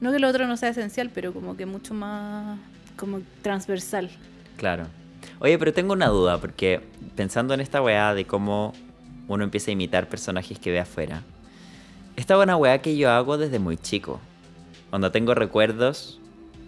No 0.00 0.12
que 0.12 0.18
lo 0.18 0.28
otro 0.28 0.46
no 0.46 0.56
sea 0.56 0.70
esencial, 0.70 1.10
pero 1.14 1.32
como 1.32 1.56
que 1.56 1.66
mucho 1.66 1.94
más 1.94 2.58
como 2.96 3.20
transversal. 3.42 4.10
Claro. 4.56 4.86
Oye, 5.38 5.58
pero 5.58 5.72
tengo 5.72 5.92
una 5.92 6.08
duda, 6.08 6.38
porque 6.38 6.80
pensando 7.16 7.54
en 7.54 7.60
esta 7.60 7.82
weá 7.82 8.14
de 8.14 8.26
cómo 8.26 8.72
uno 9.28 9.44
empieza 9.44 9.70
a 9.70 9.72
imitar 9.72 10.08
personajes 10.08 10.58
que 10.58 10.70
ve 10.70 10.80
afuera, 10.80 11.22
esta 12.16 12.36
buena 12.36 12.56
weá 12.56 12.82
que 12.82 12.96
yo 12.96 13.10
hago 13.10 13.38
desde 13.38 13.58
muy 13.58 13.76
chico. 13.76 14.20
Cuando 14.90 15.10
tengo 15.12 15.34
recuerdos 15.34 16.20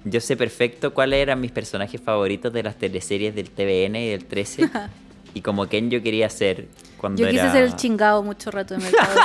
yo 0.05 0.21
sé 0.21 0.37
perfecto 0.37 0.93
cuáles 0.95 1.21
eran 1.21 1.41
mis 1.41 1.53
personajes 1.53 2.01
favoritos 2.01 2.53
de 2.53 2.63
las 2.63 2.77
teleseries 2.77 3.35
del 3.35 3.51
TVN 3.51 3.97
y 3.97 4.11
del 4.11 4.25
13. 4.25 4.69
y 5.35 5.41
como 5.41 5.67
quién 5.67 5.91
yo 5.91 6.03
quería 6.03 6.29
ser 6.29 6.67
cuando 6.99 7.21
Yo 7.21 7.29
era... 7.29 7.33
quise 7.33 7.53
ser 7.53 7.65
el 7.65 7.77
chingado 7.77 8.23
mucho 8.23 8.51
rato 8.51 8.75
de 8.75 8.81
mercado. 8.81 9.21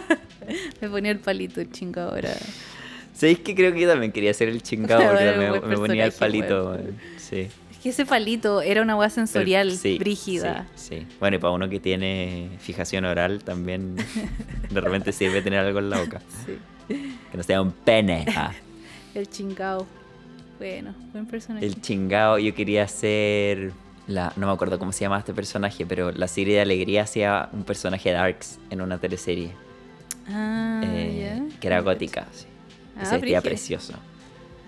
me 0.80 0.88
ponía 0.88 1.10
el 1.10 1.18
palito, 1.18 1.60
el 1.60 1.70
chingado 1.70 2.16
era. 2.16 2.30
¿Sabéis 3.14 3.40
que 3.40 3.54
creo 3.54 3.72
que 3.72 3.80
yo 3.80 3.88
también 3.88 4.12
quería 4.12 4.32
ser 4.34 4.48
el 4.48 4.62
chingado? 4.62 5.02
Porque 5.08 5.24
Era 5.24 5.60
me, 5.60 5.76
ponía 5.76 6.04
el 6.04 6.12
palito. 6.12 6.76
Sí. 7.16 7.48
Es 7.70 7.78
que 7.82 7.88
ese 7.88 8.04
palito 8.04 8.60
era 8.60 8.82
una 8.82 8.96
hueá 8.96 9.10
sensorial, 9.10 9.72
Sí, 9.72 9.98
brígida. 9.98 10.66
Sí, 10.74 10.98
sí. 11.00 11.06
Bueno, 11.18 11.36
y 11.36 11.40
para 11.40 11.52
uno 11.52 11.68
que 11.68 11.80
tiene 11.80 12.50
fijación 12.60 13.04
oral 13.04 13.42
también 13.42 13.96
de 14.70 14.80
repente 14.80 15.12
sirve 15.12 15.42
tener 15.42 15.60
algo 15.60 15.78
en 15.78 15.90
la 15.90 16.00
boca. 16.00 16.20
Sí. 16.44 16.58
Que 16.88 17.36
no 17.36 17.42
sea 17.42 17.62
un 17.62 17.72
pene. 17.72 18.26
Ah. 18.36 18.52
El 19.14 19.28
chingado. 19.28 19.86
Bueno, 20.58 20.94
buen 21.12 21.26
personaje. 21.26 21.66
El 21.66 21.80
chingao, 21.80 22.38
yo 22.38 22.54
quería 22.54 22.86
ser. 22.86 23.72
La, 24.06 24.32
no 24.36 24.46
me 24.46 24.52
acuerdo 24.52 24.78
cómo 24.78 24.92
se 24.92 25.00
llama 25.00 25.18
este 25.18 25.34
personaje, 25.34 25.84
pero 25.84 26.12
la 26.12 26.28
serie 26.28 26.54
de 26.54 26.60
Alegría 26.60 27.02
hacía 27.02 27.48
un 27.52 27.64
personaje 27.64 28.12
Darks 28.12 28.58
en 28.70 28.80
una 28.80 28.98
teleserie. 28.98 29.50
Ah, 30.28 30.80
eh, 30.84 31.48
ya. 31.50 31.58
Que 31.60 31.66
era 31.66 31.80
gótica, 31.80 32.26
sí. 32.32 32.46
Ah, 32.96 33.04
se 33.04 33.16
vestía 33.16 33.40
precioso. 33.40 33.94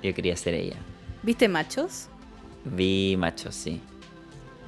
Yo 0.03 0.13
quería 0.15 0.37
ser 0.37 0.55
ella. 0.55 0.77
¿Viste 1.23 1.49
machos? 1.49 2.09
Vi 2.65 3.17
machos, 3.19 3.55
sí. 3.55 3.81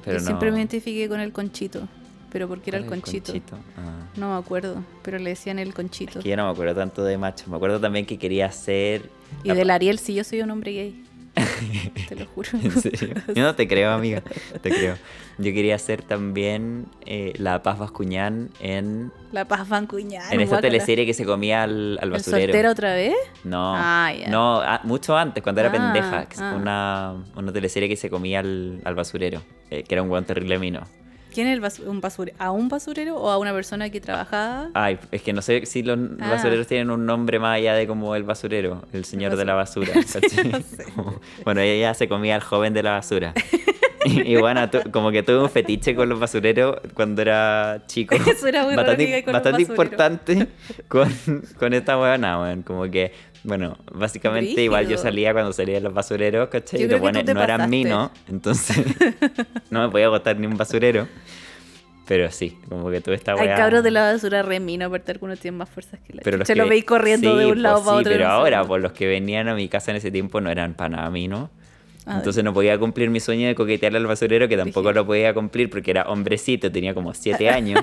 Pero 0.03 0.17
Yo 0.17 0.21
no. 0.21 0.25
siempre 0.27 0.51
me 0.51 0.57
identifiqué 0.57 1.07
con 1.07 1.19
el 1.19 1.31
conchito. 1.31 1.87
Pero 2.31 2.47
porque 2.47 2.69
era 2.69 2.79
el 2.79 2.85
¿Cuál 2.85 3.01
conchito. 3.01 3.33
Ah. 3.77 4.07
No 4.15 4.33
me 4.33 4.39
acuerdo, 4.39 4.83
pero 5.03 5.19
le 5.19 5.31
decían 5.31 5.59
el 5.59 5.73
conchito. 5.73 6.19
Es 6.19 6.23
que 6.23 6.29
yo 6.29 6.37
no 6.37 6.45
me 6.45 6.51
acuerdo 6.51 6.75
tanto 6.75 7.03
de 7.03 7.17
machos. 7.17 7.49
Me 7.49 7.57
acuerdo 7.57 7.79
también 7.79 8.05
que 8.05 8.17
quería 8.17 8.49
ser. 8.53 9.09
Y 9.43 9.51
del 9.51 9.69
Ariel, 9.69 9.99
sí, 9.99 10.13
yo 10.13 10.23
soy 10.23 10.41
un 10.41 10.49
hombre 10.51 10.71
gay. 10.71 11.03
Te 12.09 12.15
lo 12.15 12.25
juro. 12.27 12.49
¿En 12.61 12.71
serio? 12.71 13.15
Yo 13.35 13.43
no 13.43 13.55
te 13.55 13.67
creo, 13.67 13.91
amiga. 13.91 14.21
Te 14.61 14.69
creo. 14.69 14.95
Yo 15.37 15.53
quería 15.53 15.77
ser 15.79 16.01
también 16.03 16.85
eh, 17.05 17.33
la 17.37 17.63
Paz 17.63 17.79
Bascuñán 17.79 18.49
en, 18.59 19.11
La 19.31 19.45
Paz 19.45 19.67
Van 19.69 19.87
Cuñán. 19.87 20.23
en 20.31 20.41
esta 20.41 20.55
guácala. 20.57 20.61
teleserie 20.61 21.05
que 21.05 21.13
se 21.13 21.25
comía 21.25 21.63
al, 21.63 21.97
al 22.01 22.07
¿El 22.07 22.11
basurero. 22.11 22.43
soltero 22.47 22.71
otra 22.71 22.93
vez? 22.93 23.15
No, 23.43 23.73
Ah, 23.75 24.11
no, 24.29 24.61
ah, 24.61 24.81
mucho 24.83 25.17
antes, 25.17 25.41
cuando 25.41 25.61
era 25.61 25.69
Ah, 25.69 25.71
pendeja. 25.71 26.27
ah. 26.37 26.55
Una, 26.55 27.15
una 27.35 27.51
teleserie 27.53 27.87
que 27.89 27.95
se 27.95 28.09
comía 28.09 28.41
al, 28.41 28.81
al 28.83 28.93
basurero, 28.93 29.41
eh, 29.71 29.83
que 29.83 29.95
era 29.95 30.03
un 30.03 30.09
guan 30.09 30.25
terrible 30.25 30.59
mino. 30.59 30.81
¿Quién 31.33 31.47
es 31.47 31.53
el 31.53 31.61
basu- 31.61 31.87
un 31.87 32.01
basurero? 32.01 32.35
¿A 32.39 32.51
un 32.51 32.67
basurero 32.69 33.15
o 33.17 33.29
a 33.29 33.37
una 33.37 33.53
persona 33.53 33.89
que 33.89 34.01
trabajaba? 34.01 34.69
Ay, 34.73 34.99
es 35.11 35.21
que 35.21 35.33
no 35.33 35.41
sé 35.41 35.65
si 35.65 35.81
los 35.83 35.97
Ah. 36.19 36.31
basureros 36.31 36.67
tienen 36.67 36.91
un 36.91 37.05
nombre 37.05 37.39
más 37.39 37.55
allá 37.57 37.73
de 37.73 37.87
como 37.87 38.15
el 38.15 38.23
basurero, 38.23 38.83
el 38.93 39.05
señor 39.05 39.35
de 39.35 39.45
la 39.45 39.53
basura. 39.55 39.91
Sí, 40.05 40.19
¿cachai? 40.19 40.49
no 40.51 40.59
sé. 40.61 40.83
Como- 40.95 41.19
bueno, 41.45 41.61
ella 41.61 41.93
se 41.93 42.07
comía 42.07 42.35
al 42.35 42.41
joven 42.41 42.73
de 42.73 42.83
la 42.83 42.91
basura. 42.91 43.33
Y, 44.03 44.33
y 44.33 44.35
bueno, 44.37 44.67
tu- 44.69 44.89
como 44.91 45.11
que 45.11 45.21
tuve 45.21 45.37
un 45.43 45.49
fetiche 45.49 45.95
con 45.95 46.09
los 46.09 46.19
basureros 46.19 46.77
cuando 46.95 47.21
era 47.21 47.83
chico. 47.85 48.15
Eso 48.27 48.47
era 48.47 48.63
muy 48.65 48.75
bastante, 48.75 49.23
con 49.23 49.61
importante 49.61 50.47
con, 50.87 51.13
con 51.59 51.73
esta 51.73 51.99
weona, 51.99 52.41
weón. 52.41 52.63
Como 52.63 52.89
que, 52.89 53.13
bueno, 53.43 53.77
básicamente 53.91 54.61
igual 54.63 54.87
yo 54.87 54.97
salía 54.97 55.33
cuando 55.33 55.51
salía 55.53 55.75
de 55.75 55.81
los 55.81 55.93
basureros, 55.93 56.49
¿cachai? 56.49 56.79
Yo 56.79 56.85
Y 56.85 56.89
los 56.89 57.01
que 57.01 57.23
te 57.23 57.33
no 57.33 57.41
eran 57.43 57.57
pasaste. 57.57 57.69
minos, 57.69 58.11
entonces 58.29 58.77
no 59.69 59.81
me 59.81 59.89
podía 59.89 60.07
gustar 60.09 60.37
ni 60.39 60.47
un 60.47 60.57
basurero. 60.57 61.07
Pero 62.07 62.29
sí, 62.29 62.57
como 62.67 62.89
que 62.91 62.99
tuve 62.99 63.15
esta 63.15 63.33
Hay 63.33 63.47
weá. 63.47 63.55
cabros 63.55 63.83
de 63.83 63.91
la 63.91 64.11
basura 64.11 64.41
remino, 64.43 64.85
aparte 64.87 65.11
algunos 65.13 65.39
tienen 65.39 65.57
más 65.57 65.69
fuerzas 65.69 65.99
que 66.05 66.13
la 66.13 66.21
Pero 66.23 66.37
los 66.37 66.47
chucha. 66.47 66.57
lo 66.57 66.63
que- 66.65 66.69
veis 66.71 66.83
corriendo 66.83 67.31
sí, 67.33 67.39
de 67.39 67.45
un 67.45 67.51
pues 67.53 67.61
lado 67.61 67.83
para 67.85 67.97
sí, 67.97 68.01
otro. 68.01 68.11
Pero 68.11 68.27
ahora, 68.27 68.63
por 68.65 68.81
los 68.81 68.91
que 68.91 69.07
venían 69.07 69.47
a 69.47 69.55
mi 69.55 69.69
casa 69.69 69.91
en 69.91 69.97
ese 69.97 70.11
tiempo 70.11 70.41
no 70.41 70.49
eran 70.49 70.73
para 70.73 70.89
nada 70.97 71.09
minos. 71.09 71.49
Ah, 72.05 72.15
Entonces 72.17 72.43
no 72.43 72.53
podía 72.53 72.77
cumplir 72.79 73.09
mi 73.11 73.19
sueño 73.19 73.47
de 73.47 73.55
coquetearle 73.55 73.99
al 73.99 74.07
basurero, 74.07 74.47
que 74.49 74.57
tampoco 74.57 74.91
lo 74.91 75.05
podía 75.05 75.33
cumplir 75.33 75.69
porque 75.69 75.91
era 75.91 76.03
hombrecito, 76.03 76.71
tenía 76.71 76.93
como 76.93 77.13
siete 77.13 77.49
años. 77.49 77.81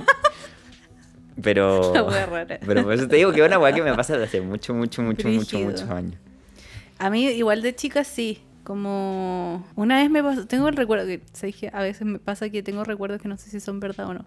Pero. 1.42 1.92
Rara. 2.30 2.58
Pero 2.64 2.82
por 2.84 2.92
eso 2.92 3.08
te 3.08 3.16
digo 3.16 3.32
que 3.32 3.40
es 3.40 3.46
una 3.46 3.58
weá 3.58 3.72
que 3.72 3.82
me 3.82 3.94
pasa 3.94 4.14
desde 4.14 4.26
hace 4.26 4.40
mucho, 4.40 4.74
mucho, 4.74 5.02
mucho, 5.02 5.28
mucho, 5.28 5.58
muchos 5.58 5.88
años. 5.90 6.16
A 6.98 7.10
mí, 7.10 7.24
igual 7.26 7.62
de 7.62 7.74
chica, 7.74 8.04
sí. 8.04 8.42
Como 8.64 9.66
una 9.76 9.96
vez 10.02 10.10
me 10.10 10.22
pasó, 10.22 10.46
tengo 10.46 10.68
el 10.68 10.76
recuerdo, 10.76 11.06
que 11.06 11.22
¿sabes 11.32 11.56
qué? 11.56 11.70
a 11.72 11.80
veces 11.80 12.02
me 12.06 12.18
pasa 12.18 12.50
que 12.50 12.62
tengo 12.62 12.84
recuerdos 12.84 13.22
que 13.22 13.26
no 13.28 13.38
sé 13.38 13.48
si 13.48 13.60
son 13.60 13.80
verdad 13.80 14.08
o 14.08 14.14
no. 14.14 14.26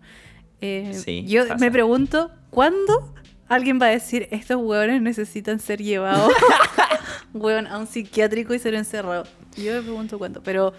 Eh, 0.62 0.94
Sí, 0.96 1.26
yo 1.28 1.44
pasa. 1.48 1.58
me 1.58 1.70
pregunto, 1.70 2.32
¿cuándo 2.50 3.14
alguien 3.48 3.80
va 3.80 3.86
a 3.86 3.90
decir, 3.90 4.28
estos 4.32 4.58
hueones 4.58 5.00
necesitan 5.02 5.60
ser 5.60 5.84
llevados 5.84 6.32
hueón, 7.34 7.68
a 7.68 7.78
un 7.78 7.86
psiquiátrico 7.88 8.54
y 8.56 8.60
ser 8.60 8.74
encerrados? 8.74 9.30
Yo 9.58 9.74
me 9.74 9.82
pregunto 9.82 10.18
cuándo, 10.18 10.42
pero 10.42 10.74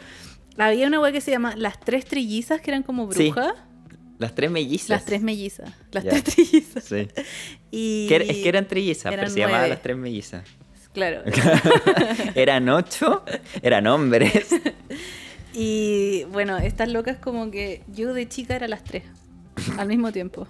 había 0.59 0.89
una 0.89 0.99
hueá 1.01 1.13
que 1.13 1.21
se 1.21 1.31
llama 1.31 1.55
Las 1.57 1.79
Tres 1.79 2.05
Trillizas, 2.05 2.61
que 2.61 2.71
eran 2.73 2.83
como 2.83 3.13
Sí, 3.13 3.27
brujas. 3.31 3.53
Las 4.23 4.35
tres 4.35 4.51
mellizas. 4.51 4.89
Las 4.89 5.05
Tres 5.05 5.21
Mellizas. 5.23 5.71
Las. 5.91 6.05
Tres 6.05 6.25
Trillizas. 6.25 6.85
Sí. 6.85 7.09
Y... 7.71 8.07
Que 8.09 8.17
es 8.17 8.37
que 8.39 8.49
eran 8.49 8.67
trillizas, 8.69 9.15
pero 9.15 9.29
se 9.31 9.39
llamaban 9.41 9.71
las 9.71 9.81
tres 9.81 9.97
mellizas. 9.97 10.45
Claro. 10.93 11.23
eran 12.35 12.69
ocho, 12.69 13.23
eran 13.63 13.87
hombres. 13.87 14.49
Y 15.55 16.25
bueno, 16.33 16.57
estas 16.57 16.89
locas 16.89 17.19
como 17.19 17.51
que 17.51 17.83
yo 17.89 18.15
de 18.15 18.27
chica 18.27 18.57
era 18.57 18.69
las 18.69 18.85
tres 18.85 19.05
al 19.77 19.87
mismo 19.87 20.11
tiempo. 20.11 20.47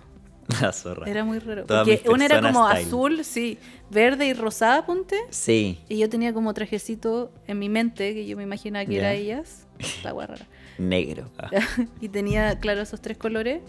La 0.60 0.72
zorra. 0.72 1.08
Era 1.08 1.24
muy 1.24 1.38
raro. 1.38 1.64
Todas 1.64 1.88
Porque 1.88 2.08
una 2.08 2.24
era 2.26 2.40
como 2.40 2.68
style. 2.68 2.86
azul, 2.86 3.24
sí, 3.24 3.58
verde 3.90 4.26
y 4.26 4.32
rosada, 4.32 4.84
ponte. 4.86 5.16
Sí, 5.30 5.80
Y 5.88 5.98
yo 5.98 6.08
tenía 6.08 6.32
como 6.32 6.52
trajecito 6.54 7.32
en 7.46 7.58
mi 7.58 7.68
mente, 7.68 8.14
que 8.14 8.26
yo 8.26 8.36
me 8.36 8.42
imaginaba 8.42 8.84
que 8.84 8.98
era 8.98 9.12
ellas. 9.12 9.66
La 10.04 10.12
guay 10.12 10.26
rara. 10.28 10.46
Negro. 10.78 11.30
Ah. 11.38 11.50
y 12.00 12.08
tenía, 12.08 12.58
claro, 12.58 12.80
esos 12.82 13.00
tres 13.00 13.16
colores. 13.18 13.60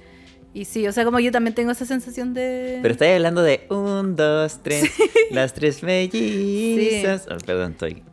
Y 0.56 0.66
sí, 0.66 0.88
o 0.88 0.92
sea, 0.92 1.04
como 1.04 1.20
yo 1.20 1.32
también 1.32 1.56
tengo 1.56 1.72
esa 1.72 1.86
sensación 1.86 2.36
de... 2.36 2.78
Pero 2.84 2.92
estáis 2.94 3.16
hablando 3.16 3.42
de 3.42 3.66
un, 3.70 4.16
dos, 4.16 4.60
tres, 4.62 4.92
las 5.32 5.54
tres 5.54 5.82
mellizas. 5.82 7.28
Oh, 7.30 7.38
perdón, 7.44 7.72
estoy 7.72 8.04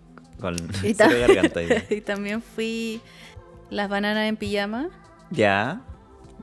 con 0.41 0.55
y, 0.57 0.59
cero 0.95 1.11
tam- 1.11 1.21
garganta. 1.21 1.61
hoy. 1.61 1.69
y 1.97 2.01
también 2.01 2.41
fui 2.43 3.01
las 3.69 3.89
bananas 3.91 4.27
en 4.29 4.37
pijama. 4.37 4.89
Ya. 5.31 5.83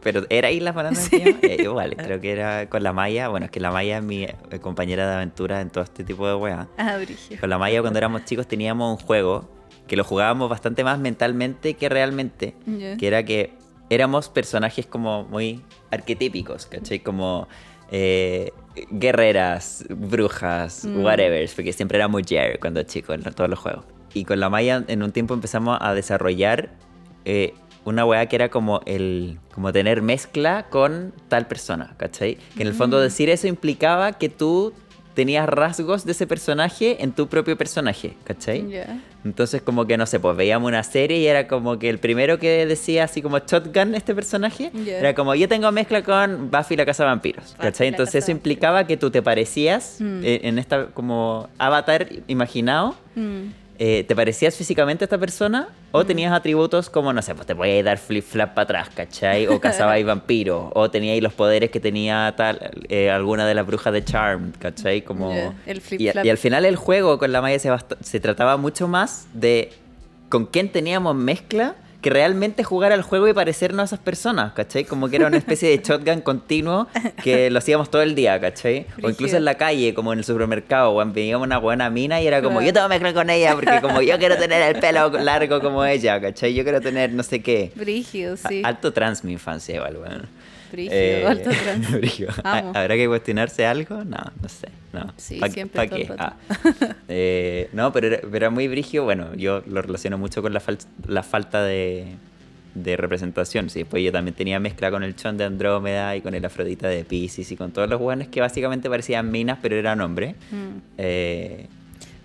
Pero 0.04 0.28
¿era 0.30 0.50
ahí 0.50 0.60
las 0.60 0.76
bananas 0.76 1.00
Sí. 1.00 1.18
de 1.18 1.34
pijama? 1.34 1.54
Eh, 1.54 1.58
igual, 1.64 1.96
creo 1.98 2.22
que 2.22 2.32
era 2.32 2.70
con 2.70 2.84
la 2.84 2.94
Maya. 2.94 3.28
Bueno, 3.30 3.48
es 3.48 3.52
que 3.52 3.60
la 3.60 3.72
Maya 3.72 3.98
es 3.98 4.04
mi 4.04 4.28
compañera 4.62 5.08
de 5.10 5.16
aventura 5.16 5.62
en 5.62 5.72
todo 5.72 5.84
este 5.84 6.04
tipo 6.04 6.28
de 6.28 6.36
weas. 6.36 6.68
Ah, 6.78 6.98
Brigio. 6.98 7.40
Con 7.40 7.50
la 7.50 7.58
Maya 7.58 7.82
cuando 7.82 7.98
éramos 7.98 8.24
chicos 8.26 8.48
teníamos 8.48 9.00
un 9.00 9.04
juego 9.04 9.50
que 9.88 9.96
lo 9.96 10.04
jugábamos 10.04 10.50
bastante 10.50 10.84
más 10.84 11.00
mentalmente 11.00 11.74
que 11.76 11.90
realmente. 11.90 12.54
Ya. 12.66 12.98
Que 12.98 13.08
era 13.08 13.24
que 13.24 13.54
éramos 13.90 14.30
personajes 14.30 14.86
como 14.86 15.24
muy 15.24 15.62
arquetípicos, 15.92 16.66
¿cachai? 16.66 17.00
Como 17.00 17.48
eh, 17.90 18.52
guerreras, 18.92 19.86
brujas, 19.90 20.84
Mm. 20.86 21.04
whatever, 21.04 21.50
porque 21.56 21.72
siempre 21.74 21.98
éramos 21.98 22.24
Jer 22.28 22.60
cuando 22.60 22.84
chicos 22.84 23.16
en 23.16 23.34
todos 23.34 23.50
los 23.50 23.60
juegos. 23.60 23.86
Y 24.14 24.26
con 24.26 24.40
la 24.40 24.50
Maya 24.50 24.84
en 24.88 25.04
un 25.04 25.12
tiempo 25.12 25.34
empezamos 25.34 25.78
a 25.82 25.94
desarrollar 25.94 26.70
eh, 27.26 27.54
una 27.86 28.06
weá 28.06 28.26
que 28.28 28.36
era 28.36 28.50
como 28.50 28.82
el 28.86 29.40
como 29.54 29.72
tener 29.72 30.02
mezcla 30.02 30.68
con 30.70 31.14
tal 31.30 31.48
persona, 31.48 31.94
¿cachai? 31.98 32.36
Que 32.56 32.62
en 32.64 32.68
el 32.68 32.74
fondo 32.74 32.98
Mm. 32.98 33.02
decir 33.02 33.30
eso 33.30 33.48
implicaba 33.48 34.14
que 34.14 34.30
tú 34.30 34.74
tenías 35.18 35.50
rasgos 35.50 36.06
de 36.06 36.12
ese 36.12 36.28
personaje 36.28 37.04
en 37.04 37.12
tu 37.12 37.26
propio 37.28 37.58
personaje, 37.58 38.14
¿cachai? 38.24 38.70
Ya. 38.70 39.00
Entonces 39.26 39.64
como 39.64 39.88
que 39.88 39.98
no 39.98 40.06
sé, 40.06 40.20
pues 40.20 40.38
veíamos 40.38 40.68
una 40.68 40.84
serie 40.84 41.18
y 41.18 41.26
era 41.26 41.48
como 41.48 41.80
que 41.80 41.90
el 41.90 41.98
primero 41.98 42.38
que 42.38 42.68
decía 42.68 43.06
así 43.06 43.24
como 43.24 43.40
shotgun 43.40 43.96
este 43.96 44.14
personaje, 44.14 44.70
Ya. 44.86 45.00
era 45.00 45.16
como 45.16 45.34
yo 45.34 45.48
tengo 45.48 45.72
mezcla 45.72 46.04
con 46.04 46.52
Buffy 46.52 46.76
la 46.76 46.86
Casa 46.86 47.02
de 47.04 47.08
Vampiros, 47.10 47.56
¿cachai? 47.60 47.88
Entonces 47.88 48.24
eso 48.24 48.32
implicaba 48.32 48.86
que 48.86 48.96
tú 48.96 49.10
te 49.10 49.24
parecías 49.24 49.98
Mm. 50.00 50.22
eh, 50.24 50.40
en 50.44 50.60
esta 50.60 50.86
como 50.94 51.50
avatar 51.58 52.08
imaginado, 52.28 52.96
Mm. 53.16 53.48
eh, 53.80 54.06
te 54.08 54.16
parecías 54.16 54.56
físicamente 54.56 55.04
a 55.04 55.06
esta 55.08 55.18
persona 55.18 55.68
o 55.98 56.06
tenías 56.06 56.34
atributos 56.34 56.90
como, 56.90 57.14
no 57.14 57.22
sé, 57.22 57.36
pues 57.36 57.48
te 57.48 57.56
podías 57.56 57.84
dar 57.84 57.98
flip-flap 57.98 58.54
para 58.54 58.64
atrás, 58.64 58.90
¿cachai? 58.94 59.48
O 59.48 59.60
cazabais 59.60 60.06
vampiros, 60.06 60.72
o 60.74 60.90
teníais 60.90 61.22
los 61.22 61.34
poderes 61.34 61.72
que 61.72 61.80
tenía 61.80 62.34
tal 62.38 62.72
eh, 62.90 63.10
alguna 63.10 63.48
de 63.48 63.56
las 63.56 63.66
brujas 63.66 63.94
de 63.94 64.04
Charm, 64.04 64.52
¿cachai? 64.60 65.02
Como... 65.02 65.54
El 65.66 65.82
Y, 65.98 66.30
al 66.30 66.38
final 66.38 66.66
el 66.66 66.76
juego 66.76 67.18
con 67.18 67.32
la 67.32 67.42
Maya 67.42 67.60
se, 67.60 67.72
se 68.02 68.20
trataba 68.20 68.58
mucho 68.58 68.88
más 68.88 69.28
de 69.34 69.72
con 70.30 70.46
quién 70.46 70.72
teníamos 70.72 71.16
mezcla 71.16 71.76
que 72.02 72.12
realmente 72.12 72.64
jugar 72.64 72.92
al 72.92 73.02
juego 73.02 73.28
y 73.28 73.34
parecernos 73.34 73.82
a 73.82 73.86
esas 73.86 74.00
personas, 74.00 74.54
¿cachai? 74.54 74.84
Como 74.86 75.10
que 75.10 75.16
era 75.16 75.28
una 75.28 75.38
especie 75.38 75.70
de 75.70 75.78
shotgun 75.84 76.22
continuo 76.22 76.88
que 77.24 77.50
lo 77.50 77.58
hacíamos 77.58 77.90
todo 77.90 78.04
el 78.04 78.14
día, 78.14 78.40
¿cachai? 78.40 78.86
O 79.02 79.10
incluso 79.10 79.36
en 79.36 79.46
la 79.46 79.56
calle, 79.56 79.94
como 79.96 80.14
en 80.14 80.20
el 80.20 80.26
supermercado, 80.26 80.94
o 80.96 81.06
veíamos 81.08 81.46
una 81.48 81.58
buena 81.58 81.90
mina 81.90 82.22
y 82.22 82.28
era 82.28 82.42
como, 82.42 82.58
Claro. 82.60 82.68
yo 82.68 82.74
tengo 82.74 82.90
mezcla 82.90 83.14
con 83.14 83.30
ella 83.32 83.56
porque 83.56 83.80
como 83.82 84.02
yo 84.02 84.18
quiero 84.20 84.38
tener 84.38 84.76
el 84.76 84.80
pelo 84.82 85.10
largo 85.10 85.60
como 85.60 85.84
ella, 85.86 86.22
¿cachai? 86.22 86.54
Yo 86.54 86.64
quiero 86.64 86.82
tener 86.82 87.12
no 87.14 87.24
sé 87.24 87.42
qué. 87.42 87.72
Brígido, 87.76 88.38
sí. 88.38 88.62
A- 88.64 88.68
Alto 88.68 88.94
trans 88.94 89.24
mi 89.24 89.32
infancia 89.34 89.76
igual, 89.76 89.98
bueno. 89.98 90.24
Eh. 90.74 91.24
¿Habrá 92.44 92.96
que 92.96 93.08
cuestionarse 93.08 93.66
algo? 93.66 94.04
No, 94.04 94.18
no 94.42 94.50
sé. 94.50 94.68
No. 94.94 95.14
Sí, 95.18 95.38
¿Pa- 95.40 95.50
siempre 95.50 95.88
pa' 95.88 95.96
qué? 95.96 96.10
Ah. 96.18 96.36
Eh, 97.08 97.70
no, 97.74 97.92
pero 97.92 98.08
era, 98.08 98.20
pero 98.22 98.36
era 98.36 98.50
muy 98.50 98.68
brígido. 98.68 99.04
Bueno, 99.04 99.34
yo 99.36 99.62
lo 99.68 99.82
relaciono 99.82 100.18
mucho 100.18 100.42
con 100.42 100.54
la, 100.54 100.62
fal- 100.62 100.86
la 101.08 101.24
falta 101.24 101.64
de, 101.64 102.06
de 102.74 102.98
representación. 102.98 103.70
Sí, 103.70 103.80
después 103.80 104.04
yo 104.04 104.12
también 104.12 104.34
tenía 104.36 104.60
mezcla 104.60 104.90
con 104.92 105.04
el 105.04 105.16
Chon 105.16 105.38
de 105.38 105.44
Andrómeda 105.46 106.16
y 106.16 106.22
con 106.22 106.34
el 106.34 106.44
Afrodita 106.46 106.88
de 106.88 107.04
Pisces 107.04 107.52
y 107.52 107.56
con 107.58 107.72
todos 107.72 107.90
los 107.90 108.00
hueones 108.02 108.28
que 108.28 108.40
básicamente 108.42 108.90
parecían 108.90 109.30
minas, 109.32 109.60
pero 109.62 109.76
eran 109.76 110.02
hombres. 110.02 110.36
Mm. 110.52 110.78
Eh, 110.98 111.68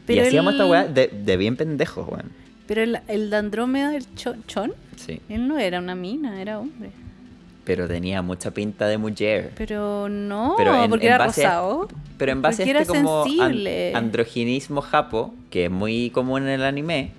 Pero 0.06 0.22
y 0.22 0.26
hacíamos 0.26 0.54
esta 0.54 0.66
weá 0.66 0.84
de, 0.86 1.08
de 1.08 1.36
bien 1.36 1.56
pendejos, 1.56 2.08
weón. 2.08 2.30
Pero 2.66 2.82
el, 2.82 3.00
el 3.08 3.28
de 3.28 3.36
Andrómeda, 3.36 3.94
el 3.96 4.06
Chon, 4.14 4.44
Chon, 4.46 4.72
Sí. 4.96 5.20
él 5.28 5.48
no 5.48 5.58
era 5.58 5.78
una 5.80 5.94
mina, 5.96 6.40
era 6.40 6.60
hombre. 6.60 6.90
Pero 7.64 7.86
tenía 7.86 8.22
mucha 8.22 8.50
pinta 8.50 8.86
de 8.88 8.98
mujer. 8.98 9.52
Pero 9.56 10.08
no, 10.08 10.54
Pero 10.56 10.82
en- 10.84 10.90
porque 10.90 11.06
en 11.06 11.12
era 11.14 11.18
base 11.26 11.44
a- 11.46 11.48
rosado. 11.50 11.88
Pero 12.18 12.32
en 12.32 12.42
base 12.42 12.64
Porque 12.64 12.78
a 12.78 12.80
este 12.82 12.92
como 12.92 13.24
an- 13.40 13.66
androginismo 13.96 14.80
japo, 14.80 15.32
que 15.50 15.66
es 15.66 15.70
muy 15.70 16.10
común 16.10 16.42
en 16.42 16.48
el 16.48 16.64
anime, 16.64 17.10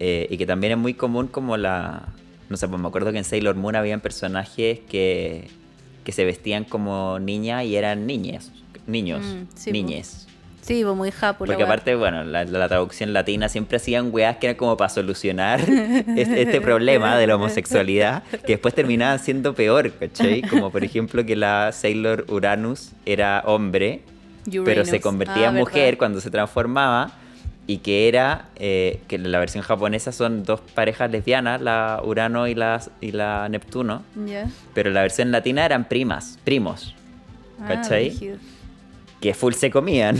eh, 0.00 0.26
y 0.30 0.36
que 0.36 0.44
también 0.46 0.72
es 0.72 0.78
muy 0.78 0.94
común 0.94 1.28
como 1.28 1.56
la... 1.56 2.08
No 2.50 2.56
sé, 2.58 2.68
pues 2.68 2.80
me 2.80 2.88
acuerdo 2.88 3.10
que 3.10 3.18
en 3.18 3.24
Sailor 3.24 3.56
Moon 3.56 3.74
habían 3.74 4.00
personajes 4.00 4.80
que, 4.80 5.48
que 6.04 6.12
se 6.12 6.24
vestían 6.26 6.64
como 6.64 7.18
niñas 7.18 7.64
y 7.64 7.76
eran 7.76 8.06
niñas, 8.06 8.52
niños, 8.86 9.24
Mm, 9.24 9.42
sí, 9.54 9.72
niñes. 9.72 10.26
Sí, 10.66 10.82
pues 10.82 10.96
muy 10.96 11.10
japo. 11.10 11.44
Porque 11.44 11.62
aparte, 11.62 11.94
bueno, 11.94 12.24
la, 12.24 12.44
la 12.44 12.68
traducción 12.68 13.12
latina 13.12 13.48
siempre 13.50 13.76
hacían 13.76 14.08
weas 14.12 14.38
que 14.38 14.46
eran 14.46 14.56
como 14.56 14.76
para 14.76 14.88
solucionar 14.88 15.60
este, 16.16 16.42
este 16.42 16.60
problema 16.60 17.16
de 17.18 17.26
la 17.26 17.36
homosexualidad, 17.36 18.22
que 18.46 18.52
después 18.54 18.72
terminaban 18.74 19.18
siendo 19.18 19.54
peor, 19.54 19.92
¿cachai? 19.92 20.40
Como 20.42 20.70
por 20.70 20.82
ejemplo 20.82 21.24
que 21.26 21.36
la 21.36 21.70
Sailor 21.72 22.24
Uranus 22.28 22.92
era 23.04 23.42
hombre, 23.46 24.00
pero 24.64 24.84
se 24.84 24.90
Uranus. 24.92 25.00
convertía 25.02 25.46
Ah, 25.46 25.50
en 25.50 25.54
mujer 25.56 25.84
verdad. 25.84 25.98
cuando 25.98 26.20
se 26.20 26.30
transformaba, 26.30 27.10
y 27.66 27.78
que 27.78 28.08
era, 28.08 28.46
eh, 28.56 29.00
que 29.08 29.16
en 29.16 29.30
la 29.32 29.38
versión 29.38 29.64
japonesa 29.64 30.12
son 30.12 30.44
dos 30.44 30.60
parejas 30.60 31.10
lesbianas, 31.10 31.60
la 31.62 32.00
Urano 32.04 32.46
y 32.46 32.54
la, 32.54 32.80
y 33.00 33.12
la 33.12 33.48
Neptuno, 33.48 34.02
Ya. 34.26 34.48
pero 34.74 34.88
en 34.90 34.94
la 34.94 35.00
versión 35.02 35.30
latina 35.30 35.64
eran 35.64 35.84
primas, 35.88 36.38
primos 36.44 36.94
Ah, 37.60 37.68
¿Cachai? 37.68 38.08
brígido. 38.10 38.36
Que 39.24 39.32
full 39.32 39.54
se 39.54 39.70
comían 39.70 40.16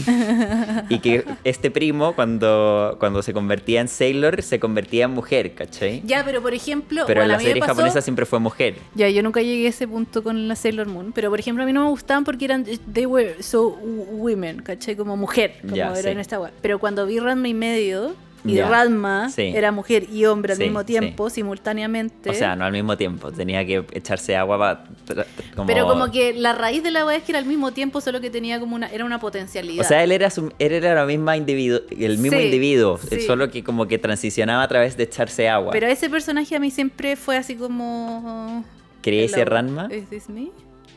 y 0.89 0.99
que 1.01 1.25
este 1.45 1.71
primo 1.71 2.15
cuando, 2.15 2.97
cuando 2.99 3.23
se 3.23 3.35
convertía 3.35 3.83
en 3.83 3.89
Sailor 3.89 4.41
se 4.43 4.59
convertía 4.59 5.05
en 5.05 5.11
mujer, 5.11 5.53
¿cachai? 5.55 6.01
Ya, 6.07 6.25
pero 6.25 6.41
por 6.41 6.55
ejemplo, 6.55 7.05
Pero 7.07 7.21
en 7.23 7.29
la 7.29 7.39
serie 7.39 7.61
pasó- 7.61 7.75
japonesa 7.75 8.01
siempre 8.01 8.25
fue 8.25 8.39
mujer. 8.39 8.77
Ya, 8.95 9.11
yo 9.11 9.23
nunca 9.23 9.43
llegué 9.43 9.67
a 9.67 9.69
ese 9.69 9.87
punto 9.87 10.23
con 10.23 10.49
la 10.49 10.57
Sailor 10.57 10.87
Moon, 10.87 11.13
pero 11.15 11.29
por 11.29 11.39
ejemplo 11.39 11.63
a 11.65 11.67
mí 11.67 11.75
no 11.75 11.85
me 11.85 11.91
gustaban 11.91 12.25
porque 12.25 12.47
eran, 12.47 12.65
they 12.91 13.05
were 13.05 13.43
so 13.43 13.69
women, 14.13 14.63
¿cachai? 14.63 14.97
Como 14.97 15.19
mujer, 15.19 15.57
como 15.61 15.77
Ya, 15.77 15.91
era 15.91 16.01
sí. 16.03 16.09
en 16.09 16.19
esta 16.21 16.41
web. 16.41 16.53
Pero 16.63 16.79
cuando 16.79 17.05
vi 17.05 17.19
Ranma 17.19 17.49
y 17.49 17.55
medio, 17.55 18.15
y 18.45 18.55
Ya, 18.55 18.69
Ranma 18.69 19.31
sí. 19.31 19.53
era 19.55 19.73
mujer 19.73 20.07
y 20.11 20.27
hombre 20.27 20.53
al 20.53 20.59
Sí, 20.59 20.65
mismo 20.65 20.81
sí. 20.81 20.87
tiempo, 20.87 21.31
simultáneamente. 21.31 22.29
O 22.29 22.35
sea, 22.35 22.55
no 22.57 22.65
al 22.65 22.73
mismo 22.73 22.97
tiempo, 22.97 23.33
tenía 23.33 23.65
que 23.65 23.85
echarse 23.93 24.37
agua 24.37 24.59
para... 25.07 25.27
Como... 25.55 25.67
Pero 25.67 25.87
como 25.87 26.11
que 26.11 26.35
la 26.35 26.53
raíz 26.53 26.83
de 26.83 26.91
la 26.91 27.07
web 27.07 27.17
es 27.17 27.23
que 27.23 27.33
era 27.33 27.39
al 27.39 27.47
mismo 27.47 27.73
tiempo, 27.73 28.01
solo 28.01 28.21
que 28.21 28.29
tenía 28.31 28.61
como 28.61 28.77
una, 28.77 28.89
era 28.89 29.05
una 29.05 29.19
potencialidad. 29.19 29.85
O 29.85 29.89
sea, 29.89 30.05
él 30.05 30.13
era, 30.13 30.29
su- 30.31 30.53
él 30.59 30.73
era 30.73 30.95
la 30.95 31.07
misma 31.07 31.37
individuo, 31.37 31.81
el 31.91 32.19
mismo 32.19 32.39
individuo, 32.39 32.99
solo 33.27 33.51
que 33.51 33.65
como 33.65 33.87
que 33.89 33.99
transicionaba 33.99 34.63
a 34.63 34.69
través 34.69 34.97
de 34.97 35.05
echarse 35.05 35.49
agua. 35.49 35.73
Pero 35.73 35.87
ese 35.87 36.11
personaje 36.11 36.55
a 36.55 36.61
mí 36.61 36.71
siempre 36.71 37.17
fue 37.17 37.37
así 37.37 37.55
como... 37.57 38.63
¿Quería 39.01 39.25
ese 39.25 39.41
Hello, 39.41 39.51
Ranma? 39.51 39.89
¿Is 39.95 40.09
this 40.09 40.29
me? 40.29 40.49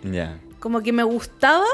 Ya, 0.04 0.38
Como 0.60 0.82
que 0.82 0.91
me 0.93 1.04
gustaba 1.04 1.66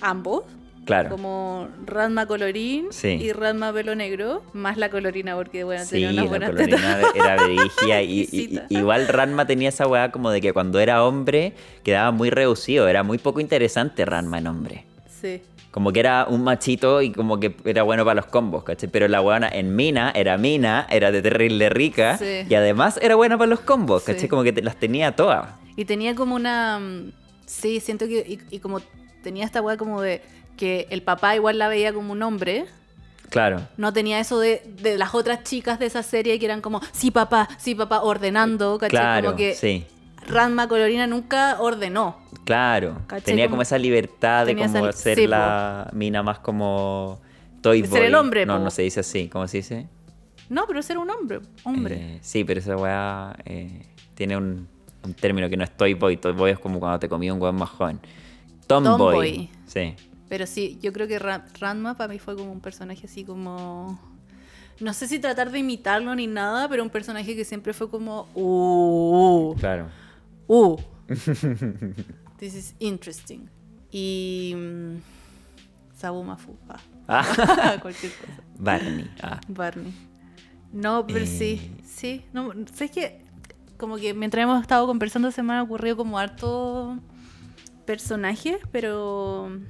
ambos. 0.00 0.44
Claro. 0.84 1.10
Como 1.10 1.68
Ranma 1.86 2.26
colorín 2.26 2.86
Sí. 2.90 3.08
y 3.08 3.32
Ranma 3.32 3.72
pelo 3.72 3.94
negro, 3.94 4.42
más 4.52 4.76
la 4.76 4.90
colorina 4.90 5.34
porque 5.34 5.64
bueno, 5.64 5.84
Sí, 5.84 5.90
tenía 5.92 6.10
unas 6.10 6.24
la 6.24 6.30
buenas 6.30 6.50
colorina 6.50 6.96
tetas. 6.96 7.14
era 7.14 7.42
brígida 7.44 8.02
y, 8.02 8.12
y- 8.12 8.20
Exquisita. 8.22 8.66
y- 8.68 8.78
igual 8.78 9.08
Ranma 9.08 9.46
tenía 9.46 9.68
esa 9.70 9.86
weá 9.86 10.10
como 10.10 10.30
de 10.30 10.40
que 10.40 10.52
cuando 10.52 10.80
era 10.80 11.04
hombre 11.04 11.54
quedaba 11.82 12.10
muy 12.10 12.30
reducido, 12.30 12.88
era 12.88 13.02
muy 13.02 13.18
poco 13.18 13.40
interesante 13.40 14.04
Ranma 14.04 14.38
en 14.38 14.46
hombre. 14.46 14.84
Sí. 15.20 15.42
Como 15.70 15.92
que 15.92 15.98
era 16.00 16.26
un 16.28 16.44
machito 16.44 17.02
y 17.02 17.10
como 17.10 17.40
que 17.40 17.56
era 17.64 17.82
bueno 17.82 18.04
para 18.04 18.14
los 18.14 18.26
combos, 18.26 18.62
¿cachai? 18.62 18.88
Pero 18.90 19.08
la 19.08 19.20
weona 19.20 19.48
en 19.48 19.74
Mina 19.74 20.12
era 20.14 20.38
Mina, 20.38 20.86
era 20.88 21.10
de 21.10 21.20
terrible 21.20 21.68
rica 21.68 22.16
Sí. 22.16 22.46
y 22.48 22.54
además 22.54 22.96
era 23.02 23.16
buena 23.16 23.36
para 23.36 23.48
los 23.48 23.58
combos, 23.58 24.04
Sí. 24.04 24.12
¿cachai? 24.12 24.28
Como 24.28 24.44
que 24.44 24.52
te- 24.52 24.62
las 24.62 24.76
tenía 24.76 25.16
todas. 25.16 25.48
Y 25.76 25.84
tenía 25.84 26.14
como 26.14 26.36
una. 26.36 26.78
mm, 26.78 27.12
Sí, 27.46 27.80
siento 27.80 28.06
que. 28.06 28.18
Y, 28.20 28.38
y 28.54 28.58
como 28.60 28.80
tenía 29.24 29.44
esta 29.44 29.60
weá 29.60 29.76
como 29.76 30.00
de 30.00 30.22
que 30.56 30.86
el 30.90 31.02
papá 31.02 31.34
igual 31.36 31.58
la 31.58 31.68
veía 31.68 31.92
como 31.92 32.12
un 32.12 32.22
hombre. 32.22 32.66
Claro. 33.30 33.62
No 33.76 33.92
tenía 33.92 34.20
eso 34.20 34.38
de, 34.38 34.62
de 34.80 34.96
las 34.96 35.14
otras 35.14 35.42
chicas 35.44 35.78
de 35.78 35.86
esa 35.86 36.02
serie 36.02 36.38
que 36.38 36.44
eran 36.46 36.60
como, 36.60 36.80
sí 36.92 37.10
papá, 37.10 37.48
sí 37.58 37.74
papá, 37.74 38.02
ordenando, 38.02 38.78
¿cachai? 38.78 38.90
Claro, 38.90 39.24
como 39.26 39.36
que 39.36 39.54
sí. 39.54 39.84
Ranma 40.28 40.68
Colorina 40.68 41.06
nunca 41.06 41.56
ordenó. 41.60 42.16
Claro. 42.44 42.98
¿Cachai? 43.06 43.24
Tenía 43.24 43.44
Como- 43.46 43.54
como 43.54 43.62
esa 43.62 43.78
libertad 43.78 44.46
de 44.46 44.54
como 44.56 44.92
ser 44.92 45.16
sí, 45.16 45.24
po. 45.24 45.30
la 45.30 45.90
mina 45.92 46.22
más 46.22 46.38
como 46.38 47.20
Toy 47.60 47.82
Boy. 47.82 47.90
ser 47.90 48.02
el 48.04 48.14
hombre, 48.14 48.46
No, 48.46 48.58
po. 48.58 48.64
no 48.64 48.70
se 48.70 48.82
dice 48.82 49.00
así. 49.00 49.28
¿Cómo 49.28 49.48
se 49.48 49.58
dice? 49.58 49.86
No, 50.50 50.66
pero 50.66 50.82
ser 50.82 50.98
un 50.98 51.10
hombre. 51.10 51.40
Hombre. 51.64 51.96
Eh, 51.98 52.18
sí, 52.22 52.44
pero 52.44 52.60
esa 52.60 52.76
weá 52.76 53.34
eh, 53.46 53.86
tiene 54.14 54.36
un, 54.36 54.68
un 55.02 55.14
término 55.14 55.48
que 55.48 55.56
no 55.56 55.64
es 55.64 55.70
Toy 55.76 55.94
Boy. 55.94 56.18
Toy 56.18 56.32
Boy 56.32 56.52
es 56.52 56.58
como 56.58 56.78
cuando 56.78 56.98
te 57.00 57.08
comí 57.08 57.30
un 57.30 57.40
weón 57.40 57.56
más 57.56 57.70
joven. 57.70 57.98
Tomboy. 58.66 58.96
Tomboy. 58.98 59.50
Sí. 59.66 59.94
Pero 60.34 60.48
sí, 60.48 60.80
yo 60.82 60.92
creo 60.92 61.06
que 61.06 61.20
Ra- 61.20 61.44
Ranma 61.60 61.94
para 61.96 62.12
mí 62.12 62.18
fue 62.18 62.34
como 62.34 62.50
un 62.50 62.58
personaje 62.60 63.06
así 63.06 63.22
como... 63.22 64.00
No 64.80 64.92
sé 64.92 65.06
si 65.06 65.20
tratar 65.20 65.52
de 65.52 65.60
imitarlo 65.60 66.12
ni 66.16 66.26
nada, 66.26 66.68
pero 66.68 66.82
un 66.82 66.90
personaje 66.90 67.36
que 67.36 67.44
siempre 67.44 67.72
fue 67.72 67.88
como... 67.88 68.26
Uh, 68.34 69.54
Claro. 69.60 69.86
uh. 70.48 70.76
This 72.38 72.54
is 72.56 72.74
interesting. 72.80 73.48
Y... 73.92 74.54
mm, 74.56 74.96
Sabumafu. 75.96 76.56
Ah. 76.68 76.80
Ah, 77.06 77.76
Cualquier 77.80 78.10
cosa. 78.14 78.32
Barney. 78.58 79.08
Ah. 79.22 79.40
Barney. 79.46 79.94
No, 80.72 81.06
pero 81.06 81.24
Eh. 81.26 81.28
sí, 81.28 81.70
sí. 81.84 82.24
No, 82.32 82.50
sé 82.74 82.88
que 82.90 83.22
como 83.76 83.98
que 83.98 84.12
mientras 84.14 84.42
hemos 84.42 84.60
estado 84.60 84.84
conversando 84.88 85.30
se 85.30 85.44
me 85.44 85.52
han 85.52 85.60
ocurrido 85.60 85.96
como 85.96 86.18
harto 86.18 86.98
personajes, 87.86 88.56
pero... 88.72 89.60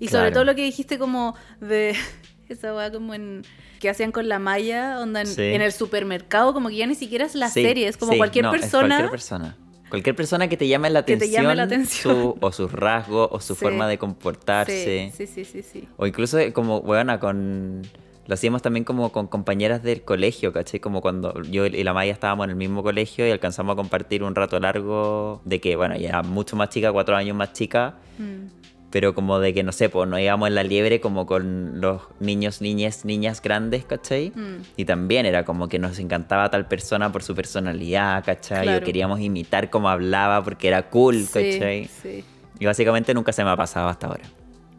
Y 0.00 0.08
sobre 0.08 0.22
Claro. 0.22 0.32
todo 0.34 0.44
lo 0.44 0.54
que 0.56 0.62
dijiste 0.64 0.98
como 0.98 1.36
de 1.60 1.94
esa 2.48 2.74
weá 2.74 2.90
como 2.90 3.14
en... 3.14 3.42
que 3.78 3.88
hacían 3.88 4.10
con 4.12 4.28
la 4.28 4.38
malla, 4.38 4.98
onda 5.00 5.20
en, 5.20 5.26
Sí. 5.28 5.42
en 5.42 5.62
el 5.62 5.72
supermercado, 5.72 6.52
como 6.52 6.68
que 6.70 6.76
ya 6.76 6.86
ni 6.86 6.94
siquiera 6.96 7.24
es 7.26 7.34
la 7.36 7.48
Sí, 7.48 7.62
serie, 7.62 7.86
es 7.86 7.96
como 7.96 8.12
sí, 8.12 8.18
cualquier 8.18 8.44
no, 8.46 8.54
es 8.54 8.60
persona. 8.62 8.88
cualquier 8.88 9.10
persona. 9.10 9.56
Cualquier 9.88 10.14
persona 10.16 10.48
que 10.48 10.56
te 10.56 10.68
llame 10.68 10.88
la 10.90 11.02
Que 11.04 11.16
te 11.16 11.24
atención, 11.24 11.42
llame 11.42 11.56
la 11.56 11.62
atención. 11.64 12.14
su- 12.14 12.36
o 12.40 12.52
sus 12.52 12.70
rasgos, 12.72 13.28
o 13.32 13.40
su 13.40 13.56
forma 13.56 13.88
de 13.88 13.98
comportarse. 13.98 15.12
Sí, 15.16 15.26
sí, 15.26 15.44
sí, 15.44 15.62
sí. 15.62 15.88
O 15.96 16.06
incluso 16.06 16.38
eh, 16.38 16.52
como, 16.52 16.80
bueno, 16.82 17.18
con... 17.20 17.82
Lo 18.26 18.34
hacíamos 18.34 18.62
también 18.62 18.84
como 18.84 19.10
con 19.10 19.26
compañeras 19.26 19.82
del 19.82 20.02
colegio, 20.02 20.52
¿cachai? 20.52 20.78
Como 20.78 21.00
cuando 21.00 21.42
yo 21.42 21.66
y 21.66 21.82
la 21.82 21.92
Maya 21.92 22.12
estábamos 22.12 22.44
en 22.44 22.50
el 22.50 22.56
mismo 22.56 22.84
colegio 22.84 23.26
y 23.26 23.30
alcanzamos 23.32 23.72
a 23.72 23.76
compartir 23.76 24.22
un 24.22 24.36
rato 24.36 24.60
largo 24.60 25.42
de 25.44 25.60
que, 25.60 25.74
bueno, 25.74 25.96
ya 25.96 26.10
era 26.10 26.22
mucho 26.22 26.54
más 26.54 26.68
chica, 26.68 26.92
cuatro 26.92 27.16
años 27.16 27.36
más 27.36 27.52
chica, 27.52 27.96
Mm. 28.18 28.59
Pero 28.90 29.14
como 29.14 29.38
de 29.38 29.54
que, 29.54 29.62
no 29.62 29.72
sé, 29.72 29.88
pues 29.88 30.08
nos 30.08 30.20
íbamos 30.20 30.48
en 30.48 30.54
la 30.56 30.64
liebre 30.64 31.00
como 31.00 31.24
con 31.26 31.80
los 31.80 32.02
niños, 32.18 32.60
niñas, 32.60 33.04
niñas 33.04 33.40
grandes, 33.40 33.84
¿cachai? 33.84 34.30
Mm. 34.34 34.62
Y 34.76 34.84
también 34.84 35.26
era 35.26 35.44
como 35.44 35.68
que 35.68 35.78
nos 35.78 35.98
encantaba 35.98 36.50
tal 36.50 36.66
persona 36.66 37.12
por 37.12 37.22
su 37.22 37.34
personalidad, 37.34 38.24
¿cachai? 38.24 38.64
Claro. 38.64 38.82
O 38.82 38.84
queríamos 38.84 39.20
imitar 39.20 39.70
cómo 39.70 39.88
hablaba 39.88 40.42
porque 40.42 40.68
era 40.68 40.90
cool, 40.90 41.16
Sí, 41.18 41.26
¿cachai? 41.52 41.88
sí. 42.02 42.24
Y 42.58 42.66
básicamente 42.66 43.14
nunca 43.14 43.32
se 43.32 43.44
me 43.44 43.50
ha 43.50 43.56
pasado 43.56 43.88
hasta 43.88 44.08
ahora. 44.08 44.24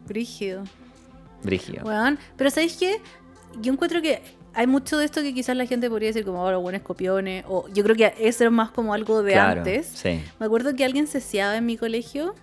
Brígido. 0.06 0.62
Brígido. 1.42 1.84
Weón, 1.84 2.18
pero 2.36 2.50
¿sabéis 2.50 2.76
qué? 2.76 3.00
Yo 3.60 3.72
encuentro 3.72 4.00
que 4.00 4.22
hay 4.54 4.66
mucho 4.66 4.98
de 4.98 5.06
esto 5.06 5.22
que 5.22 5.32
quizás 5.34 5.56
la 5.56 5.66
gente 5.66 5.88
podría 5.88 6.08
decir 6.08 6.24
como 6.24 6.42
ahora 6.42 6.58
buenos 6.58 6.82
copiones 6.82 7.44
o 7.48 7.66
yo 7.68 7.82
creo 7.82 7.96
que 7.96 8.14
eso 8.18 8.44
es 8.44 8.50
más 8.50 8.70
como 8.70 8.94
algo 8.94 9.22
de 9.22 9.32
claro, 9.32 9.60
antes. 9.60 9.86
Sí. 9.94 10.20
Me 10.38 10.46
acuerdo 10.46 10.76
que 10.76 10.84
alguien 10.84 11.06
ceseaba 11.06 11.56
en 11.56 11.66
mi 11.66 11.76
colegio 11.76 12.34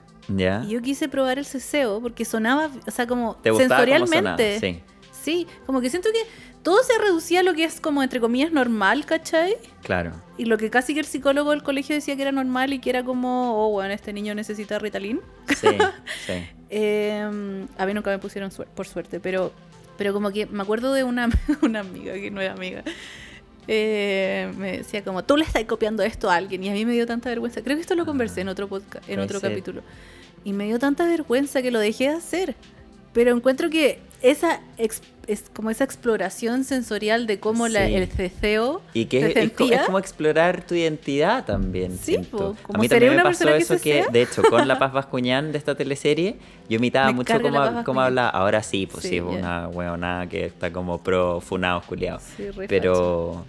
Y 0.68 0.70
yo 0.72 0.82
quise 0.82 1.10
probar 1.10 1.40
el 1.40 1.46
ceseo 1.46 2.00
porque 2.02 2.24
sonaba, 2.26 2.70
o 2.88 2.92
sea, 2.92 3.08
como 3.08 3.36
¿Te 3.36 3.52
gustaba 3.52 3.84
cómo 3.86 3.98
sensorialmente. 4.08 4.60
Sí, 4.60 4.84
Sí, 5.22 5.48
como 5.66 5.82
que 5.82 5.90
siento 5.90 6.10
que 6.14 6.20
todo 6.64 6.82
se 6.82 6.98
reducía 6.98 7.42
a 7.42 7.44
lo 7.44 7.54
que 7.54 7.66
es 7.66 7.82
como 7.82 8.02
entre 8.02 8.22
comillas 8.22 8.52
normal, 8.54 9.06
¿cachai? 9.06 9.56
claro. 9.82 10.12
Y 10.38 10.46
lo 10.46 10.58
que 10.58 10.70
casi 10.70 10.94
que 10.94 11.02
el 11.02 11.06
psicólogo 11.06 11.52
del 11.52 11.62
colegio 11.62 11.94
decía 11.94 12.16
que 12.16 12.22
era 12.22 12.32
normal 12.32 12.72
y 12.72 12.80
que 12.80 12.90
era 12.90 13.04
como, 13.04 13.66
oh, 13.66 13.72
bueno, 13.72 13.94
este 13.94 14.14
niño 14.14 14.34
necesita 14.34 14.80
Ritalin. 14.80 15.20
Sí, 15.50 15.68
sí. 16.26 16.34
Eh, 16.70 17.66
a 17.78 17.86
mí 17.86 17.94
nunca 17.94 18.10
me 18.12 18.20
pusieron 18.20 18.50
suer- 18.50 18.68
por 18.68 18.88
suerte, 18.88 19.20
pero, 19.20 19.52
pero 19.98 20.14
como 20.14 20.32
que 20.32 20.46
me 20.46 20.62
acuerdo 20.64 20.94
de 20.94 21.04
una, 21.04 21.28
una 21.62 21.82
amiga 21.82 22.14
que 22.14 22.32
no 22.32 22.40
era 22.40 22.54
amiga, 22.54 22.84
eh, 23.68 24.52
me 24.58 24.78
decía 24.78 25.04
como, 25.04 25.24
tú 25.24 25.36
le 25.38 25.44
estás 25.44 25.64
copiando 25.66 26.02
esto 26.04 26.30
a 26.30 26.36
alguien. 26.36 26.64
Y 26.64 26.70
a 26.70 26.74
mí 26.74 26.86
me 26.86 26.94
dio 26.94 27.06
tanta 27.06 27.30
vergüenza. 27.30 27.62
Creo 27.62 27.76
que 27.76 27.82
esto 27.82 27.96
lo 27.96 28.06
conversé 28.06 28.42
en 28.42 28.50
otro 28.50 28.68
podcast, 28.68 29.08
en 29.10 29.16
puede 29.16 29.26
otro 29.26 29.40
ser. 29.40 29.50
capítulo. 29.50 29.82
Y 30.44 30.54
me 30.54 30.66
dio 30.66 30.80
tanta 30.80 31.06
vergüenza 31.06 31.62
que 31.62 31.72
lo 31.72 31.80
dejé 31.80 32.10
de 32.10 32.16
hacer. 32.16 32.56
Pero 33.14 33.36
encuentro 33.36 33.70
que 33.70 34.00
esa 34.22 34.62
ex- 34.78 35.02
es 35.28 35.46
como 35.54 35.70
esa 35.70 35.84
exploración 35.84 36.64
sensorial 36.64 37.26
de 37.28 37.40
cómo 37.40 37.68
la- 37.68 37.88
Sí. 37.88 37.96
el 37.96 38.08
ceceo 38.08 38.82
Y 38.94 39.06
que 39.06 39.22
se 39.22 39.28
es, 39.30 39.38
es 39.38 39.72
es 39.72 39.82
como 39.86 40.00
explorar 40.00 40.66
tu 40.66 40.76
identidad 40.76 41.46
también. 41.46 41.98
Sí, 41.98 42.18
po, 42.20 42.56
A 42.60 42.64
como 42.64 42.80
mí 42.82 42.88
seré 42.88 43.08
también 43.08 43.18
me 43.18 43.24
pasó 43.30 43.46
que 43.46 43.58
eso 43.58 43.76
que, 43.76 44.04
sea. 44.04 44.08
de 44.12 44.22
hecho, 44.22 44.42
con 44.44 44.68
La 44.68 44.78
Paz 44.80 44.92
Bascuñán 44.94 45.52
de 45.52 45.58
esta 45.58 45.76
teleserie, 45.76 46.36
yo 46.70 46.76
imitaba 46.78 47.08
Me 47.08 47.14
mucho 47.14 47.34
cómo, 47.42 47.60
La 47.60 47.84
cómo 47.84 48.02
hablaba. 48.02 48.30
Ahora 48.30 48.62
sí, 48.64 48.86
pues 48.88 49.04
Sí, 49.04 49.10
sí, 49.10 49.16
ya. 49.18 49.24
una 49.24 49.68
hueonada 49.70 50.28
que 50.28 50.46
está 50.46 50.72
como 50.72 51.00
pro 51.02 51.42
funados 51.42 51.84
culiados. 51.86 52.24
Pero, 52.68 53.46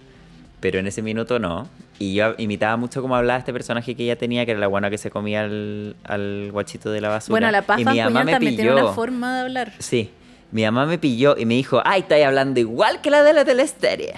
pero 0.59 0.79
en 0.79 0.87
ese 0.87 1.01
minuto 1.01 1.37
no. 1.39 1.67
Y 2.01 2.15
yo 2.15 2.33
imitaba 2.39 2.77
mucho 2.77 3.01
cómo 3.01 3.15
hablaba 3.15 3.37
este 3.37 3.53
personaje 3.53 3.95
que 3.95 4.03
ella 4.03 4.17
tenía, 4.17 4.43
que 4.45 4.51
era 4.51 4.59
la 4.59 4.65
buena 4.67 4.89
que 4.89 4.97
se 4.97 5.11
comía 5.11 5.43
al, 5.43 5.95
al 6.03 6.49
guachito 6.51 6.89
de 6.91 6.99
la 6.99 7.09
basura. 7.09 7.33
Bueno, 7.33 7.51
la 7.51 7.61
Paz 7.61 7.79
y 7.79 7.85
mi 7.85 7.99
mamá 7.99 8.23
me 8.23 8.31
también 8.31 8.55
tiene 8.55 8.73
una 8.73 8.87
forma 8.87 9.35
de 9.35 9.41
hablar. 9.41 9.73
Sí, 9.77 10.09
mi 10.51 10.63
mamá 10.63 10.87
me 10.87 10.97
pilló 10.97 11.35
y 11.37 11.45
me 11.45 11.53
dijo, 11.53 11.79
ay, 11.85 12.01
estáis 12.01 12.25
hablando 12.25 12.59
igual 12.59 13.01
que 13.01 13.11
la 13.11 13.21
de 13.23 13.33
la 13.33 13.45
teleserie. 13.45 14.15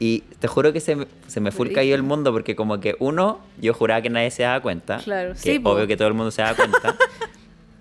Y 0.00 0.24
te 0.40 0.48
juro 0.48 0.72
que 0.72 0.80
se 0.80 0.96
me, 0.96 1.06
se 1.28 1.40
me 1.40 1.52
fue 1.52 1.68
el 1.68 1.74
caído 1.74 1.94
el 1.94 2.02
mundo 2.02 2.32
porque 2.32 2.56
como 2.56 2.80
que 2.80 2.96
uno, 2.98 3.38
yo 3.60 3.72
juraba 3.72 4.02
que 4.02 4.10
nadie 4.10 4.32
se 4.32 4.42
daba 4.42 4.60
cuenta. 4.60 4.98
Claro, 4.98 5.32
que 5.34 5.38
sí, 5.38 5.58
po. 5.60 5.70
Obvio 5.70 5.86
que 5.86 5.96
todo 5.96 6.08
el 6.08 6.14
mundo 6.14 6.32
se 6.32 6.42
daba 6.42 6.56
cuenta. 6.56 6.96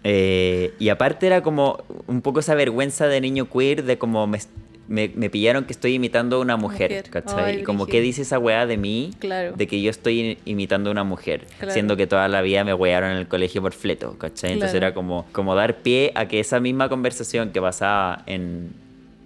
Eh, 0.07 0.75
y 0.77 0.89
aparte 0.89 1.25
era 1.25 1.41
como 1.41 1.83
un 2.05 2.21
poco 2.21 2.39
esa 2.39 2.53
vergüenza 2.53 3.07
de 3.07 3.19
niño 3.21 3.49
queer 3.49 3.83
de 3.83 3.97
como 3.97 4.27
me, 4.27 4.37
me, 4.87 5.11
me 5.15 5.29
pillaron 5.29 5.65
que 5.65 5.73
estoy 5.73 5.93
imitando 5.95 6.35
a 6.37 6.39
una 6.39 6.57
mujer, 6.57 6.91
Mujer. 6.91 7.09
¿cachai? 7.09 7.59
Y 7.61 7.63
como 7.63 7.87
que 7.87 8.01
dice 8.01 8.21
esa 8.21 8.37
weá 8.39 8.65
de 8.65 8.77
mí, 8.77 9.11
Claro. 9.19 9.53
de 9.55 9.67
que 9.67 9.81
yo 9.81 9.89
estoy 9.89 10.37
imitando 10.45 10.89
a 10.89 10.91
una 10.91 11.03
mujer, 11.03 11.45
Claro. 11.57 11.73
siendo 11.73 11.97
que 11.97 12.05
toda 12.07 12.27
la 12.27 12.41
vida 12.41 12.63
me 12.63 12.73
wearon 12.73 13.11
en 13.11 13.17
el 13.17 13.27
colegio 13.27 13.61
por 13.61 13.73
fleto, 13.73 14.17
¿cachai? 14.17 14.51
Entonces 14.53 14.73
Claro. 14.73 14.87
era 14.87 14.93
como, 14.93 15.25
como 15.31 15.55
dar 15.55 15.77
pie 15.77 16.11
a 16.15 16.27
que 16.27 16.39
esa 16.39 16.59
misma 16.59 16.87
conversación 16.89 17.49
que 17.51 17.59
pasaba 17.61 18.23
en, 18.27 18.73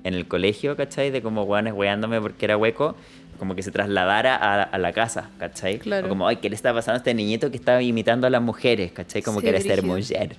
en 0.05 0.13
el 0.13 0.27
colegio, 0.27 0.77
¿cachai? 0.77 1.11
De 1.11 1.21
como 1.21 1.43
weones 1.43 1.73
weándome 1.73 2.21
porque 2.21 2.45
era 2.45 2.55
hueco, 2.55 2.95
como 3.37 3.55
que 3.55 3.63
se 3.63 3.71
trasladara 3.71 4.35
a, 4.35 4.63
a 4.63 4.77
la 4.77 4.91
casa, 4.93 5.29
¿cachai? 5.39 5.79
Claro. 5.79 6.05
O 6.07 6.09
como, 6.09 6.27
ay, 6.27 6.37
¿qué 6.37 6.49
le 6.49 6.55
está 6.55 6.73
pasando 6.73 6.95
a 6.95 6.97
este 6.97 7.13
niñito 7.13 7.51
que 7.51 7.57
estaba 7.57 7.81
imitando 7.81 8.27
a 8.27 8.29
las 8.29 8.41
mujeres, 8.41 8.91
¿cachai? 8.91 9.21
Como 9.21 9.39
Sí, 9.39 9.43
quiere 9.43 9.61
ser 9.61 9.83
mujer. 9.83 10.35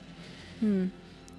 Mm, 0.60 0.84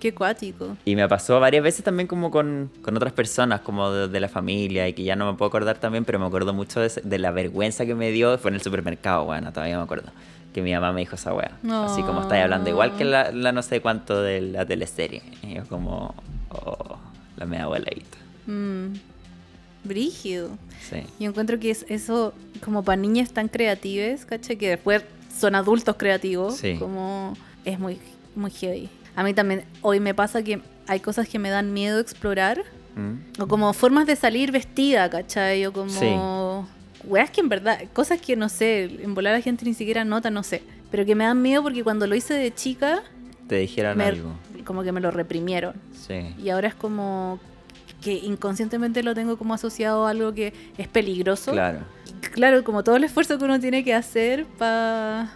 qué 0.02 0.14
cuático. 0.14 0.76
Y 0.84 0.96
me 0.98 1.08
pasó 1.08 1.40
varias 1.40 1.64
veces 1.64 1.86
también 1.86 2.08
como 2.08 2.30
con, 2.32 2.70
con 2.82 2.98
otras 2.98 3.14
personas, 3.14 3.62
como 3.62 3.90
de, 3.92 4.08
de 4.10 4.20
la 4.20 4.28
familia, 4.28 4.88
y 4.90 4.94
que 4.94 5.04
ya 5.04 5.16
no 5.16 5.32
me 5.32 5.38
puedo 5.38 5.48
acordar 5.48 5.78
también, 5.78 6.04
pero 6.04 6.20
me 6.20 6.26
acuerdo 6.26 6.54
mucho 6.54 6.82
de, 6.82 6.92
de 7.04 7.20
la 7.20 7.32
vergüenza 7.32 7.86
que 7.86 7.96
me 7.96 8.12
dio. 8.12 8.38
Fue 8.38 8.50
en 8.50 8.56
el 8.56 8.62
supermercado, 8.62 9.24
bueno, 9.26 9.54
todavía 9.54 9.78
me 9.78 9.84
acuerdo. 9.84 10.12
Que 10.54 10.62
mi 10.62 10.74
mamá 10.74 10.92
me 10.92 11.00
dijo 11.00 11.16
esa 11.16 11.34
wea. 11.34 11.58
Así 11.86 12.04
como 12.04 12.24
estáis 12.24 12.44
hablando 12.44 12.70
igual 12.70 12.98
que 12.98 13.06
la, 13.06 13.32
la 13.32 13.54
no 13.54 13.62
sé 13.62 13.80
cuánto 13.80 14.22
de 14.22 14.42
la 14.42 14.66
teleserie. 14.66 15.22
Y 15.44 15.54
yo 15.54 15.64
como, 15.68 16.14
oh, 16.50 16.98
la 17.38 17.46
mea 17.46 17.64
abuelita. 17.64 18.18
Mm, 18.48 18.88
brígido. 19.84 20.50
Sí. 20.90 21.04
Yo 21.20 21.30
encuentro 21.30 21.60
que 21.60 21.72
es 21.72 21.86
eso, 21.90 22.34
como 22.64 22.84
para 22.84 22.98
niñas 22.98 23.32
tan 23.32 23.48
creativas, 23.48 24.26
¿cachai? 24.26 24.58
Que 24.58 24.70
después 24.70 25.04
son 25.34 25.56
adultos 25.56 25.96
creativos, 25.98 26.58
Sí. 26.58 26.76
como 26.78 27.38
es 27.64 27.80
muy, 27.80 28.00
muy 28.36 28.52
heavy. 28.52 28.90
A 29.22 29.24
mí 29.24 29.36
también, 29.36 29.66
hoy 29.82 30.00
me 30.00 30.16
pasa 30.16 30.42
que 30.42 30.62
hay 30.88 31.00
cosas 31.00 31.30
que 31.30 31.38
me 31.38 31.52
dan 31.52 31.74
miedo 31.74 32.00
explorar, 32.00 32.64
¿Mm? 32.96 33.40
o 33.44 33.48
como 33.48 33.72
formas 33.74 34.08
de 34.08 34.16
salir 34.16 34.52
vestida, 34.52 35.12
¿cachai? 35.12 35.64
O 35.68 35.72
como... 35.72 35.92
Sí. 35.92 37.08
Weas 37.08 37.30
que 37.30 37.42
en 37.42 37.48
verdad, 37.50 37.80
cosas 37.94 38.20
que 38.20 38.36
no 38.36 38.50
sé, 38.50 38.86
en 39.04 39.14
volar 39.14 39.36
la 39.36 39.42
gente 39.42 39.64
ni 39.64 39.76
siquiera 39.76 40.04
nota, 40.06 40.32
no 40.32 40.42
sé. 40.42 40.64
Pero 40.90 41.06
que 41.06 41.14
me 41.14 41.24
dan 41.26 41.40
miedo 41.40 41.62
porque 41.62 41.84
cuando 41.84 42.08
lo 42.08 42.16
hice 42.16 42.34
de 42.34 42.52
chica, 42.52 43.04
Te 43.48 43.58
dijeran 43.58 43.96
me- 43.96 44.06
algo. 44.06 44.34
como 44.66 44.82
que 44.82 44.92
me 44.92 45.00
lo 45.02 45.12
reprimieron. 45.12 45.76
Sí. 45.94 46.34
Y 46.44 46.50
ahora 46.50 46.70
es 46.70 46.74
como 46.76 47.40
que 48.02 48.14
inconscientemente 48.14 49.04
lo 49.04 49.14
tengo 49.14 49.38
como 49.38 49.54
asociado 49.54 50.08
a 50.08 50.10
algo 50.10 50.34
que 50.34 50.52
es 50.80 50.88
peligroso. 50.88 51.52
Claro. 51.52 51.82
Claro, 52.34 52.64
como 52.64 52.84
todo 52.84 52.96
el 52.96 53.04
esfuerzo 53.04 53.38
que 53.38 53.46
uno 53.46 53.60
tiene 53.60 53.84
que 53.84 53.94
hacer 53.94 54.46
para 54.58 55.32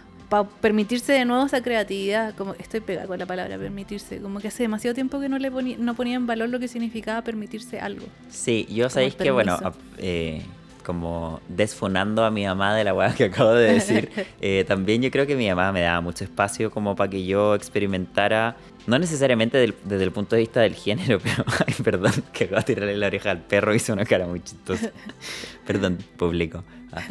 permitirse 0.60 1.12
de 1.12 1.24
nuevo 1.24 1.46
esa 1.46 1.62
creatividad. 1.62 2.34
Como 2.34 2.54
estoy 2.54 2.80
pegada 2.80 3.06
con 3.06 3.18
la 3.18 3.26
palabra 3.26 3.58
permitirse. 3.58 4.20
Como 4.20 4.40
que 4.40 4.48
hace 4.48 4.62
demasiado 4.64 4.94
tiempo 4.94 5.20
que 5.20 5.28
no 5.28 5.38
le 5.38 5.50
ponía, 5.50 5.76
no 5.78 5.94
ponía 5.94 6.16
en 6.16 6.26
valor 6.26 6.48
lo 6.48 6.58
que 6.58 6.68
significaba 6.68 7.22
permitirse 7.22 7.80
algo. 7.80 8.06
Sí, 8.28 8.66
yo 8.70 8.88
sabéis 8.90 9.14
que, 9.14 9.30
bueno, 9.30 9.58
eh, 9.98 10.42
como 10.84 11.40
desfunando 11.48 12.24
a 12.24 12.30
mi 12.30 12.44
mamá 12.44 12.74
de 12.76 12.84
la 12.84 12.94
weá 12.94 13.12
que 13.14 13.24
acabo 13.24 13.50
de 13.52 13.72
decir, 13.74 14.08
eh, 14.40 14.64
también 14.68 15.02
yo 15.02 15.10
creo 15.10 15.26
que 15.26 15.34
mi 15.34 15.48
mamá 15.48 15.72
me 15.72 15.80
daba 15.80 16.00
mucho 16.00 16.22
espacio 16.24 16.70
como 16.70 16.94
para 16.94 17.10
que 17.10 17.24
yo 17.26 17.54
experimentara, 17.56 18.56
no 18.86 18.96
necesariamente 18.98 19.58
del- 19.58 19.74
desde 19.84 20.04
el 20.04 20.12
punto 20.12 20.36
de 20.36 20.42
vista 20.42 20.60
del 20.60 20.74
género, 20.74 21.18
pero, 21.22 21.44
ay, 21.66 21.74
perdón, 21.82 22.12
que 22.32 22.44
acabo 22.44 22.58
de 22.60 22.64
tirarle 22.74 22.96
la 22.96 23.06
oreja 23.08 23.32
al 23.32 23.40
perro, 23.42 23.74
hizo 23.74 23.92
una 23.92 24.04
cara 24.04 24.26
muy 24.26 24.40
chistosa. 24.40 24.90
perdón, 25.66 25.98
público. 26.16 26.62
Ah. 26.92 27.02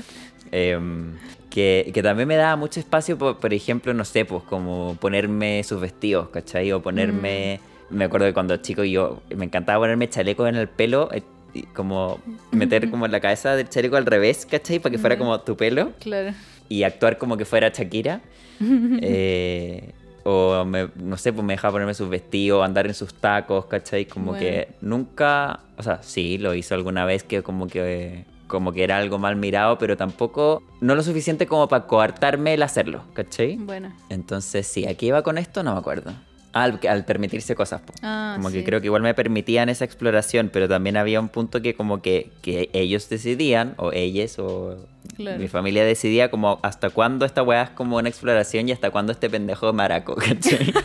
Em, 0.51 1.15
que, 1.55 1.89
que 1.93 2.03
también 2.03 2.27
me 2.27 2.35
daba 2.35 2.55
mucho 2.57 2.79
espacio, 2.81 3.17
por, 3.17 3.37
por 3.39 3.53
ejemplo, 3.53 3.93
no 3.93 4.03
sé, 4.05 4.25
pues 4.25 4.43
como 4.43 4.95
ponerme 4.99 5.63
sus 5.63 5.79
vestidos, 5.81 6.27
¿cachai? 6.29 6.71
O 6.73 6.81
ponerme... 6.81 7.59
Me 7.89 8.03
acuerdo 8.05 8.27
que 8.27 8.33
cuando 8.33 8.57
chico 8.57 8.83
yo 8.83 9.21
me 9.35 9.45
encantaba 9.45 9.79
ponerme 9.79 10.09
chalecos 10.09 10.49
en 10.49 10.55
el 10.55 10.67
pelo, 10.67 11.09
eh, 11.13 11.23
y 11.53 11.61
como 11.63 12.19
meter 12.51 12.89
como 12.91 13.07
la 13.07 13.19
cabeza 13.21 13.55
del 13.55 13.69
chaleco 13.69 13.95
al 13.95 14.05
revés, 14.05 14.45
¿cachai? 14.45 14.79
Para 14.79 14.91
que 14.91 14.97
fuera 14.99 15.15
Ya. 15.15 15.19
como 15.19 15.39
tu 15.39 15.55
pelo 15.55 15.93
Claro. 15.99 16.33
y 16.67 16.83
actuar 16.83 17.17
como 17.17 17.37
que 17.37 17.45
fuera 17.45 17.69
Shakira. 17.69 18.21
Eh, 19.01 19.91
o 20.23 20.65
me- 20.65 20.89
no 20.95 21.17
sé, 21.17 21.31
pues 21.31 21.45
me 21.45 21.53
dejaba 21.53 21.73
ponerme 21.73 21.93
sus 21.93 22.09
vestidos, 22.09 22.65
andar 22.65 22.87
en 22.87 22.93
sus 22.95 23.13
tacos, 23.13 23.67
¿cachai? 23.67 24.05
Como 24.05 24.31
Bueno. 24.31 24.39
que 24.39 24.67
nunca, 24.81 25.59
o 25.77 25.83
sea, 25.83 26.01
sí, 26.01 26.37
lo 26.39 26.53
hizo 26.55 26.73
alguna 26.73 27.05
vez 27.05 27.23
que 27.23 27.43
como 27.43 27.67
que 27.67 28.25
como 28.47 28.71
que 28.73 28.83
era 28.83 28.97
algo 28.97 29.17
mal 29.17 29.35
mirado, 29.35 29.77
pero 29.77 29.97
tampoco, 29.97 30.63
no 30.81 30.95
lo 30.95 31.03
suficiente 31.03 31.47
como 31.47 31.67
para 31.67 31.87
coartarme 31.87 32.53
el 32.53 32.63
hacerlo, 32.63 33.03
¿cachai? 33.13 33.55
Bueno. 33.57 33.93
Entonces, 34.09 34.67
sí, 34.67 34.85
¿a 34.85 34.93
qué 34.95 35.07
iba 35.07 35.21
con 35.23 35.37
esto? 35.37 35.63
No 35.63 35.73
me 35.73 35.79
acuerdo. 35.79 36.11
Ah, 36.53 36.63
al, 36.63 36.79
al 36.87 37.03
permitirse 37.03 37.53
cosas. 37.53 37.81
Ah, 38.01 38.33
como 38.37 38.49
sí. 38.49 38.55
que 38.57 38.63
creo 38.63 38.79
que 38.79 38.85
igual 38.87 39.01
me 39.01 39.13
permitían 39.13 39.67
esa 39.67 39.83
exploración, 39.83 40.49
pero 40.53 40.69
también 40.69 40.95
había 40.95 41.19
un 41.19 41.27
punto 41.27 41.61
que 41.61 41.75
como 41.75 42.01
que, 42.01 42.31
que 42.41 42.69
ellos 42.71 43.09
decidían, 43.09 43.73
o 43.77 43.91
ellas, 43.91 44.39
o 44.39 44.77
Claro. 45.17 45.39
mi 45.39 45.47
familia 45.47 45.85
decidía 45.85 46.29
como 46.31 46.59
hasta 46.63 46.89
cuándo 46.89 47.25
esta 47.25 47.41
weá 47.43 47.63
es 47.63 47.69
como 47.69 47.95
una 47.97 48.09
exploración 48.09 48.67
y 48.67 48.71
hasta 48.73 48.89
cuándo 48.91 49.11
este 49.13 49.29
pendejo 49.29 49.71
maraco, 49.71 50.15
¿cachai? 50.17 50.73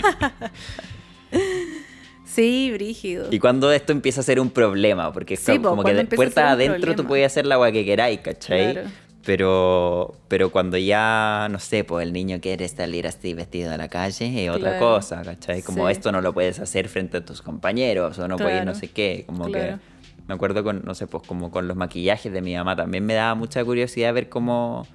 Sí, 2.33 2.71
brígido. 2.73 3.27
y 3.31 3.39
cuando 3.39 3.73
esto 3.73 3.93
empieza 3.93 4.21
a 4.21 4.25
ser 4.25 4.39
un 4.41 4.51
problema, 4.51 5.13
porque 5.13 5.35
es 5.35 5.41
Sí, 5.41 5.53
como, 5.53 5.63
po, 5.63 5.69
como 5.71 5.83
que 5.85 5.95
de 5.95 6.05
puerta 6.05 6.51
adentro 6.53 6.79
tú 6.79 6.81
problema. 6.87 7.09
puedes 7.09 7.27
hacer 7.27 7.47
la 7.47 7.59
weá 7.59 7.73
que 7.73 7.85
queráis, 7.85 8.21
¿cachai? 8.21 8.73
Claro. 8.73 8.89
Pero, 9.25 10.15
pero 10.29 10.51
cuando 10.51 10.77
ya, 10.79 11.47
no 11.51 11.59
sé, 11.59 11.85
pues 11.85 12.07
el 12.07 12.13
niño 12.13 12.41
quiere 12.41 12.67
salir 12.69 13.07
así 13.07 13.35
vestido 13.35 13.73
a 13.73 13.77
la 13.77 13.89
calle 13.89 14.45
es 14.45 14.51
otra 14.51 14.71
Claro. 14.79 14.87
cosa, 14.97 15.23
¿cachai? 15.23 15.63
Como 15.63 15.87
Sí. 15.87 15.93
esto 15.93 16.11
no 16.11 16.21
lo 16.21 16.33
puedes 16.33 16.59
hacer 16.59 16.89
frente 16.89 17.19
a 17.19 17.25
tus 17.25 17.43
compañeros 17.43 18.19
o 18.19 18.27
no 18.29 18.37
puedes 18.37 18.59
no 18.61 18.73
Claro. 18.73 18.79
sé 18.79 18.89
qué, 18.89 19.25
como 19.27 19.45
Claro. 19.47 19.79
que... 19.79 20.01
Me 20.27 20.35
acuerdo 20.35 20.63
con, 20.63 20.83
no 20.85 20.95
sé, 20.95 21.07
pues 21.09 21.23
como 21.27 21.51
con 21.51 21.67
los 21.67 21.77
maquillajes 21.77 22.33
de 22.33 22.41
mi 22.41 22.55
mamá 22.55 22.77
también 22.77 23.05
me 23.05 23.15
daba 23.15 23.35
mucha 23.35 23.65
curiosidad 23.65 24.15
ver 24.15 24.29
cómo, 24.29 24.87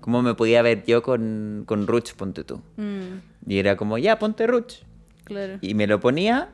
cómo 0.00 0.22
me 0.22 0.34
podía 0.34 0.62
ver 0.62 0.84
yo 0.86 1.02
con, 1.02 1.64
con 1.66 1.86
Ruch, 1.86 2.14
ponte 2.14 2.42
tú. 2.42 2.62
Mm, 2.78 3.18
Y 3.46 3.58
era 3.58 3.76
como, 3.76 3.98
ya, 3.98 4.18
ponte 4.18 4.46
Ruch. 4.46 4.76
claro. 5.24 5.58
Y 5.60 5.74
me 5.74 5.86
lo 5.86 6.00
ponía 6.00 6.48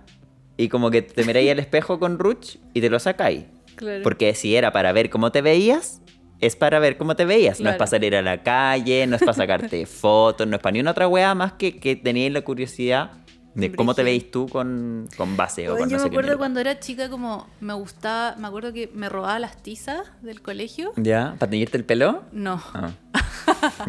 y 0.56 0.68
como 0.68 0.90
que 0.90 1.02
te 1.02 1.24
miráis 1.24 1.50
al 1.50 1.58
espejo 1.58 1.98
con 1.98 2.18
Ruch 2.18 2.56
y 2.72 2.80
te 2.80 2.90
lo 2.90 2.98
sacáis. 2.98 3.44
Claro. 3.76 4.02
Porque 4.02 4.34
si 4.34 4.54
era 4.54 4.72
para 4.72 4.92
ver 4.92 5.10
cómo 5.10 5.32
te 5.32 5.42
veías, 5.42 6.00
es 6.40 6.56
para 6.56 6.78
ver 6.78 6.96
cómo 6.96 7.16
te 7.16 7.24
veías. 7.24 7.60
No 7.60 7.70
es 7.70 7.76
para 7.76 7.90
salir 7.90 8.14
a 8.14 8.22
la 8.22 8.42
calle, 8.42 9.06
no 9.06 9.16
es 9.16 9.20
para 9.20 9.32
sacarte 9.32 9.86
fotos, 9.86 10.46
no 10.46 10.56
es 10.56 10.62
para 10.62 10.72
ni 10.72 10.80
una 10.80 10.92
otra 10.92 11.08
weá 11.08 11.34
más 11.34 11.54
que 11.54 11.78
que 11.78 11.96
tenías 11.96 12.32
la 12.32 12.42
curiosidad 12.42 13.23
de 13.54 13.72
cómo 13.74 13.94
te 13.94 14.02
veis 14.02 14.30
tú 14.30 14.48
con, 14.48 15.08
con 15.16 15.36
base 15.36 15.68
o 15.70 15.76
con 15.76 15.88
yo 15.88 15.96
no 15.96 16.02
me 16.02 16.08
sé 16.10 16.14
acuerdo 16.14 16.38
cuando 16.38 16.60
era 16.60 16.80
chica 16.80 17.08
como 17.08 17.46
me 17.60 17.72
gustaba, 17.74 18.34
me 18.36 18.48
acuerdo 18.48 18.72
que 18.72 18.90
me 18.94 19.08
robaba 19.08 19.38
las 19.38 19.62
tizas 19.62 20.00
del 20.22 20.42
colegio. 20.42 20.92
¿Ya? 20.96 21.36
¿Para 21.38 21.50
teñirte 21.50 21.76
el 21.76 21.84
pelo? 21.84 22.24
No, 22.32 22.60
Ah. 22.74 22.90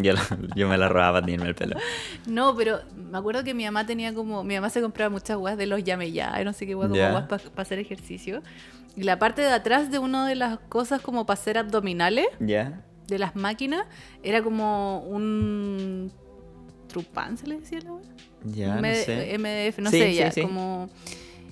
yo, 0.02 0.14
yo 0.56 0.68
me 0.70 0.78
la 0.78 0.88
robaba 0.90 1.14
para 1.14 1.26
teñirme 1.26 1.48
el 1.48 1.56
pelo. 1.56 1.78
no, 2.28 2.56
pero 2.56 2.80
me 3.12 3.18
acuerdo 3.18 3.44
que 3.44 3.54
mi 3.54 3.66
mamá 3.66 3.86
tenía 3.86 4.14
como, 4.14 4.44
mi 4.44 4.56
mamá 4.56 4.70
se 4.70 4.82
compraba 4.82 5.10
muchas 5.10 5.38
guas 5.38 5.58
de 5.58 5.66
los 5.66 5.84
llame 5.84 6.12
ya, 6.12 6.44
no 6.44 6.54
sé 6.54 6.66
qué 6.68 6.74
guas, 6.76 6.90
como 6.90 7.00
Ya. 7.02 7.12
guas 7.12 7.24
para 7.26 7.42
hacer 7.62 7.80
ejercicio. 7.80 8.42
Y 8.96 9.04
la 9.04 9.20
parte 9.20 9.42
de 9.42 9.50
atrás 9.52 9.92
de 9.92 10.00
una 10.00 10.28
de 10.28 10.36
las 10.36 10.58
cosas 10.70 11.02
como 11.02 11.26
para 11.26 11.40
hacer 11.40 11.58
abdominales 11.58 12.28
¿Ya? 12.40 12.82
de 13.08 13.20
las 13.20 13.36
máquinas 13.36 13.86
era 14.24 14.42
como 14.42 15.00
un 15.00 16.12
trupán, 17.02 17.38
se 17.38 17.46
le 17.48 17.60
decía 17.60 17.80
la 17.82 17.92
wea? 17.94 18.04
Ya, 18.46 18.76
no 18.76 18.82
MD 18.82 18.94
sé. 19.04 19.38
MDF, 19.38 19.80
no 19.80 19.90
Sí, 19.92 20.00
sé 20.00 20.10
sí, 20.12 20.16
ya, 20.16 20.32
sí. 20.32 20.42
como... 20.42 20.90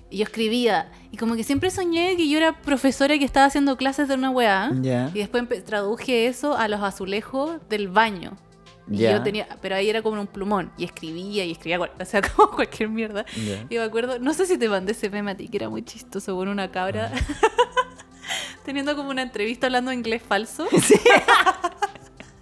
Y 0.09 0.17
yo 0.17 0.23
escribía. 0.23 0.91
Y 1.11 1.17
como 1.17 1.35
que 1.35 1.43
siempre 1.43 1.69
soñé 1.71 2.15
que 2.15 2.29
yo 2.29 2.37
era 2.37 2.61
profesora 2.61 3.17
que 3.17 3.25
estaba 3.25 3.47
haciendo 3.47 3.75
clases 3.77 4.07
de 4.07 4.13
una 4.13 4.29
weá. 4.29 4.71
Ya. 4.81 5.09
Y 5.13 5.17
después 5.19 5.43
traduje 5.65 6.27
eso 6.27 6.55
a 6.55 6.67
los 6.67 6.81
azulejos 6.81 7.57
del 7.67 7.87
baño. 7.87 8.37
Y 8.89 8.97
Ya. 8.97 9.13
yo 9.13 9.23
tenía, 9.23 9.47
pero 9.61 9.75
ahí 9.75 9.89
era 9.89 10.01
como 10.03 10.21
un 10.21 10.27
plumón. 10.27 10.71
Y 10.77 10.83
escribía 10.85 11.43
y 11.45 11.51
escribía, 11.51 11.79
o 11.81 12.05
sea, 12.05 12.21
como 12.35 12.51
cualquier 12.51 12.89
mierda. 12.89 13.25
Ya. 13.35 13.65
Y 13.69 13.75
me 13.77 13.81
acuerdo, 13.83 14.19
no 14.19 14.33
sé 14.35 14.45
si 14.45 14.57
te 14.57 14.69
mandé 14.69 14.91
ese 14.91 15.09
meme 15.09 15.31
a 15.31 15.35
ti, 15.35 15.47
que 15.47 15.57
era 15.57 15.69
muy 15.69 15.83
chistoso 15.83 16.35
con 16.35 16.47
una 16.47 16.69
cabra. 16.71 17.11
Teniendo 18.65 18.95
como 18.95 19.09
una 19.09 19.23
entrevista 19.23 19.65
hablando 19.67 19.91
inglés 19.91 20.21
falso. 20.21 20.67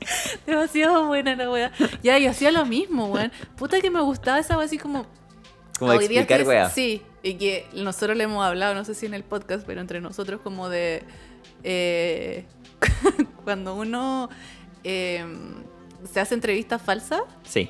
Demasiado 0.46 1.08
buena 1.08 1.36
la 1.36 1.50
wea. 1.50 1.72
Ya, 2.04 2.18
yo 2.18 2.32
hacía 2.32 2.52
lo 2.52 2.66
mismo, 2.66 3.08
weón. 3.08 3.32
Puta 3.56 3.82
que 3.82 3.90
me 3.90 4.02
gustaba 4.02 4.40
esa 4.40 4.58
wea 4.58 4.66
así 4.66 4.78
como. 4.78 5.06
Como 5.80 5.92
hoy 5.94 6.08
día 6.08 6.22
explicar, 6.22 6.48
weá. 6.48 6.70
Sí, 6.70 7.02
y 7.24 7.36
que 7.36 7.68
nosotros 7.74 8.16
le 8.18 8.26
hemos 8.26 8.44
hablado, 8.44 8.76
no 8.76 8.86
sé 8.86 8.94
si 8.94 9.06
en 9.06 9.14
el 9.14 9.24
podcast, 9.24 9.66
pero 9.66 9.82
entre 9.82 10.00
nosotros 10.02 10.42
como 10.42 10.70
de... 10.70 11.04
eh, 11.64 12.46
cuando 13.44 13.76
uno 13.76 14.30
eh, 14.84 15.26
se 16.12 16.20
hace 16.20 16.34
entrevistas 16.34 16.82
falsas 16.82 17.22
Sí, 17.44 17.70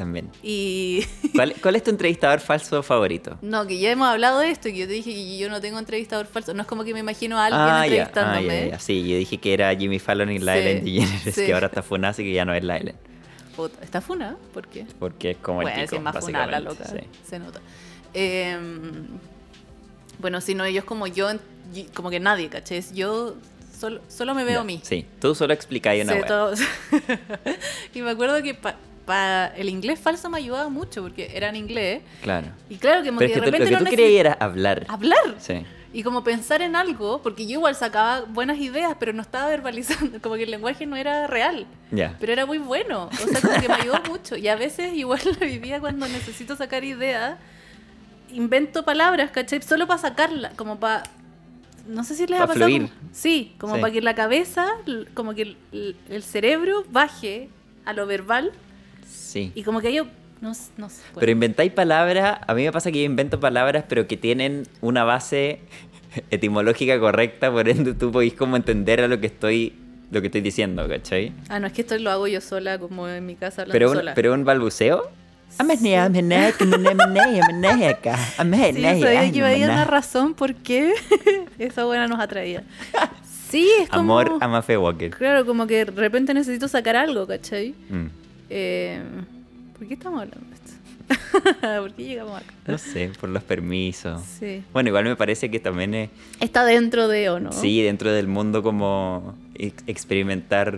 también. 0.00 0.30
y... 0.42 1.04
¿Cuál, 1.34 1.54
cuál 1.60 1.76
es 1.76 1.84
tu 1.84 1.90
entrevistador 1.90 2.40
falso 2.40 2.82
favorito? 2.82 3.36
No, 3.42 3.66
que 3.66 3.78
ya 3.78 3.90
hemos 3.90 4.08
hablado 4.08 4.40
de 4.40 4.50
esto 4.50 4.68
y 4.70 4.72
que 4.72 4.78
yo 4.78 4.86
te 4.86 4.94
dije 4.94 5.12
que 5.12 5.36
yo 5.38 5.50
no 5.50 5.60
tengo 5.60 5.78
entrevistador 5.78 6.26
falso. 6.26 6.54
No 6.54 6.62
es 6.62 6.66
como 6.66 6.84
que 6.84 6.94
me 6.94 7.00
imagino 7.00 7.38
a 7.38 7.46
alguien 7.46 7.60
ah, 7.62 7.66
ya, 7.66 7.74
ah, 7.74 7.86
entrevistándome. 7.86 8.60
ya, 8.64 8.70
ya. 8.72 8.78
Sí, 8.78 9.06
yo 9.06 9.16
dije 9.18 9.36
que 9.38 9.52
era 9.52 9.74
Jimmy 9.76 9.98
Fallon 9.98 10.30
y 10.30 10.38
la 10.38 10.54
Sí, 10.54 10.58
Ellen 10.60 10.84
DeGeneres, 10.84 11.34
sí. 11.34 11.46
que 11.46 11.52
ahora 11.52 11.66
está 11.66 11.82
funada, 11.82 12.12
así 12.12 12.24
que 12.24 12.32
ya 12.32 12.46
no 12.46 12.54
es 12.54 12.64
la 12.64 12.78
Ellen. 12.78 12.96
Puta, 13.54 13.84
¿Está 13.84 14.00
funa? 14.00 14.36
¿Por 14.54 14.66
qué? 14.68 14.86
Porque 14.98 15.32
es 15.32 15.36
como 15.36 15.60
el 15.60 15.66
Bueno, 15.66 15.82
pico, 15.82 15.90
si 15.90 15.96
es 15.96 16.02
más 16.02 16.18
funada 16.18 16.46
la 16.46 16.60
loca, 16.60 16.84
sí. 16.84 16.98
se 17.28 17.38
nota. 17.38 17.60
Eh, 18.14 18.58
bueno, 20.18 20.40
si 20.40 20.54
no, 20.54 20.64
ellos 20.64 20.84
como 20.84 21.06
yo, 21.06 21.28
como 21.94 22.10
que 22.10 22.20
nadie, 22.20 22.48
¿caché? 22.48 22.82
Yo 22.94 23.36
solo, 23.78 24.00
solo 24.08 24.34
me 24.34 24.44
veo 24.44 24.60
a 24.60 24.64
mí. 24.64 24.80
Sí, 24.82 25.06
tú 25.20 25.34
solo 25.34 25.54
explicáis 25.54 26.04
una 26.04 26.14
wea. 26.14 26.26
todo. 26.26 26.54
y 27.94 28.02
me 28.02 28.10
acuerdo 28.10 28.42
que 28.42 28.54
para 29.06 29.48
el 29.56 29.68
inglés 29.68 29.98
falso 29.98 30.28
me 30.30 30.38
ayudaba 30.38 30.68
mucho 30.68 31.02
porque 31.02 31.30
era 31.34 31.48
en 31.48 31.56
inglés. 31.56 32.02
Claro. 32.22 32.48
Y 32.68 32.76
claro, 32.76 33.02
que 33.02 33.12
Pero 33.12 33.18
que 33.18 33.26
de 33.28 33.32
tú- 33.34 33.38
lo 33.40 33.44
repente 33.46 33.64
que 33.66 33.72
no 33.72 33.78
tú 33.78 33.84
querías 33.90 34.20
era 34.20 34.32
hablar. 34.34 34.86
hablar. 34.88 35.34
Sí. 35.38 35.64
Y 35.92 36.04
como 36.04 36.22
pensar 36.22 36.62
en 36.62 36.76
algo, 36.76 37.20
porque 37.20 37.46
yo 37.46 37.54
igual 37.54 37.74
sacaba 37.74 38.20
buenas 38.20 38.58
ideas, 38.58 38.94
pero 39.00 39.12
no 39.12 39.22
estaba 39.22 39.48
verbalizando, 39.48 40.18
como 40.22 40.36
que 40.36 40.44
el 40.44 40.50
lenguaje 40.52 40.86
no 40.86 40.94
era 40.96 41.26
real. 41.26 41.66
Pero 42.20 42.32
era 42.32 42.46
muy 42.46 42.58
bueno. 42.58 43.08
O 43.12 43.28
sea, 43.28 43.40
como 43.40 43.60
que 43.60 43.68
me 43.68 43.74
ayudó 43.74 44.00
mucho. 44.08 44.36
Y 44.36 44.46
a 44.46 44.54
veces 44.54 44.94
igual 44.94 45.20
hoy 45.40 45.58
día 45.58 45.80
cuando 45.80 46.06
necesito 46.06 46.54
sacar 46.54 46.84
ideas, 46.84 47.38
invento 48.32 48.84
palabras, 48.84 49.30
¿cachai? 49.32 49.60
Solo 49.62 49.86
para 49.86 49.98
sacarla, 50.00 50.50
como 50.56 50.78
para... 50.78 51.02
No 51.88 52.04
sé 52.04 52.14
si 52.14 52.26
les 52.26 52.38
ha 52.40 52.46
pasado. 52.46 52.66
fluir. 52.66 52.82
como- 52.88 53.10
sí, 53.12 53.54
como 53.58 53.74
Sí. 53.74 53.80
para 53.80 53.92
que 53.92 54.00
la 54.02 54.14
cabeza, 54.14 54.66
como 55.14 55.34
que 55.34 55.42
el, 55.72 55.96
el 56.08 56.22
cerebro 56.22 56.84
baje 56.90 57.48
a 57.84 57.92
lo 57.94 58.06
verbal 58.06 58.52
Sí. 59.10 59.52
y 59.54 59.62
como 59.62 59.80
que 59.80 59.92
yo... 59.92 60.06
No, 60.40 60.52
no 60.78 60.88
sé. 60.88 61.02
Pero 61.18 61.30
inventáis 61.32 61.70
palabras, 61.72 62.38
a 62.46 62.54
mí 62.54 62.64
me 62.64 62.72
pasa 62.72 62.90
que 62.90 63.00
yo 63.00 63.04
invento 63.04 63.38
palabras, 63.40 63.84
pero 63.86 64.06
que 64.06 64.16
tienen 64.16 64.62
una 64.80 65.04
base 65.04 65.60
etimológica 66.30 66.98
correcta, 66.98 67.50
por 67.52 67.68
ende 67.68 67.92
tú 67.94 68.10
podéis 68.10 68.32
como 68.34 68.56
entender 68.56 69.02
a 69.02 69.08
lo 69.08 69.20
que 69.20 69.26
estoy, 69.26 69.74
lo 70.10 70.20
que 70.22 70.28
estoy 70.28 70.40
diciendo, 70.40 70.88
¿cachai? 70.88 71.32
Ah, 71.50 71.60
no, 71.60 71.66
es 71.66 71.72
que 71.74 71.82
esto 71.82 71.98
lo 71.98 72.10
hago 72.10 72.26
yo 72.26 72.40
sola, 72.40 72.78
como 72.78 73.06
en 73.08 73.26
mi 73.26 73.34
casa 73.36 73.62
hablando 73.62 73.72
Pero 73.74 73.90
un, 73.90 73.96
sola. 73.98 74.14
pero 74.14 74.32
un 74.32 74.44
balbuceo. 74.44 75.10
Sí. 75.50 75.56
Sí, 78.96 79.02
sabía 79.02 79.30
que 79.30 79.38
iba 79.38 79.48
a 79.48 79.56
ir 79.56 79.64
una 79.64 79.84
razón 79.84 80.34
por 80.34 80.54
qué 80.54 80.94
esa 81.58 81.84
buena 81.84 82.06
nos 82.06 82.20
atraía. 82.20 82.62
Sí, 83.50 83.68
es 83.82 83.88
como... 83.88 84.18
Amor 84.20 84.38
a 84.40 84.48
Mafe 84.48 84.78
Walker. 84.78 85.10
Claro, 85.10 85.44
como 85.44 85.66
que 85.66 85.84
de 85.84 85.90
repente 85.90 86.32
necesito 86.34 86.68
sacar 86.68 86.94
algo, 86.96 87.26
¿cachai? 87.26 87.74
Mm, 87.88 88.06
Eh, 88.50 89.00
¿Por 89.78 89.86
qué 89.88 89.94
estamos 89.94 90.22
hablando 90.22 90.46
de 90.48 90.54
esto? 90.54 90.70
¿Por 91.82 91.92
qué 91.94 92.04
llegamos 92.04 92.36
acá? 92.40 92.52
No 92.66 92.78
sé, 92.78 93.10
por 93.20 93.30
los 93.30 93.42
permisos. 93.42 94.20
Sí. 94.38 94.62
Bueno, 94.72 94.88
igual 94.90 95.04
me 95.04 95.16
parece 95.16 95.50
que 95.50 95.58
también 95.60 95.94
es, 95.94 96.10
Está 96.40 96.64
dentro 96.64 97.08
de 97.08 97.30
o 97.30 97.40
no. 97.40 97.52
sí, 97.52 97.82
dentro 97.82 98.12
del 98.12 98.26
mundo 98.28 98.62
como 98.62 99.34
ex- 99.54 99.82
experimentar 99.86 100.76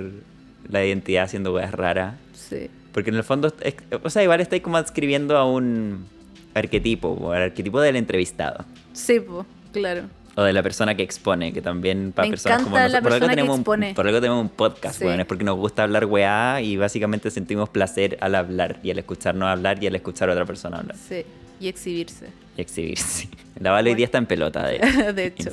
la 0.68 0.84
identidad 0.84 1.24
haciendo 1.24 1.52
weas 1.52 1.72
raras. 1.72 2.14
Sí. 2.34 2.68
Porque 2.92 3.10
en 3.10 3.16
el 3.16 3.24
fondo, 3.24 3.52
es- 3.62 3.74
o 4.02 4.10
sea, 4.10 4.22
igual 4.22 4.40
estáis 4.40 4.62
como 4.62 4.76
adscribiendo 4.76 5.36
a 5.36 5.44
un 5.50 6.06
arquetipo, 6.54 7.08
o 7.08 7.32
al 7.32 7.42
arquetipo 7.42 7.80
del 7.80 7.96
entrevistado. 7.96 8.64
Sí, 8.92 9.20
po, 9.20 9.46
claro. 9.72 10.02
O 10.34 10.42
de 10.42 10.52
la 10.54 10.62
persona 10.62 10.94
que 10.94 11.02
expone, 11.02 11.52
que 11.52 11.60
también 11.60 12.12
para 12.12 12.26
Me 12.26 12.32
personas 12.32 12.62
como 12.62 12.78
nosotros. 12.78 13.02
Por 13.02 13.12
algo, 13.12 13.26
persona 13.26 13.52
un, 13.52 13.64
por 13.94 14.06
algo 14.06 14.20
tenemos 14.20 14.40
un 14.40 14.48
podcast, 14.48 14.98
Sí. 14.98 15.04
weón, 15.04 15.20
es 15.20 15.26
porque 15.26 15.44
nos 15.44 15.56
gusta 15.58 15.82
hablar 15.82 16.06
weá 16.06 16.60
y 16.62 16.76
básicamente 16.78 17.30
sentimos 17.30 17.68
placer 17.68 18.16
al 18.20 18.34
hablar 18.34 18.80
y 18.82 18.90
al 18.90 18.98
escucharnos 18.98 19.46
hablar 19.48 19.82
y 19.82 19.88
al 19.88 19.94
escuchar 19.94 20.30
a 20.30 20.32
otra 20.32 20.46
persona 20.46 20.78
hablar 20.78 20.96
Sí. 20.96 21.24
Y 21.60 21.68
exhibirse. 21.68 22.28
y 22.56 22.60
exhibirse. 22.62 23.28
La 23.60 23.72
Vale 23.72 23.90
hoy 23.90 23.96
día 23.96 24.06
está 24.06 24.16
en 24.18 24.26
pelota, 24.26 24.66
de 24.66 24.76
hecho. 24.76 25.12
De 25.12 25.26
hecho. 25.26 25.50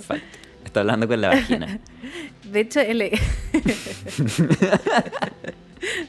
Está 0.64 0.80
hablando 0.82 1.08
con 1.08 1.20
la 1.20 1.28
vagina. 1.30 1.80
De 2.52 2.60
hecho, 2.62 2.80
el... 2.80 3.00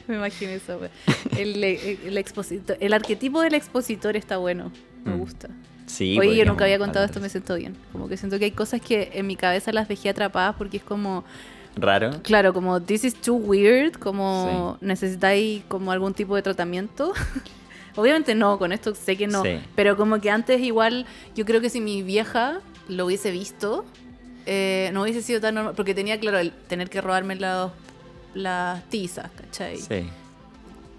Me 0.07 0.15
imagino 0.15 0.51
eso. 0.51 0.77
güey. 0.77 0.89
El, 1.37 1.63
el, 1.63 2.17
expositor, 2.17 2.77
el 2.79 2.93
arquetipo 2.93 3.41
del 3.41 3.53
expositor 3.53 4.15
está 4.17 4.37
bueno. 4.37 4.71
Me 5.05 5.13
Mm. 5.15 5.17
gusta. 5.19 5.49
Sí, 5.91 6.17
Oye, 6.17 6.35
yo 6.37 6.45
nunca 6.45 6.63
había 6.63 6.79
contado 6.79 7.05
esto, 7.05 7.19
me 7.19 7.27
siento 7.29 7.55
bien. 7.55 7.75
Como 7.91 8.07
que 8.07 8.15
siento 8.15 8.39
que 8.39 8.45
hay 8.45 8.51
cosas 8.51 8.79
que 8.79 9.11
en 9.13 9.27
mi 9.27 9.35
cabeza 9.35 9.73
las 9.73 9.87
dejé 9.89 10.09
atrapadas 10.09 10.55
porque 10.57 10.77
es 10.77 10.83
como. 10.83 11.23
Raro. 11.75 12.11
claro, 12.23 12.53
como 12.53 12.81
this 12.81 13.03
is 13.05 13.15
too 13.15 13.35
weird, 13.35 13.93
como 13.93 14.77
necesitáis 14.81 15.63
como 15.69 15.91
algún 15.91 16.13
tipo 16.13 16.35
de 16.35 16.41
tratamiento. 16.41 17.13
Obviamente 17.95 18.35
no, 18.35 18.57
con 18.57 18.71
esto 18.71 18.95
sé 18.95 19.17
que 19.17 19.27
no. 19.27 19.43
Sí. 19.43 19.59
Pero 19.75 19.97
como 19.97 20.19
que 20.21 20.29
antes 20.31 20.61
igual, 20.61 21.05
yo 21.35 21.45
creo 21.45 21.59
que 21.61 21.69
si 21.69 21.81
mi 21.81 22.03
vieja 22.03 22.59
lo 22.87 23.05
hubiese 23.05 23.31
visto, 23.31 23.85
eh, 24.45 24.89
no 24.93 25.01
hubiese 25.03 25.21
sido 25.21 25.39
tan 25.41 25.55
normal. 25.55 25.73
Porque 25.75 25.93
tenía, 25.93 26.19
claro, 26.19 26.39
el 26.39 26.51
tener 26.51 26.89
que 26.89 27.01
robarme 27.01 27.35
los- 27.35 27.71
las 28.33 28.83
tizas, 28.89 29.29
¿cachai? 29.35 29.77
Sí. 29.77 30.09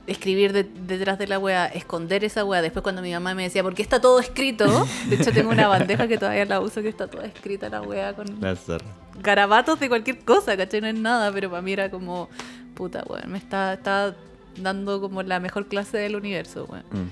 Escribir 0.06 0.52
de- 0.52 0.64
detrás 0.64 1.18
de 1.18 1.26
la 1.28 1.38
wea, 1.38 1.66
esconder 1.66 2.24
esa 2.24 2.44
wea. 2.44 2.60
Después 2.62 2.82
cuando 2.82 3.02
mi 3.02 3.12
mamá 3.12 3.34
me 3.34 3.44
decía, 3.44 3.62
¿por 3.62 3.74
qué 3.74 3.82
está 3.82 4.00
todo 4.00 4.18
escrito? 4.20 4.66
De 5.08 5.16
hecho 5.16 5.32
tengo 5.32 5.50
una 5.50 5.68
bandeja 5.68 6.08
que 6.08 6.18
todavía 6.18 6.44
la 6.44 6.60
uso 6.60 6.82
que 6.82 6.88
está 6.88 7.06
toda 7.08 7.24
escrita 7.26 7.68
la 7.68 7.82
wea 7.82 8.12
con 8.14 8.26
garabatos 9.20 9.78
de 9.78 9.88
cualquier 9.88 10.18
cosa, 10.20 10.56
¿cachai? 10.56 10.80
No 10.80 10.86
es 10.88 10.94
nada, 10.94 11.30
pero 11.32 11.50
para 11.50 11.62
mí 11.62 11.72
era 11.72 11.90
como, 11.90 12.28
puta, 12.74 13.04
weón, 13.08 13.30
me 13.30 13.38
está, 13.38 13.74
está 13.74 14.16
dando 14.56 15.00
como 15.00 15.22
la 15.22 15.38
mejor 15.40 15.66
clase 15.66 15.98
del 15.98 16.16
universo, 16.16 16.66
weón. 16.68 16.84
Mm. 16.90 17.10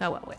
La 0.00 0.10
wea. 0.10 0.38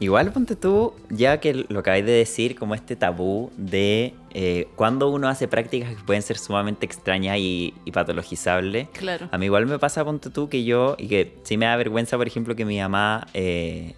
Igual 0.00 0.32
ponte 0.32 0.56
tú, 0.56 0.92
ya 1.08 1.38
que 1.38 1.54
lo 1.68 1.80
acabáis 1.80 2.04
de 2.04 2.12
decir, 2.12 2.56
como 2.56 2.74
este 2.74 2.96
tabú 2.96 3.50
de 3.56 4.14
eh, 4.32 4.66
cuando 4.74 5.08
uno 5.08 5.28
hace 5.28 5.46
prácticas 5.46 5.94
que 5.94 6.02
pueden 6.02 6.22
ser 6.22 6.36
sumamente 6.36 6.84
extrañas 6.84 7.38
y, 7.38 7.74
y 7.84 7.92
patologizables. 7.92 8.88
Claro. 8.88 9.28
A 9.30 9.38
mí 9.38 9.46
igual 9.46 9.66
me 9.66 9.78
pasa, 9.78 10.04
ponte 10.04 10.30
tú, 10.30 10.48
que 10.48 10.64
yo, 10.64 10.96
y 10.98 11.06
que 11.06 11.38
sí 11.44 11.56
me 11.56 11.66
da 11.66 11.76
vergüenza, 11.76 12.16
por 12.16 12.26
ejemplo, 12.26 12.56
que 12.56 12.64
mi 12.64 12.80
mamá 12.80 13.28
eh, 13.34 13.94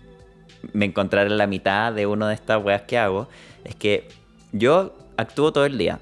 me 0.73 0.85
encontrara 0.85 1.31
en 1.31 1.39
la 1.39 1.47
mitad 1.47 1.93
de 1.93 2.07
una 2.07 2.29
de 2.29 2.35
estas 2.35 2.63
weas 2.63 2.83
que 2.83 2.99
hago, 2.99 3.29
es 3.65 3.75
que 3.75 4.09
yo 4.53 4.95
actúo 5.17 5.53
todo 5.53 5.65
el 5.65 5.79
día, 5.79 6.01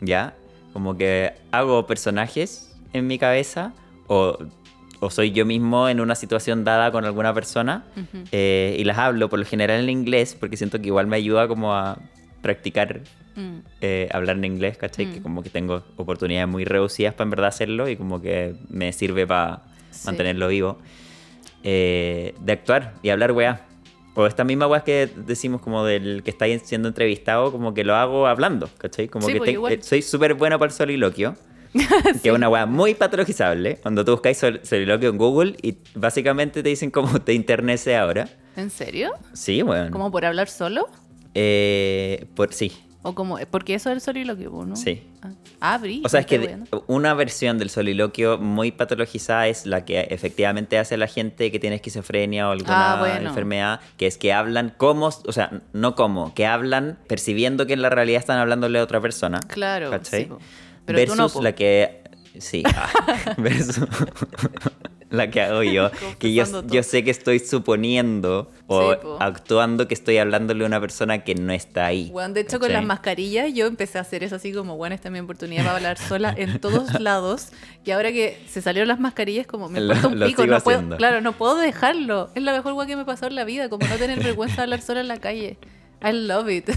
¿ya? 0.00 0.36
Como 0.72 0.96
que 0.96 1.32
hago 1.50 1.86
personajes 1.86 2.76
en 2.92 3.06
mi 3.06 3.18
cabeza 3.18 3.72
o, 4.08 4.38
o 5.04 5.10
soy 5.10 5.32
yo 5.32 5.44
mismo 5.44 5.88
en 5.88 6.00
una 6.00 6.14
situación 6.14 6.62
dada 6.62 6.92
con 6.92 7.04
alguna 7.04 7.34
persona 7.34 7.84
Ujú. 7.96 8.24
eh, 8.30 8.76
y 8.78 8.84
las 8.84 8.98
hablo 8.98 9.28
por 9.28 9.40
lo 9.40 9.44
general 9.44 9.80
en 9.82 9.90
inglés 9.90 10.36
porque 10.38 10.56
siento 10.56 10.80
que 10.80 10.86
igual 10.86 11.08
me 11.08 11.16
ayuda 11.16 11.48
como 11.48 11.74
a 11.74 11.98
practicar 12.40 13.00
Mm. 13.34 13.60
eh, 13.80 14.08
hablar 14.12 14.36
en 14.36 14.44
inglés, 14.44 14.76
¿cachai? 14.76 15.06
Mm. 15.06 15.12
Que 15.14 15.22
como 15.22 15.42
que 15.42 15.48
tengo 15.48 15.82
oportunidades 15.96 16.46
muy 16.48 16.66
reducidas 16.66 17.14
para 17.14 17.24
en 17.24 17.30
verdad 17.30 17.48
hacerlo 17.48 17.88
y 17.88 17.96
como 17.96 18.20
que 18.20 18.54
me 18.68 18.92
sirve 18.92 19.26
para 19.26 19.62
Sí. 19.90 20.02
mantenerlo 20.06 20.48
vivo. 20.48 20.78
Eh, 21.64 22.34
de 22.40 22.52
actuar 22.52 22.94
y 23.02 23.08
hablar 23.10 23.32
weá. 23.32 23.62
O 24.14 24.26
esta 24.26 24.44
misma 24.44 24.66
weá 24.66 24.84
que 24.84 25.08
decimos 25.16 25.62
como 25.62 25.84
del 25.84 26.22
que 26.22 26.30
está 26.30 26.44
siendo 26.62 26.88
entrevistado, 26.88 27.50
como 27.52 27.72
que 27.72 27.84
lo 27.84 27.94
hago 27.96 28.26
hablando, 28.26 28.68
¿cachai? 28.78 29.08
Como 29.08 29.26
Sí, 29.26 29.32
que 29.32 29.38
pues, 29.38 29.74
te- 29.74 29.80
eh, 29.80 29.82
soy 29.82 30.02
súper 30.02 30.34
bueno 30.34 30.58
para 30.58 30.70
el 30.70 30.76
soliloquio. 30.76 31.34
Que 32.22 32.28
es 32.28 32.34
una 32.34 32.48
weá 32.48 32.66
muy 32.66 32.94
patologizable. 32.94 33.76
Cuando 33.76 34.04
tú 34.04 34.12
buscáis 34.12 34.38
sol- 34.38 34.60
soliloquio 34.62 35.08
en 35.10 35.18
Google 35.18 35.56
y 35.62 35.78
básicamente 35.94 36.62
te 36.62 36.68
dicen 36.68 36.90
cómo 36.90 37.20
te 37.20 37.32
internece 37.32 37.96
ahora. 37.96 38.28
¿En 38.56 38.70
serio? 38.70 39.12
Sí, 39.32 39.62
bueno. 39.62 39.90
¿Como 39.90 40.10
por 40.10 40.24
hablar 40.24 40.48
solo? 40.48 40.86
Eh, 41.34 42.26
por, 42.36 42.52
sí, 42.52 42.72
O 43.02 43.14
como, 43.14 43.38
porque 43.50 43.74
eso 43.74 43.88
es 43.90 43.94
el 43.94 44.00
soliloquio, 44.02 44.50
¿no? 44.66 44.76
Sí. 44.76 45.02
Ah, 45.22 45.30
ah 45.60 45.78
Bri, 45.78 46.02
O 46.04 46.08
sea, 46.10 46.20
es 46.20 46.26
que 46.26 46.38
de- 46.38 46.58
una 46.86 47.14
versión 47.14 47.58
del 47.58 47.70
soliloquio 47.70 48.36
muy 48.38 48.70
patologizada 48.70 49.48
es 49.48 49.64
la 49.66 49.84
que 49.86 50.00
efectivamente 50.10 50.78
hace 50.78 50.96
la 50.98 51.06
gente 51.06 51.50
que 51.50 51.58
tiene 51.58 51.76
esquizofrenia 51.76 52.48
o 52.48 52.52
alguna 52.52 52.92
Ah, 52.92 52.98
bueno. 53.00 53.28
enfermedad, 53.30 53.80
que 53.96 54.06
es 54.06 54.18
que 54.18 54.32
hablan 54.34 54.74
como, 54.76 55.06
o 55.06 55.32
sea, 55.32 55.62
no 55.72 55.94
como, 55.94 56.34
que 56.34 56.44
hablan 56.46 56.98
percibiendo 57.08 57.66
que 57.66 57.72
en 57.72 57.80
la 57.82 57.88
realidad 57.90 58.20
están 58.20 58.38
hablándole 58.38 58.78
a 58.78 58.82
otra 58.84 59.00
persona. 59.00 59.40
Claro, 59.48 59.90
¿cachai? 59.90 60.24
sí, 60.24 60.30
Pero 60.92 61.04
tú 61.04 61.10
versus 61.12 61.34
no, 61.34 61.40
po. 61.40 61.42
la 61.42 61.52
que... 61.54 62.02
Sí, 62.38 62.62
ah, 62.64 63.34
versus 63.36 63.86
la 65.12 65.30
que 65.30 65.42
hago 65.42 65.62
yo, 65.62 65.90
que 66.18 66.32
yo, 66.32 66.46
todo. 66.46 66.66
yo 66.68 66.82
sé 66.82 67.04
que 67.04 67.10
estoy 67.10 67.38
suponiendo 67.38 68.50
o 68.66 68.94
Sí, 68.94 68.98
actuando 69.20 69.86
que 69.86 69.94
estoy 69.94 70.16
hablándole 70.16 70.64
a 70.64 70.66
una 70.66 70.80
persona 70.80 71.22
que 71.22 71.34
no 71.34 71.52
está 71.52 71.84
ahí. 71.86 72.10
Weón, 72.12 72.32
de 72.32 72.40
hecho, 72.40 72.52
con 72.52 72.68
¿cachai? 72.68 72.76
las 72.76 72.84
mascarillas 72.86 73.52
yo 73.52 73.66
empecé 73.66 73.98
a 73.98 74.00
hacer 74.00 74.24
eso 74.24 74.36
así 74.36 74.52
como, 74.52 74.76
bueno, 74.76 74.94
esta 74.94 75.08
es 75.08 75.12
mi 75.12 75.20
oportunidad 75.20 75.64
para 75.64 75.76
hablar 75.76 75.98
sola 75.98 76.34
en 76.36 76.58
todos 76.58 76.98
lados. 77.00 77.48
Y 77.84 77.90
ahora 77.90 78.10
que 78.10 78.42
se 78.48 78.62
salieron 78.62 78.88
las 78.88 79.00
mascarillas, 79.00 79.46
como 79.46 79.68
me 79.68 79.80
importa 79.80 80.08
un 80.08 80.20
pico, 80.20 80.46
no 80.46 80.60
puedo, 80.60 80.96
claro, 80.96 81.20
no 81.20 81.32
puedo 81.34 81.56
dejarlo. 81.56 82.30
Es 82.34 82.42
la 82.42 82.52
mejor 82.52 82.72
weá 82.72 82.86
que 82.86 82.96
me 82.96 83.04
pasó 83.04 83.26
en 83.26 83.34
la 83.34 83.44
vida, 83.44 83.68
como 83.68 83.86
no 83.86 83.96
tener 83.96 84.22
vergüenza 84.22 84.56
de 84.56 84.62
hablar 84.62 84.80
sola 84.80 85.00
en 85.00 85.08
la 85.08 85.18
calle. 85.18 85.58
I 86.02 86.12
love 86.12 86.48
it. 86.48 86.70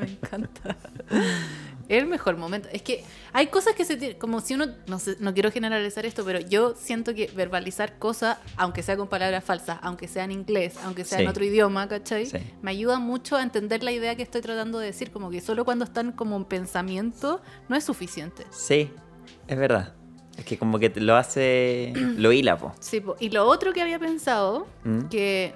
me 0.00 0.10
encanta. 0.12 0.76
Es 1.88 2.02
el 2.02 2.06
mejor 2.08 2.36
momento. 2.36 2.68
Es 2.72 2.82
que 2.82 3.04
hay 3.32 3.48
cosas 3.48 3.74
que 3.74 3.84
se 3.84 3.96
tienen, 3.96 4.18
como 4.18 4.40
si 4.40 4.54
uno, 4.54 4.66
no 4.86 4.98
sé, 4.98 5.16
no 5.20 5.34
quiero 5.34 5.50
generalizar 5.50 6.06
esto, 6.06 6.24
pero 6.24 6.40
yo 6.40 6.74
siento 6.76 7.14
que 7.14 7.26
verbalizar 7.34 7.98
cosas, 7.98 8.38
aunque 8.56 8.82
sea 8.82 8.96
con 8.96 9.08
palabras 9.08 9.44
falsas, 9.44 9.78
aunque 9.82 10.08
sea 10.08 10.24
en 10.24 10.32
inglés, 10.32 10.74
aunque 10.84 11.04
sea 11.04 11.18
Sí. 11.18 11.24
en 11.24 11.30
otro 11.30 11.44
idioma, 11.44 11.86
¿cachai? 11.88 12.26
Sí. 12.26 12.38
Me 12.62 12.70
ayuda 12.70 12.98
mucho 12.98 13.36
a 13.36 13.42
entender 13.42 13.82
la 13.82 13.92
idea 13.92 14.14
que 14.16 14.22
estoy 14.22 14.40
tratando 14.40 14.78
de 14.78 14.86
decir, 14.86 15.10
como 15.10 15.30
que 15.30 15.40
solo 15.40 15.64
cuando 15.64 15.84
están 15.84 16.12
como 16.12 16.36
en 16.36 16.44
pensamiento 16.46 17.42
no 17.68 17.76
es 17.76 17.84
suficiente. 17.84 18.44
Sí, 18.50 18.90
es 19.46 19.58
verdad. 19.58 19.92
Es 20.38 20.44
que 20.44 20.58
como 20.58 20.78
que 20.78 20.90
te 20.90 21.00
lo 21.00 21.14
hace... 21.16 21.92
Lo 22.16 22.32
hila, 22.32 22.56
po. 22.58 22.72
Sí, 22.80 23.00
po. 23.00 23.14
y 23.20 23.28
lo 23.30 23.46
otro 23.46 23.72
que 23.72 23.82
había 23.82 23.98
pensado, 23.98 24.66
¿Mm? 24.84 25.02
que 25.08 25.54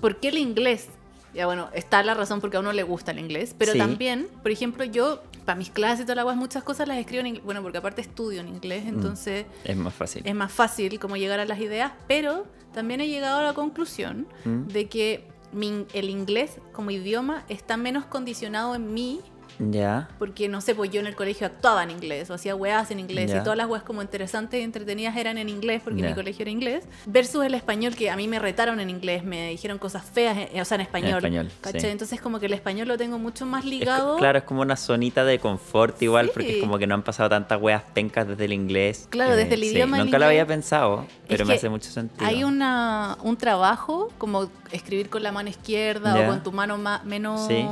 ¿por 0.00 0.20
qué 0.20 0.28
el 0.28 0.38
inglés? 0.38 0.88
Ya 1.34 1.44
bueno, 1.44 1.68
está 1.74 2.02
la 2.02 2.14
razón 2.14 2.40
porque 2.40 2.56
a 2.56 2.60
uno 2.60 2.72
le 2.72 2.82
gusta 2.82 3.10
el 3.10 3.18
inglés, 3.18 3.54
pero 3.58 3.72
Sí. 3.72 3.78
también, 3.78 4.26
por 4.42 4.50
ejemplo, 4.50 4.84
yo 4.84 5.22
para 5.46 5.56
mis 5.56 5.70
clases 5.70 6.00
y 6.00 6.02
todas 6.04 6.16
las 6.16 6.24
cosas, 6.24 6.38
muchas 6.38 6.62
cosas 6.64 6.88
las 6.88 6.98
escribo 6.98 7.20
en 7.20 7.28
inglés, 7.28 7.44
bueno, 7.44 7.62
porque 7.62 7.78
aparte 7.78 8.02
estudio 8.02 8.40
en 8.40 8.48
inglés, 8.48 8.84
Mm. 8.84 8.88
entonces 8.88 9.46
Es 9.64 9.76
más 9.76 9.94
fácil. 9.94 10.22
es 10.26 10.34
más 10.34 10.52
fácil 10.52 10.98
como 10.98 11.16
llegar 11.16 11.40
a 11.40 11.44
las 11.46 11.60
ideas, 11.60 11.92
pero 12.08 12.44
también 12.74 13.00
he 13.00 13.08
llegado 13.08 13.38
a 13.38 13.42
la 13.42 13.54
conclusión 13.54 14.26
¿Mm? 14.44 14.64
de 14.66 14.88
que 14.88 15.28
mi- 15.52 15.86
el 15.94 16.10
inglés 16.10 16.58
como 16.72 16.90
idioma 16.90 17.44
está 17.48 17.76
menos 17.78 18.04
condicionado 18.04 18.74
en 18.74 18.92
mí 18.92 19.20
Ya. 19.58 20.08
porque 20.18 20.48
no 20.48 20.60
sé, 20.60 20.74
pues 20.74 20.90
yo 20.90 21.00
en 21.00 21.06
el 21.06 21.16
colegio 21.16 21.46
actuaba 21.46 21.82
en 21.82 21.90
inglés 21.90 22.30
o 22.30 22.34
hacía 22.34 22.54
weas 22.54 22.90
en 22.90 23.00
inglés 23.00 23.30
Ya. 23.30 23.38
y 23.38 23.42
todas 23.42 23.56
las 23.56 23.68
weas 23.68 23.82
como 23.82 24.02
interesantes 24.02 24.60
y 24.60 24.62
entretenidas 24.62 25.16
eran 25.16 25.38
en 25.38 25.48
inglés 25.48 25.80
porque 25.84 26.02
Ya. 26.02 26.08
mi 26.08 26.14
colegio 26.14 26.42
era 26.42 26.50
inglés 26.50 26.84
versus 27.06 27.44
el 27.44 27.54
español 27.54 27.94
que 27.96 28.10
a 28.10 28.16
mí 28.16 28.28
me 28.28 28.38
retaron 28.38 28.80
en 28.80 28.90
inglés, 28.90 29.24
me 29.24 29.48
dijeron 29.50 29.78
cosas 29.78 30.04
feas, 30.04 30.36
eh, 30.52 30.60
o 30.60 30.64
sea, 30.64 30.74
en 30.76 30.80
español. 30.82 31.16
español, 31.18 31.50
¿cachai? 31.60 31.80
sí. 31.80 31.86
Entonces 31.86 32.20
como 32.20 32.38
que 32.40 32.46
el 32.46 32.52
español 32.52 32.88
lo 32.88 32.96
tengo 32.96 33.18
mucho 33.18 33.46
más 33.46 33.64
Es 33.64 33.70
ligado. 33.70 34.16
claro, 34.16 34.38
es 34.38 34.44
como 34.44 34.62
una 34.62 34.76
zonita 34.76 35.24
de 35.24 35.38
confort 35.38 36.00
igual, 36.02 36.26
Sí. 36.26 36.32
porque 36.34 36.56
es 36.56 36.60
como 36.62 36.78
que 36.78 36.86
no 36.86 36.94
han 36.94 37.02
pasado 37.02 37.28
tantas 37.28 37.60
weas 37.60 37.82
pencas 37.94 38.26
desde 38.28 38.44
el 38.46 38.52
inglés. 38.52 39.06
Claro, 39.10 39.36
desde 39.36 39.54
el 39.54 39.60
sí, 39.62 39.66
idioma 39.68 39.96
del 39.98 40.06
Nunca 40.06 40.18
lo 40.18 40.26
había 40.26 40.46
pensado, 40.46 41.06
pero 41.28 41.44
me 41.44 41.52
que 41.52 41.56
hace 41.58 41.68
mucho 41.68 41.90
sentido. 41.90 42.26
Hay 42.26 42.44
una, 42.44 43.16
un 43.22 43.36
trabajo 43.36 44.10
como 44.18 44.50
escribir 44.72 45.08
con 45.08 45.22
la 45.22 45.32
mano 45.32 45.48
izquierda 45.48 46.20
o 46.20 46.26
con 46.26 46.42
tu 46.42 46.52
mano 46.52 46.76
ma- 46.78 47.02
menos 47.04 47.46
Sí, 47.46 47.64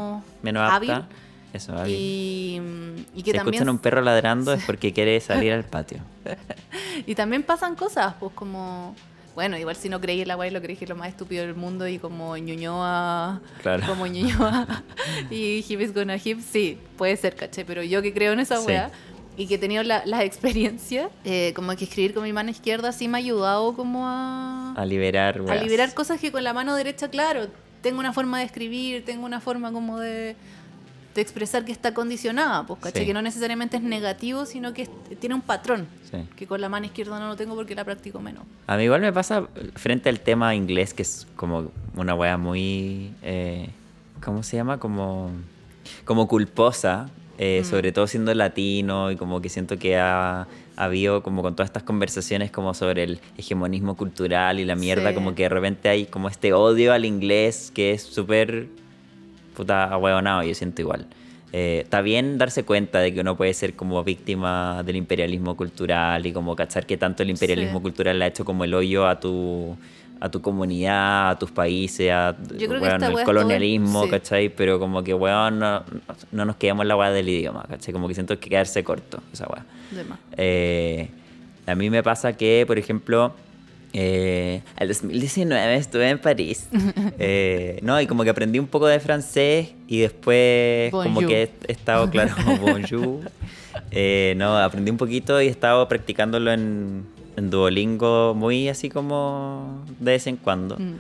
menos 0.43 0.71
hábil. 0.71 0.91
apta. 0.93 1.09
Eso. 1.55 1.73
Y, 1.87 2.61
y 3.15 3.23
que 3.23 3.31
si 3.31 3.37
también 3.37 3.55
escuchan 3.55 3.69
un 3.71 3.79
perro 3.79 4.03
ladrando 4.03 4.53
es 4.53 4.63
porque 4.67 4.93
quiere 4.93 5.19
salir 5.21 5.53
al 5.53 5.65
patio. 5.65 5.99
Y 7.07 7.15
también 7.15 7.43
pasan 7.43 7.75
cosas, 7.77 8.15
pues 8.21 8.33
como. 8.35 8.95
Bueno, 9.35 9.59
igual 9.59 9.75
si 9.75 9.89
no 9.89 10.01
creí 10.01 10.21
en 10.23 10.29
la 10.29 10.37
guay, 10.37 10.51
lo 10.51 10.61
creí 10.63 10.77
que 10.77 10.85
es 10.85 10.89
lo 10.89 10.95
más 10.95 11.09
estúpido 11.09 11.45
del 11.45 11.55
mundo 11.57 11.89
y 11.89 11.99
como 11.99 12.37
Ñuñoa. 12.37 13.41
Claro. 13.63 13.85
Como 13.87 14.07
Ñuñoa 14.07 14.83
y 15.31 15.65
Hip 15.69 15.81
is 15.81 15.93
gonna 15.93 16.17
hip, 16.23 16.39
sí, 16.41 16.79
puede 16.97 17.17
ser, 17.17 17.35
caché. 17.35 17.65
Pero 17.65 17.83
yo 17.83 18.01
que 18.01 18.13
creo 18.15 18.33
en 18.33 18.39
esa 18.41 18.59
Sí. 18.59 18.67
wea 18.69 18.91
y 19.37 19.49
que 19.49 19.57
he 19.57 19.59
tenido 19.59 19.83
la- 19.83 20.07
las 20.07 20.23
experiencias, 20.23 21.09
eh, 21.25 21.53
como 21.57 21.75
que 21.75 21.85
escribir 21.85 22.15
con 22.15 22.23
mi 22.23 22.33
mano 22.33 22.51
izquierda 22.51 22.93
sí 22.93 23.09
me 23.09 23.19
ha 23.19 23.21
ayudado 23.21 23.75
como 23.75 24.07
a. 24.07 24.73
A 24.77 24.87
liberar 24.87 25.39
a 25.39 25.43
weas. 25.43 25.63
liberar 25.65 25.93
cosas 25.95 26.21
que 26.21 26.31
con 26.31 26.45
la 26.45 26.53
mano 26.53 26.77
derecha, 26.77 27.09
claro, 27.09 27.49
tengo 27.83 27.99
una 27.99 28.13
forma 28.13 28.39
de 28.39 28.45
escribir, 28.45 29.05
tengo 29.05 29.27
una 29.27 29.41
forma 29.41 29.73
como 29.73 29.99
de, 29.99 30.37
de 31.15 31.21
expresar 31.21 31.65
que 31.65 31.73
está 31.73 31.95
condicionada, 31.95 32.67
pues, 32.67 32.81
¿cachai? 32.81 33.03
Sí. 33.03 33.07
Que 33.07 33.15
no 33.15 33.23
necesariamente 33.23 33.77
es 33.77 33.83
negativo, 33.83 34.47
sino 34.47 34.75
que 34.75 34.83
es- 34.83 34.91
tiene 35.21 35.35
un 35.35 35.43
patrón. 35.43 35.87
Sí. 36.11 36.19
Que 36.37 36.47
con 36.47 36.61
la 36.61 36.69
mano 36.69 36.87
izquierda 36.87 37.19
no 37.21 37.29
lo 37.29 37.37
tengo 37.37 37.55
porque 37.55 37.75
la 37.75 37.85
practico 37.85 38.21
menos. 38.21 38.43
A 38.67 38.77
mí 38.77 38.85
igual 38.85 39.01
me 39.01 39.13
pasa 39.13 39.47
frente 39.77 40.09
al 40.09 40.21
tema 40.21 40.55
inglés, 40.55 40.93
que 40.95 41.03
es 41.03 41.27
como 41.37 41.71
una 41.97 42.15
wea 42.15 42.37
muy... 42.37 43.13
eh, 43.23 43.69
¿Cómo 44.25 44.43
se 44.43 44.57
llama? 44.57 44.79
Como, 44.79 45.31
como 46.05 46.27
culposa, 46.29 47.09
eh, 47.39 47.61
Mm. 47.63 47.69
sobre 47.69 47.93
todo 47.93 48.07
siendo 48.07 48.33
latino 48.35 49.11
y 49.11 49.17
como 49.17 49.41
que 49.41 49.49
siento 49.49 49.77
que 49.79 49.97
ha, 49.99 50.43
ha 50.77 50.85
habido 50.85 51.23
como 51.23 51.43
con 51.43 51.55
todas 51.55 51.69
estas 51.69 51.83
conversaciones 51.83 52.51
como 52.51 52.75
sobre 52.75 53.03
el 53.05 53.21
hegemonismo 53.37 53.97
cultural 53.97 54.61
y 54.61 54.65
la 54.65 54.77
mierda, 54.77 55.11
Sí. 55.11 55.15
como 55.15 55.35
que 55.35 55.43
de 55.45 55.49
repente 55.49 55.89
hay 55.89 56.07
como 56.07 56.29
este 56.29 56.53
odio 56.53 56.93
al 56.93 57.05
inglés 57.05 57.71
que 57.75 57.93
es 57.93 58.03
súper 58.03 58.69
puta 59.55 59.85
ahueonado, 59.85 60.43
yo 60.43 60.55
siento 60.55 60.83
igual. 60.83 61.07
Eh, 61.53 61.81
está 61.85 62.01
bien 62.01 62.37
darse 62.37 62.65
cuenta 62.65 62.99
de 62.99 63.15
que 63.15 63.21
uno 63.21 63.37
puede 63.37 63.55
ser 63.55 63.75
como 63.75 64.03
víctima 64.03 64.83
del 64.85 64.97
imperialismo 64.97 65.57
cultural 65.57 66.27
y 66.27 66.33
como 66.33 66.57
cachar 66.57 66.85
que 66.85 66.97
tanto 66.97 67.23
el 67.23 67.31
imperialismo 67.31 67.79
Sí. 67.79 67.83
cultural 67.83 68.19
le 68.19 68.25
ha 68.25 68.29
hecho 68.29 68.45
como 68.45 68.65
el 68.65 68.75
hoyo 68.75 69.07
a 69.07 69.21
tu 69.21 69.77
a 70.21 70.31
tu 70.31 70.41
comunidad, 70.41 71.31
a 71.31 71.39
tus 71.39 71.51
países, 71.51 72.11
a 72.11 72.35
Yo 72.57 72.67
creo 72.69 72.81
weón, 72.81 73.03
el 73.03 73.25
colonialismo, 73.25 73.93
todo 73.93 74.05
sí. 74.05 74.11
¿cachai? 74.11 74.49
Pero 74.49 74.79
como 74.79 75.03
que, 75.05 75.13
weón, 75.13 75.59
no, 75.59 75.83
no 76.33 76.45
nos 76.47 76.57
quedamos 76.57 76.83
en 76.85 76.89
la 76.89 76.97
weá 76.97 77.11
del 77.11 77.29
idioma, 77.29 77.65
¿cachai? 77.69 77.93
Como 77.93 78.09
que 78.09 78.15
siento 78.15 78.39
que 78.41 78.49
quedarse 78.49 78.83
corto, 78.85 79.19
esa 79.35 79.47
weá. 79.49 79.67
Eh, 80.39 81.09
a 81.67 81.75
mí 81.75 81.91
me 81.91 82.03
pasa 82.03 82.33
que, 82.37 82.65
por 82.67 82.79
ejemplo, 82.79 83.35
eh, 83.97 84.61
al 84.77 84.89
2019 84.89 85.77
estuve 85.77 86.11
en 86.11 86.19
París. 86.19 86.69
Eh, 87.19 87.79
no, 87.83 88.01
y 88.01 88.07
como 88.07 88.25
que 88.25 88.31
aprendí 88.31 88.59
un 88.59 88.67
poco 88.67 88.87
de 88.87 88.99
francés 88.99 89.73
y 89.87 90.01
después 90.01 90.91
como 90.91 91.21
que 91.21 91.51
he 91.67 91.73
estado, 91.73 92.11
claro, 92.11 92.35
bonjour. 92.61 93.31
Eh, 93.91 94.35
no, 94.37 94.57
aprendí 94.57 94.91
un 94.91 94.97
poquito 94.97 95.41
y 95.43 95.47
he 95.47 95.51
estado 95.51 95.89
practicándolo 95.89 96.53
en, 96.53 97.05
en 97.37 97.51
Duolingo 97.51 98.33
muy 98.35 98.69
así 98.69 98.89
como 98.89 99.85
de 99.99 100.13
vez 100.13 100.27
en 100.27 100.37
cuando. 100.37 100.77
Mm. 100.77 100.95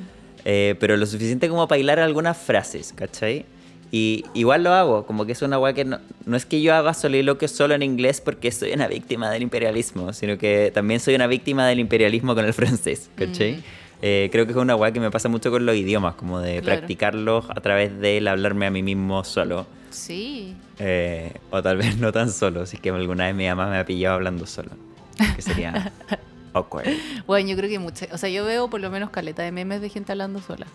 Eh, 0.45 0.75
pero 0.79 0.97
lo 0.97 1.07
suficiente 1.07 1.49
como 1.49 1.67
para 1.67 1.79
hilar 1.79 1.99
algunas 2.01 2.37
frases, 2.37 2.93
¿cachai? 2.95 3.47
Y 3.97 4.25
igual 4.35 4.65
lo 4.65 4.73
hago, 4.73 5.07
como 5.07 5.25
que 5.25 5.31
es 5.31 5.43
una 5.43 5.57
weá 5.57 5.73
que 5.73 5.85
no, 5.85 6.01
no 6.27 6.37
es 6.37 6.45
que 6.45 6.61
yo 6.61 6.75
haga 6.75 6.95
soliloquio 6.95 7.47
solo 7.47 7.75
en 7.77 7.83
inglés 7.85 8.21
porque 8.21 8.51
soy 8.51 8.73
una 8.73 8.89
víctima 8.89 9.31
del 9.31 9.43
imperialismo, 9.43 10.13
sino 10.13 10.37
que 10.37 10.73
también 10.75 10.99
soy 10.99 11.15
una 11.15 11.29
víctima 11.29 11.65
del 11.69 11.79
imperialismo 11.79 12.35
con 12.35 12.45
el 12.45 12.53
francés, 12.53 13.09
¿cachai? 13.15 13.53
Mm. 13.59 13.63
Eh, 14.03 14.29
creo 14.33 14.47
que 14.47 14.51
es 14.51 14.59
una 14.59 14.75
weá 14.75 14.91
que 14.91 14.99
me 14.99 15.13
pasa 15.13 15.29
mucho 15.29 15.53
con 15.53 15.65
los 15.65 15.77
idiomas, 15.77 16.17
como 16.17 16.41
de 16.41 16.61
Claro. 16.61 16.81
practicarlos 16.81 17.45
a 17.51 17.61
través 17.61 17.97
del 18.01 18.27
hablarme 18.27 18.67
a 18.67 18.71
mí 18.73 18.83
mismo 18.83 19.23
solo. 19.23 19.65
Sí. 19.91 20.57
Eh, 20.81 21.33
o 21.53 21.63
tal 21.63 21.77
vez 21.77 21.97
no 21.97 22.11
tan 22.11 22.33
solo, 22.33 22.67
si 22.67 22.75
es 22.75 22.83
que 22.83 22.91
alguna 22.91 23.27
vez 23.27 23.35
mi 23.37 23.47
mamá 23.47 23.69
me 23.71 23.79
ha 23.79 23.87
pillado 23.87 24.17
hablando 24.17 24.45
solo. 24.45 24.71
Que 25.37 25.41
sería 25.41 25.93
awkward. 26.53 26.89
Bueno, 27.29 27.49
yo 27.49 27.57
creo 27.57 27.71
que 27.71 27.79
muchas. 27.79 28.13
O 28.13 28.19
sea, 28.19 28.29
yo 28.29 28.45
veo 28.45 28.69
por 28.69 28.81
lo 28.81 28.91
menos 28.91 29.11
caleta 29.11 29.45
de 29.45 29.53
memes 29.53 29.81
de 29.81 29.89
gente 29.89 30.11
hablando 30.11 30.41
sola. 30.41 30.67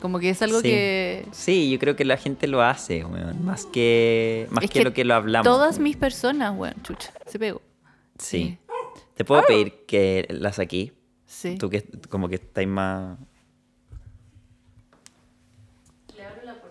Como 0.00 0.18
que 0.18 0.30
es 0.30 0.40
algo 0.42 0.58
Sí. 0.60 0.68
que. 0.68 1.26
Sí, 1.32 1.70
yo 1.70 1.78
creo 1.78 1.94
que 1.96 2.04
la 2.04 2.16
gente 2.16 2.46
lo 2.46 2.62
hace, 2.62 3.04
weón, 3.04 3.44
más 3.44 3.66
que, 3.66 4.46
más 4.50 4.64
Es 4.64 4.70
que, 4.70 4.78
que 4.80 4.84
lo 4.84 4.92
que 4.92 5.04
lo 5.04 5.14
hablamos. 5.14 5.44
Todas 5.44 5.78
mis 5.78 5.96
personas, 5.96 6.56
weón, 6.56 6.74
chucha, 6.82 7.12
se 7.26 7.38
pegó. 7.38 7.60
Sí. 8.18 8.58
¿Te 9.14 9.24
puedo 9.24 9.42
pedir 9.42 9.84
que 9.86 10.26
las 10.30 10.58
aquí? 10.58 10.92
Sí. 11.26 11.56
Tú 11.58 11.68
que 11.70 11.82
como 12.08 12.28
que 12.28 12.36
estáis 12.36 12.66
más... 12.68 13.18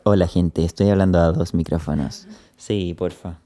Hola 0.04 0.28
gente, 0.28 0.66
estoy 0.66 0.90
hablando 0.90 1.20
a 1.20 1.32
dos 1.32 1.54
micrófonos. 1.54 2.28
Sí, 2.58 2.96
porfa. 2.98 3.38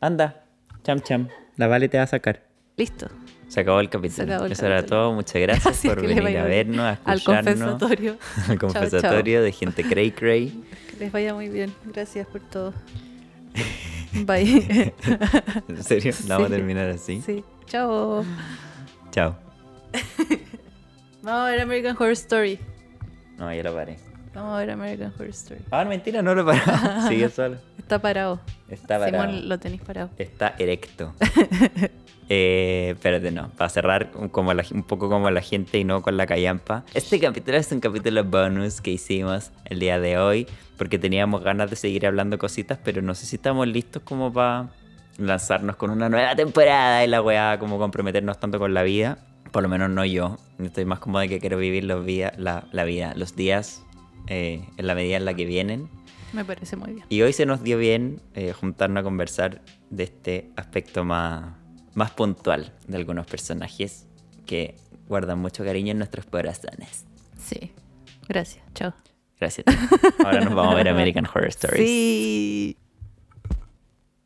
Anda, 0.00 0.44
cham 0.84 1.00
cham. 1.00 1.28
La 1.56 1.66
Vale 1.66 1.88
te 1.88 1.96
va 1.98 2.04
a 2.04 2.06
sacar. 2.06 2.46
Listo. 2.76 3.08
Se 3.54 3.60
acabó 3.60 3.78
el 3.78 3.88
capítulo. 3.88 4.24
Acabó 4.24 4.46
el 4.46 4.52
Eso 4.52 4.66
era 4.66 4.84
todo. 4.84 5.12
Muchas 5.12 5.40
gracias 5.40 5.80
por 5.84 6.00
venir 6.04 6.38
a 6.38 6.42
vernos, 6.44 6.80
a 6.80 6.98
Al 7.04 7.18
escucharnos. 7.18 7.54
confesatorio. 7.54 8.16
Al 8.36 8.46
Chao, 8.46 8.58
confesatorio 8.58 9.42
de 9.42 9.52
gente 9.52 9.84
cray 9.84 10.10
cray. 10.10 10.64
Que 10.90 10.96
les 11.04 11.12
vaya 11.12 11.34
muy 11.34 11.48
bien. 11.48 11.72
Gracias 11.84 12.26
por 12.26 12.40
todo. 12.40 12.74
Bye. 14.12 14.92
¿En 15.68 15.82
serio? 15.84 16.12
¿La 16.26 16.34
vamos 16.36 16.50
a 16.50 16.54
Sí. 16.54 16.56
terminar 16.56 16.88
así? 16.90 17.22
Sí. 17.24 17.44
Chao. 17.66 18.24
Chao. 19.12 19.36
Vamos 21.22 21.40
a 21.46 21.50
ver 21.50 21.60
American 21.60 21.94
Horror 21.96 22.10
Story. 22.12 22.58
No, 23.38 23.54
ya 23.54 23.62
lo 23.62 23.72
paré. 23.72 23.98
Vamos 24.34 24.54
a 24.54 24.58
ver 24.58 24.70
American 24.72 25.12
Horror 25.14 25.28
Story. 25.30 25.60
Ah, 25.70 25.84
mentira, 25.84 26.22
no 26.22 26.34
lo 26.34 26.42
he 26.42 26.44
parado. 26.56 27.08
Sigue 27.08 27.28
solo. 27.28 27.56
Está 27.78 28.00
parado. 28.00 28.40
Está 28.68 28.98
parado. 28.98 29.26
Simón, 29.32 29.48
lo 29.48 29.58
tenéis 29.60 29.82
parado. 29.82 30.10
Está 30.18 30.54
erecto. 30.58 31.14
Eh, 32.28 32.90
espérate, 32.94 33.30
no. 33.30 33.50
Para 33.50 33.68
cerrar 33.68 34.10
como 34.30 34.52
la- 34.54 34.64
un 34.72 34.82
poco 34.82 35.08
como 35.08 35.30
la 35.30 35.40
gente 35.40 35.78
y 35.78 35.84
no 35.84 36.02
con 36.02 36.16
la 36.16 36.26
callampa. 36.26 36.84
Este 36.94 37.20
capítulo 37.20 37.56
es 37.56 37.70
un 37.72 37.80
capítulo 37.80 38.24
bonus 38.24 38.80
que 38.80 38.90
hicimos 38.92 39.50
el 39.66 39.78
día 39.80 39.98
de 40.00 40.18
hoy. 40.18 40.46
Porque 40.78 40.98
teníamos 40.98 41.42
ganas 41.44 41.70
de 41.70 41.76
seguir 41.76 42.04
hablando 42.06 42.36
cositas, 42.38 42.78
pero 42.82 43.00
no 43.00 43.14
sé 43.14 43.26
si 43.26 43.36
estamos 43.36 43.68
listos 43.68 44.02
como 44.02 44.32
para 44.32 44.70
lanzarnos 45.18 45.76
con 45.76 45.90
una 45.90 46.08
nueva 46.08 46.34
temporada 46.34 47.04
y 47.04 47.08
la 47.08 47.22
weá, 47.22 47.58
como 47.60 47.78
comprometernos 47.78 48.40
tanto 48.40 48.58
con 48.58 48.74
la 48.74 48.82
vida. 48.82 49.18
Por 49.52 49.62
lo 49.62 49.68
menos 49.68 49.88
no 49.90 50.04
yo. 50.04 50.36
Estoy 50.58 50.84
más 50.84 50.98
como 50.98 51.20
de 51.20 51.28
que 51.28 51.38
quiero 51.38 51.58
vivir 51.58 51.84
los 51.84 52.04
la, 52.38 52.64
la 52.72 52.84
vida, 52.84 53.12
los 53.14 53.36
días 53.36 53.84
eh, 54.26 54.64
en 54.76 54.86
la 54.88 54.96
medida 54.96 55.16
en 55.16 55.24
la 55.24 55.34
que 55.34 55.44
vienen. 55.44 55.88
Me 56.32 56.44
parece 56.44 56.74
muy 56.74 56.90
bien. 56.92 57.06
Y 57.08 57.22
hoy 57.22 57.32
se 57.32 57.46
nos 57.46 57.62
dio 57.62 57.78
bien 57.78 58.20
eh, 58.34 58.52
juntarnos 58.52 59.02
a 59.02 59.04
conversar 59.04 59.60
de 59.90 60.02
este 60.02 60.50
aspecto 60.56 61.04
más, 61.04 61.54
más 61.94 62.10
puntual 62.12 62.72
de 62.86 62.96
algunos 62.96 63.26
personajes 63.26 64.06
que 64.46 64.74
guardan 65.08 65.38
mucho 65.38 65.64
cariño 65.64 65.92
en 65.92 65.98
nuestros 65.98 66.26
corazones. 66.26 67.04
Sí. 67.38 67.72
Gracias. 68.28 68.64
Chao. 68.74 68.94
Gracias. 69.38 69.66
Ahora 70.24 70.40
nos 70.40 70.54
vamos 70.54 70.72
a 70.72 70.76
ver 70.76 70.88
American 70.88 71.26
Horror 71.26 71.48
Stories. 71.48 71.86
Sí. 71.88 72.76